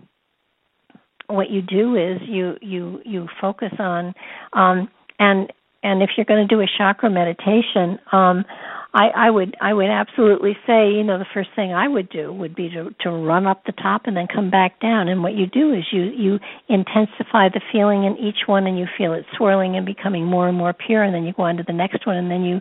what 1.28 1.50
you 1.52 1.62
do 1.62 1.96
is 1.96 2.20
you 2.28 2.56
you 2.62 3.00
you 3.06 3.28
focus 3.40 3.72
on 3.78 4.14
um, 4.54 4.90
and 5.20 5.54
and 5.84 6.02
if 6.02 6.12
you're 6.18 6.26
going 6.26 6.48
to 6.48 6.56
do 6.56 6.62
a 6.62 6.68
chakra 6.78 7.10
meditation, 7.10 8.00
um, 8.12 8.46
I, 8.94 9.08
I 9.16 9.30
would 9.30 9.56
I 9.62 9.74
would 9.74 9.90
absolutely 9.90 10.58
say 10.68 10.92
you 10.92 11.04
know 11.04 11.18
the 11.18 11.26
first 11.34 11.50
thing 11.56 11.72
I 11.74 11.88
would 11.88 12.10
do 12.10 12.34
would 12.34 12.56
be 12.56 12.70
to 12.70 12.94
to 13.02 13.10
run 13.10 13.48
up 13.48 13.64
the 13.66 13.72
top 13.72 14.02
and 14.06 14.18
then 14.18 14.28
come 14.34 14.50
back 14.50 14.82
down. 14.82 15.08
And 15.08 15.24
what 15.24 15.34
you 15.34 15.48
do 15.48 15.74
is 15.74 15.86
you 15.92 16.04
you 16.04 16.40
intensify 16.68 17.50
the 17.50 17.62
feeling 17.72 18.04
in 18.04 18.18
each 18.18 18.48
one, 18.48 18.68
and 18.68 18.78
you 18.78 18.88
feel 18.98 19.14
it 19.14 19.26
swirling 19.38 19.78
and 19.78 19.86
becoming 19.86 20.26
more 20.26 20.50
and 20.50 20.58
more 20.58 20.74
pure. 20.74 21.04
And 21.04 21.16
then 21.16 21.24
you 21.24 21.34
go 21.34 21.44
on 21.44 21.58
to 21.58 21.64
the 21.66 21.74
next 21.74 22.06
one, 22.06 22.18
and 22.18 22.30
then 22.30 22.44
you 22.44 22.60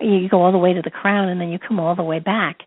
you 0.00 0.28
go 0.28 0.42
all 0.42 0.52
the 0.52 0.58
way 0.58 0.72
to 0.72 0.82
the 0.82 0.90
crown, 0.90 1.28
and 1.28 1.40
then 1.40 1.50
you 1.50 1.58
come 1.58 1.78
all 1.78 1.94
the 1.94 2.02
way 2.02 2.20
back. 2.20 2.58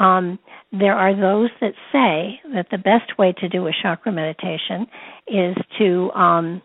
Um, 0.00 0.38
there 0.72 0.94
are 0.94 1.14
those 1.14 1.50
that 1.60 1.72
say 1.92 2.40
that 2.52 2.66
the 2.70 2.78
best 2.78 3.16
way 3.18 3.32
to 3.38 3.48
do 3.48 3.66
a 3.66 3.72
chakra 3.82 4.12
meditation 4.12 4.86
is 5.26 5.56
to 5.78 6.10
um, 6.12 6.62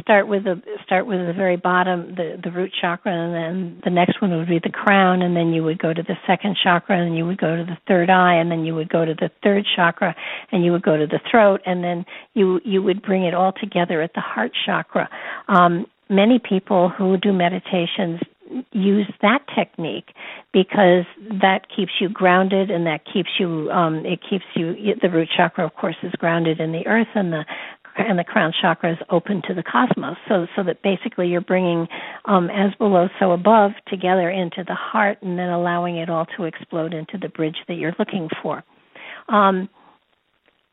start 0.00 0.26
with 0.26 0.44
the 0.44 0.60
start 0.84 1.06
with 1.06 1.26
the 1.26 1.32
very 1.32 1.56
bottom 1.56 2.14
the 2.14 2.40
the 2.42 2.50
root 2.50 2.72
chakra 2.80 3.12
and 3.12 3.34
then 3.34 3.80
the 3.84 3.90
next 3.90 4.20
one 4.22 4.36
would 4.36 4.48
be 4.48 4.58
the 4.62 4.70
crown 4.70 5.22
and 5.22 5.36
then 5.36 5.52
you 5.52 5.62
would 5.62 5.78
go 5.78 5.92
to 5.92 6.02
the 6.02 6.16
second 6.26 6.56
chakra 6.62 6.98
and 6.98 7.16
you 7.16 7.26
would 7.26 7.38
go 7.38 7.56
to 7.56 7.64
the 7.64 7.76
third 7.86 8.10
eye 8.10 8.34
and 8.34 8.50
then 8.50 8.64
you 8.64 8.74
would 8.74 8.88
go 8.88 9.04
to 9.04 9.14
the 9.14 9.30
third 9.42 9.64
chakra 9.76 10.14
and 10.52 10.64
you 10.64 10.72
would 10.72 10.82
go 10.82 10.96
to 10.96 11.06
the 11.06 11.20
throat 11.30 11.60
and 11.66 11.84
then 11.84 12.04
you 12.34 12.60
you 12.64 12.82
would 12.82 13.02
bring 13.02 13.24
it 13.24 13.34
all 13.34 13.52
together 13.52 14.00
at 14.00 14.14
the 14.14 14.20
heart 14.20 14.52
chakra. 14.64 15.08
Um 15.48 15.86
many 16.08 16.38
people 16.38 16.88
who 16.88 17.16
do 17.16 17.32
meditations 17.32 18.20
use 18.72 19.10
that 19.22 19.40
technique 19.54 20.10
because 20.52 21.04
that 21.40 21.62
keeps 21.74 21.92
you 22.00 22.08
grounded 22.08 22.70
and 22.70 22.86
that 22.86 23.00
keeps 23.10 23.30
you 23.38 23.70
um 23.70 24.04
it 24.06 24.20
keeps 24.28 24.44
you 24.54 24.74
the 25.00 25.10
root 25.10 25.28
chakra 25.34 25.64
of 25.64 25.74
course 25.74 25.96
is 26.02 26.12
grounded 26.12 26.60
in 26.60 26.72
the 26.72 26.86
earth 26.86 27.08
and 27.14 27.32
the 27.32 27.44
and 27.96 28.18
the 28.18 28.24
crown 28.24 28.52
chakra 28.60 28.92
is 28.92 28.98
open 29.10 29.42
to 29.46 29.54
the 29.54 29.62
cosmos. 29.62 30.16
So, 30.28 30.46
so 30.56 30.62
that 30.64 30.82
basically 30.82 31.28
you're 31.28 31.40
bringing 31.40 31.86
um, 32.24 32.50
as 32.50 32.74
below, 32.78 33.08
so 33.20 33.32
above 33.32 33.72
together 33.88 34.30
into 34.30 34.64
the 34.66 34.74
heart, 34.74 35.18
and 35.22 35.38
then 35.38 35.48
allowing 35.48 35.96
it 35.96 36.10
all 36.10 36.26
to 36.36 36.44
explode 36.44 36.92
into 36.92 37.18
the 37.18 37.28
bridge 37.28 37.56
that 37.68 37.74
you're 37.74 37.94
looking 37.98 38.28
for. 38.42 38.64
Um, 39.28 39.68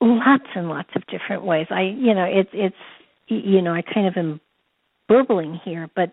lots 0.01 0.47
and 0.55 0.67
lots 0.67 0.89
of 0.95 1.03
different 1.07 1.43
ways. 1.43 1.67
I, 1.69 1.81
you 1.81 2.13
know, 2.13 2.25
it's 2.25 2.49
it's 2.53 2.75
you 3.27 3.61
know, 3.61 3.73
I 3.73 3.81
kind 3.81 4.07
of 4.07 4.15
am 4.17 4.41
burbling 5.07 5.59
here, 5.63 5.89
but 5.95 6.11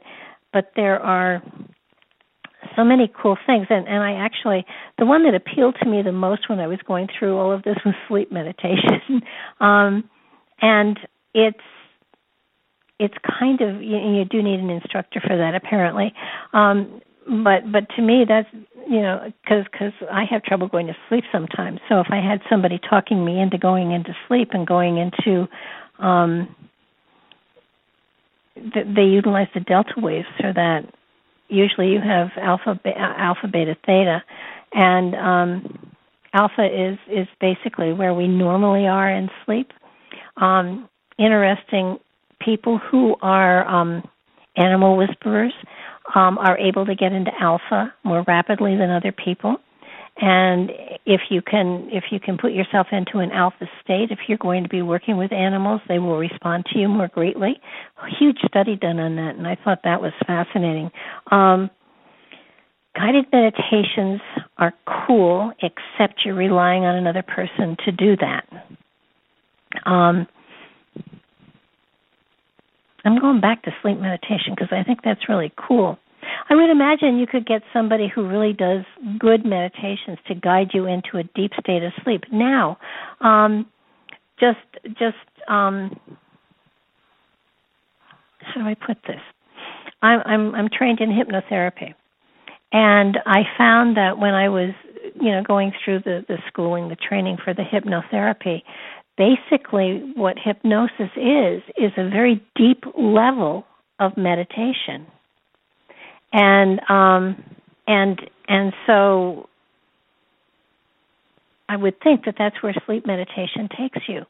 but 0.53 0.73
there 0.77 1.01
are 1.01 1.43
so 2.77 2.85
many 2.85 3.11
cool 3.21 3.37
things 3.47 3.67
and 3.71 3.87
and 3.89 4.03
I 4.03 4.13
actually 4.15 4.65
the 4.99 5.07
one 5.07 5.25
that 5.25 5.35
appealed 5.35 5.77
to 5.83 5.89
me 5.89 6.03
the 6.03 6.13
most 6.13 6.49
when 6.49 6.59
I 6.59 6.67
was 6.67 6.79
going 6.87 7.09
through 7.19 7.37
all 7.37 7.53
of 7.53 7.63
this 7.63 7.77
was 7.85 7.95
sleep 8.09 8.31
meditation. 8.33 9.23
um 9.61 10.09
and 10.61 10.99
it's 11.35 11.59
it's 12.99 13.15
kind 13.39 13.61
of 13.61 13.83
you, 13.83 13.97
you 13.97 14.25
do 14.25 14.43
need 14.43 14.61
an 14.61 14.71
instructor 14.71 15.21
for 15.21 15.37
that 15.37 15.55
apparently 15.55 16.13
um 16.53 17.01
but 17.29 17.71
but 17.71 17.89
to 17.95 18.03
me 18.03 18.25
that's 18.27 18.49
you 18.89 19.01
know 19.03 19.33
because 19.43 19.65
because 19.71 19.93
I 20.11 20.25
have 20.25 20.43
trouble 20.43 20.69
going 20.69 20.87
to 20.87 20.97
sleep 21.09 21.25
sometimes. 21.31 21.81
So 21.89 22.01
if 22.01 22.07
I 22.11 22.17
had 22.17 22.41
somebody 22.49 22.81
talking 22.89 23.25
me 23.25 23.41
into 23.41 23.59
going 23.59 23.93
into 23.93 24.15
sleep 24.27 24.51
and 24.53 24.67
going 24.67 24.97
into 24.97 25.47
um 25.99 26.55
they 28.57 29.05
utilize 29.05 29.49
the 29.55 29.61
delta 29.61 29.95
waves 29.99 30.27
for 30.41 30.53
that. 30.53 30.93
Usually 31.49 31.89
you 31.89 32.01
have 32.01 32.29
alpha 32.37 32.79
alpha 32.97 33.47
beta 33.47 33.77
theta 33.87 34.23
and 34.73 35.15
um 35.15 35.95
alpha 36.33 36.65
is 36.65 36.99
is 37.11 37.29
basically 37.41 37.93
where 37.93 38.15
we 38.15 38.27
normally 38.27 38.87
are 38.87 39.11
in 39.11 39.29
sleep. 39.45 39.73
Um 40.41 40.89
interesting 41.19 41.99
people 42.41 42.79
who 42.79 43.17
are 43.23 43.67
um 43.67 44.03
animal 44.57 44.97
whisperers 44.97 45.53
um, 46.15 46.39
are 46.39 46.59
able 46.59 46.87
to 46.87 46.95
get 46.95 47.13
into 47.13 47.31
alpha 47.41 47.93
more 48.05 48.25
rapidly 48.27 48.77
than 48.77 48.91
other 48.91 49.13
people. 49.13 49.57
And 50.21 50.71
if 51.07 51.21
you 51.31 51.43
can 51.43 51.89
if 51.93 52.05
you 52.11 52.19
can 52.19 52.39
put 52.39 52.53
yourself 52.53 52.89
into 52.91 53.19
an 53.19 53.31
alpha 53.31 53.67
state, 53.85 54.11
if 54.11 54.19
you're 54.27 54.39
going 54.39 54.65
to 54.65 54.69
be 54.69 54.83
working 54.83 55.17
with 55.17 55.33
animals, 55.33 55.81
they 55.87 56.01
will 56.01 56.19
respond 56.19 56.67
to 56.73 56.79
you 56.79 56.89
more 56.89 57.07
greatly. 57.07 57.61
A 58.03 58.17
huge 58.19 58.39
study 58.49 58.75
done 58.75 58.99
on 58.99 59.15
that, 59.15 59.37
and 59.37 59.47
I 59.47 59.57
thought 59.63 59.81
that 59.85 60.03
was 60.03 60.13
fascinating. 60.27 60.91
Um, 61.31 61.71
guided 62.97 63.27
meditations 63.33 64.21
are 64.57 64.75
cool, 65.07 65.53
except 65.63 66.23
you're 66.25 66.35
relying 66.35 66.83
on 66.85 66.97
another 66.97 67.23
person 67.23 67.77
to 67.85 67.93
do 67.93 68.17
that. 68.17 68.45
Um, 69.87 70.27
I'm 73.05 73.19
going 73.21 73.41
back 73.41 73.63
to 73.63 73.71
sleep 73.83 73.99
meditation 73.99 74.55
because 74.55 74.69
I 74.71 74.83
think 74.83 75.01
that's 75.03 75.29
really 75.29 75.53
cool. 75.57 75.99
I 76.51 76.55
would 76.55 76.71
imagine 76.71 77.19
you 77.19 77.27
could 77.27 77.47
get 77.47 77.63
somebody 77.73 78.11
who 78.13 78.27
really 78.27 78.53
does 78.53 78.85
good 79.19 79.45
meditations 79.45 80.19
to 80.27 80.35
guide 80.35 80.71
you 80.75 80.87
into 80.87 81.19
a 81.19 81.23
deep 81.35 81.53
state 81.61 81.83
of 81.83 81.93
sleep. 82.05 82.25
Now, 82.33 82.79
um, 83.21 83.67
just 84.41 84.59
just 84.99 85.17
um, 85.49 85.99
how 88.41 88.63
do 88.63 88.67
I 88.67 88.75
put 88.75 88.99
this? 89.07 89.21
I'm 90.03 90.21
I'm 90.25 90.55
I'm 90.55 90.69
trained 90.69 91.01
in 91.01 91.11
hypnotherapy, 91.11 91.95
and 92.73 93.19
I 93.27 93.43
found 93.57 93.97
that 93.97 94.19
when 94.19 94.35
I 94.35 94.49
was 94.49 94.71
you 95.21 95.31
know 95.33 95.43
going 95.43 95.73
through 95.85 96.01
the 96.01 96.25
the 96.29 96.39
schooling, 96.49 96.89
the 96.89 96.97
training 96.97 97.39
for 97.43 97.55
the 97.55 97.63
hypnotherapy, 97.63 98.63
basically 99.19 100.13
what 100.15 100.37
hypnosis 100.43 101.11
is 101.17 101.63
is 101.77 101.93
a 101.99 102.09
very 102.09 102.41
deep 102.55 102.85
level 102.97 103.67
of 104.01 104.17
meditation. 104.17 105.07
And 106.33 106.81
um 106.89 107.43
and 107.87 108.21
and 108.49 108.73
so 108.87 109.49
i 111.69 111.77
would 111.77 112.01
think 112.01 112.25
that 112.27 112.37
that's 112.39 112.63
where 112.63 112.75
sleep 112.87 113.07
meditation 113.07 113.69
takes 113.77 114.09
you. 114.09 114.25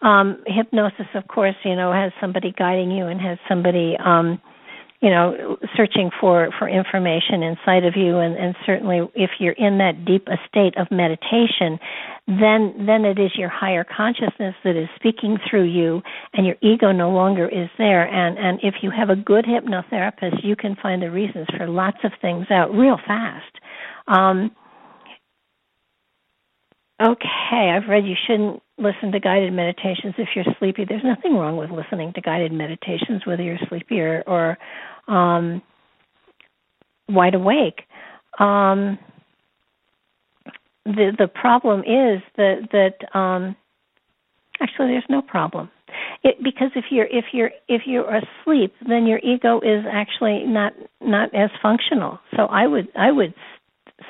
Um 0.00 0.42
hypnosis 0.46 1.06
of 1.14 1.28
course 1.28 1.56
you 1.64 1.76
know 1.76 1.92
has 1.92 2.12
somebody 2.20 2.52
guiding 2.56 2.90
you 2.90 3.06
and 3.06 3.20
has 3.20 3.38
somebody 3.48 3.96
um 4.02 4.40
you 5.04 5.10
know 5.10 5.58
searching 5.76 6.10
for 6.18 6.48
for 6.58 6.66
information 6.66 7.42
inside 7.42 7.84
of 7.84 7.94
you 7.94 8.18
and 8.18 8.36
and 8.36 8.56
certainly 8.64 9.00
if 9.14 9.32
you're 9.38 9.52
in 9.52 9.76
that 9.76 10.04
deep 10.06 10.26
a 10.28 10.36
state 10.48 10.74
of 10.78 10.90
meditation 10.90 11.78
then 12.26 12.86
then 12.86 13.04
it 13.04 13.18
is 13.18 13.32
your 13.36 13.50
higher 13.50 13.84
consciousness 13.84 14.54
that 14.64 14.76
is 14.76 14.88
speaking 14.96 15.36
through 15.48 15.64
you 15.64 16.00
and 16.32 16.46
your 16.46 16.56
ego 16.62 16.90
no 16.90 17.10
longer 17.10 17.46
is 17.46 17.68
there. 17.76 18.06
And 18.06 18.38
and 18.38 18.58
if 18.62 18.76
you 18.82 18.90
have 18.90 19.10
a 19.10 19.16
good 19.16 19.44
hypnotherapist 19.44 20.42
you 20.42 20.56
can 20.56 20.74
find 20.82 21.02
the 21.02 21.10
reasons 21.10 21.46
for 21.56 21.68
lots 21.68 21.98
of 22.02 22.12
things 22.22 22.46
out 22.50 22.72
real 22.74 22.98
fast. 23.06 23.54
Um 24.08 24.50
okay 27.02 27.72
i've 27.74 27.88
read 27.88 28.06
you 28.06 28.14
shouldn't 28.26 28.62
listen 28.78 29.12
to 29.12 29.20
guided 29.20 29.52
meditations 29.52 30.14
if 30.16 30.28
you're 30.34 30.44
sleepy. 30.58 30.84
There's 30.88 31.04
nothing 31.04 31.34
wrong 31.34 31.56
with 31.56 31.70
listening 31.70 32.12
to 32.14 32.20
guided 32.20 32.52
meditations 32.52 33.26
whether 33.26 33.42
you're 33.42 33.58
sleepy 33.68 34.00
or 34.00 34.24
or 34.26 34.56
um 35.08 35.62
wide 37.08 37.34
awake. 37.34 37.82
Um 38.38 38.98
the 40.84 41.12
the 41.18 41.28
problem 41.28 41.80
is 41.80 42.22
that 42.36 42.68
that 42.72 43.18
um 43.18 43.56
actually 44.60 44.88
there's 44.88 45.04
no 45.08 45.22
problem. 45.22 45.70
It 46.22 46.36
because 46.42 46.70
if 46.74 46.86
you're 46.90 47.06
if 47.06 47.26
you're 47.32 47.50
if 47.68 47.82
you're 47.86 48.08
asleep 48.08 48.74
then 48.88 49.06
your 49.06 49.18
ego 49.20 49.60
is 49.60 49.84
actually 49.90 50.44
not 50.46 50.72
not 51.00 51.34
as 51.34 51.50
functional. 51.62 52.18
So 52.36 52.44
i 52.46 52.66
would 52.66 52.88
i 52.96 53.10
would 53.10 53.34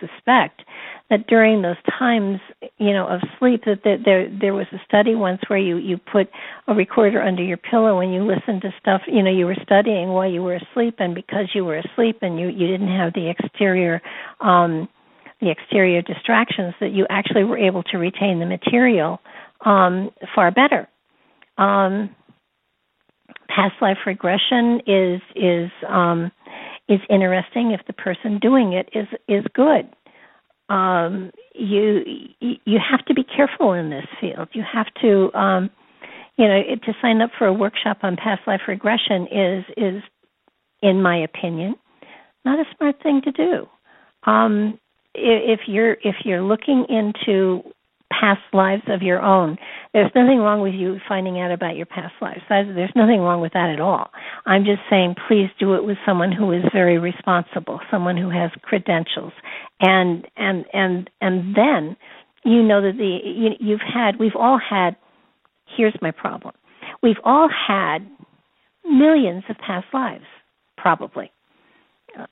suspect 0.01 0.63
that 1.11 1.27
during 1.27 1.63
those 1.63 1.77
times 1.99 2.41
you 2.79 2.93
know 2.93 3.07
of 3.07 3.21
sleep 3.39 3.63
that 3.67 3.81
there 3.85 3.99
there, 4.05 4.29
there 4.41 4.55
was 4.55 4.67
a 4.73 4.81
study 4.87 5.15
once 5.15 5.41
where 5.49 5.59
you 5.59 5.77
you 5.77 5.99
put 5.99 6.29
a 6.69 6.75
recorder 6.75 7.21
under 7.23 7.43
your 7.43 7.59
pillow 7.59 8.01
and 8.01 8.13
you 8.15 8.25
listened 8.25 8.63
to 8.63 8.73
stuff 8.81 9.03
you 9.07 9.23
know 9.23 9.31
you 9.31 9.47
were 9.47 9.57
studying 9.63 10.09
while 10.09 10.31
you 10.31 10.43
were 10.43 10.55
asleep 10.55 10.97
and 10.99 11.15
because 11.15 11.47
you 11.55 11.65
were 11.65 11.79
asleep 11.79 12.19
and 12.23 12.39
you 12.39 12.49
you 12.49 12.67
didn't 12.67 12.89
have 12.89 13.13
the 13.13 13.29
exterior 13.31 14.01
um 14.41 14.89
the 15.41 15.51
exterior 15.51 16.01
distractions 16.03 16.75
that 16.81 16.93
you 16.93 17.07
actually 17.11 17.45
were 17.45 17.59
able 17.59 17.83
to 17.83 17.99
retain 17.99 18.39
the 18.41 18.47
material 18.47 19.21
um, 19.65 20.11
far 20.35 20.51
better. 20.51 20.89
Um, 21.59 22.15
past 23.49 23.75
life 23.81 23.99
regression 24.07 24.81
is 24.87 25.21
is 25.37 25.71
um, 25.89 26.33
is 26.89 27.01
interesting 27.11 27.73
if 27.73 27.81
the 27.87 27.93
person 27.93 28.39
doing 28.41 28.73
it 28.73 28.89
is 28.95 29.07
is 29.29 29.45
good. 29.55 29.89
Um, 30.69 31.31
you 31.55 32.03
you 32.41 32.79
have 32.79 33.05
to 33.07 33.15
be 33.15 33.25
careful 33.25 33.73
in 33.73 33.91
this 33.91 34.07
field. 34.21 34.49
You 34.53 34.63
have 34.71 34.87
to 35.03 35.33
um, 35.35 35.71
you 36.37 36.49
know 36.49 36.63
to 36.85 36.93
sign 37.03 37.21
up 37.21 37.31
for 37.39 37.47
a 37.47 37.53
workshop 37.53 37.99
on 38.03 38.17
past 38.17 38.43
life 38.47 38.63
regression 38.67 39.27
is 39.31 39.65
is 39.77 40.03
in 40.83 41.03
my 41.03 41.17
opinion 41.17 41.77
not 42.45 42.59
a 42.59 42.65
smart 42.77 42.97
thing 43.03 43.23
to 43.23 43.33
do. 43.33 43.67
Um, 44.31 44.79
if 45.15 45.61
you're 45.67 45.95
if 46.03 46.17
you're 46.25 46.43
looking 46.43 46.87
into 46.89 47.63
past 48.21 48.41
lives 48.53 48.83
of 48.89 49.03
your 49.03 49.21
own. 49.21 49.57
There's 49.93 50.11
nothing 50.15 50.39
wrong 50.39 50.61
with 50.61 50.75
you 50.75 50.99
finding 51.09 51.41
out 51.41 51.53
about 51.53 51.77
your 51.77 51.87
past 51.87 52.15
lives. 52.21 52.41
There's 52.49 52.91
nothing 52.97 53.21
wrong 53.21 53.41
with 53.41 53.53
that 53.53 53.71
at 53.71 53.81
all. 53.81 54.11
I'm 54.47 54.65
just 54.65 54.81
saying 54.91 55.17
please 55.29 55.49
do 55.59 55.75
it 55.75 55.85
with 55.85 55.97
someone 56.07 56.33
who 56.33 56.53
is 56.53 56.63
very 56.73 56.99
responsible, 56.99 57.81
someone 57.91 58.17
who 58.17 58.31
has 58.31 58.51
credentials. 58.63 59.33
And 59.81 60.27
and 60.37 60.65
and 60.73 61.11
and 61.21 61.57
then 61.57 61.97
you 62.45 62.63
know 62.63 62.83
that 62.83 62.97
the 62.97 63.19
you, 63.25 63.51
you've 63.61 63.81
had 63.81 64.19
we've 64.19 64.37
all 64.39 64.59
had 64.59 64.97
here's 65.77 65.97
my 66.01 66.11
problem. 66.11 66.55
We've 67.03 67.21
all 67.25 67.49
had 67.49 67.99
millions 68.85 69.45
of 69.49 69.57
past 69.59 69.87
lives 69.93 70.25
probably 70.77 71.31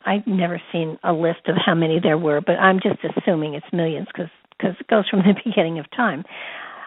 I've 0.07 0.26
never 0.26 0.61
seen 0.72 0.99
a 1.03 1.12
list 1.12 1.49
of 1.49 1.57
how 1.64 1.74
many 1.74 1.99
there 2.01 2.18
were, 2.18 2.41
but 2.41 2.53
I'm 2.53 2.80
just 2.80 3.01
assuming 3.16 3.55
it's 3.55 3.66
millions 3.72 4.07
because 4.07 4.30
because 4.63 4.77
it 4.81 4.87
goes 4.89 5.09
from 5.09 5.21
the 5.21 5.35
beginning 5.45 5.79
of 5.79 5.87
time. 5.91 6.25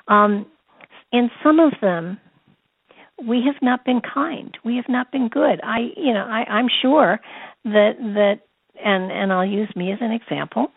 Um, 0.08 0.46
in 1.12 1.30
some 1.44 1.60
of 1.60 1.74
them, 1.82 2.20
we 3.28 3.42
have 3.46 3.62
not 3.62 3.86
been 3.86 4.02
kind. 4.02 4.58
We 4.66 4.76
have 4.76 4.90
not 4.90 5.12
been 5.12 5.30
good. 5.30 5.62
I, 5.64 5.92
you 5.96 6.14
know, 6.14 6.26
I, 6.26 6.44
I'm 6.50 6.68
sure 6.82 7.20
that 7.64 7.92
that, 8.00 8.40
and 8.84 9.12
and 9.12 9.32
I'll 9.32 9.46
use 9.46 9.70
me 9.76 9.92
as 9.92 10.00
an 10.02 10.12
example. 10.12 10.68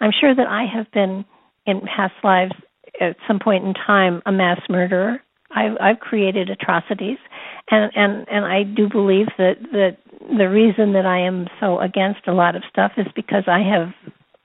I'm 0.00 0.12
sure 0.18 0.34
that 0.34 0.46
I 0.46 0.64
have 0.72 0.90
been 0.92 1.24
in 1.66 1.80
past 1.80 2.14
lives 2.22 2.52
at 3.00 3.16
some 3.26 3.40
point 3.40 3.64
in 3.64 3.74
time 3.74 4.22
a 4.26 4.32
mass 4.32 4.60
murderer. 4.68 5.20
I've 5.50 5.76
I've 5.80 5.98
created 5.98 6.50
atrocities, 6.50 7.18
and 7.70 7.90
and 7.96 8.28
and 8.30 8.44
I 8.44 8.62
do 8.62 8.88
believe 8.88 9.26
that 9.38 9.54
that 9.72 9.96
the 10.36 10.48
reason 10.48 10.92
that 10.92 11.04
I 11.04 11.20
am 11.20 11.46
so 11.58 11.80
against 11.80 12.28
a 12.28 12.32
lot 12.32 12.54
of 12.54 12.62
stuff 12.70 12.92
is 12.96 13.06
because 13.16 13.44
I 13.48 13.60
have 13.60 13.88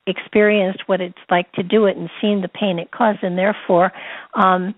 experienced 0.08 0.84
what 0.88 1.02
it's 1.02 1.18
like 1.30 1.52
to 1.54 1.64
do 1.64 1.86
it 1.86 1.98
and 1.98 2.10
seen 2.22 2.42
the 2.42 2.48
pain 2.48 2.80
it 2.80 2.92
caused, 2.92 3.24
and 3.24 3.38
therefore, 3.38 3.92
um, 4.34 4.76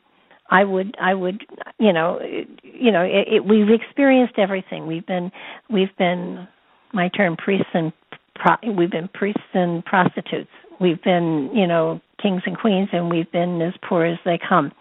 I 0.50 0.64
would 0.64 0.96
I 1.02 1.14
would 1.14 1.44
you 1.80 1.92
know 1.92 2.20
you 2.64 2.92
know 2.92 3.02
it, 3.02 3.28
it, 3.36 3.46
we've 3.46 3.70
experienced 3.70 4.36
everything. 4.38 4.86
We've 4.88 5.06
been 5.06 5.32
we've 5.70 5.96
been 5.98 6.48
my 6.94 7.10
term 7.10 7.36
priests 7.36 7.70
and 7.74 7.92
pro, 8.36 8.56
we've 8.72 8.92
been 8.92 9.10
priests 9.14 9.42
and 9.54 9.84
prostitutes. 9.86 10.52
We've 10.80 11.02
been 11.04 11.50
you 11.54 11.66
know 11.66 12.00
kings 12.22 12.44
and 12.46 12.58
queens, 12.58 12.90
and 12.92 13.10
we've 13.10 13.32
been 13.32 13.62
as 13.62 13.74
poor 13.88 14.06
as 14.06 14.20
they 14.24 14.38
come. 14.38 14.72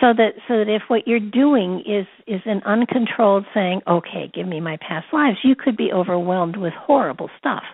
so 0.00 0.12
that 0.12 0.32
so 0.46 0.58
that 0.58 0.68
if 0.68 0.82
what 0.88 1.06
you're 1.06 1.20
doing 1.20 1.80
is 1.86 2.06
is 2.26 2.40
an 2.44 2.62
uncontrolled 2.64 3.44
saying 3.54 3.80
okay 3.86 4.30
give 4.34 4.46
me 4.46 4.60
my 4.60 4.76
past 4.76 5.06
lives 5.12 5.38
you 5.42 5.54
could 5.54 5.76
be 5.76 5.92
overwhelmed 5.92 6.56
with 6.56 6.72
horrible 6.74 7.30
stuff 7.38 7.64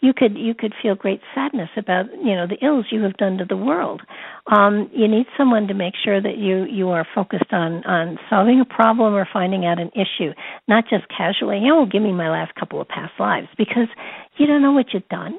you 0.00 0.12
could 0.12 0.36
you 0.36 0.54
could 0.54 0.74
feel 0.82 0.94
great 0.94 1.20
sadness 1.34 1.70
about 1.76 2.06
you 2.12 2.34
know 2.34 2.46
the 2.46 2.64
ills 2.64 2.86
you 2.90 3.02
have 3.02 3.16
done 3.16 3.38
to 3.38 3.44
the 3.44 3.56
world. 3.56 4.02
Um 4.46 4.90
you 4.92 5.08
need 5.08 5.26
someone 5.36 5.66
to 5.68 5.74
make 5.74 5.94
sure 6.02 6.20
that 6.20 6.36
you 6.36 6.64
you 6.64 6.90
are 6.90 7.06
focused 7.14 7.52
on 7.52 7.84
on 7.84 8.18
solving 8.28 8.60
a 8.60 8.64
problem 8.64 9.14
or 9.14 9.26
finding 9.32 9.64
out 9.64 9.80
an 9.80 9.90
issue 9.94 10.32
not 10.68 10.84
just 10.88 11.04
casually 11.08 11.62
oh 11.70 11.86
give 11.86 12.02
me 12.02 12.12
my 12.12 12.30
last 12.30 12.54
couple 12.54 12.80
of 12.80 12.88
past 12.88 13.12
lives 13.18 13.48
because 13.56 13.88
you 14.36 14.46
don't 14.46 14.62
know 14.62 14.72
what 14.72 14.86
you've 14.92 15.08
done. 15.08 15.38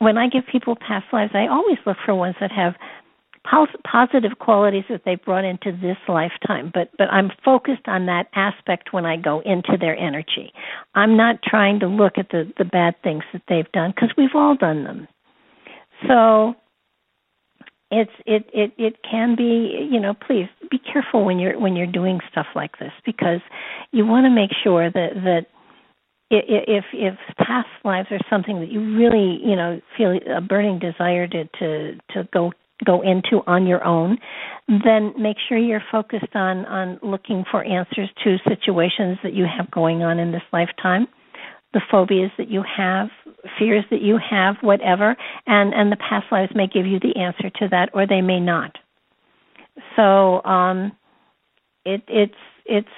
When 0.00 0.16
i 0.16 0.28
give 0.28 0.44
people 0.50 0.76
past 0.76 1.06
lives 1.12 1.32
i 1.34 1.46
always 1.48 1.78
look 1.86 1.96
for 2.04 2.14
ones 2.14 2.36
that 2.40 2.52
have 2.52 2.74
positive 3.44 4.38
qualities 4.38 4.84
that 4.88 5.02
they 5.04 5.14
brought 5.14 5.44
into 5.44 5.72
this 5.72 5.96
lifetime 6.08 6.70
but 6.72 6.90
but 6.98 7.08
i'm 7.10 7.30
focused 7.44 7.86
on 7.86 8.06
that 8.06 8.26
aspect 8.34 8.92
when 8.92 9.06
i 9.06 9.16
go 9.16 9.40
into 9.40 9.76
their 9.78 9.96
energy. 9.96 10.52
I'm 10.94 11.16
not 11.16 11.42
trying 11.42 11.80
to 11.80 11.86
look 11.86 12.14
at 12.16 12.30
the 12.30 12.52
the 12.58 12.64
bad 12.64 12.94
things 13.02 13.24
that 13.32 13.42
they've 13.48 13.70
done 13.72 13.92
because 13.94 14.10
we've 14.16 14.34
all 14.34 14.56
done 14.56 14.84
them. 14.84 15.08
So 16.06 16.54
it's 17.90 18.10
it 18.26 18.48
it 18.52 18.72
it 18.78 18.96
can 19.08 19.34
be 19.36 19.88
you 19.90 20.00
know 20.00 20.14
please 20.14 20.48
be 20.70 20.78
careful 20.78 21.24
when 21.24 21.38
you're 21.38 21.58
when 21.58 21.76
you're 21.76 21.86
doing 21.86 22.20
stuff 22.30 22.46
like 22.54 22.78
this 22.78 22.92
because 23.04 23.40
you 23.92 24.06
want 24.06 24.24
to 24.24 24.30
make 24.30 24.50
sure 24.62 24.90
that 24.90 25.14
that 25.14 25.46
if 26.30 26.84
if 26.92 27.14
past 27.38 27.68
lives 27.84 28.08
are 28.10 28.20
something 28.28 28.60
that 28.60 28.70
you 28.70 28.96
really 28.96 29.40
you 29.42 29.56
know 29.56 29.80
feel 29.96 30.18
a 30.34 30.40
burning 30.40 30.78
desire 30.78 31.26
to 31.26 31.44
to 31.58 31.94
to 32.10 32.28
go 32.32 32.52
go 32.84 33.02
into 33.02 33.42
on 33.46 33.66
your 33.66 33.84
own, 33.84 34.18
then 34.68 35.12
make 35.18 35.36
sure 35.48 35.58
you're 35.58 35.82
focused 35.90 36.34
on 36.34 36.64
on 36.66 36.98
looking 37.02 37.44
for 37.50 37.64
answers 37.64 38.10
to 38.24 38.36
situations 38.48 39.18
that 39.22 39.32
you 39.34 39.44
have 39.44 39.70
going 39.70 40.02
on 40.02 40.18
in 40.18 40.32
this 40.32 40.42
lifetime, 40.52 41.06
the 41.72 41.80
phobias 41.90 42.30
that 42.38 42.48
you 42.48 42.62
have, 42.76 43.08
fears 43.58 43.84
that 43.90 44.02
you 44.02 44.18
have, 44.18 44.56
whatever, 44.60 45.16
and 45.46 45.74
and 45.74 45.90
the 45.90 45.96
past 45.96 46.26
lives 46.30 46.52
may 46.54 46.66
give 46.66 46.86
you 46.86 46.98
the 47.00 47.18
answer 47.18 47.50
to 47.50 47.68
that 47.70 47.90
or 47.94 48.06
they 48.06 48.20
may 48.20 48.40
not. 48.40 48.76
So 49.96 50.42
um 50.44 50.92
it 51.84 52.02
it's 52.08 52.34
it's 52.66 52.88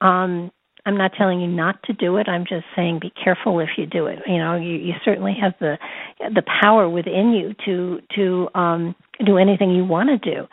um 0.00 0.52
I'm 0.86 0.96
not 0.96 1.12
telling 1.18 1.40
you 1.40 1.48
not 1.48 1.82
to 1.84 1.92
do 1.92 2.16
it. 2.16 2.28
I'm 2.28 2.44
just 2.48 2.64
saying 2.76 3.00
be 3.02 3.12
careful 3.22 3.58
if 3.58 3.70
you 3.76 3.86
do 3.86 4.06
it. 4.06 4.20
You 4.26 4.38
know, 4.38 4.54
you, 4.54 4.76
you 4.76 4.94
certainly 5.04 5.34
have 5.40 5.52
the 5.60 5.76
the 6.20 6.42
power 6.62 6.88
within 6.88 7.32
you 7.32 7.54
to 7.66 8.00
to 8.14 8.48
um 8.58 8.94
do 9.24 9.36
anything 9.36 9.72
you 9.72 9.84
want 9.84 10.08
to 10.10 10.18
do. 10.18 10.46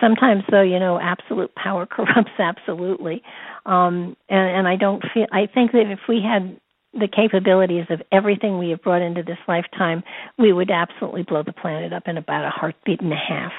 Sometimes 0.00 0.42
though, 0.50 0.62
you 0.62 0.80
know, 0.80 0.98
absolute 1.00 1.54
power 1.54 1.86
corrupts 1.90 2.32
absolutely. 2.38 3.22
Um 3.64 4.16
and, 4.28 4.58
and 4.58 4.68
I 4.68 4.74
don't 4.74 5.02
feel 5.14 5.26
I 5.32 5.46
think 5.46 5.70
that 5.72 5.90
if 5.90 6.00
we 6.08 6.20
had 6.20 6.60
the 6.92 7.08
capabilities 7.08 7.84
of 7.90 8.02
everything 8.10 8.58
we 8.58 8.70
have 8.70 8.82
brought 8.82 9.02
into 9.02 9.22
this 9.22 9.38
lifetime, 9.46 10.02
we 10.38 10.52
would 10.52 10.70
absolutely 10.70 11.22
blow 11.22 11.44
the 11.44 11.52
planet 11.52 11.92
up 11.92 12.04
in 12.06 12.16
about 12.16 12.44
a 12.44 12.50
heartbeat 12.50 13.00
and 13.00 13.12
a 13.12 13.16
half. 13.16 13.52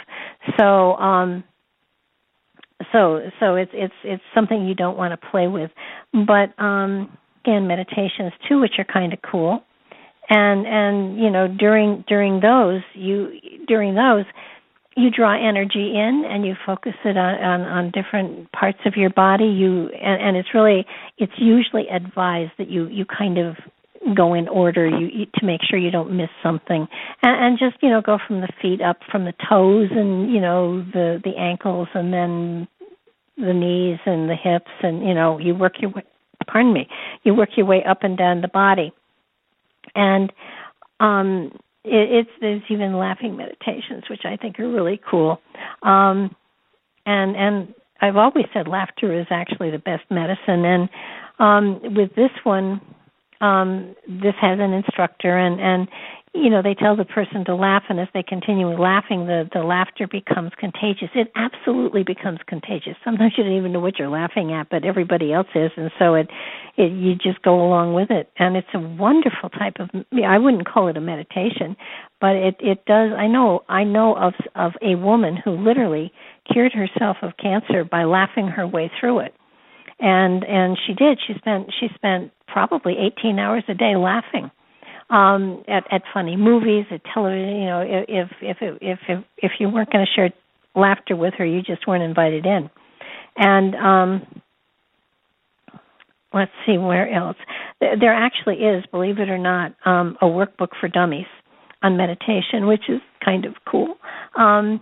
So, 0.59 0.95
um 0.97 1.45
so 2.91 3.21
so 3.39 3.55
it's 3.55 3.71
it's 3.73 3.93
it's 4.03 4.23
something 4.33 4.65
you 4.65 4.75
don't 4.75 4.97
want 4.97 5.19
to 5.19 5.27
play 5.29 5.47
with. 5.47 5.71
But 6.13 6.57
um 6.61 7.17
again 7.43 7.67
meditations 7.67 8.33
too 8.47 8.59
which 8.59 8.73
are 8.77 8.85
kind 8.85 9.13
of 9.13 9.19
cool. 9.29 9.63
And 10.29 10.67
and 10.67 11.17
you 11.17 11.29
know 11.29 11.47
during 11.47 12.03
during 12.07 12.39
those 12.41 12.81
you 12.93 13.31
during 13.67 13.95
those 13.95 14.25
you 14.97 15.11
draw 15.11 15.35
energy 15.37 15.93
in 15.95 16.23
and 16.27 16.45
you 16.45 16.55
focus 16.65 16.93
it 17.05 17.17
on 17.17 17.35
on, 17.41 17.61
on 17.61 17.91
different 17.91 18.51
parts 18.51 18.79
of 18.85 18.95
your 18.97 19.11
body. 19.11 19.45
You 19.45 19.89
and, 19.89 20.21
and 20.21 20.37
it's 20.37 20.49
really 20.53 20.85
it's 21.17 21.33
usually 21.37 21.87
advised 21.87 22.51
that 22.57 22.69
you 22.69 22.87
you 22.87 23.05
kind 23.05 23.37
of 23.37 23.55
go 24.15 24.33
in 24.33 24.47
order 24.47 24.87
you, 24.87 25.07
you 25.07 25.25
to 25.35 25.45
make 25.45 25.61
sure 25.67 25.77
you 25.77 25.91
don't 25.91 26.15
miss 26.15 26.29
something. 26.43 26.87
And, 27.23 27.45
and 27.45 27.59
just 27.59 27.81
you 27.81 27.89
know 27.89 28.01
go 28.01 28.17
from 28.27 28.41
the 28.41 28.49
feet 28.61 28.81
up 28.81 28.97
from 29.11 29.25
the 29.25 29.33
toes 29.49 29.89
and 29.91 30.31
you 30.31 30.41
know 30.41 30.81
the 30.81 31.21
the 31.23 31.37
ankles 31.37 31.87
and 31.93 32.11
then 32.11 32.67
the 33.37 33.53
knees 33.53 33.99
and 34.05 34.29
the 34.29 34.35
hips 34.35 34.71
and 34.81 35.07
you 35.07 35.13
know 35.13 35.37
you 35.37 35.55
work 35.55 35.73
your 35.79 35.91
way 35.91 36.03
pardon 36.47 36.73
me 36.73 36.87
you 37.23 37.33
work 37.35 37.49
your 37.55 37.65
way 37.65 37.83
up 37.83 37.99
and 38.01 38.17
down 38.17 38.41
the 38.41 38.47
body. 38.47 38.91
And 39.95 40.31
um 40.99 41.51
it, 41.83 42.11
it's 42.11 42.29
there's 42.41 42.61
even 42.69 42.97
laughing 42.97 43.37
meditations 43.37 44.03
which 44.09 44.21
i 44.25 44.35
think 44.35 44.59
are 44.59 44.69
really 44.69 44.99
cool. 45.09 45.39
Um 45.83 46.35
and 47.05 47.35
and 47.35 47.73
i've 48.01 48.17
always 48.17 48.45
said 48.53 48.67
laughter 48.67 49.17
is 49.19 49.27
actually 49.29 49.71
the 49.71 49.79
best 49.79 50.03
medicine. 50.09 50.65
And 50.65 50.89
um 51.39 51.95
with 51.95 52.15
this 52.15 52.31
one 52.43 52.81
um 53.41 53.95
this 54.07 54.33
has 54.41 54.59
an 54.59 54.73
instructor 54.73 55.37
and 55.37 55.59
and 55.61 55.87
you 56.37 56.49
know 56.49 56.61
they 56.61 56.73
tell 56.73 56.95
the 56.95 57.05
person 57.05 57.43
to 57.45 57.55
laugh 57.55 57.83
and 57.89 57.99
if 57.99 58.09
they 58.13 58.23
continue 58.23 58.67
laughing 58.67 59.25
the 59.27 59.49
the 59.53 59.63
laughter 59.63 60.07
becomes 60.07 60.51
contagious. 60.57 61.09
It 61.15 61.31
absolutely 61.35 62.03
becomes 62.03 62.39
contagious. 62.47 62.95
Sometimes 63.03 63.33
you 63.37 63.43
don't 63.43 63.53
even 63.57 63.73
know 63.73 63.79
what 63.79 63.97
you're 63.97 64.09
laughing 64.09 64.53
at 64.53 64.69
but 64.69 64.85
everybody 64.85 65.33
else 65.33 65.47
is 65.55 65.71
and 65.75 65.91
so 65.99 66.13
it 66.13 66.29
it 66.77 66.91
you 66.91 67.15
just 67.15 67.41
go 67.41 67.65
along 67.65 67.93
with 67.93 68.11
it. 68.11 68.31
And 68.37 68.55
it's 68.55 68.67
a 68.73 68.79
wonderful 68.79 69.49
type 69.49 69.75
of 69.79 69.89
i 70.25 70.37
wouldn't 70.37 70.67
call 70.67 70.87
it 70.87 70.97
a 70.97 71.01
meditation 71.01 71.75
but 72.21 72.35
it 72.35 72.55
it 72.59 72.85
does 72.85 73.11
i 73.17 73.27
know 73.27 73.63
i 73.69 73.83
know 73.83 74.15
of 74.15 74.33
of 74.55 74.73
a 74.81 74.95
woman 74.95 75.37
who 75.37 75.51
literally 75.51 76.11
cured 76.51 76.73
herself 76.73 77.17
of 77.21 77.31
cancer 77.37 77.83
by 77.83 78.03
laughing 78.03 78.47
her 78.47 78.67
way 78.67 78.91
through 78.99 79.19
it. 79.19 79.33
And 79.99 80.43
and 80.43 80.77
she 80.85 80.93
did. 80.93 81.19
She 81.25 81.33
spent 81.37 81.71
she 81.79 81.87
spent 81.95 82.31
probably 82.47 82.95
18 83.19 83.39
hours 83.39 83.63
a 83.67 83.73
day 83.73 83.95
laughing 83.95 84.51
um 85.09 85.63
at 85.67 85.83
at 85.91 86.01
funny 86.13 86.35
movies 86.35 86.85
at 86.91 87.01
television 87.13 87.55
you 87.55 87.65
know 87.65 87.81
if 88.07 88.29
if 88.41 88.57
if 88.61 88.99
if 89.07 89.23
if 89.37 89.51
you 89.59 89.69
weren't 89.69 89.89
going 89.91 90.05
to 90.05 90.11
share 90.13 90.29
laughter 90.75 91.15
with 91.15 91.33
her 91.37 91.45
you 91.45 91.61
just 91.61 91.87
weren't 91.87 92.03
invited 92.03 92.45
in. 92.45 92.69
And 93.37 93.75
um 93.75 94.41
let's 96.33 96.51
see 96.65 96.77
where 96.77 97.11
else. 97.11 97.37
There 97.79 98.13
actually 98.13 98.57
is 98.57 98.85
believe 98.91 99.19
it 99.19 99.29
or 99.29 99.37
not 99.37 99.73
um 99.85 100.17
a 100.21 100.25
workbook 100.25 100.69
for 100.79 100.87
dummies 100.87 101.25
on 101.83 101.95
meditation 101.95 102.67
which 102.67 102.89
is 102.89 103.01
kind 103.23 103.45
of 103.45 103.53
cool. 103.69 103.95
Um 104.37 104.81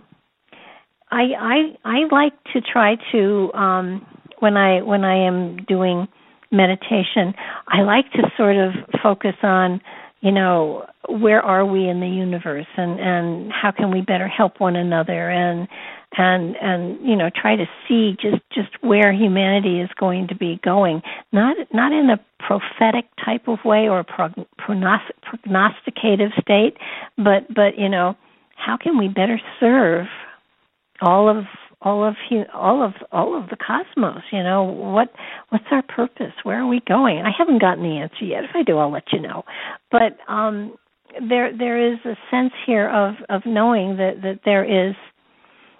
i 1.10 1.22
i 1.38 1.56
i 1.84 1.98
like 2.10 2.32
to 2.52 2.60
try 2.60 2.96
to 3.12 3.52
um 3.54 4.04
when 4.40 4.56
i 4.56 4.82
when 4.82 5.04
i 5.04 5.16
am 5.16 5.56
doing 5.68 6.08
meditation 6.50 7.32
i 7.68 7.82
like 7.82 8.10
to 8.12 8.22
sort 8.36 8.56
of 8.56 8.72
focus 9.02 9.34
on 9.42 9.80
you 10.26 10.32
know 10.32 10.84
where 11.08 11.40
are 11.40 11.64
we 11.64 11.88
in 11.88 12.00
the 12.00 12.08
universe 12.08 12.66
and 12.76 12.98
and 12.98 13.52
how 13.52 13.70
can 13.70 13.92
we 13.92 14.00
better 14.00 14.26
help 14.26 14.58
one 14.58 14.74
another 14.74 15.30
and 15.30 15.68
and 16.18 16.56
and 16.56 16.98
you 17.08 17.14
know 17.14 17.30
try 17.30 17.54
to 17.54 17.66
see 17.86 18.16
just 18.20 18.42
just 18.52 18.70
where 18.80 19.12
humanity 19.12 19.80
is 19.80 19.88
going 20.00 20.26
to 20.26 20.34
be 20.34 20.58
going 20.64 21.00
not 21.32 21.56
not 21.72 21.92
in 21.92 22.10
a 22.10 22.18
prophetic 22.40 23.04
type 23.24 23.46
of 23.46 23.64
way 23.64 23.88
or 23.88 24.00
a 24.00 24.04
prognosticative 24.04 26.32
state 26.40 26.76
but 27.16 27.46
but 27.54 27.78
you 27.78 27.88
know 27.88 28.16
how 28.56 28.76
can 28.76 28.98
we 28.98 29.06
better 29.06 29.40
serve 29.60 30.08
all 31.02 31.28
of 31.28 31.44
all 31.86 32.04
of 32.04 32.16
all 32.52 32.82
of 32.82 32.94
all 33.12 33.40
of 33.40 33.48
the 33.48 33.56
cosmos 33.56 34.22
you 34.32 34.42
know 34.42 34.64
what 34.64 35.08
what's 35.50 35.64
our 35.70 35.82
purpose? 35.82 36.32
Where 36.42 36.60
are 36.60 36.66
we 36.66 36.80
going? 36.88 37.18
I 37.18 37.30
haven't 37.36 37.60
gotten 37.60 37.84
the 37.84 37.98
answer 37.98 38.24
yet. 38.24 38.42
If 38.42 38.50
i 38.54 38.62
do 38.64 38.78
i'll 38.78 38.90
let 38.90 39.12
you 39.12 39.20
know. 39.20 39.44
But 39.90 40.18
um 40.28 40.76
there 41.28 41.56
there 41.56 41.92
is 41.92 41.98
a 42.04 42.16
sense 42.30 42.52
here 42.66 42.90
of 42.90 43.14
of 43.28 43.42
knowing 43.46 43.96
that 43.98 44.14
that 44.22 44.40
there 44.44 44.64
is 44.64 44.94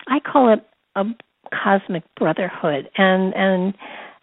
i 0.07 0.21
call 0.21 0.53
it 0.53 0.61
a 0.95 1.05
cosmic 1.53 2.05
brotherhood. 2.17 2.89
And 2.97 3.35
and 3.35 3.75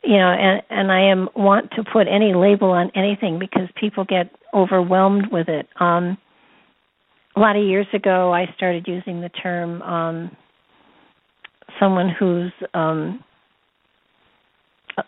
you 0.05 0.17
know 0.17 0.31
and 0.31 0.61
and 0.69 0.89
i 0.89 1.01
am 1.01 1.27
want 1.35 1.69
to 1.71 1.83
put 1.83 2.07
any 2.07 2.33
label 2.33 2.69
on 2.71 2.91
anything 2.95 3.39
because 3.39 3.67
people 3.77 4.05
get 4.05 4.31
overwhelmed 4.53 5.27
with 5.33 5.49
it. 5.49 5.67
Um 5.81 6.17
a 7.35 7.39
lot 7.41 7.57
of 7.57 7.63
years 7.63 7.87
ago 7.93 8.31
i 8.31 8.45
started 8.55 8.87
using 8.87 9.19
the 9.19 9.29
term 9.29 9.81
um 9.81 10.31
someone 11.79 12.09
who's 12.09 12.51
um 12.73 13.23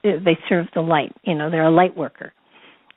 they 0.04 0.38
serve 0.50 0.68
the 0.74 0.82
light 0.82 1.14
you 1.24 1.36
know 1.36 1.50
they're 1.50 1.66
a 1.66 1.72
light 1.72 1.96
worker. 1.96 2.34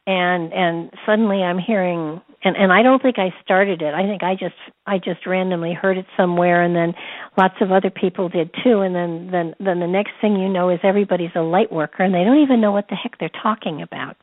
And 0.06 0.52
and 0.54 0.90
suddenly 1.04 1.42
i'm 1.42 1.58
hearing 1.58 2.20
and 2.42 2.56
and 2.56 2.72
i 2.72 2.82
don't 2.82 3.02
think 3.02 3.18
i 3.18 3.28
started 3.44 3.82
it. 3.82 3.92
I 3.92 4.04
think 4.04 4.22
i 4.22 4.34
just 4.34 4.54
i 4.86 4.96
just 4.98 5.26
randomly 5.26 5.74
heard 5.74 5.98
it 5.98 6.06
somewhere 6.16 6.62
and 6.62 6.74
then 6.74 6.94
lots 7.36 7.56
of 7.60 7.72
other 7.72 7.90
people 7.90 8.28
did 8.28 8.50
too. 8.64 8.80
And 8.80 8.94
then 8.94 9.28
then 9.30 9.54
then 9.60 9.80
the 9.80 9.86
next 9.86 10.12
thing 10.20 10.36
you 10.36 10.48
know 10.48 10.70
is 10.70 10.80
everybody's 10.82 11.36
a 11.36 11.42
light 11.42 11.70
worker 11.70 12.02
and 12.02 12.14
they 12.14 12.24
don't 12.24 12.42
even 12.42 12.60
know 12.60 12.72
what 12.72 12.88
the 12.88 12.96
heck 12.96 13.18
they're 13.18 13.30
talking 13.42 13.82
about 13.82 14.16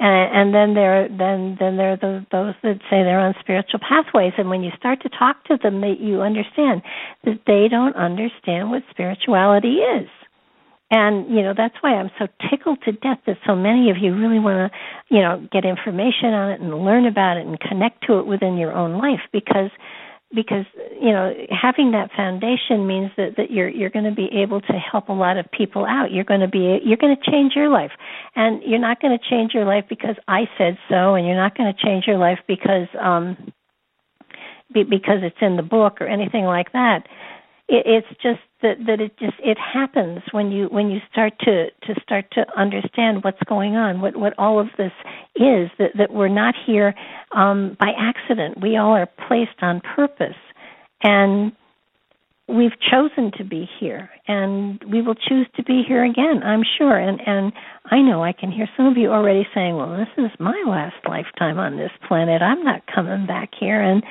and 0.00 0.34
and 0.34 0.54
then 0.54 0.74
there 0.74 1.08
then 1.08 1.56
then 1.60 1.76
there 1.76 1.92
are 1.92 1.96
those 1.96 2.22
those 2.32 2.54
that 2.62 2.80
say 2.88 3.04
they're 3.04 3.20
on 3.20 3.34
spiritual 3.40 3.80
pathways. 3.80 4.32
And 4.38 4.48
when 4.48 4.62
you 4.62 4.70
start 4.76 5.02
to 5.02 5.10
talk 5.10 5.44
to 5.44 5.58
them 5.62 5.82
that 5.82 6.00
you 6.00 6.22
understand 6.22 6.82
that 7.24 7.40
they 7.46 7.68
don't 7.68 7.94
understand 7.94 8.70
what 8.70 8.82
spirituality 8.90 9.84
is. 9.84 10.08
And 10.90 11.28
you 11.28 11.42
know 11.42 11.52
that's 11.56 11.76
why 11.82 11.94
i'm 11.94 12.10
so 12.18 12.26
tickled 12.50 12.80
to 12.84 12.92
death 12.92 13.18
that 13.26 13.36
so 13.46 13.54
many 13.54 13.90
of 13.90 13.98
you 14.00 14.16
really 14.16 14.40
want 14.40 14.72
to 14.72 15.14
you 15.14 15.20
know 15.20 15.46
get 15.52 15.64
information 15.64 16.32
on 16.32 16.50
it 16.50 16.60
and 16.60 16.74
learn 16.84 17.06
about 17.06 17.36
it 17.36 17.46
and 17.46 17.60
connect 17.60 18.06
to 18.06 18.18
it 18.18 18.26
within 18.26 18.56
your 18.56 18.72
own 18.72 18.98
life. 18.98 19.20
Because 19.32 19.70
because 20.34 20.64
you 21.00 21.10
know 21.10 21.34
having 21.50 21.90
that 21.92 22.10
foundation 22.16 22.86
means 22.86 23.10
that 23.16 23.36
that 23.36 23.50
you're 23.50 23.68
you're 23.68 23.90
going 23.90 24.04
to 24.04 24.14
be 24.14 24.28
able 24.32 24.60
to 24.60 24.72
help 24.74 25.08
a 25.08 25.12
lot 25.12 25.36
of 25.36 25.50
people 25.50 25.84
out. 25.84 26.12
You're 26.12 26.24
going 26.24 26.40
to 26.40 26.48
be 26.48 26.78
you're 26.84 26.96
going 26.96 27.16
to 27.16 27.30
change 27.30 27.54
your 27.56 27.68
life. 27.68 27.92
And 28.36 28.62
you're 28.62 28.78
not 28.78 29.00
going 29.00 29.16
to 29.16 29.30
change 29.30 29.52
your 29.54 29.64
life 29.64 29.84
because 29.88 30.16
i 30.28 30.48
said 30.56 30.78
so 30.88 31.14
and 31.14 31.26
you're 31.26 31.36
not 31.36 31.56
going 31.56 31.72
to 31.72 31.84
change 31.84 32.06
your 32.06 32.18
life 32.18 32.38
because 32.46 32.88
um 33.00 33.52
be, 34.72 34.84
because 34.84 35.18
it's 35.22 35.36
in 35.40 35.56
the 35.56 35.62
book 35.62 36.00
or 36.00 36.06
anything 36.06 36.44
like 36.44 36.72
that 36.72 37.06
it, 37.70 37.86
it's 37.86 38.20
just 38.22 38.40
that 38.62 38.76
that 38.86 39.00
it 39.00 39.16
just 39.18 39.36
it 39.42 39.56
happens 39.58 40.20
when 40.32 40.50
you 40.50 40.66
when 40.66 40.90
you 40.90 41.00
start 41.10 41.32
to 41.40 41.70
to 41.84 42.00
start 42.02 42.26
to 42.32 42.44
understand 42.58 43.24
what's 43.24 43.42
going 43.48 43.76
on 43.76 44.00
what 44.00 44.16
what 44.16 44.34
all 44.38 44.58
of 44.60 44.66
this 44.76 44.92
is 45.36 45.70
that 45.78 45.92
that 45.96 46.12
we're 46.12 46.28
not 46.28 46.54
here 46.66 46.94
um 47.32 47.76
by 47.80 47.92
accident. 47.98 48.60
We 48.60 48.76
all 48.76 48.92
are 48.92 49.08
placed 49.28 49.62
on 49.62 49.80
purpose. 49.80 50.36
And 51.02 51.52
we've 52.48 52.78
chosen 52.90 53.30
to 53.38 53.44
be 53.44 53.68
here 53.78 54.10
and 54.26 54.82
we 54.90 55.00
will 55.00 55.14
choose 55.14 55.46
to 55.54 55.62
be 55.62 55.84
here 55.86 56.04
again 56.04 56.42
i'm 56.44 56.64
sure. 56.78 56.98
And 56.98 57.20
and 57.26 57.52
i 57.86 58.00
know 58.02 58.24
i 58.24 58.32
can 58.32 58.50
hear 58.50 58.68
some 58.76 58.86
of 58.86 58.96
you 58.96 59.10
already 59.10 59.46
saying 59.54 59.76
well 59.76 59.96
this 59.96 60.24
is 60.24 60.30
my 60.40 60.60
last 60.66 60.96
lifetime 61.08 61.58
on 61.58 61.76
this 61.76 61.92
planet. 62.08 62.42
I'm 62.42 62.64
not 62.64 62.82
coming 62.92 63.26
back 63.26 63.50
here. 63.58 63.80
And 63.80 64.02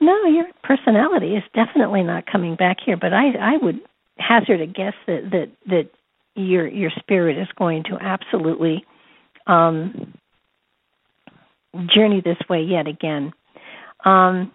no, 0.00 0.24
your 0.26 0.46
personality 0.62 1.34
is 1.34 1.42
definitely 1.54 2.02
not 2.02 2.24
coming 2.30 2.56
back 2.56 2.78
here. 2.84 2.96
But 2.96 3.12
I, 3.12 3.30
I 3.40 3.56
would 3.60 3.80
hazard 4.18 4.60
a 4.60 4.66
guess 4.66 4.94
that 5.06 5.30
that 5.32 5.50
that 5.66 5.90
your 6.34 6.68
your 6.68 6.90
spirit 6.98 7.36
is 7.38 7.48
going 7.56 7.84
to 7.84 7.98
absolutely 8.00 8.84
um, 9.46 10.14
journey 11.94 12.22
this 12.24 12.38
way 12.48 12.62
yet 12.62 12.86
again. 12.86 13.32
Um, 14.04 14.52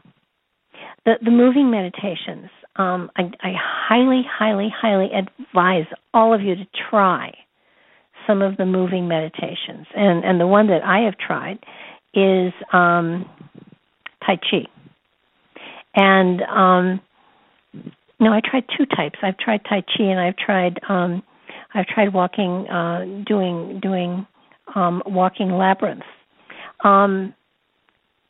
the 1.05 1.13
the 1.23 1.31
moving 1.31 1.69
meditations. 1.69 2.49
Um, 2.75 3.11
I, 3.15 3.23
I 3.41 3.53
highly, 3.55 4.23
highly, 4.27 4.73
highly 4.75 5.09
advise 5.13 5.85
all 6.11 6.33
of 6.33 6.41
you 6.41 6.55
to 6.55 6.65
try 6.89 7.31
some 8.25 8.41
of 8.41 8.57
the 8.57 8.65
moving 8.65 9.07
meditations, 9.07 9.85
and 9.95 10.23
and 10.23 10.39
the 10.39 10.47
one 10.47 10.67
that 10.67 10.83
I 10.83 11.01
have 11.01 11.17
tried 11.17 11.59
is 12.13 12.53
um, 12.71 13.25
Tai 14.25 14.37
Chi. 14.37 14.67
And 15.95 16.41
um 16.43 17.01
no, 18.19 18.31
I 18.31 18.39
tried 18.39 18.65
two 18.77 18.85
types. 18.85 19.19
I've 19.21 19.37
tried 19.37 19.61
Tai 19.67 19.81
Chi 19.81 20.03
and 20.03 20.19
I've 20.19 20.37
tried 20.37 20.79
um 20.89 21.23
I've 21.73 21.87
tried 21.87 22.13
walking 22.13 22.67
uh 22.69 23.23
doing 23.25 23.79
doing 23.81 24.25
um 24.75 25.03
walking 25.05 25.51
labyrinths. 25.51 26.05
Um 26.83 27.33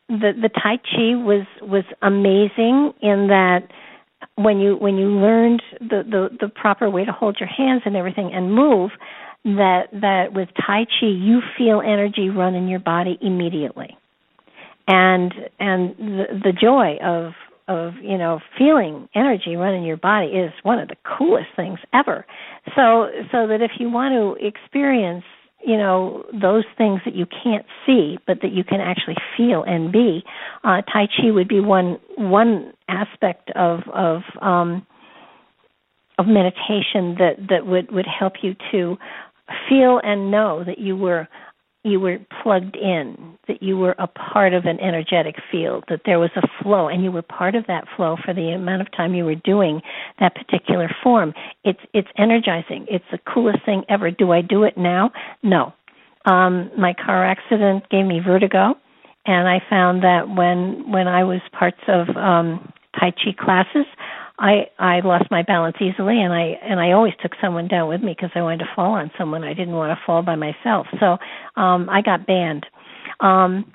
the 0.10 0.32
the 0.42 0.50
Tai 0.50 0.78
Chi 0.78 1.16
was 1.16 1.46
was 1.62 1.84
amazing 2.02 2.94
in 3.02 3.28
that 3.28 3.68
when 4.36 4.60
you 4.60 4.76
when 4.76 4.96
you 4.98 5.08
learned 5.10 5.62
the, 5.80 6.04
the 6.10 6.30
the 6.42 6.48
proper 6.50 6.90
way 6.90 7.06
to 7.06 7.12
hold 7.12 7.38
your 7.40 7.50
hands 7.50 7.82
and 7.86 7.96
everything 7.96 8.32
and 8.34 8.54
move 8.54 8.92
that 9.44 9.84
that 9.92 10.34
with 10.34 10.50
tai 10.66 10.86
chi 10.86 11.06
you 11.08 11.42
feel 11.58 11.82
energy 11.82 12.30
run 12.30 12.56
in 12.56 12.68
your 12.68 12.80
body 12.80 13.18
immediately 13.22 13.98
and 14.88 15.34
and 15.60 15.96
the 15.98 16.26
the 16.44 16.54
joy 16.54 16.98
of 17.04 17.34
of 17.68 17.94
you 18.02 18.18
know 18.18 18.40
feeling 18.58 19.08
energy 19.16 19.56
running 19.56 19.84
your 19.84 19.98
body 19.98 20.28
is 20.28 20.52
one 20.64 20.80
of 20.80 20.88
the 20.88 20.96
coolest 21.18 21.50
things 21.56 21.80
ever. 21.94 22.26
So 22.76 23.10
so 23.32 23.48
that 23.48 23.60
if 23.62 23.72
you 23.80 23.90
want 23.90 24.14
to 24.14 24.46
experience 24.46 25.24
you 25.66 25.78
know 25.78 26.26
those 26.34 26.66
things 26.78 27.00
that 27.06 27.16
you 27.16 27.26
can't 27.26 27.66
see 27.86 28.18
but 28.28 28.42
that 28.42 28.52
you 28.52 28.64
can 28.64 28.82
actually 28.82 29.16
feel 29.38 29.64
and 29.64 29.92
be 29.92 30.24
uh 30.64 30.82
tai 30.82 31.08
chi 31.08 31.32
would 31.32 31.48
be 31.48 31.60
one 31.60 31.98
one 32.18 32.74
aspect 32.90 33.50
of 33.56 33.80
of 33.94 34.22
um 34.42 34.86
of 36.20 36.28
meditation 36.28 37.16
that 37.18 37.36
that 37.50 37.66
would 37.66 37.92
would 37.92 38.06
help 38.08 38.34
you 38.42 38.56
to 38.72 38.98
feel 39.70 40.00
and 40.04 40.32
know 40.32 40.64
that 40.66 40.80
you 40.80 40.96
were 40.96 41.28
you 41.84 42.00
were 42.00 42.18
plugged 42.42 42.76
in, 42.78 43.38
that 43.48 43.62
you 43.62 43.78
were 43.78 43.96
a 44.00 44.08
part 44.08 44.54
of 44.54 44.66
an 44.66 44.80
energetic 44.80 45.36
field, 45.52 45.84
that 45.90 46.02
there 46.06 46.20
was 46.20 46.30
a 46.38 46.48
flow, 46.62 46.88
and 46.88 47.04
you 47.04 47.12
were 47.12 47.22
part 47.22 47.56
of 47.56 47.68
that 47.68 47.84
flow 47.96 48.16
for 48.24 48.34
the 48.34 48.50
amount 48.50 48.82
of 48.82 48.92
time 48.92 49.14
you 49.14 49.26
were 49.26 49.36
doing 49.36 49.82
that 50.20 50.34
particular 50.34 50.90
form. 51.04 51.34
It's 51.64 51.80
it's 51.94 52.08
energizing. 52.18 52.86
It's 52.90 53.06
the 53.12 53.20
coolest 53.32 53.66
thing 53.66 53.84
ever. 53.90 54.12
Do 54.12 54.32
I 54.32 54.42
do 54.42 54.64
it 54.64 54.78
now? 54.78 55.12
No. 55.44 55.74
Um, 56.26 56.72
my 56.78 56.94
car 56.94 57.26
accident 57.26 57.90
gave 57.90 58.06
me 58.06 58.22
vertigo, 58.26 58.76
and 59.26 59.48
I 59.48 59.62
found 59.70 60.04
that 60.04 60.30
when 60.30 60.90
when 60.90 61.10
I 61.10 61.26
was 61.26 61.42
parts 61.52 61.82
of 61.90 62.16
um, 62.16 62.72
Tai 62.98 63.12
Chi 63.12 63.36
classes, 63.38 63.86
I 64.40 64.68
I 64.80 65.02
lost 65.02 65.30
my 65.30 65.44
balance 65.44 65.78
easily, 65.80 66.22
and 66.22 66.34
I 66.34 66.58
and 66.64 66.80
I 66.80 66.92
always 66.92 67.14
took 67.22 67.34
someone 67.42 67.68
down 67.68 67.88
with 67.88 68.02
me 68.02 68.14
because 68.16 68.32
I 68.36 68.42
wanted 68.42 68.60
to 68.60 68.72
fall 68.76 68.94
on 68.94 69.12
someone. 69.18 69.44
I 69.44 69.54
didn't 69.54 69.76
want 69.76 69.98
to 69.98 70.06
fall 70.06 70.24
by 70.24 70.36
myself, 70.36 70.88
so 71.00 71.18
um, 71.62 71.90
I 71.90 72.02
got 72.02 72.26
banned. 72.26 72.66
Um, 73.20 73.72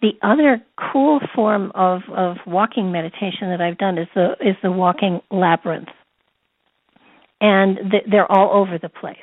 the 0.00 0.12
other 0.22 0.60
cool 0.92 1.20
form 1.34 1.70
of 1.76 2.02
of 2.10 2.38
walking 2.46 2.90
meditation 2.90 3.50
that 3.50 3.60
I've 3.60 3.78
done 3.78 3.98
is 3.98 4.08
the 4.14 4.32
is 4.40 4.56
the 4.62 4.72
walking 4.72 5.20
labyrinth, 5.30 5.88
and 7.40 7.78
th- 7.90 8.04
they're 8.10 8.30
all 8.30 8.50
over 8.52 8.78
the 8.78 8.88
place. 8.88 9.16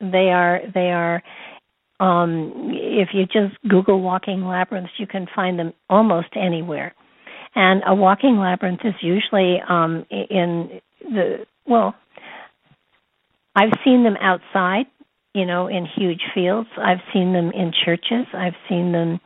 They 0.00 0.30
are 0.30 0.60
they 0.72 0.90
are. 0.90 1.22
Um, 2.00 2.70
if 2.72 3.10
you 3.12 3.26
just 3.26 3.54
Google 3.68 4.00
walking 4.00 4.44
labyrinths, 4.44 4.90
you 4.98 5.06
can 5.06 5.28
find 5.36 5.56
them 5.56 5.72
almost 5.88 6.28
anywhere 6.34 6.94
and 7.54 7.82
a 7.86 7.94
walking 7.94 8.38
labyrinth 8.38 8.80
is 8.84 8.94
usually 9.02 9.60
um, 9.68 10.06
in 10.10 10.80
the 11.00 11.46
well. 11.66 11.94
I've 13.54 13.72
seen 13.84 14.02
them 14.02 14.16
outside, 14.20 14.86
you 15.34 15.44
know, 15.44 15.66
in 15.66 15.86
huge 15.86 16.22
fields. 16.34 16.68
I've 16.78 17.02
seen 17.12 17.32
them 17.34 17.50
in 17.54 17.72
churches. 17.84 18.26
I've 18.32 18.56
seen 18.68 18.92
them. 18.92 19.20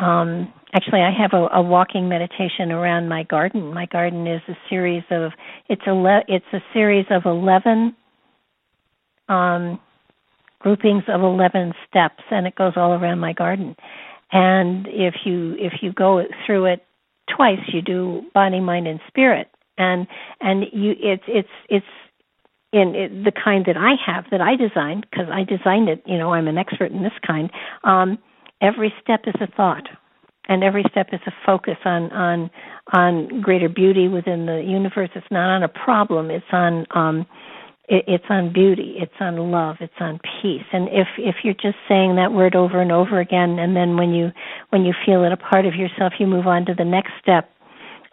Um, 0.00 0.52
actually, 0.74 1.00
I 1.02 1.12
have 1.16 1.32
a, 1.32 1.46
a 1.54 1.62
walking 1.62 2.08
meditation 2.08 2.72
around 2.72 3.08
my 3.08 3.22
garden. 3.24 3.72
My 3.72 3.86
garden 3.86 4.26
is 4.26 4.42
a 4.48 4.54
series 4.68 5.04
of 5.10 5.32
it's 5.68 5.82
a 5.86 5.92
le- 5.92 6.24
it's 6.26 6.52
a 6.52 6.60
series 6.72 7.06
of 7.10 7.22
eleven 7.26 7.94
um, 9.28 9.78
groupings 10.58 11.04
of 11.08 11.22
eleven 11.22 11.72
steps, 11.88 12.22
and 12.30 12.46
it 12.46 12.56
goes 12.56 12.72
all 12.76 12.92
around 12.92 13.20
my 13.20 13.32
garden. 13.32 13.76
And 14.32 14.86
if 14.88 15.14
you 15.24 15.54
if 15.58 15.74
you 15.82 15.92
go 15.92 16.24
through 16.46 16.66
it 16.66 16.84
twice 17.34 17.60
you 17.72 17.82
do 17.82 18.22
body 18.34 18.60
mind 18.60 18.86
and 18.86 19.00
spirit. 19.08 19.48
And 19.78 20.06
and 20.40 20.64
you 20.72 20.94
it's 20.98 21.24
it's 21.26 21.48
it's 21.68 21.86
in 22.72 22.94
it, 22.94 23.24
the 23.24 23.32
kind 23.32 23.64
that 23.66 23.76
I 23.76 23.94
have 24.06 24.24
that 24.30 24.40
I 24.40 24.56
designed 24.56 25.06
because 25.10 25.28
I 25.32 25.44
designed 25.44 25.88
it 25.88 26.02
you 26.06 26.18
know 26.18 26.32
I'm 26.34 26.48
an 26.48 26.58
expert 26.58 26.92
in 26.92 27.02
this 27.02 27.12
kind 27.26 27.50
um 27.84 28.18
every 28.60 28.92
step 29.02 29.22
is 29.26 29.34
a 29.40 29.46
thought. 29.56 29.88
And 30.48 30.64
every 30.64 30.84
step 30.90 31.08
is 31.12 31.20
a 31.26 31.32
focus 31.46 31.76
on 31.84 32.10
on 32.12 32.50
on 32.92 33.40
greater 33.40 33.68
beauty 33.68 34.08
within 34.08 34.46
the 34.46 34.62
universe. 34.62 35.10
It's 35.14 35.26
not 35.30 35.48
on 35.48 35.62
a 35.62 35.68
problem. 35.68 36.30
It's 36.30 36.44
on 36.52 36.86
um 36.90 37.26
it, 37.90 38.04
it's 38.06 38.24
on 38.30 38.52
beauty 38.52 38.94
it's 38.98 39.12
on 39.20 39.36
love 39.50 39.76
it's 39.80 39.92
on 40.00 40.18
peace. 40.40 40.64
And 40.72 40.88
if 40.88 41.08
if 41.18 41.36
you're 41.44 41.54
just 41.54 41.76
saying 41.88 42.16
that 42.16 42.32
word 42.32 42.54
over 42.54 42.80
and 42.80 42.92
over 42.92 43.20
again 43.20 43.58
and 43.58 43.76
then 43.76 43.96
when 43.96 44.10
you 44.14 44.30
when 44.70 44.84
you 44.84 44.94
feel 45.04 45.24
it 45.24 45.32
a 45.32 45.36
part 45.36 45.66
of 45.66 45.74
yourself 45.74 46.14
you 46.18 46.26
move 46.26 46.46
on 46.46 46.64
to 46.66 46.74
the 46.74 46.84
next 46.84 47.12
step 47.20 47.50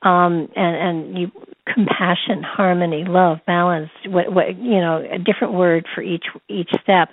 um 0.03 0.49
and 0.55 0.75
and 0.75 1.17
you 1.17 1.31
compassion 1.73 2.43
harmony 2.43 3.03
love 3.07 3.39
balance 3.45 3.89
what 4.07 4.33
what 4.33 4.57
you 4.57 4.79
know 4.79 5.03
a 5.11 5.19
different 5.19 5.53
word 5.53 5.85
for 5.93 6.01
each 6.01 6.25
each 6.49 6.71
step. 6.83 7.09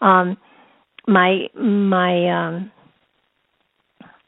Um 0.00 0.36
my 1.06 1.48
my 1.54 2.28
um 2.30 2.70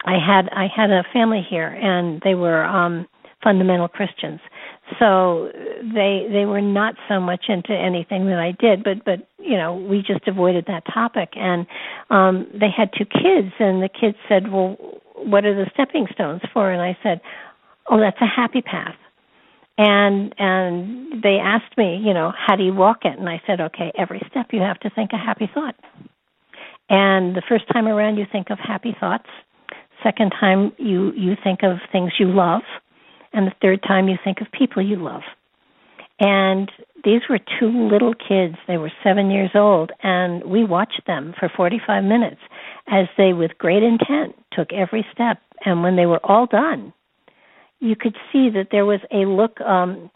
i 0.05 0.15
had 0.19 0.49
i 0.53 0.67
had 0.75 0.91
a 0.91 1.03
family 1.13 1.45
here 1.49 1.69
and 1.69 2.21
they 2.23 2.35
were 2.35 2.65
um 2.65 3.07
fundamental 3.43 3.89
christians 3.89 4.41
so 4.99 5.51
they 5.83 6.27
they 6.31 6.47
were 6.47 6.63
not 6.63 6.95
so 7.09 7.21
much 7.21 7.47
into 7.49 7.73
anything 7.73 8.27
that 8.27 8.39
I 8.39 8.53
did, 8.53 8.85
but 8.85 9.05
but 9.05 9.29
you 9.39 9.57
know 9.57 9.75
we 9.75 9.99
just 9.99 10.27
avoided 10.29 10.67
that 10.67 10.85
topic. 10.93 11.31
And 11.35 11.67
um, 12.11 12.47
they 12.53 12.71
had 12.75 12.91
two 12.97 13.05
kids, 13.05 13.53
and 13.59 13.83
the 13.83 13.89
kids 13.89 14.17
said, 14.29 14.53
"Well, 14.53 14.77
what 15.15 15.45
are 15.45 15.55
the 15.55 15.71
stepping 15.75 16.07
stones 16.13 16.43
for?" 16.53 16.71
And 16.71 16.81
I 16.81 16.97
said, 17.03 17.21
"Oh, 17.91 18.01
that's 18.01 18.21
a 18.21 18.27
happy 18.27 18.63
path." 18.63 18.97
And 19.79 20.35
and 20.39 21.23
they 21.23 21.39
asked 21.43 21.77
me, 21.77 22.01
you 22.03 22.15
know, 22.15 22.33
how 22.35 22.57
do 22.57 22.63
you 22.63 22.73
walk 22.73 23.05
it? 23.05 23.19
And 23.19 23.29
I 23.29 23.43
said, 23.47 23.61
okay, 23.61 23.93
every 23.99 24.23
step 24.31 24.47
you 24.53 24.61
have 24.61 24.81
to 24.81 24.91
think 24.91 25.11
a 25.13 25.19
happy 25.19 25.51
thought. 25.53 25.75
And 26.89 27.37
the 27.37 27.43
first 27.47 27.65
time 27.71 27.87
around, 27.87 28.17
you 28.17 28.25
think 28.31 28.49
of 28.49 28.59
happy 28.59 28.97
thoughts. 28.99 29.27
Second 30.03 30.33
time, 30.39 30.73
you 30.79 31.13
you 31.13 31.35
think 31.43 31.63
of 31.63 31.77
things 31.93 32.13
you 32.19 32.27
love 32.33 32.63
and 33.33 33.47
the 33.47 33.55
third 33.63 33.83
time 33.83 34.09
you 34.09 34.17
think 34.23 34.41
of 34.41 34.47
people 34.53 34.83
you 34.83 34.97
love. 34.97 35.23
And 36.19 36.71
these 37.05 37.21
were 37.29 37.39
two 37.39 37.89
little 37.89 38.15
kids. 38.15 38.57
They 38.67 38.79
were 38.79 38.93
seven 39.05 39.31
years 39.31 39.51
old, 39.55 39.93
and 40.03 40.43
we 40.45 40.65
watched 40.65 41.03
them 41.07 41.35
for 41.39 41.51
45 41.55 42.05
minutes 42.05 42.41
as 42.89 43.07
they, 43.19 43.33
with 43.33 43.59
great 43.59 43.83
intent, 43.83 44.35
took 44.53 44.73
every 44.73 45.05
step. 45.13 45.39
And 45.65 45.83
when 45.83 45.97
they 45.97 46.07
were 46.07 46.25
all 46.25 46.47
done, 46.47 46.93
you 47.81 47.95
could 47.95 48.17
see 48.33 48.49
that 48.51 48.69
there 48.71 48.87
was 48.87 49.01
a 49.13 49.27
look 49.27 49.61
um 49.61 50.11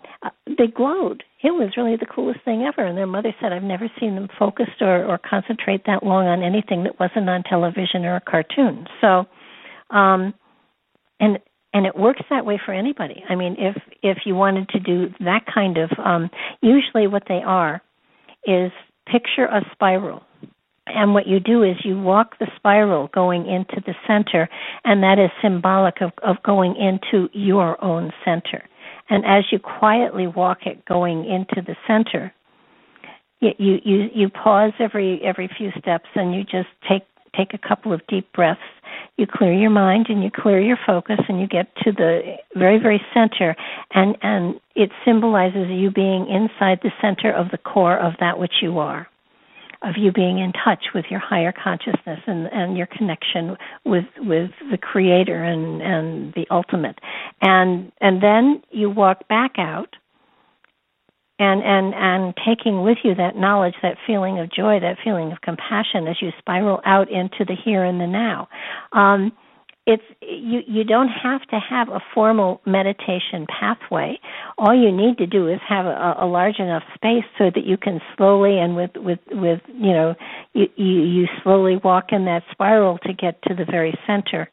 they 0.46 0.66
glowed 0.66 1.22
it 1.42 1.50
was 1.50 1.76
really 1.76 1.96
the 1.96 2.06
coolest 2.06 2.40
thing 2.44 2.62
ever 2.62 2.86
and 2.86 2.96
their 2.96 3.06
mother 3.06 3.34
said 3.40 3.52
i've 3.52 3.62
never 3.62 3.90
seen 4.00 4.14
them 4.14 4.28
focused 4.38 4.80
or 4.80 5.04
or 5.04 5.18
concentrate 5.18 5.84
that 5.86 6.02
long 6.02 6.26
on 6.26 6.42
anything 6.42 6.84
that 6.84 6.98
wasn't 6.98 7.28
on 7.28 7.42
television 7.42 8.04
or 8.04 8.16
a 8.16 8.20
cartoon 8.20 8.86
so 9.00 9.26
um 9.90 10.32
and 11.20 11.38
and 11.72 11.86
it 11.86 11.96
works 11.96 12.22
that 12.30 12.44
way 12.44 12.60
for 12.64 12.72
anybody 12.72 13.22
i 13.28 13.34
mean 13.34 13.56
if 13.58 13.76
if 14.02 14.18
you 14.24 14.34
wanted 14.34 14.68
to 14.68 14.80
do 14.80 15.08
that 15.20 15.44
kind 15.52 15.76
of 15.76 15.90
um 16.04 16.30
usually 16.62 17.06
what 17.06 17.24
they 17.28 17.42
are 17.44 17.82
is 18.46 18.72
picture 19.06 19.46
a 19.46 19.60
spiral 19.72 20.22
and 20.94 21.14
what 21.14 21.26
you 21.26 21.40
do 21.40 21.62
is 21.62 21.76
you 21.84 22.00
walk 22.00 22.38
the 22.38 22.46
spiral 22.56 23.08
going 23.08 23.46
into 23.46 23.82
the 23.86 23.94
center, 24.06 24.48
and 24.84 25.02
that 25.02 25.18
is 25.18 25.30
symbolic 25.42 26.00
of, 26.00 26.12
of 26.22 26.42
going 26.42 26.74
into 26.76 27.28
your 27.32 27.82
own 27.84 28.12
center. 28.24 28.64
And 29.08 29.24
as 29.24 29.44
you 29.50 29.58
quietly 29.58 30.26
walk 30.26 30.66
it 30.66 30.84
going 30.84 31.24
into 31.24 31.62
the 31.66 31.76
center, 31.86 32.32
you 33.40 33.78
you 33.84 34.08
you 34.14 34.28
pause 34.28 34.72
every 34.78 35.20
every 35.24 35.48
few 35.56 35.70
steps, 35.78 36.08
and 36.14 36.34
you 36.34 36.44
just 36.44 36.68
take 36.88 37.02
take 37.36 37.54
a 37.54 37.68
couple 37.68 37.92
of 37.92 38.00
deep 38.08 38.32
breaths. 38.32 38.60
You 39.16 39.26
clear 39.26 39.52
your 39.52 39.70
mind 39.70 40.06
and 40.08 40.22
you 40.22 40.30
clear 40.34 40.60
your 40.60 40.78
focus, 40.86 41.18
and 41.28 41.40
you 41.40 41.46
get 41.46 41.74
to 41.84 41.92
the 41.92 42.36
very 42.56 42.78
very 42.78 43.00
center, 43.14 43.56
and 43.92 44.16
and 44.22 44.60
it 44.74 44.90
symbolizes 45.04 45.68
you 45.68 45.90
being 45.90 46.28
inside 46.28 46.80
the 46.82 46.92
center 47.00 47.32
of 47.32 47.50
the 47.50 47.58
core 47.58 47.98
of 47.98 48.14
that 48.20 48.38
which 48.38 48.54
you 48.62 48.78
are 48.78 49.08
of 49.82 49.94
you 49.96 50.12
being 50.12 50.38
in 50.38 50.52
touch 50.52 50.86
with 50.94 51.06
your 51.10 51.20
higher 51.20 51.52
consciousness 51.52 52.20
and, 52.26 52.46
and 52.52 52.76
your 52.76 52.86
connection 52.86 53.56
with 53.84 54.04
with 54.18 54.50
the 54.70 54.76
creator 54.76 55.42
and, 55.42 55.80
and 55.80 56.34
the 56.34 56.46
ultimate. 56.50 56.98
And 57.40 57.90
and 58.00 58.22
then 58.22 58.62
you 58.70 58.90
walk 58.90 59.26
back 59.28 59.52
out 59.58 59.96
and 61.40 61.62
and 61.62 61.94
and 61.94 62.34
taking 62.46 62.82
with 62.82 62.98
you 63.02 63.14
that 63.14 63.34
knowledge 63.34 63.74
that 63.82 63.96
feeling 64.06 64.38
of 64.38 64.52
joy 64.52 64.78
that 64.78 64.98
feeling 65.02 65.32
of 65.32 65.40
compassion 65.40 66.06
as 66.06 66.16
you 66.20 66.30
spiral 66.38 66.80
out 66.84 67.10
into 67.10 67.44
the 67.46 67.56
here 67.64 67.82
and 67.82 68.00
the 68.00 68.06
now. 68.06 68.46
Um, 68.92 69.32
it's 69.86 70.02
you 70.20 70.60
you 70.66 70.84
don't 70.84 71.08
have 71.08 71.40
to 71.48 71.58
have 71.58 71.88
a 71.88 72.00
formal 72.14 72.60
meditation 72.66 73.46
pathway. 73.48 74.20
All 74.58 74.74
you 74.74 74.92
need 74.92 75.16
to 75.18 75.26
do 75.26 75.48
is 75.48 75.58
have 75.66 75.86
a, 75.86 76.16
a 76.20 76.26
large 76.26 76.58
enough 76.58 76.82
space 76.94 77.24
so 77.38 77.50
that 77.54 77.64
you 77.64 77.78
can 77.78 78.00
slowly 78.16 78.58
and 78.58 78.76
with 78.76 78.90
with 78.96 79.20
with 79.30 79.60
you 79.68 79.92
know 79.92 80.14
you 80.52 80.66
you, 80.76 81.00
you 81.02 81.28
slowly 81.42 81.78
walk 81.82 82.12
in 82.12 82.26
that 82.26 82.42
spiral 82.50 82.98
to 82.98 83.14
get 83.14 83.40
to 83.44 83.54
the 83.54 83.64
very 83.64 83.98
center 84.06 84.50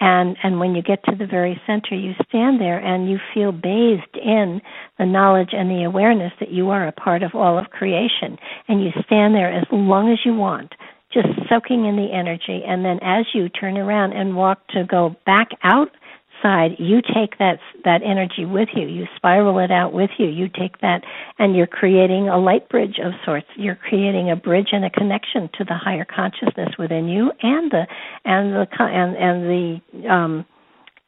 and 0.00 0.36
and 0.42 0.58
when 0.58 0.74
you 0.74 0.82
get 0.82 1.04
to 1.04 1.14
the 1.16 1.26
very 1.26 1.60
center 1.66 1.94
you 1.94 2.12
stand 2.28 2.60
there 2.60 2.78
and 2.78 3.10
you 3.10 3.18
feel 3.34 3.52
bathed 3.52 4.16
in 4.16 4.60
the 4.98 5.06
knowledge 5.06 5.50
and 5.52 5.70
the 5.70 5.84
awareness 5.84 6.32
that 6.40 6.50
you 6.50 6.70
are 6.70 6.88
a 6.88 6.92
part 6.92 7.22
of 7.22 7.34
all 7.34 7.58
of 7.58 7.70
creation 7.70 8.36
and 8.68 8.82
you 8.82 8.90
stand 9.06 9.34
there 9.34 9.52
as 9.52 9.66
long 9.70 10.10
as 10.10 10.18
you 10.24 10.34
want 10.34 10.74
just 11.12 11.28
soaking 11.48 11.86
in 11.86 11.96
the 11.96 12.08
energy. 12.12 12.62
And 12.66 12.84
then 12.84 12.98
as 13.02 13.26
you 13.34 13.48
turn 13.48 13.76
around 13.76 14.12
and 14.12 14.36
walk 14.36 14.66
to 14.68 14.84
go 14.84 15.16
back 15.26 15.48
outside, 16.40 16.72
you 16.78 17.00
take 17.02 17.38
that 17.38 17.58
that 17.84 18.02
energy 18.04 18.44
with 18.44 18.68
you. 18.74 18.86
You 18.86 19.06
spiral 19.16 19.58
it 19.58 19.70
out 19.70 19.92
with 19.92 20.10
you. 20.18 20.26
You 20.26 20.48
take 20.48 20.80
that, 20.80 21.02
and 21.38 21.56
you're 21.56 21.66
creating 21.66 22.28
a 22.28 22.38
light 22.38 22.68
bridge 22.68 22.98
of 23.02 23.12
sorts. 23.24 23.46
You're 23.56 23.76
creating 23.76 24.30
a 24.30 24.36
bridge 24.36 24.68
and 24.72 24.84
a 24.84 24.90
connection 24.90 25.48
to 25.58 25.64
the 25.64 25.74
higher 25.74 26.04
consciousness 26.04 26.70
within 26.78 27.08
you, 27.08 27.32
and 27.42 27.70
the 27.70 27.86
and 28.24 28.52
the 28.54 28.66
and 28.78 29.16
and 29.16 29.82
the 30.02 30.10
um, 30.10 30.46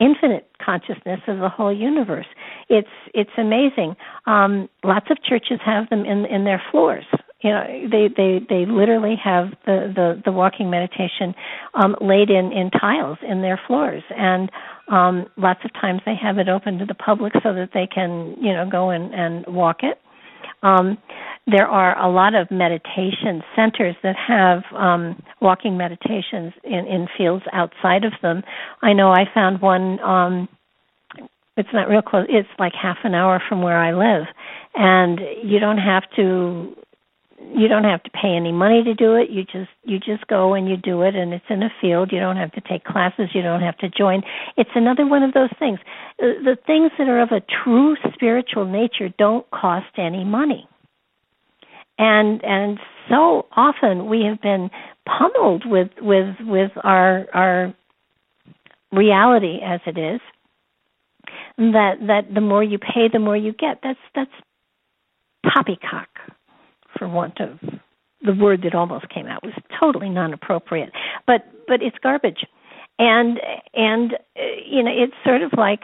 infinite 0.01 0.49
consciousness 0.65 1.21
of 1.29 1.39
the 1.39 1.49
whole 1.49 1.73
universe. 1.73 2.27
It's 2.69 2.89
it's 3.15 3.31
amazing. 3.37 3.97
Um, 4.27 4.69
lots 4.85 5.07
of 5.11 5.23
churches 5.23 5.61
have 5.65 5.89
them 5.91 6.05
in 6.05 6.27
in 6.27 6.45
their 6.45 6.63
floors 6.71 7.05
you 7.43 7.51
know 7.51 7.65
they 7.91 8.09
they 8.17 8.41
they 8.49 8.67
literally 8.67 9.17
have 9.23 9.51
the 9.67 9.93
the 9.95 10.23
the 10.25 10.33
walking 10.33 10.71
meditation 10.71 11.35
um 11.75 11.97
laid 12.01 12.31
in 12.31 12.53
in 12.53 12.71
tiles 12.71 13.19
in 13.29 13.43
their 13.43 13.61
floors 13.67 14.03
and 14.17 14.51
um 14.89 15.27
lots 15.37 15.61
of 15.65 15.73
times 15.75 16.01
they 16.05 16.15
have 16.15 16.39
it 16.39 16.49
open 16.49 16.79
to 16.79 16.87
the 16.87 16.95
public 16.95 17.33
so 17.43 17.53
that 17.55 17.71
they 17.75 17.87
can 17.87 18.37
you 18.41 18.53
know 18.53 18.69
go 18.71 18.91
and 18.91 19.15
and 19.15 19.45
walk 19.49 19.83
it. 19.83 19.99
Um 20.63 20.99
there 21.47 21.67
are 21.67 21.99
a 21.99 22.09
lot 22.09 22.35
of 22.35 22.51
meditation 22.51 23.43
centers 23.57 23.97
that 24.03 24.17
have 24.17 24.63
um 24.77 25.23
walking 25.41 25.77
meditations 25.77 26.53
in 26.65 26.87
in 26.87 27.09
fields 27.17 27.45
outside 27.53 28.05
of 28.05 28.13
them. 28.23 28.43
I 28.83 28.93
know 28.93 29.11
i 29.13 29.25
found 29.33 29.61
one 29.61 29.99
um 30.01 30.49
it's 31.57 31.69
not 31.73 31.89
real 31.89 32.03
close 32.03 32.27
it's 32.29 32.49
like 32.59 32.73
half 32.75 32.99
an 33.05 33.15
hour 33.15 33.43
from 33.49 33.63
where 33.63 33.79
i 33.79 33.93
live. 33.93 34.27
And 34.75 35.21
you 35.43 35.59
don't 35.59 35.79
have 35.79 36.05
to 36.17 36.75
you 37.55 37.69
don't 37.69 37.85
have 37.85 38.03
to 38.03 38.11
pay 38.11 38.35
any 38.37 38.53
money 38.53 38.83
to 38.85 38.95
do 38.95 39.15
it. 39.15 39.31
You 39.31 39.45
just 39.45 39.71
you 39.85 39.99
just 39.99 40.27
go 40.27 40.55
and 40.55 40.69
you 40.69 40.77
do 40.77 41.03
it 41.03 41.15
and 41.15 41.33
it's 41.33 41.45
in 41.49 41.63
a 41.63 41.71
field. 41.81 42.11
You 42.13 42.21
don't 42.21 42.37
have 42.37 42.53
to 42.53 42.61
take 42.61 42.85
classes. 42.85 43.29
You 43.35 43.43
don't 43.43 43.61
have 43.61 43.77
to 43.79 43.89
join. 43.89 44.23
It's 44.57 44.71
another 44.75 45.07
one 45.07 45.23
of 45.23 45.33
those 45.35 45.51
things. 45.59 45.79
Uh, 46.19 46.43
the 46.45 46.57
things 46.67 46.93
that 46.99 47.09
are 47.09 47.21
of 47.21 47.31
a 47.31 47.43
true 47.65 47.97
spiritual 48.15 48.65
nature 48.65 49.09
don't 49.19 49.49
cost 49.51 49.87
any 49.99 50.25
money. 50.25 50.69
And 51.99 52.43
and 52.45 52.79
so 53.09 53.47
often 53.53 54.09
we 54.09 54.25
have 54.25 54.41
been 54.41 54.71
pummeled 55.07 55.65
with 55.67 55.91
with 56.01 56.37
with 56.41 56.71
our 56.83 57.27
our 57.35 57.75
reality 58.93 59.59
as 59.65 59.81
it 59.87 59.99
is 59.99 60.21
that 61.59 61.95
that 62.07 62.35
the 62.35 62.41
more 62.41 62.65
you 62.65 62.79
pay 62.79 63.09
the 63.13 63.19
more 63.19 63.37
you 63.37 63.53
get. 63.53 63.81
That's 63.83 63.99
that's 64.15 64.31
poppycock 65.45 66.09
for 66.99 67.09
want 67.09 67.41
of 67.41 67.59
the 68.25 68.35
word 68.35 68.63
that 68.63 68.75
almost 68.75 69.09
came 69.09 69.27
out 69.27 69.43
was 69.43 69.55
totally 69.81 70.09
non 70.09 70.33
appropriate 70.33 70.91
but 71.27 71.47
but 71.67 71.83
it's 71.83 71.97
garbage 72.03 72.45
and 72.99 73.41
and 73.75 74.15
uh, 74.37 74.43
you 74.67 74.83
know 74.83 74.93
it's 74.93 75.15
sort 75.25 75.43
of 75.43 75.53
like 75.57 75.81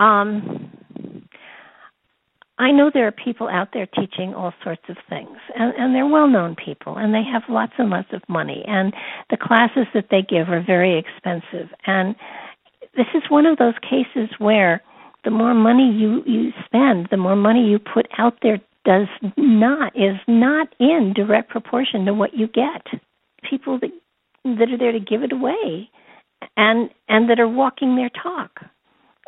um 0.00 0.70
I 2.58 2.70
know 2.70 2.90
there 2.92 3.06
are 3.06 3.12
people 3.12 3.48
out 3.48 3.70
there 3.72 3.86
teaching 3.86 4.32
all 4.32 4.54
sorts 4.62 4.82
of 4.88 4.96
things, 5.08 5.36
and, 5.56 5.74
and 5.76 5.94
they're 5.94 6.06
well 6.06 6.28
known 6.28 6.54
people, 6.54 6.96
and 6.96 7.12
they 7.12 7.22
have 7.24 7.42
lots 7.48 7.72
and 7.78 7.90
lots 7.90 8.12
of 8.12 8.22
money, 8.28 8.64
and 8.68 8.94
the 9.30 9.36
classes 9.36 9.86
that 9.92 10.06
they 10.10 10.22
give 10.22 10.48
are 10.48 10.62
very 10.64 10.96
expensive. 10.96 11.68
And 11.86 12.14
this 12.96 13.06
is 13.12 13.22
one 13.28 13.44
of 13.44 13.58
those 13.58 13.74
cases 13.82 14.30
where 14.38 14.80
the 15.24 15.32
more 15.32 15.52
money 15.52 15.90
you, 15.90 16.22
you 16.26 16.52
spend, 16.64 17.08
the 17.10 17.16
more 17.16 17.34
money 17.34 17.66
you 17.66 17.80
put 17.80 18.06
out 18.18 18.38
there 18.42 18.60
does 18.84 19.08
not 19.36 19.96
is 19.96 20.16
not 20.28 20.68
in 20.78 21.12
direct 21.14 21.50
proportion 21.50 22.04
to 22.04 22.14
what 22.14 22.34
you 22.34 22.46
get. 22.46 22.86
People 23.48 23.78
that 23.80 23.90
that 24.44 24.70
are 24.70 24.78
there 24.78 24.92
to 24.92 25.00
give 25.00 25.22
it 25.22 25.32
away, 25.32 25.88
and 26.56 26.90
and 27.08 27.30
that 27.30 27.40
are 27.40 27.48
walking 27.48 27.96
their 27.96 28.10
talk. 28.10 28.60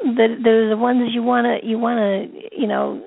That 0.03 0.41
they're 0.45 0.69
the 0.69 0.77
ones 0.77 1.11
you 1.13 1.23
want 1.23 1.47
to 1.47 1.67
you 1.67 1.79
want 1.79 1.99
to 1.99 2.59
you 2.59 2.67
know 2.67 3.03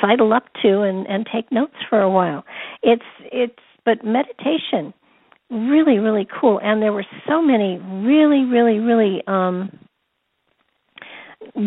sidle 0.00 0.32
up 0.32 0.44
to 0.62 0.82
and 0.82 1.06
and 1.06 1.26
take 1.32 1.50
notes 1.52 1.76
for 1.88 2.00
a 2.00 2.10
while. 2.10 2.44
It's 2.82 3.02
it's 3.32 3.54
but 3.84 4.04
meditation 4.04 4.92
really 5.50 5.98
really 5.98 6.26
cool 6.40 6.60
and 6.62 6.82
there 6.82 6.92
were 6.92 7.06
so 7.26 7.40
many 7.40 7.78
really 7.78 8.44
really 8.44 8.78
really 8.78 9.22
um 9.26 9.70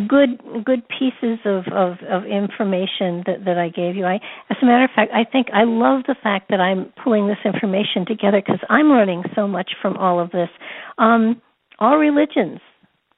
good 0.08 0.42
good 0.66 0.84
pieces 0.88 1.40
of, 1.46 1.64
of, 1.74 1.98
of 2.10 2.26
information 2.26 3.24
that, 3.26 3.46
that 3.46 3.58
I 3.58 3.70
gave 3.70 3.96
you. 3.96 4.06
I, 4.06 4.16
as 4.50 4.58
a 4.62 4.66
matter 4.66 4.84
of 4.84 4.90
fact, 4.96 5.12
I 5.14 5.24
think 5.30 5.48
I 5.54 5.64
love 5.64 6.04
the 6.08 6.16
fact 6.22 6.50
that 6.50 6.60
I'm 6.60 6.92
pulling 7.04 7.28
this 7.28 7.38
information 7.46 8.06
together 8.06 8.42
because 8.46 8.60
I'm 8.70 8.88
learning 8.88 9.24
so 9.36 9.48
much 9.48 9.72
from 9.82 9.98
all 9.98 10.20
of 10.20 10.32
this. 10.32 10.50
Um, 10.98 11.42
all 11.80 11.98
religions 11.98 12.60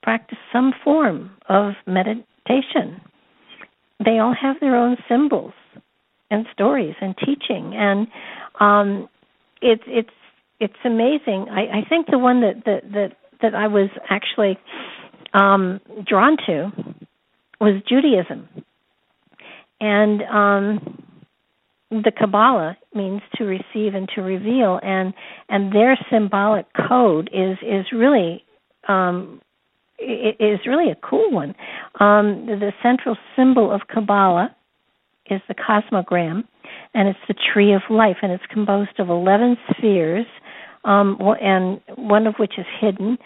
practice 0.03 0.37
some 0.51 0.73
form 0.83 1.31
of 1.49 1.73
meditation. 1.87 3.01
They 4.03 4.19
all 4.19 4.35
have 4.39 4.57
their 4.59 4.75
own 4.75 4.97
symbols 5.09 5.53
and 6.29 6.45
stories 6.53 6.95
and 7.01 7.15
teaching, 7.17 7.73
and 7.75 8.07
um, 8.59 9.09
it's 9.61 9.83
it's 9.87 10.09
it's 10.59 10.73
amazing. 10.85 11.47
I, 11.49 11.79
I 11.79 11.89
think 11.89 12.07
the 12.11 12.19
one 12.19 12.41
that 12.41 12.63
that 12.65 12.81
that, 12.93 13.09
that 13.41 13.55
I 13.55 13.67
was 13.67 13.89
actually 14.09 14.57
um, 15.33 15.79
drawn 16.07 16.37
to 16.45 16.71
was 17.59 17.81
Judaism. 17.87 18.47
And 19.79 20.21
um, 20.23 21.03
the 21.89 22.11
Kabbalah 22.15 22.77
means 22.93 23.21
to 23.35 23.43
receive 23.43 23.93
and 23.95 24.09
to 24.15 24.21
reveal, 24.21 24.79
and 24.81 25.13
and 25.49 25.73
their 25.73 25.97
symbolic 26.11 26.65
code 26.87 27.29
is 27.33 27.57
is 27.61 27.85
really 27.91 28.43
um, 28.87 29.41
is 29.99 30.59
really 30.65 30.89
a 30.91 30.95
cool 30.95 31.31
one. 31.31 31.55
Um, 31.99 32.45
the 32.47 32.71
central 32.81 33.15
symbol 33.35 33.71
of 33.71 33.81
Kabbalah 33.93 34.55
is 35.29 35.41
the 35.47 35.55
cosmogram, 35.55 36.43
and 36.93 37.07
it's 37.07 37.19
the 37.27 37.35
tree 37.53 37.73
of 37.73 37.81
life, 37.89 38.17
and 38.21 38.31
it's 38.31 38.43
composed 38.51 38.99
of 38.99 39.09
11 39.09 39.57
spheres, 39.71 40.25
um, 40.83 41.17
and 41.41 41.79
one 41.95 42.27
of 42.27 42.35
which 42.37 42.53
is 42.57 42.65
hidden, 42.81 43.17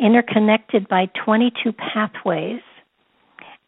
interconnected 0.00 0.88
by 0.88 1.06
22 1.24 1.72
pathways. 1.72 2.60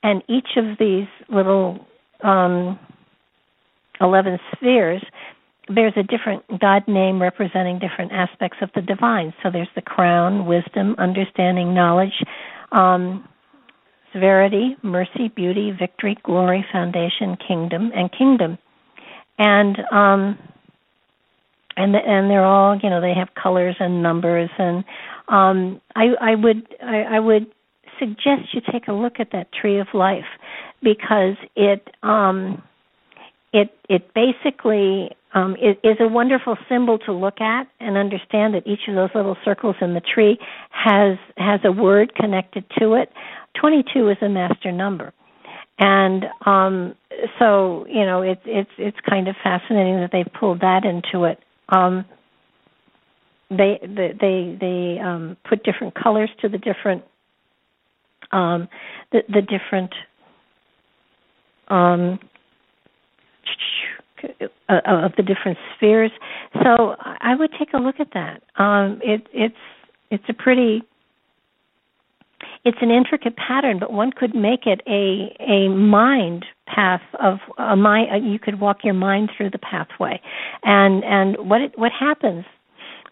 And 0.02 0.22
each 0.28 0.56
of 0.56 0.78
these 0.78 1.06
little 1.28 1.86
um, 2.22 2.78
11 4.00 4.38
spheres 4.56 5.02
there's 5.68 5.92
a 5.96 6.02
different 6.02 6.42
God 6.60 6.86
name 6.88 7.20
representing 7.22 7.78
different 7.78 8.12
aspects 8.12 8.58
of 8.62 8.70
the 8.74 8.82
divine. 8.82 9.32
So 9.42 9.50
there's 9.50 9.68
the 9.74 9.82
crown, 9.82 10.46
wisdom, 10.46 10.94
understanding, 10.98 11.74
knowledge, 11.74 12.12
um, 12.72 13.28
severity, 14.12 14.76
mercy, 14.82 15.28
beauty, 15.34 15.70
victory, 15.78 16.18
glory, 16.24 16.64
foundation, 16.72 17.36
kingdom, 17.46 17.92
and 17.94 18.10
kingdom. 18.12 18.58
And 19.38 19.78
um, 19.90 20.38
and 21.76 21.94
and 21.96 22.30
they're 22.30 22.44
all 22.44 22.78
you 22.82 22.90
know 22.90 23.00
they 23.00 23.14
have 23.14 23.28
colors 23.40 23.76
and 23.78 24.02
numbers 24.02 24.50
and 24.58 24.84
um, 25.28 25.80
I 25.94 26.14
I 26.20 26.34
would 26.34 26.66
I, 26.82 27.16
I 27.16 27.20
would 27.20 27.46
suggest 27.98 28.52
you 28.52 28.60
take 28.72 28.88
a 28.88 28.92
look 28.92 29.14
at 29.18 29.32
that 29.32 29.52
tree 29.52 29.78
of 29.78 29.86
life 29.94 30.24
because 30.82 31.36
it 31.56 31.88
um, 32.02 32.62
it 33.52 33.70
it 33.88 34.12
basically 34.14 35.10
um, 35.34 35.54
is, 35.56 35.76
is 35.82 35.96
a 36.00 36.08
wonderful 36.08 36.56
symbol 36.68 36.98
to 36.98 37.12
look 37.12 37.40
at 37.40 37.66
and 37.80 37.96
understand 37.96 38.54
that 38.54 38.66
each 38.66 38.80
of 38.88 38.94
those 38.94 39.10
little 39.14 39.36
circles 39.44 39.76
in 39.80 39.94
the 39.94 40.00
tree 40.00 40.38
has 40.70 41.18
has 41.36 41.60
a 41.64 41.72
word 41.72 42.14
connected 42.14 42.64
to 42.78 42.94
it. 42.94 43.10
Twenty 43.58 43.84
two 43.94 44.08
is 44.08 44.16
a 44.20 44.28
master 44.28 44.72
number, 44.72 45.12
and 45.78 46.24
um, 46.46 46.94
so 47.38 47.86
you 47.88 48.04
know 48.04 48.22
it's 48.22 48.42
it's 48.44 48.70
it's 48.78 48.98
kind 49.08 49.28
of 49.28 49.36
fascinating 49.42 49.96
that 50.00 50.10
they've 50.12 50.32
pulled 50.38 50.60
that 50.60 50.84
into 50.84 51.24
it. 51.24 51.38
Um, 51.68 52.04
they 53.56 53.78
they 53.82 54.56
they, 54.60 54.98
um, 55.00 55.36
put 55.48 55.64
different 55.64 55.94
colors 55.94 56.30
to 56.40 56.48
the 56.48 56.58
different 56.58 57.02
um, 58.32 58.68
the 59.12 59.22
the 59.28 59.42
different 59.42 59.92
um, 61.68 62.18
uh, 64.68 64.80
of 64.86 65.12
the 65.16 65.22
different 65.22 65.58
spheres. 65.76 66.10
So 66.62 66.96
I 67.00 67.34
would 67.34 67.50
take 67.58 67.72
a 67.74 67.78
look 67.78 67.96
at 67.98 68.08
that. 68.14 68.42
Um, 68.62 69.00
it, 69.02 69.26
it's 69.32 69.54
it's 70.10 70.24
a 70.28 70.34
pretty 70.34 70.82
it's 72.64 72.78
an 72.80 72.90
intricate 72.90 73.36
pattern, 73.36 73.78
but 73.78 73.92
one 73.92 74.12
could 74.12 74.34
make 74.34 74.66
it 74.66 74.80
a 74.86 75.34
a 75.40 75.68
mind 75.68 76.44
path 76.66 77.02
of 77.20 77.38
a 77.58 77.76
mind. 77.76 78.08
Uh, 78.12 78.16
you 78.16 78.38
could 78.38 78.60
walk 78.60 78.78
your 78.84 78.94
mind 78.94 79.30
through 79.36 79.50
the 79.50 79.58
pathway, 79.58 80.20
and 80.62 81.04
and 81.04 81.48
what 81.48 81.60
it, 81.60 81.78
what 81.78 81.92
happens 81.92 82.44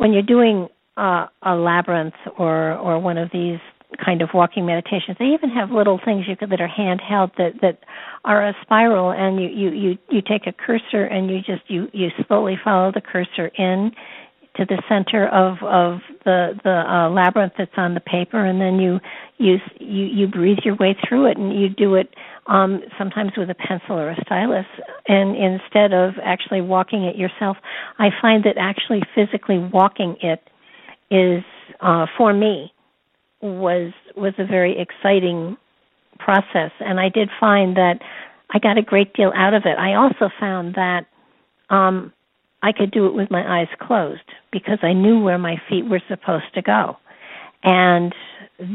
when 0.00 0.14
you're 0.14 0.22
doing 0.22 0.66
uh, 0.96 1.26
a 1.42 1.54
labyrinth 1.54 2.14
or 2.38 2.72
or 2.78 2.98
one 2.98 3.18
of 3.18 3.28
these 3.32 3.58
kind 4.02 4.22
of 4.22 4.30
walking 4.32 4.64
meditations. 4.64 5.16
They 5.18 5.26
even 5.26 5.50
have 5.50 5.70
little 5.70 6.00
things 6.02 6.24
you 6.26 6.36
could 6.36 6.48
that 6.50 6.60
are 6.60 6.68
handheld 6.68 7.32
that 7.36 7.60
that 7.60 7.80
are 8.24 8.48
a 8.48 8.54
spiral, 8.62 9.10
and 9.10 9.40
you 9.40 9.48
you 9.48 9.70
you 9.70 9.98
you 10.08 10.22
take 10.22 10.46
a 10.46 10.52
cursor 10.52 11.04
and 11.04 11.30
you 11.30 11.38
just 11.38 11.68
you 11.68 11.88
you 11.92 12.08
slowly 12.26 12.58
follow 12.64 12.90
the 12.92 13.02
cursor 13.02 13.48
in 13.58 13.92
to 14.60 14.66
the 14.66 14.82
center 14.88 15.26
of 15.28 15.56
of 15.62 16.00
the 16.24 16.52
the 16.62 16.84
uh, 16.86 17.08
labyrinth 17.08 17.54
that's 17.56 17.70
on 17.78 17.94
the 17.94 18.00
paper, 18.00 18.44
and 18.44 18.60
then 18.60 18.78
you 18.78 19.00
you 19.38 19.56
you 19.78 20.04
you 20.04 20.26
breathe 20.28 20.58
your 20.64 20.76
way 20.76 20.94
through 21.08 21.30
it, 21.30 21.38
and 21.38 21.58
you 21.58 21.70
do 21.70 21.94
it 21.94 22.14
um, 22.46 22.82
sometimes 22.98 23.32
with 23.38 23.48
a 23.48 23.54
pencil 23.54 23.96
or 23.98 24.10
a 24.10 24.16
stylus, 24.26 24.66
and 25.08 25.34
instead 25.34 25.94
of 25.94 26.14
actually 26.22 26.60
walking 26.60 27.04
it 27.04 27.16
yourself, 27.16 27.56
I 27.98 28.10
find 28.20 28.44
that 28.44 28.56
actually 28.58 29.02
physically 29.14 29.58
walking 29.58 30.16
it 30.22 30.42
is 31.10 31.42
uh, 31.80 32.06
for 32.18 32.34
me 32.34 32.72
was 33.40 33.92
was 34.16 34.34
a 34.38 34.44
very 34.44 34.78
exciting 34.78 35.56
process 36.18 36.70
and 36.80 37.00
I 37.00 37.08
did 37.08 37.30
find 37.40 37.76
that 37.76 38.00
I 38.50 38.58
got 38.58 38.76
a 38.76 38.82
great 38.82 39.14
deal 39.14 39.32
out 39.34 39.54
of 39.54 39.62
it. 39.64 39.78
I 39.78 39.94
also 39.94 40.28
found 40.38 40.74
that 40.74 41.06
um 41.70 42.12
I 42.62 42.72
could 42.72 42.90
do 42.90 43.06
it 43.06 43.14
with 43.14 43.30
my 43.30 43.60
eyes 43.60 43.68
closed 43.80 44.20
because 44.52 44.78
I 44.82 44.92
knew 44.92 45.20
where 45.20 45.38
my 45.38 45.56
feet 45.68 45.86
were 45.88 46.02
supposed 46.08 46.52
to 46.54 46.62
go. 46.62 46.96
And 47.62 48.14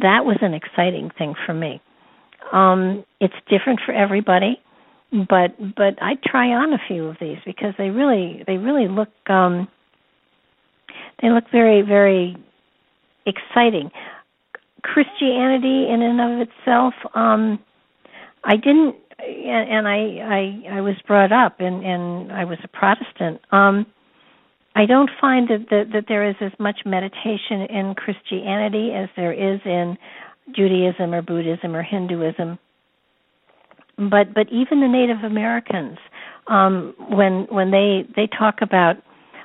that 0.02 0.26
was 0.26 0.38
an 0.42 0.54
exciting 0.54 1.12
thing 1.18 1.36
for 1.46 1.54
me. 1.54 1.82
Um 2.52 3.04
it's 3.20 3.34
different 3.50 3.80
for 3.86 3.94
everybody, 3.94 4.62
but 5.12 5.56
but 5.76 6.02
I 6.02 6.16
try 6.26 6.50
on 6.50 6.74
a 6.74 6.80
few 6.88 7.06
of 7.06 7.18
these 7.20 7.38
because 7.46 7.74
they 7.78 7.90
really 7.90 8.44
they 8.48 8.58
really 8.58 8.88
look 8.88 9.10
um 9.30 9.68
they 11.22 11.30
look 11.30 11.46
very 11.52 11.82
very 11.82 12.38
exciting. 13.26 13.92
Christianity 14.84 15.88
in 15.90 16.02
and 16.02 16.22
of 16.22 16.48
itself, 16.48 16.94
um, 17.16 17.60
I 18.44 18.56
didn't, 18.56 18.96
and 19.20 19.70
and 19.70 19.88
I, 19.88 20.72
I, 20.72 20.78
I 20.78 20.82
was 20.82 20.96
brought 21.08 21.32
up 21.32 21.60
and, 21.60 21.84
and 21.86 22.32
I 22.32 22.46
was 22.46 22.58
a 22.64 22.68
Protestant. 22.68 23.42
Um, 23.52 23.86
I 24.76 24.86
don't 24.86 25.10
find 25.22 25.48
that, 25.48 25.70
that 25.70 25.86
that 25.94 26.06
there 26.08 26.28
is 26.28 26.36
as 26.42 26.52
much 26.60 26.80
meditation 26.86 27.62
in 27.70 27.96
Christianity 27.96 28.92
as 28.94 29.10
there 29.16 29.34
is 29.34 29.62
in 29.66 29.98
Judaism 30.54 31.14
or 31.14 31.22
Buddhism 31.22 31.76
or 31.76 31.84
Hinduism. 31.84 32.60
But 33.98 34.34
but 34.34 34.48
even 34.52 34.82
the 34.82 34.88
Native 34.88 35.24
Americans, 35.24 35.98
um, 36.48 36.94
when 37.10 37.48
when 37.50 37.72
they 37.72 38.06
they 38.16 38.28
talk 38.28 38.56
about 38.62 38.98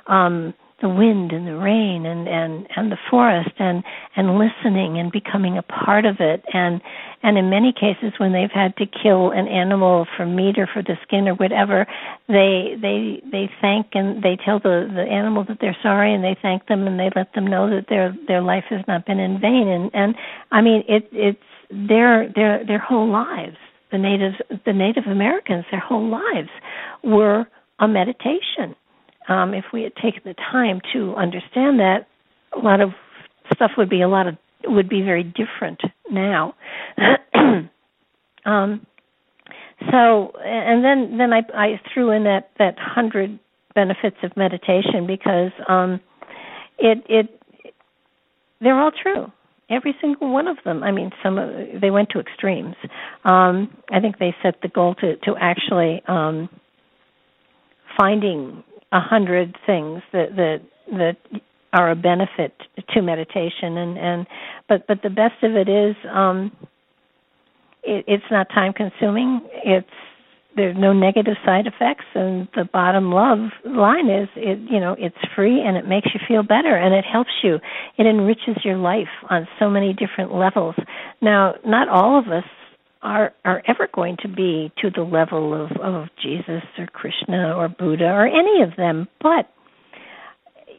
um, 0.07 0.53
the 0.81 0.89
wind 0.89 1.31
and 1.31 1.47
the 1.47 1.55
rain 1.55 2.05
and 2.05 2.27
and 2.27 2.67
and 2.75 2.91
the 2.91 2.97
forest 3.09 3.51
and 3.59 3.83
and 4.15 4.37
listening 4.37 4.97
and 4.97 5.11
becoming 5.11 5.57
a 5.57 5.61
part 5.61 6.05
of 6.05 6.17
it. 6.19 6.43
And 6.53 6.81
and 7.23 7.37
in 7.37 7.49
many 7.49 7.71
cases 7.71 8.13
when 8.17 8.33
they've 8.33 8.51
had 8.51 8.75
to 8.77 8.85
kill 8.85 9.31
an 9.31 9.47
animal 9.47 10.07
for 10.17 10.25
meat 10.25 10.57
or 10.57 10.67
for 10.67 10.81
the 10.81 10.97
skin 11.03 11.27
or 11.27 11.35
whatever 11.35 11.85
they 12.27 12.75
they 12.81 13.21
they 13.31 13.49
thank 13.61 13.87
and 13.93 14.23
they 14.23 14.37
tell 14.43 14.59
the 14.59 14.89
the 14.93 15.03
animal 15.03 15.43
that 15.45 15.59
they're 15.61 15.77
sorry 15.81 16.13
and 16.13 16.23
they 16.23 16.35
thank 16.41 16.67
them 16.67 16.87
and 16.87 16.99
they 16.99 17.09
let 17.15 17.33
them 17.33 17.45
know 17.45 17.69
that 17.69 17.87
their 17.87 18.15
their 18.27 18.41
life 18.41 18.65
has 18.69 18.81
not 18.87 19.05
been 19.05 19.19
in 19.19 19.39
vain. 19.39 19.67
And 19.67 19.91
and 19.93 20.15
i 20.51 20.61
mean 20.61 20.83
it 20.87 21.07
it's 21.11 21.39
their 21.69 22.31
their 22.33 22.65
their 22.65 22.79
whole 22.79 23.09
lives 23.09 23.57
the 23.91 23.97
natives 23.97 24.35
the 24.65 24.73
native 24.73 25.05
americans 25.05 25.65
their 25.71 25.79
whole 25.79 26.07
lives 26.09 26.49
were 27.03 27.45
a 27.79 27.87
meditation 27.87 28.75
um, 29.31 29.53
if 29.53 29.65
we 29.71 29.83
had 29.83 29.95
taken 29.95 30.21
the 30.25 30.33
time 30.33 30.81
to 30.93 31.15
understand 31.15 31.79
that, 31.79 32.07
a 32.53 32.59
lot 32.59 32.81
of 32.81 32.89
stuff 33.53 33.71
would 33.77 33.89
be 33.89 34.01
a 34.01 34.07
lot 34.07 34.27
of 34.27 34.35
would 34.65 34.89
be 34.89 35.01
very 35.01 35.23
different 35.23 35.81
now. 36.11 36.53
um, 38.45 38.85
so, 39.89 40.33
and 40.43 40.83
then 40.83 41.17
then 41.17 41.31
I, 41.31 41.41
I 41.53 41.81
threw 41.93 42.11
in 42.11 42.25
that 42.25 42.49
that 42.59 42.77
hundred 42.77 43.39
benefits 43.73 44.17
of 44.21 44.35
meditation 44.35 45.07
because 45.07 45.51
um, 45.69 46.01
it 46.77 47.03
it 47.07 47.41
they're 48.59 48.79
all 48.79 48.91
true 48.91 49.31
every 49.69 49.95
single 50.01 50.29
one 50.29 50.49
of 50.49 50.57
them. 50.65 50.83
I 50.83 50.91
mean, 50.91 51.11
some 51.23 51.37
of, 51.37 51.49
they 51.79 51.89
went 51.89 52.09
to 52.09 52.19
extremes. 52.19 52.75
Um, 53.23 53.75
I 53.89 54.01
think 54.01 54.19
they 54.19 54.35
set 54.43 54.55
the 54.61 54.67
goal 54.67 54.95
to 54.95 55.15
to 55.15 55.35
actually 55.39 56.01
um, 56.07 56.49
finding 57.97 58.63
a 58.91 58.99
hundred 58.99 59.57
things 59.65 60.01
that 60.13 60.35
that 60.35 60.61
that 60.91 61.41
are 61.73 61.91
a 61.91 61.95
benefit 61.95 62.53
to 62.93 63.01
meditation 63.01 63.77
and 63.77 63.97
and 63.97 64.27
but 64.67 64.85
but 64.87 65.01
the 65.03 65.09
best 65.09 65.41
of 65.43 65.55
it 65.55 65.69
is 65.69 65.95
um 66.11 66.51
it, 67.83 68.05
it's 68.07 68.23
not 68.31 68.49
time 68.49 68.73
consuming. 68.73 69.41
It's 69.63 69.87
there's 70.55 70.75
no 70.77 70.91
negative 70.91 71.35
side 71.45 71.65
effects 71.65 72.03
and 72.13 72.45
the 72.55 72.65
bottom 72.65 73.09
love 73.09 73.39
line 73.63 74.09
is 74.09 74.27
it 74.35 74.59
you 74.69 74.81
know 74.81 74.97
it's 74.99 75.15
free 75.33 75.61
and 75.61 75.77
it 75.77 75.87
makes 75.87 76.09
you 76.13 76.19
feel 76.27 76.43
better 76.43 76.75
and 76.75 76.93
it 76.93 77.05
helps 77.05 77.31
you. 77.41 77.59
It 77.97 78.05
enriches 78.05 78.57
your 78.63 78.77
life 78.77 79.07
on 79.29 79.47
so 79.59 79.69
many 79.69 79.93
different 79.93 80.33
levels. 80.33 80.75
Now 81.21 81.55
not 81.65 81.87
all 81.87 82.19
of 82.19 82.27
us 82.27 82.43
are 83.01 83.33
are 83.45 83.63
ever 83.67 83.87
going 83.93 84.17
to 84.21 84.27
be 84.27 84.71
to 84.81 84.89
the 84.89 85.01
level 85.01 85.53
of 85.53 85.71
of 85.81 86.07
Jesus 86.21 86.63
or 86.77 86.87
Krishna 86.87 87.53
or 87.55 87.69
Buddha 87.69 88.05
or 88.05 88.27
any 88.27 88.61
of 88.61 88.75
them, 88.77 89.07
but 89.21 89.49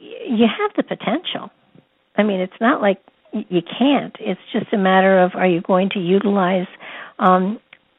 you 0.00 0.46
have 0.46 0.72
the 0.76 0.82
potential. 0.82 1.50
I 2.16 2.22
mean, 2.22 2.40
it's 2.40 2.52
not 2.60 2.80
like 2.80 2.98
you 3.32 3.62
can't. 3.78 4.14
It's 4.20 4.40
just 4.52 4.72
a 4.72 4.78
matter 4.78 5.20
of 5.20 5.32
are 5.34 5.46
you 5.46 5.60
going 5.62 5.90
to 5.90 5.98
utilize 5.98 6.66
um, 7.18 7.58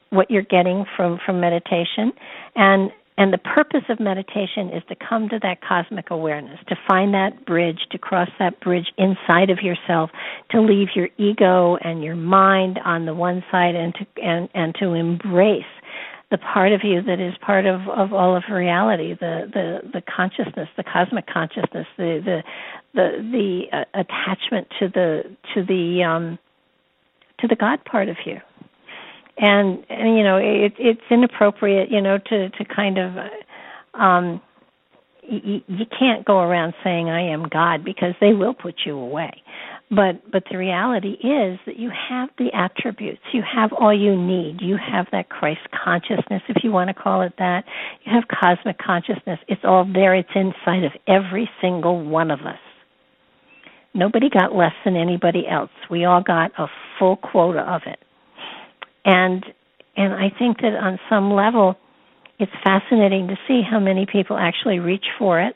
what 0.10 0.30
you're 0.30 0.44
getting 0.44 0.86
from 0.96 1.20
from 1.26 1.40
meditation, 1.40 2.14
and 2.56 2.92
and 3.18 3.32
the 3.32 3.38
purpose 3.38 3.84
of 3.90 4.00
meditation 4.00 4.70
is 4.70 4.82
to 4.90 4.96
come 4.96 5.30
to 5.30 5.40
that 5.44 5.62
cosmic 5.62 6.10
awareness, 6.10 6.60
to 6.68 6.76
find 6.88 7.14
that 7.14 7.46
bridge, 7.46 7.80
to 7.92 7.98
cross 7.98 8.30
that 8.40 8.60
bridge 8.60 8.92
inside 8.98 9.50
of 9.50 9.60
yourself, 9.62 10.10
to 10.50 10.62
leave 10.62 10.90
your 10.96 11.10
ego 11.18 11.78
and 11.82 12.04
your 12.04 12.16
mind 12.16 12.80
on 12.84 13.06
the 13.06 13.14
one 13.14 13.44
side 13.52 13.76
and 13.76 13.94
to 13.96 14.22
and, 14.22 14.50
and 14.56 14.76
to 14.80 14.94
embrace 14.94 15.64
the 16.32 16.40
part 16.40 16.72
of 16.72 16.82
you 16.84 17.00
that 17.04 17.20
is 17.20 17.36
part 17.42 17.68
of, 17.68 17.88
of 17.90 18.12
all 18.12 18.36
of 18.36 18.42
reality, 18.52 19.14
the, 19.14 19.48
the, 19.54 19.88
the 19.94 20.02
consciousness, 20.02 20.68
the 20.76 20.84
cosmic 20.84 21.28
consciousness, 21.28 21.86
the 21.96 22.20
the 22.26 22.44
the, 22.96 23.30
the 23.32 23.78
uh, 23.78 23.84
attachment 23.94 24.68
to 24.80 24.88
the 24.88 25.36
to 25.54 25.64
the 25.64 26.04
um, 26.04 26.40
to 27.40 27.48
the 27.48 27.56
God 27.56 27.86
part 27.86 28.10
of 28.10 28.18
you 28.26 28.40
and 29.38 29.84
and 29.90 30.18
you 30.18 30.24
know 30.24 30.38
it 30.38 30.74
it's 30.78 31.02
inappropriate 31.10 31.90
you 31.92 32.02
know 32.02 32.18
to 32.18 32.50
to 32.50 32.66
kind 32.66 32.98
of 32.98 33.14
um 33.94 34.42
you, 35.24 35.62
you 35.68 35.86
can't 35.98 36.26
go 36.26 36.40
around 36.40 36.74
saying 36.84 37.10
I 37.10 37.22
am 37.32 37.48
God 37.48 37.84
because 37.84 38.14
they 38.20 38.34
will 38.34 38.54
put 38.54 38.76
you 38.86 38.98
away. 38.98 39.32
But 39.90 40.30
but 40.32 40.44
the 40.50 40.58
reality 40.58 41.14
is 41.14 41.60
that 41.66 41.78
you 41.78 41.92
have 42.10 42.30
the 42.38 42.50
attributes. 42.54 43.22
You 43.32 43.44
have 43.44 43.72
all 43.74 43.94
you 43.94 44.16
need. 44.16 44.58
You 44.62 44.78
have 44.78 45.08
that 45.12 45.30
Christ 45.30 45.62
consciousness 45.84 46.42
if 46.50 46.64
you 46.64 46.72
want 46.72 46.90
to 46.90 46.94
call 46.94 47.22
it 47.22 47.34
that. 47.38 47.64
You 48.04 48.12
have 48.12 48.24
cosmic 48.28 48.78
consciousness. 48.80 49.40
It's 49.48 49.62
all 49.64 49.86
there. 49.92 50.16
It's 50.16 50.30
inside 50.36 50.84
of 50.84 50.94
every 51.08 51.50
single 51.62 52.04
one 52.04 52.32
of 52.32 52.42
us. 52.42 52.60
Nobody 53.94 54.30
got 54.30 54.56
less 54.56 54.74
than 54.84 54.96
anybody 54.96 55.48
else. 55.48 55.70
We 55.92 56.06
all 56.06 56.24
got 56.24 56.52
a 56.58 56.68
full 56.98 57.18
quota 57.18 57.60
of 57.60 57.84
it 57.86 58.00
and 59.06 59.46
and 59.96 60.14
I 60.14 60.32
think 60.38 60.62
that 60.62 60.74
on 60.74 61.00
some 61.10 61.32
level, 61.32 61.76
it's 62.40 62.52
fascinating 62.64 63.28
to 63.28 63.38
see 63.48 63.62
how 63.62 63.80
many 63.80 64.06
people 64.06 64.38
actually 64.38 64.80
reach 64.80 65.06
for 65.20 65.40
it, 65.40 65.56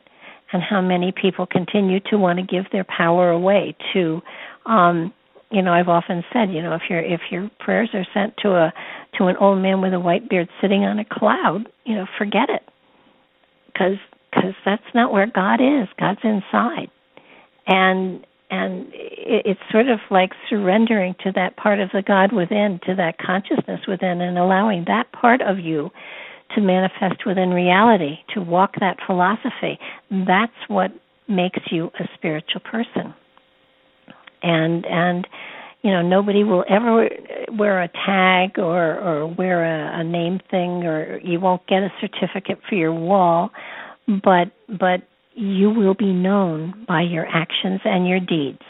and 0.53 0.61
how 0.61 0.81
many 0.81 1.11
people 1.11 1.45
continue 1.45 1.99
to 2.11 2.17
want 2.17 2.39
to 2.39 2.45
give 2.45 2.65
their 2.71 2.85
power 2.85 3.31
away 3.31 3.75
to. 3.93 4.21
Um, 4.65 5.13
you 5.49 5.61
know, 5.61 5.71
I've 5.71 5.87
often 5.87 6.23
said, 6.33 6.51
you 6.51 6.61
know, 6.61 6.75
if 6.75 6.83
your 6.89 6.99
if 6.99 7.21
your 7.31 7.49
prayers 7.59 7.89
are 7.93 8.05
sent 8.13 8.35
to 8.43 8.49
a 8.51 8.73
to 9.17 9.25
an 9.27 9.37
old 9.37 9.59
man 9.59 9.81
with 9.81 9.93
a 9.93 9.99
white 9.99 10.29
beard 10.29 10.49
sitting 10.61 10.83
on 10.83 10.99
a 10.99 11.05
cloud, 11.05 11.67
you 11.85 11.95
know, 11.95 12.05
forget 12.17 12.49
it, 12.49 12.63
because 13.67 13.97
because 14.29 14.53
that's 14.65 14.83
not 14.93 15.11
where 15.11 15.25
God 15.25 15.61
is. 15.61 15.87
God's 15.97 16.19
inside, 16.23 16.89
and 17.65 18.25
and 18.49 18.87
it's 18.93 19.59
sort 19.71 19.89
of 19.89 19.99
like 20.09 20.31
surrendering 20.49 21.15
to 21.23 21.31
that 21.33 21.57
part 21.57 21.79
of 21.79 21.89
the 21.93 22.01
God 22.01 22.31
within, 22.31 22.79
to 22.85 22.95
that 22.95 23.17
consciousness 23.19 23.81
within, 23.87 24.21
and 24.21 24.37
allowing 24.37 24.85
that 24.87 25.11
part 25.11 25.41
of 25.41 25.59
you 25.59 25.89
to 26.55 26.61
manifest 26.61 27.25
within 27.25 27.49
reality, 27.49 28.19
to 28.33 28.41
walk 28.41 28.75
that 28.79 28.97
philosophy. 29.05 29.77
That's 30.09 30.53
what 30.69 30.91
makes 31.27 31.59
you 31.71 31.91
a 31.99 32.07
spiritual 32.15 32.61
person. 32.61 33.13
And 34.41 34.85
and 34.85 35.27
you 35.81 35.91
know 35.91 36.01
nobody 36.01 36.43
will 36.45 36.63
ever 36.69 37.09
wear 37.51 37.81
a 37.81 37.89
tag 37.89 38.59
or 38.59 38.97
or 38.97 39.27
wear 39.27 39.65
a, 39.65 39.99
a 39.99 40.03
name 40.05 40.39
thing 40.49 40.85
or 40.85 41.19
you 41.21 41.39
won't 41.41 41.65
get 41.67 41.83
a 41.83 41.89
certificate 41.99 42.59
for 42.69 42.75
your 42.75 42.93
wall, 42.93 43.51
but 44.07 44.51
but 44.69 45.01
you 45.37 45.69
will 45.69 45.93
be 45.93 46.11
known 46.11 46.85
by 46.87 47.03
your 47.03 47.27
actions 47.27 47.81
and 47.85 48.07
your 48.07 48.19
deeds. 48.19 48.61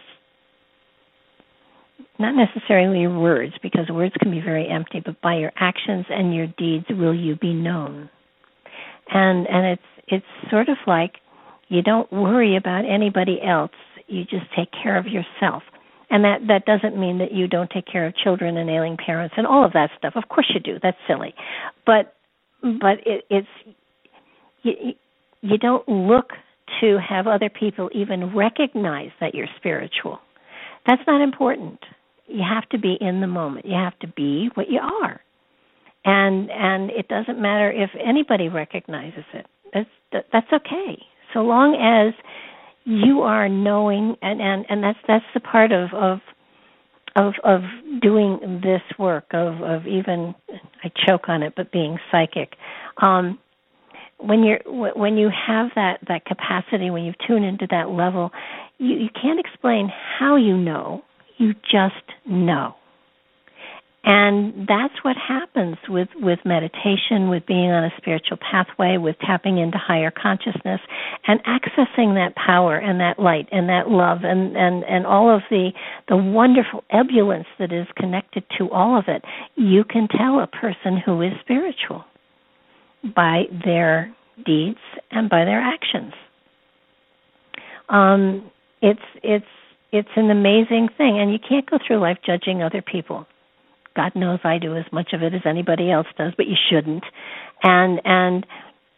Not 2.19 2.34
necessarily 2.35 3.02
your 3.02 3.18
words, 3.18 3.53
because 3.64 3.89
words 3.89 4.14
can 4.19 4.31
be 4.31 4.41
very 4.41 4.68
empty, 4.68 5.02
but 5.03 5.22
by 5.22 5.38
your 5.38 5.53
actions 5.57 6.06
and 6.10 6.35
your 6.35 6.48
deeds 6.57 6.85
will 6.89 7.15
you 7.15 7.38
be 7.38 7.53
known. 7.53 8.10
And 9.10 9.48
and 9.48 9.65
it's 9.65 9.81
it's 10.07 10.49
sort 10.52 10.68
of 10.68 10.77
like 10.85 11.14
you 11.69 11.81
don't 11.81 12.11
worry 12.11 12.57
about 12.57 12.84
anybody 12.85 13.39
else. 13.41 13.72
You 14.07 14.23
just 14.23 14.45
take 14.56 14.69
care 14.72 14.98
of 14.98 15.06
yourself. 15.06 15.64
And 16.10 16.26
that 16.26 16.39
that 16.48 16.65
doesn't 16.65 16.99
mean 16.99 17.19
that 17.19 17.31
you 17.31 17.48
don't 17.48 17.69
take 17.69 17.85
care 17.85 18.06
of 18.06 18.14
children 18.15 18.57
and 18.57 18.69
ailing 18.69 18.98
parents 18.98 19.35
and 19.38 19.48
all 19.48 19.64
of 19.64 19.72
that 19.73 19.91
stuff. 19.98 20.14
Of 20.18 20.27
course 20.27 20.52
you 20.53 20.60
do. 20.60 20.80
That's 20.84 20.98
silly. 21.07 21.34
But 21.85 22.14
but 22.61 22.99
it, 23.06 23.23
it's 23.30 23.48
you, 24.64 24.73
you 25.41 25.57
don't 25.57 25.88
look 25.88 26.31
to 26.81 26.98
have 26.99 27.27
other 27.27 27.49
people 27.49 27.89
even 27.94 28.35
recognize 28.35 29.11
that 29.19 29.34
you're 29.34 29.48
spiritual. 29.57 30.19
That's 30.85 31.02
not 31.07 31.22
important. 31.22 31.80
You 32.27 32.44
have 32.48 32.68
to 32.69 32.77
be 32.77 32.98
in 32.99 33.22
the 33.22 33.27
moment. 33.27 33.65
You 33.65 33.76
have 33.76 33.98
to 33.99 34.07
be 34.07 34.49
what 34.53 34.69
you 34.69 34.80
are. 34.80 35.22
And 36.06 36.49
and 36.52 36.89
it 36.91 37.07
doesn't 37.07 37.39
matter 37.39 37.72
if 37.72 37.89
anybody 38.03 38.49
recognizes 38.49 39.26
it. 39.34 39.45
That's 39.73 40.26
that's 40.31 40.53
okay. 40.53 41.02
So 41.34 41.39
long 41.39 41.76
as 41.76 42.14
you 42.85 43.22
are 43.22 43.49
knowing 43.49 44.15
and 44.22 44.41
and 44.41 44.65
and 44.69 44.81
that's 44.81 44.99
that's 45.07 45.26
the 45.34 45.41
part 45.41 45.73
of 45.73 45.94
of 45.94 46.19
of 47.18 47.34
of 47.44 47.61
doing 48.02 48.61
this 48.64 48.81
work 48.98 49.26
of 49.31 49.61
of 49.61 49.85
even 49.85 50.34
I 50.84 50.91
choke 51.06 51.27
on 51.27 51.44
it 51.44 51.53
but 51.57 51.72
being 51.72 51.98
psychic 52.10 52.53
um 53.02 53.39
when 54.19 54.44
you're 54.44 54.60
when 54.65 55.18
you 55.18 55.30
have 55.30 55.69
that 55.76 55.99
that 56.07 56.26
capacity 56.26 56.89
when 56.89 57.03
you 57.03 57.14
tune 57.27 57.44
into 57.44 57.68
that 57.69 57.89
level 57.89 58.31
you 58.77 58.95
you 58.95 59.10
can't 59.10 59.39
explain 59.39 59.91
how 60.19 60.35
you 60.35 60.57
know. 60.57 61.03
You 61.38 61.53
just 61.53 62.03
know. 62.26 62.76
And 64.03 64.68
that's 64.68 64.94
what 65.03 65.18
happens 65.18 65.76
with 65.89 66.07
with 66.15 66.39
meditation 66.45 67.30
with 67.30 67.45
being 67.45 67.69
on 67.72 67.84
a 67.84 67.91
spiritual 67.98 68.38
pathway 68.38 68.98
with 68.98 69.18
tapping 69.19 69.57
into 69.57 69.77
higher 69.77 70.11
consciousness 70.11 70.80
and 71.27 71.41
accessing 71.44 72.15
that 72.15 72.34
power 72.35 72.77
and 72.77 73.02
that 73.02 73.19
light 73.19 73.49
and 73.52 73.68
that 73.69 73.89
love 73.89 74.19
and 74.23 74.56
and 74.56 74.84
and 74.85 75.06
all 75.06 75.30
of 75.35 75.41
the 75.49 75.72
the 76.07 76.15
wonderful 76.15 76.84
ebullience 76.91 77.48
that 77.60 77.73
is 77.73 77.85
connected 77.98 78.44
to 78.57 78.69
all 78.72 78.98
of 78.98 79.06
it. 79.07 79.23
You 79.56 79.84
can 79.84 80.07
tell 80.07 80.39
a 80.39 80.48
person 80.48 80.98
who 81.06 81.22
is 81.22 81.34
spiritual 81.41 82.06
by 83.03 83.44
their 83.65 84.14
deeds 84.45 84.80
and 85.11 85.30
by 85.30 85.45
their 85.45 85.60
actions. 85.60 86.14
Um, 87.90 88.52
it's 88.82 88.99
it's 89.24 89.45
it's 89.91 90.10
an 90.15 90.30
amazing 90.30 90.90
thing, 90.98 91.18
and 91.19 91.32
you 91.32 91.40
can't 91.40 91.69
go 91.69 91.78
through 91.86 91.99
life 91.99 92.18
judging 92.26 92.61
other 92.61 92.82
people. 92.82 93.26
God 93.95 94.11
knows 94.15 94.40
I 94.44 94.60
do 94.60 94.76
as 94.76 94.86
much 94.91 95.14
of 95.14 95.24
it 95.24 95.34
as 95.34 95.41
anybody 95.45 95.90
else 95.90 96.07
does, 96.18 96.34
but 96.38 96.48
you 96.48 96.56
shouldn't. 96.69 97.03
And 97.64 98.02
and 98.06 98.45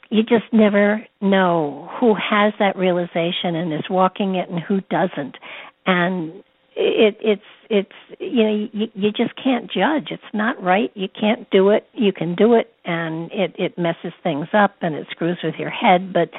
you 0.09 0.23
just 0.23 0.51
never 0.51 1.05
know 1.21 1.89
who 1.99 2.15
has 2.15 2.53
that 2.59 2.76
realization 2.76 3.55
and 3.55 3.73
is 3.73 3.89
walking 3.89 4.35
it 4.35 4.49
and 4.49 4.59
who 4.59 4.81
doesn't. 4.89 5.38
And 5.85 6.43
it 6.76 7.17
it's 7.21 7.41
it's 7.69 7.91
you 8.19 8.43
know 8.43 8.69
you 8.73 8.87
you 8.93 9.11
just 9.11 9.35
can't 9.41 9.71
judge. 9.71 10.07
It's 10.11 10.23
not 10.33 10.61
right. 10.61 10.91
You 10.95 11.07
can't 11.07 11.49
do 11.51 11.69
it. 11.69 11.85
You 11.93 12.11
can 12.11 12.35
do 12.35 12.55
it 12.55 12.73
and 12.85 13.31
it 13.31 13.55
it 13.57 13.77
messes 13.77 14.13
things 14.23 14.47
up 14.53 14.75
and 14.81 14.95
it 14.95 15.07
screws 15.11 15.37
with 15.43 15.55
your 15.59 15.69
head 15.69 16.11
but 16.13 16.29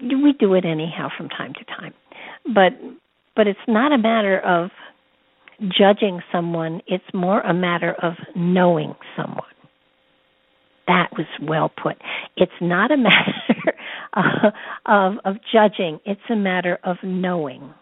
we 0.00 0.32
do 0.38 0.54
it 0.54 0.64
anyhow 0.64 1.08
from 1.16 1.28
time 1.28 1.52
to 1.54 1.64
time. 1.64 1.94
But 2.54 2.72
but 3.34 3.46
it's 3.46 3.58
not 3.68 3.92
a 3.92 3.98
matter 3.98 4.38
of 4.40 4.70
judging 5.68 6.20
someone. 6.32 6.80
It's 6.86 7.04
more 7.12 7.40
a 7.40 7.54
matter 7.54 7.94
of 8.02 8.14
knowing 8.34 8.94
someone. 9.16 9.42
That 10.86 11.08
was 11.12 11.26
well 11.42 11.68
put. 11.70 11.96
It's 12.36 12.52
not 12.60 12.90
a 12.90 12.96
matter 12.96 14.52
of 14.86 15.14
of 15.24 15.36
judging. 15.52 16.00
It's 16.04 16.20
a 16.30 16.36
matter 16.36 16.78
of 16.84 16.96
knowing 17.02 17.74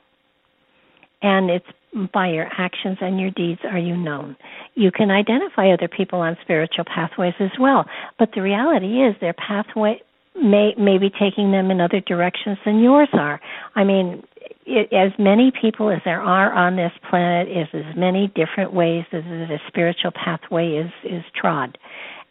and 1.25 1.51
it's 1.51 1.67
by 2.13 2.29
your 2.29 2.49
actions 2.59 2.99
and 3.01 3.19
your 3.19 3.31
deeds 3.31 3.61
are 3.65 3.79
you 3.79 3.97
known. 3.97 4.37
You 4.75 4.91
can 4.91 5.11
identify 5.11 5.73
other 5.73 5.89
people 5.89 6.21
on 6.21 6.37
spiritual 6.43 6.85
pathways 6.85 7.35
as 7.41 7.51
well, 7.59 7.87
but 8.19 8.31
the 8.35 8.43
reality 8.43 9.03
is 9.03 9.15
their 9.21 9.35
pathway 9.35 10.01
may 10.37 10.75
may 10.77 10.99
be 10.99 11.11
taking 11.11 11.51
them 11.53 11.71
in 11.71 11.81
other 11.81 12.01
directions 12.01 12.59
than 12.65 12.81
yours 12.81 13.09
are. 13.13 13.41
I 13.77 13.85
mean, 13.85 14.23
it, 14.67 14.93
as 14.93 15.13
many 15.19 15.53
people 15.61 15.91
as 15.91 16.01
there 16.05 16.21
are 16.21 16.53
on 16.53 16.77
this 16.77 16.93
planet 17.09 17.49
is 17.49 17.69
as 17.73 17.97
many 17.97 18.33
different 18.35 18.75
ways 18.75 19.05
that 19.13 19.23
the 19.23 19.59
spiritual 19.69 20.11
pathway 20.13 20.73
is 20.73 20.91
is 21.05 21.23
trod 21.41 21.79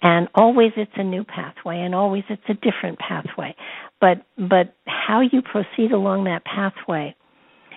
and 0.01 0.27
always 0.35 0.71
it's 0.75 0.91
a 0.95 1.03
new 1.03 1.23
pathway 1.23 1.79
and 1.79 1.95
always 1.95 2.23
it's 2.29 2.41
a 2.49 2.53
different 2.55 2.99
pathway 2.99 3.55
but 4.01 4.25
but 4.37 4.75
how 4.85 5.21
you 5.21 5.41
proceed 5.41 5.91
along 5.91 6.25
that 6.25 6.43
pathway 6.43 7.15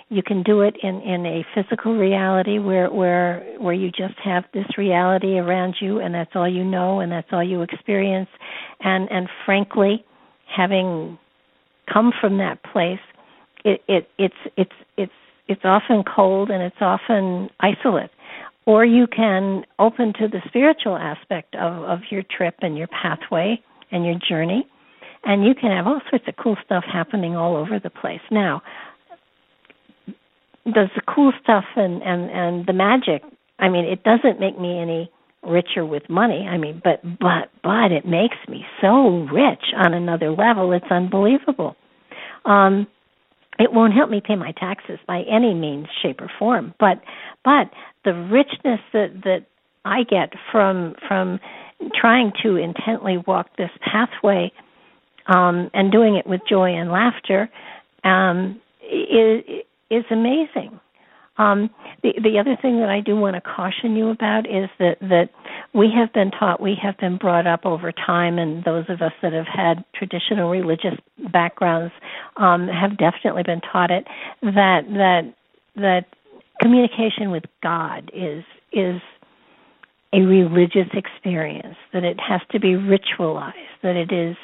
you 0.09 0.23
can 0.23 0.43
do 0.43 0.61
it 0.61 0.77
in 0.83 1.01
in 1.01 1.27
a 1.27 1.45
physical 1.55 1.97
reality 1.97 2.59
where 2.59 2.91
where 2.91 3.45
where 3.59 3.75
you 3.75 3.91
just 3.91 4.15
have 4.23 4.45
this 4.55 4.67
reality 4.79 5.39
around 5.39 5.77
you 5.81 5.99
and 6.01 6.15
that's 6.15 6.31
all 6.35 6.49
you 6.49 6.65
know 6.65 7.01
and 7.01 7.11
that's 7.11 7.29
all 7.33 7.43
you 7.43 7.63
experience 7.63 8.29
and 8.81 9.11
and 9.11 9.29
frankly 9.45 10.05
having 10.47 11.19
come 11.93 12.13
from 12.21 12.39
that 12.39 12.63
place 12.63 13.01
it 13.65 13.83
it 13.89 14.09
it's 14.19 14.35
it's 14.57 14.73
it's 14.97 15.13
it's 15.49 15.63
often 15.65 16.03
cold 16.05 16.51
and 16.51 16.63
it's 16.63 16.77
often 16.81 17.49
isolate 17.61 18.11
or 18.67 18.85
you 18.85 19.07
can 19.07 19.65
open 19.79 20.13
to 20.15 20.29
the 20.29 20.41
spiritual 20.47 20.97
aspect 20.97 21.55
of 21.55 21.83
of 21.85 22.01
your 22.11 22.23
trip 22.37 22.57
and 22.61 22.77
your 22.77 22.89
pathway 22.89 23.61
and 23.93 24.05
your 24.05 24.19
journey, 24.29 24.67
and 25.25 25.45
you 25.45 25.55
can 25.55 25.71
have 25.71 25.87
all 25.87 26.01
sorts 26.11 26.27
of 26.29 26.35
cool 26.37 26.57
stuff 26.65 26.85
happening 26.85 27.37
all 27.37 27.57
over 27.57 27.79
the 27.79 27.91
place. 27.91 28.21
Now, 28.31 28.63
does 30.75 30.89
the 30.95 31.03
cool 31.07 31.33
stuff 31.43 31.65
and 31.77 32.03
and 32.03 32.31
and 32.31 32.67
the 32.67 32.73
magic? 32.73 33.23
I 33.59 33.69
mean, 33.69 33.85
it 33.85 34.03
doesn't 34.03 34.41
make 34.41 34.59
me 34.59 34.79
any 34.79 35.11
richer 35.43 35.85
with 35.85 36.09
money. 36.09 36.47
I 36.49 36.59
mean, 36.59 36.81
but 36.83 37.03
but 37.03 37.51
but 37.63 37.93
it 37.93 38.07
makes 38.07 38.37
me 38.49 38.65
so 38.81 39.27
rich 39.33 39.73
on 39.77 39.95
another 39.95 40.31
level. 40.31 40.73
It's 40.73 40.91
unbelievable. 40.91 41.77
Um, 42.45 42.87
it 43.59 43.73
won't 43.73 43.95
help 43.95 44.11
me 44.11 44.21
pay 44.25 44.37
my 44.37 44.53
taxes 44.53 44.99
by 45.07 45.23
any 45.23 45.55
means, 45.55 45.87
shape, 46.03 46.21
or 46.21 46.31
form. 46.39 46.75
But 46.79 47.01
but 47.45 47.71
the 48.05 48.13
richness 48.13 48.81
that 48.93 49.23
that 49.25 49.47
I 49.85 50.03
get 50.03 50.33
from 50.51 50.95
from 51.07 51.41
trying 51.95 52.33
to 52.43 52.57
intently 52.57 53.19
walk 53.27 53.49
this 53.57 53.71
pathway 53.81 54.53
um, 55.27 55.71
and 55.75 55.93
doing 55.93 56.17
it 56.17 56.27
with 56.27 56.41
joy 56.49 56.71
and 56.71 56.91
laughter 56.91 57.49
um, 58.05 58.61
is 58.83 59.43
is 59.91 60.05
amazing. 60.11 60.81
Um, 61.39 61.69
the 62.03 62.15
the 62.23 62.39
other 62.39 62.57
thing 62.61 62.81
that 62.81 62.89
I 62.89 63.01
do 63.01 63.15
want 63.15 63.35
to 63.35 63.43
caution 63.43 63.95
you 63.95 64.09
about 64.09 64.47
is 64.47 64.71
that 64.79 64.99
that 65.01 65.29
we 65.75 65.91
have 65.95 66.13
been 66.15 66.31
taught, 66.31 66.63
we 66.63 66.75
have 66.83 66.97
been 66.97 67.19
brought 67.19 67.47
up 67.47 67.67
over 67.67 67.93
time, 67.93 68.39
and 68.39 68.65
those 68.65 68.87
of 68.89 69.03
us 69.03 69.13
that 69.21 69.35
have 69.35 69.47
had 69.47 69.85
traditional 69.95 70.49
religious 70.49 70.95
backgrounds 71.31 71.93
um, 72.39 72.69
have 72.69 72.97
definitely 72.97 73.43
been 73.43 73.61
taught 73.61 73.91
it 73.91 74.07
that 74.43 74.85
that 74.89 75.35
that 75.77 76.07
communication 76.63 77.31
with 77.31 77.45
God 77.63 78.11
is 78.15 78.43
is 78.73 79.01
a 80.13 80.21
religious 80.21 80.89
experience, 80.95 81.77
that 81.93 82.05
it 82.05 82.19
has 82.19 82.41
to 82.51 82.61
be 82.61 82.75
ritualized, 82.75 83.53
that 83.83 83.97
it 83.97 84.11
is 84.11 84.37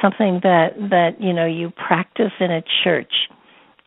something 0.00 0.40
that 0.42 0.70
that 0.88 1.20
you 1.20 1.32
know 1.34 1.46
you 1.46 1.70
practice 1.70 2.32
in 2.40 2.50
a 2.50 2.62
church. 2.82 3.12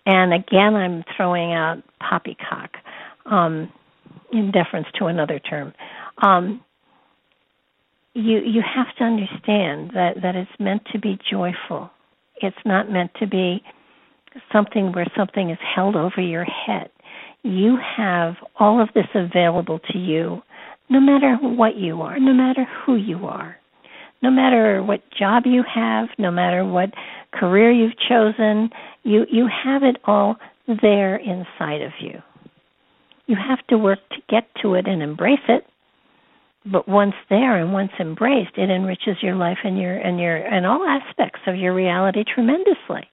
And 0.06 0.34
again, 0.34 0.76
I'm 0.76 1.04
throwing 1.16 1.54
out 1.54 1.82
poppycock 2.00 2.72
um, 3.26 3.72
in 4.32 4.52
deference 4.52 4.88
to 5.00 5.06
another 5.06 5.40
term. 5.40 5.74
Um, 6.22 6.62
you 8.14 8.40
you 8.40 8.62
have 8.62 8.96
to 8.98 9.04
understand 9.04 9.92
that 9.96 10.22
that 10.22 10.36
it's 10.36 10.52
meant 10.60 10.84
to 10.92 11.00
be 11.00 11.18
joyful. 11.30 11.90
It's 12.42 12.58
not 12.66 12.92
meant 12.92 13.12
to 13.20 13.28
be 13.28 13.64
something 14.52 14.92
where 14.92 15.08
something 15.18 15.50
is 15.50 15.58
held 15.76 15.96
over 15.96 16.22
your 16.22 16.46
head. 16.46 16.90
You 17.44 17.78
have 17.98 18.36
all 18.60 18.82
of 18.82 18.90
this 18.94 19.08
available 19.16 19.80
to 19.92 19.98
you 19.98 20.42
no 20.90 21.00
matter 21.00 21.38
what 21.42 21.76
you 21.76 22.02
are, 22.02 22.20
no 22.20 22.34
matter 22.34 22.66
who 22.86 22.96
you 22.96 23.26
are, 23.26 23.58
no 24.22 24.30
matter 24.30 24.84
what 24.84 25.02
job 25.18 25.44
you 25.46 25.64
have, 25.74 26.08
no 26.18 26.30
matter 26.30 26.64
what 26.66 26.90
career 27.34 27.72
you've 27.72 27.98
chosen, 27.98 28.70
you 29.04 29.26
you 29.30 29.48
have 29.64 29.84
it 29.84 29.98
all 30.06 30.38
there 30.82 31.16
inside 31.18 31.82
of 31.82 31.92
you. 32.00 32.22
You 33.26 33.36
have 33.36 33.66
to 33.68 33.78
work 33.78 34.00
to 34.12 34.18
get 34.30 34.48
to 34.62 34.76
it 34.76 34.88
and 34.88 35.02
embrace 35.02 35.46
it. 35.48 35.66
But 36.66 36.88
once 36.88 37.16
there 37.30 37.58
and 37.58 37.74
once 37.74 37.92
embraced, 38.00 38.58
it 38.58 38.70
enriches 38.70 39.18
your 39.22 39.36
life 39.36 39.58
and 39.64 39.78
your 39.78 39.96
and 39.96 40.20
your 40.20 40.38
and 40.38 40.66
all 40.66 40.86
aspects 40.86 41.42
of 41.48 41.56
your 41.56 41.74
reality 41.74 42.24
tremendously 42.24 43.10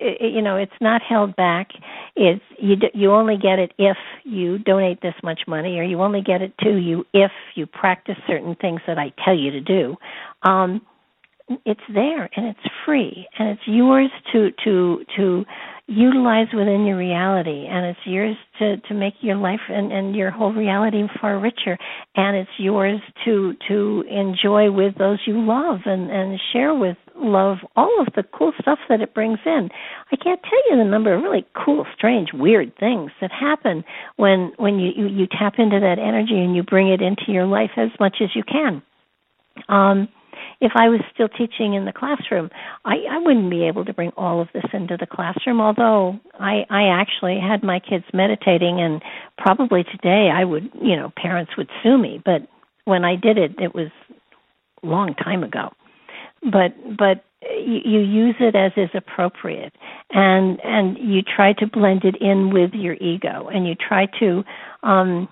it, 0.00 0.34
you 0.34 0.42
know 0.42 0.56
it's 0.56 0.72
not 0.80 1.02
held 1.02 1.34
back 1.36 1.68
it's 2.16 2.42
you 2.58 2.76
you 2.94 3.12
only 3.12 3.36
get 3.36 3.58
it 3.58 3.72
if 3.78 3.96
you 4.24 4.58
donate 4.58 5.00
this 5.02 5.14
much 5.22 5.40
money 5.46 5.78
or 5.78 5.82
you 5.82 6.00
only 6.00 6.22
get 6.22 6.42
it 6.42 6.52
to 6.62 6.76
you 6.76 7.04
if 7.12 7.30
you 7.54 7.66
practice 7.66 8.16
certain 8.26 8.56
things 8.60 8.80
that 8.86 8.98
I 8.98 9.12
tell 9.24 9.36
you 9.36 9.50
to 9.52 9.60
do 9.60 9.96
um 10.42 10.82
it's 11.64 11.80
there 11.92 12.28
and 12.36 12.46
it's 12.46 12.74
free 12.84 13.26
and 13.38 13.48
it's 13.50 13.62
yours 13.66 14.10
to 14.32 14.50
to 14.64 15.04
to 15.16 15.44
utilize 15.86 16.48
within 16.52 16.84
your 16.84 16.98
reality 16.98 17.66
and 17.66 17.86
it's 17.86 18.00
yours 18.04 18.36
to 18.58 18.76
to 18.88 18.94
make 18.94 19.14
your 19.20 19.36
life 19.36 19.60
and 19.68 19.90
and 19.90 20.14
your 20.14 20.30
whole 20.30 20.52
reality 20.52 21.02
far 21.20 21.38
richer 21.38 21.78
and 22.16 22.36
it's 22.36 22.50
yours 22.58 23.00
to 23.24 23.54
to 23.66 24.04
enjoy 24.10 24.70
with 24.70 24.94
those 24.98 25.18
you 25.26 25.40
love 25.40 25.80
and 25.86 26.10
and 26.10 26.38
share 26.52 26.74
with 26.74 26.96
love 27.16 27.58
all 27.76 27.94
of 28.00 28.12
the 28.14 28.22
cool 28.36 28.52
stuff 28.60 28.78
that 28.88 29.00
it 29.00 29.14
brings 29.14 29.38
in. 29.44 29.68
I 30.12 30.16
can't 30.16 30.40
tell 30.42 30.70
you 30.70 30.76
the 30.76 30.88
number 30.88 31.14
of 31.14 31.22
really 31.22 31.46
cool 31.64 31.86
strange 31.96 32.28
weird 32.32 32.76
things 32.78 33.10
that 33.20 33.30
happen 33.32 33.84
when 34.16 34.52
when 34.58 34.78
you 34.78 34.92
you, 34.94 35.06
you 35.06 35.26
tap 35.26 35.54
into 35.58 35.80
that 35.80 35.98
energy 35.98 36.38
and 36.38 36.54
you 36.54 36.62
bring 36.62 36.88
it 36.88 37.00
into 37.00 37.32
your 37.32 37.46
life 37.46 37.70
as 37.76 37.88
much 37.98 38.18
as 38.22 38.28
you 38.34 38.42
can. 38.44 38.82
Um 39.68 40.08
if 40.60 40.72
I 40.74 40.88
was 40.88 41.00
still 41.14 41.28
teaching 41.28 41.74
in 41.74 41.84
the 41.84 41.92
classroom, 41.92 42.50
I, 42.84 42.96
I 43.10 43.18
wouldn't 43.18 43.50
be 43.50 43.64
able 43.64 43.84
to 43.84 43.92
bring 43.92 44.10
all 44.16 44.40
of 44.40 44.48
this 44.52 44.64
into 44.72 44.96
the 44.96 45.06
classroom. 45.06 45.60
Although 45.60 46.18
I, 46.38 46.64
I 46.68 46.88
actually 46.88 47.38
had 47.38 47.62
my 47.62 47.78
kids 47.78 48.04
meditating, 48.12 48.80
and 48.80 49.00
probably 49.36 49.84
today 49.84 50.30
I 50.34 50.44
would, 50.44 50.70
you 50.82 50.96
know, 50.96 51.12
parents 51.16 51.52
would 51.56 51.68
sue 51.82 51.96
me. 51.96 52.20
But 52.24 52.48
when 52.84 53.04
I 53.04 53.14
did 53.14 53.38
it, 53.38 53.52
it 53.60 53.74
was 53.74 53.90
a 54.82 54.86
long 54.86 55.14
time 55.14 55.44
ago. 55.44 55.70
But 56.42 56.74
but 56.96 57.24
you, 57.42 57.80
you 57.84 58.00
use 58.00 58.36
it 58.40 58.56
as 58.56 58.72
is 58.76 58.90
appropriate, 58.94 59.72
and 60.10 60.58
and 60.64 60.98
you 60.98 61.22
try 61.22 61.52
to 61.54 61.66
blend 61.66 62.04
it 62.04 62.16
in 62.20 62.50
with 62.52 62.72
your 62.74 62.94
ego, 62.94 63.48
and 63.52 63.66
you 63.66 63.74
try 63.74 64.06
to 64.18 64.42
um, 64.82 65.28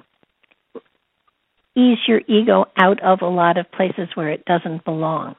ease 1.77 1.99
your 2.09 2.23
ego 2.27 2.65
out 2.79 3.03
of 3.03 3.21
a 3.21 3.27
lot 3.27 3.59
of 3.59 3.71
places 3.73 4.09
where 4.15 4.31
it 4.31 4.45
doesn't 4.47 4.85
belong. 4.85 5.35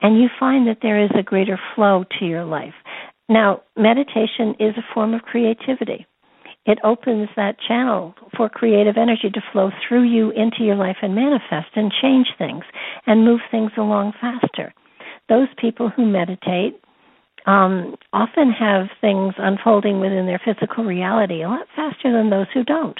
And 0.00 0.20
you 0.20 0.28
find 0.40 0.66
that 0.66 0.78
there 0.82 1.02
is 1.02 1.10
a 1.16 1.22
greater 1.22 1.58
flow 1.74 2.04
to 2.18 2.24
your 2.24 2.44
life. 2.44 2.74
Now, 3.28 3.62
meditation 3.76 4.54
is 4.58 4.74
a 4.76 4.94
form 4.94 5.14
of 5.14 5.22
creativity. 5.22 6.06
It 6.64 6.78
opens 6.84 7.28
that 7.36 7.56
channel 7.66 8.14
for 8.36 8.48
creative 8.48 8.96
energy 8.96 9.30
to 9.30 9.42
flow 9.52 9.70
through 9.86 10.04
you 10.04 10.30
into 10.30 10.62
your 10.62 10.76
life 10.76 10.96
and 11.02 11.14
manifest 11.14 11.70
and 11.74 11.92
change 12.00 12.28
things 12.38 12.64
and 13.06 13.24
move 13.24 13.40
things 13.50 13.72
along 13.76 14.12
faster. 14.20 14.72
Those 15.28 15.48
people 15.60 15.88
who 15.88 16.04
meditate 16.04 16.80
um, 17.46 17.96
often 18.12 18.52
have 18.52 18.86
things 19.00 19.34
unfolding 19.38 19.98
within 19.98 20.26
their 20.26 20.40
physical 20.44 20.84
reality 20.84 21.42
a 21.42 21.48
lot 21.48 21.66
faster 21.74 22.12
than 22.12 22.30
those 22.30 22.46
who 22.54 22.62
don't 22.62 22.98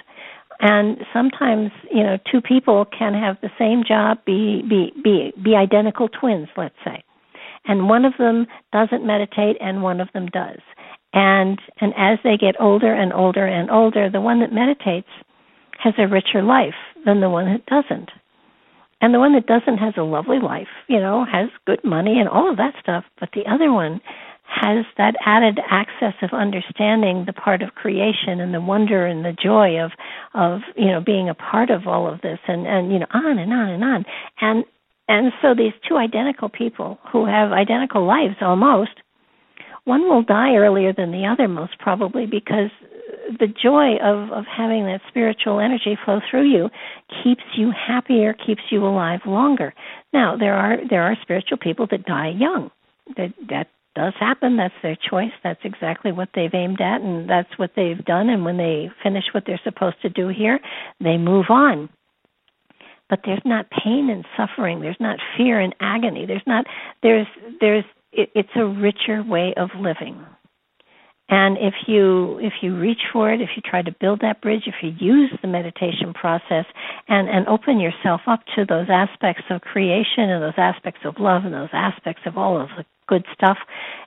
and 0.60 0.98
sometimes 1.12 1.70
you 1.92 2.02
know 2.02 2.18
two 2.30 2.40
people 2.40 2.84
can 2.86 3.14
have 3.14 3.36
the 3.42 3.50
same 3.58 3.82
job 3.86 4.18
be 4.24 4.62
be 4.68 4.92
be 5.02 5.32
be 5.42 5.56
identical 5.56 6.08
twins 6.08 6.48
let's 6.56 6.74
say. 6.84 7.02
And 7.64 7.88
one 7.88 8.04
of 8.04 8.14
them 8.18 8.46
doesn't 8.72 9.06
meditate 9.06 9.56
and 9.60 9.82
one 9.82 10.00
of 10.00 10.08
them 10.12 10.26
does. 10.26 10.58
And 11.12 11.58
and 11.80 11.92
as 11.96 12.18
they 12.24 12.36
get 12.36 12.60
older 12.60 12.92
and 12.92 13.12
older 13.12 13.46
and 13.46 13.70
older 13.70 14.10
the 14.10 14.20
one 14.20 14.40
that 14.40 14.52
meditates 14.52 15.08
has 15.78 15.94
a 15.98 16.08
richer 16.08 16.42
life 16.42 16.74
than 17.04 17.20
the 17.20 17.30
one 17.30 17.46
that 17.46 17.66
doesn't. 17.66 18.10
And 19.00 19.12
the 19.12 19.18
one 19.18 19.34
that 19.34 19.46
doesn't 19.46 19.78
has 19.78 19.94
a 19.96 20.02
lovely 20.02 20.38
life 20.38 20.68
you 20.88 21.00
know 21.00 21.24
has 21.24 21.48
good 21.66 21.82
money 21.84 22.18
and 22.18 22.28
all 22.28 22.50
of 22.50 22.56
that 22.56 22.74
stuff 22.80 23.04
but 23.18 23.30
the 23.34 23.46
other 23.50 23.72
one 23.72 24.00
has 24.52 24.84
that 24.98 25.14
added 25.24 25.58
access 25.70 26.14
of 26.22 26.30
understanding 26.32 27.24
the 27.26 27.32
part 27.32 27.62
of 27.62 27.74
creation 27.74 28.40
and 28.40 28.52
the 28.52 28.60
wonder 28.60 29.06
and 29.06 29.24
the 29.24 29.32
joy 29.32 29.78
of 29.78 29.90
of 30.34 30.60
you 30.76 30.86
know 30.86 31.00
being 31.00 31.28
a 31.28 31.34
part 31.34 31.70
of 31.70 31.86
all 31.86 32.12
of 32.12 32.20
this 32.20 32.38
and 32.46 32.66
and 32.66 32.92
you 32.92 32.98
know 32.98 33.06
on 33.12 33.38
and 33.38 33.52
on 33.52 33.68
and 33.70 33.84
on. 33.84 34.04
And 34.40 34.64
and 35.08 35.32
so 35.40 35.54
these 35.54 35.72
two 35.88 35.96
identical 35.96 36.48
people 36.48 36.98
who 37.10 37.26
have 37.26 37.52
identical 37.52 38.06
lives 38.06 38.36
almost 38.40 38.92
one 39.84 40.02
will 40.02 40.22
die 40.22 40.54
earlier 40.54 40.92
than 40.92 41.10
the 41.10 41.26
other 41.26 41.48
most 41.48 41.78
probably 41.78 42.26
because 42.26 42.70
the 43.38 43.48
joy 43.48 43.96
of 43.96 44.30
of 44.32 44.44
having 44.44 44.84
that 44.84 45.00
spiritual 45.08 45.60
energy 45.60 45.96
flow 46.04 46.20
through 46.30 46.50
you 46.50 46.68
keeps 47.22 47.42
you 47.56 47.72
happier 47.72 48.34
keeps 48.34 48.62
you 48.70 48.84
alive 48.84 49.20
longer. 49.26 49.74
Now 50.12 50.36
there 50.36 50.54
are 50.54 50.76
there 50.88 51.02
are 51.02 51.16
spiritual 51.22 51.58
people 51.58 51.86
that 51.90 52.04
die 52.04 52.32
young. 52.36 52.70
That 53.16 53.32
that 53.48 53.68
does 53.94 54.14
happen. 54.18 54.56
That's 54.56 54.74
their 54.82 54.96
choice. 54.96 55.32
That's 55.42 55.60
exactly 55.64 56.12
what 56.12 56.30
they've 56.34 56.54
aimed 56.54 56.80
at, 56.80 57.00
and 57.00 57.28
that's 57.28 57.58
what 57.58 57.72
they've 57.76 58.02
done. 58.04 58.28
And 58.28 58.44
when 58.44 58.56
they 58.56 58.90
finish 59.02 59.24
what 59.32 59.44
they're 59.46 59.60
supposed 59.64 60.00
to 60.02 60.08
do 60.08 60.28
here, 60.28 60.60
they 61.00 61.16
move 61.16 61.46
on. 61.50 61.88
But 63.10 63.20
there's 63.24 63.42
not 63.44 63.66
pain 63.70 64.08
and 64.10 64.24
suffering. 64.36 64.80
There's 64.80 64.96
not 64.98 65.18
fear 65.36 65.60
and 65.60 65.74
agony. 65.80 66.24
There's 66.26 66.46
not. 66.46 66.66
There's. 67.02 67.26
There's. 67.60 67.84
It, 68.12 68.30
it's 68.34 68.56
a 68.56 68.64
richer 68.64 69.22
way 69.22 69.54
of 69.56 69.70
living. 69.78 70.24
And 71.34 71.56
if 71.56 71.72
you 71.86 72.38
if 72.40 72.52
you 72.60 72.76
reach 72.78 73.00
for 73.10 73.32
it, 73.32 73.40
if 73.40 73.48
you 73.56 73.62
try 73.62 73.80
to 73.80 73.90
build 73.90 74.20
that 74.20 74.42
bridge, 74.42 74.64
if 74.66 74.74
you 74.82 74.90
use 74.98 75.30
the 75.40 75.48
meditation 75.48 76.12
process 76.12 76.66
and 77.08 77.26
and 77.26 77.48
open 77.48 77.80
yourself 77.80 78.20
up 78.26 78.40
to 78.54 78.66
those 78.66 78.88
aspects 78.90 79.44
of 79.48 79.62
creation 79.62 80.28
and 80.28 80.42
those 80.42 80.58
aspects 80.58 81.00
of 81.06 81.14
love 81.18 81.46
and 81.46 81.54
those 81.54 81.70
aspects 81.72 82.20
of 82.26 82.36
all 82.36 82.60
of 82.60 82.68
the 82.76 82.84
good 83.08 83.24
stuff, 83.32 83.56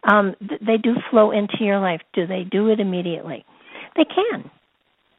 um, 0.04 0.36
they 0.40 0.78
do 0.78 0.94
flow 1.10 1.32
into 1.32 1.58
your 1.62 1.80
life. 1.80 2.02
Do 2.14 2.28
they 2.28 2.44
do 2.44 2.70
it 2.70 2.80
immediately? 2.80 3.44
They 3.96 4.06
can. 4.06 4.52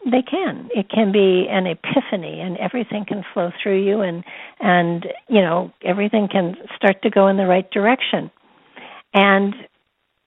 they 0.04 0.22
can. 0.22 0.68
It 0.76 0.88
can 0.88 1.10
be 1.10 1.48
an 1.50 1.66
epiphany, 1.66 2.40
and 2.40 2.56
everything 2.58 3.04
can 3.04 3.24
flow 3.34 3.50
through 3.60 3.82
you, 3.84 4.02
and 4.02 4.22
and 4.60 5.06
you 5.28 5.40
know 5.42 5.72
everything 5.84 6.28
can 6.30 6.54
start 6.76 7.02
to 7.02 7.10
go 7.10 7.26
in 7.26 7.36
the 7.36 7.46
right 7.46 7.68
direction. 7.72 8.30
And 9.12 9.54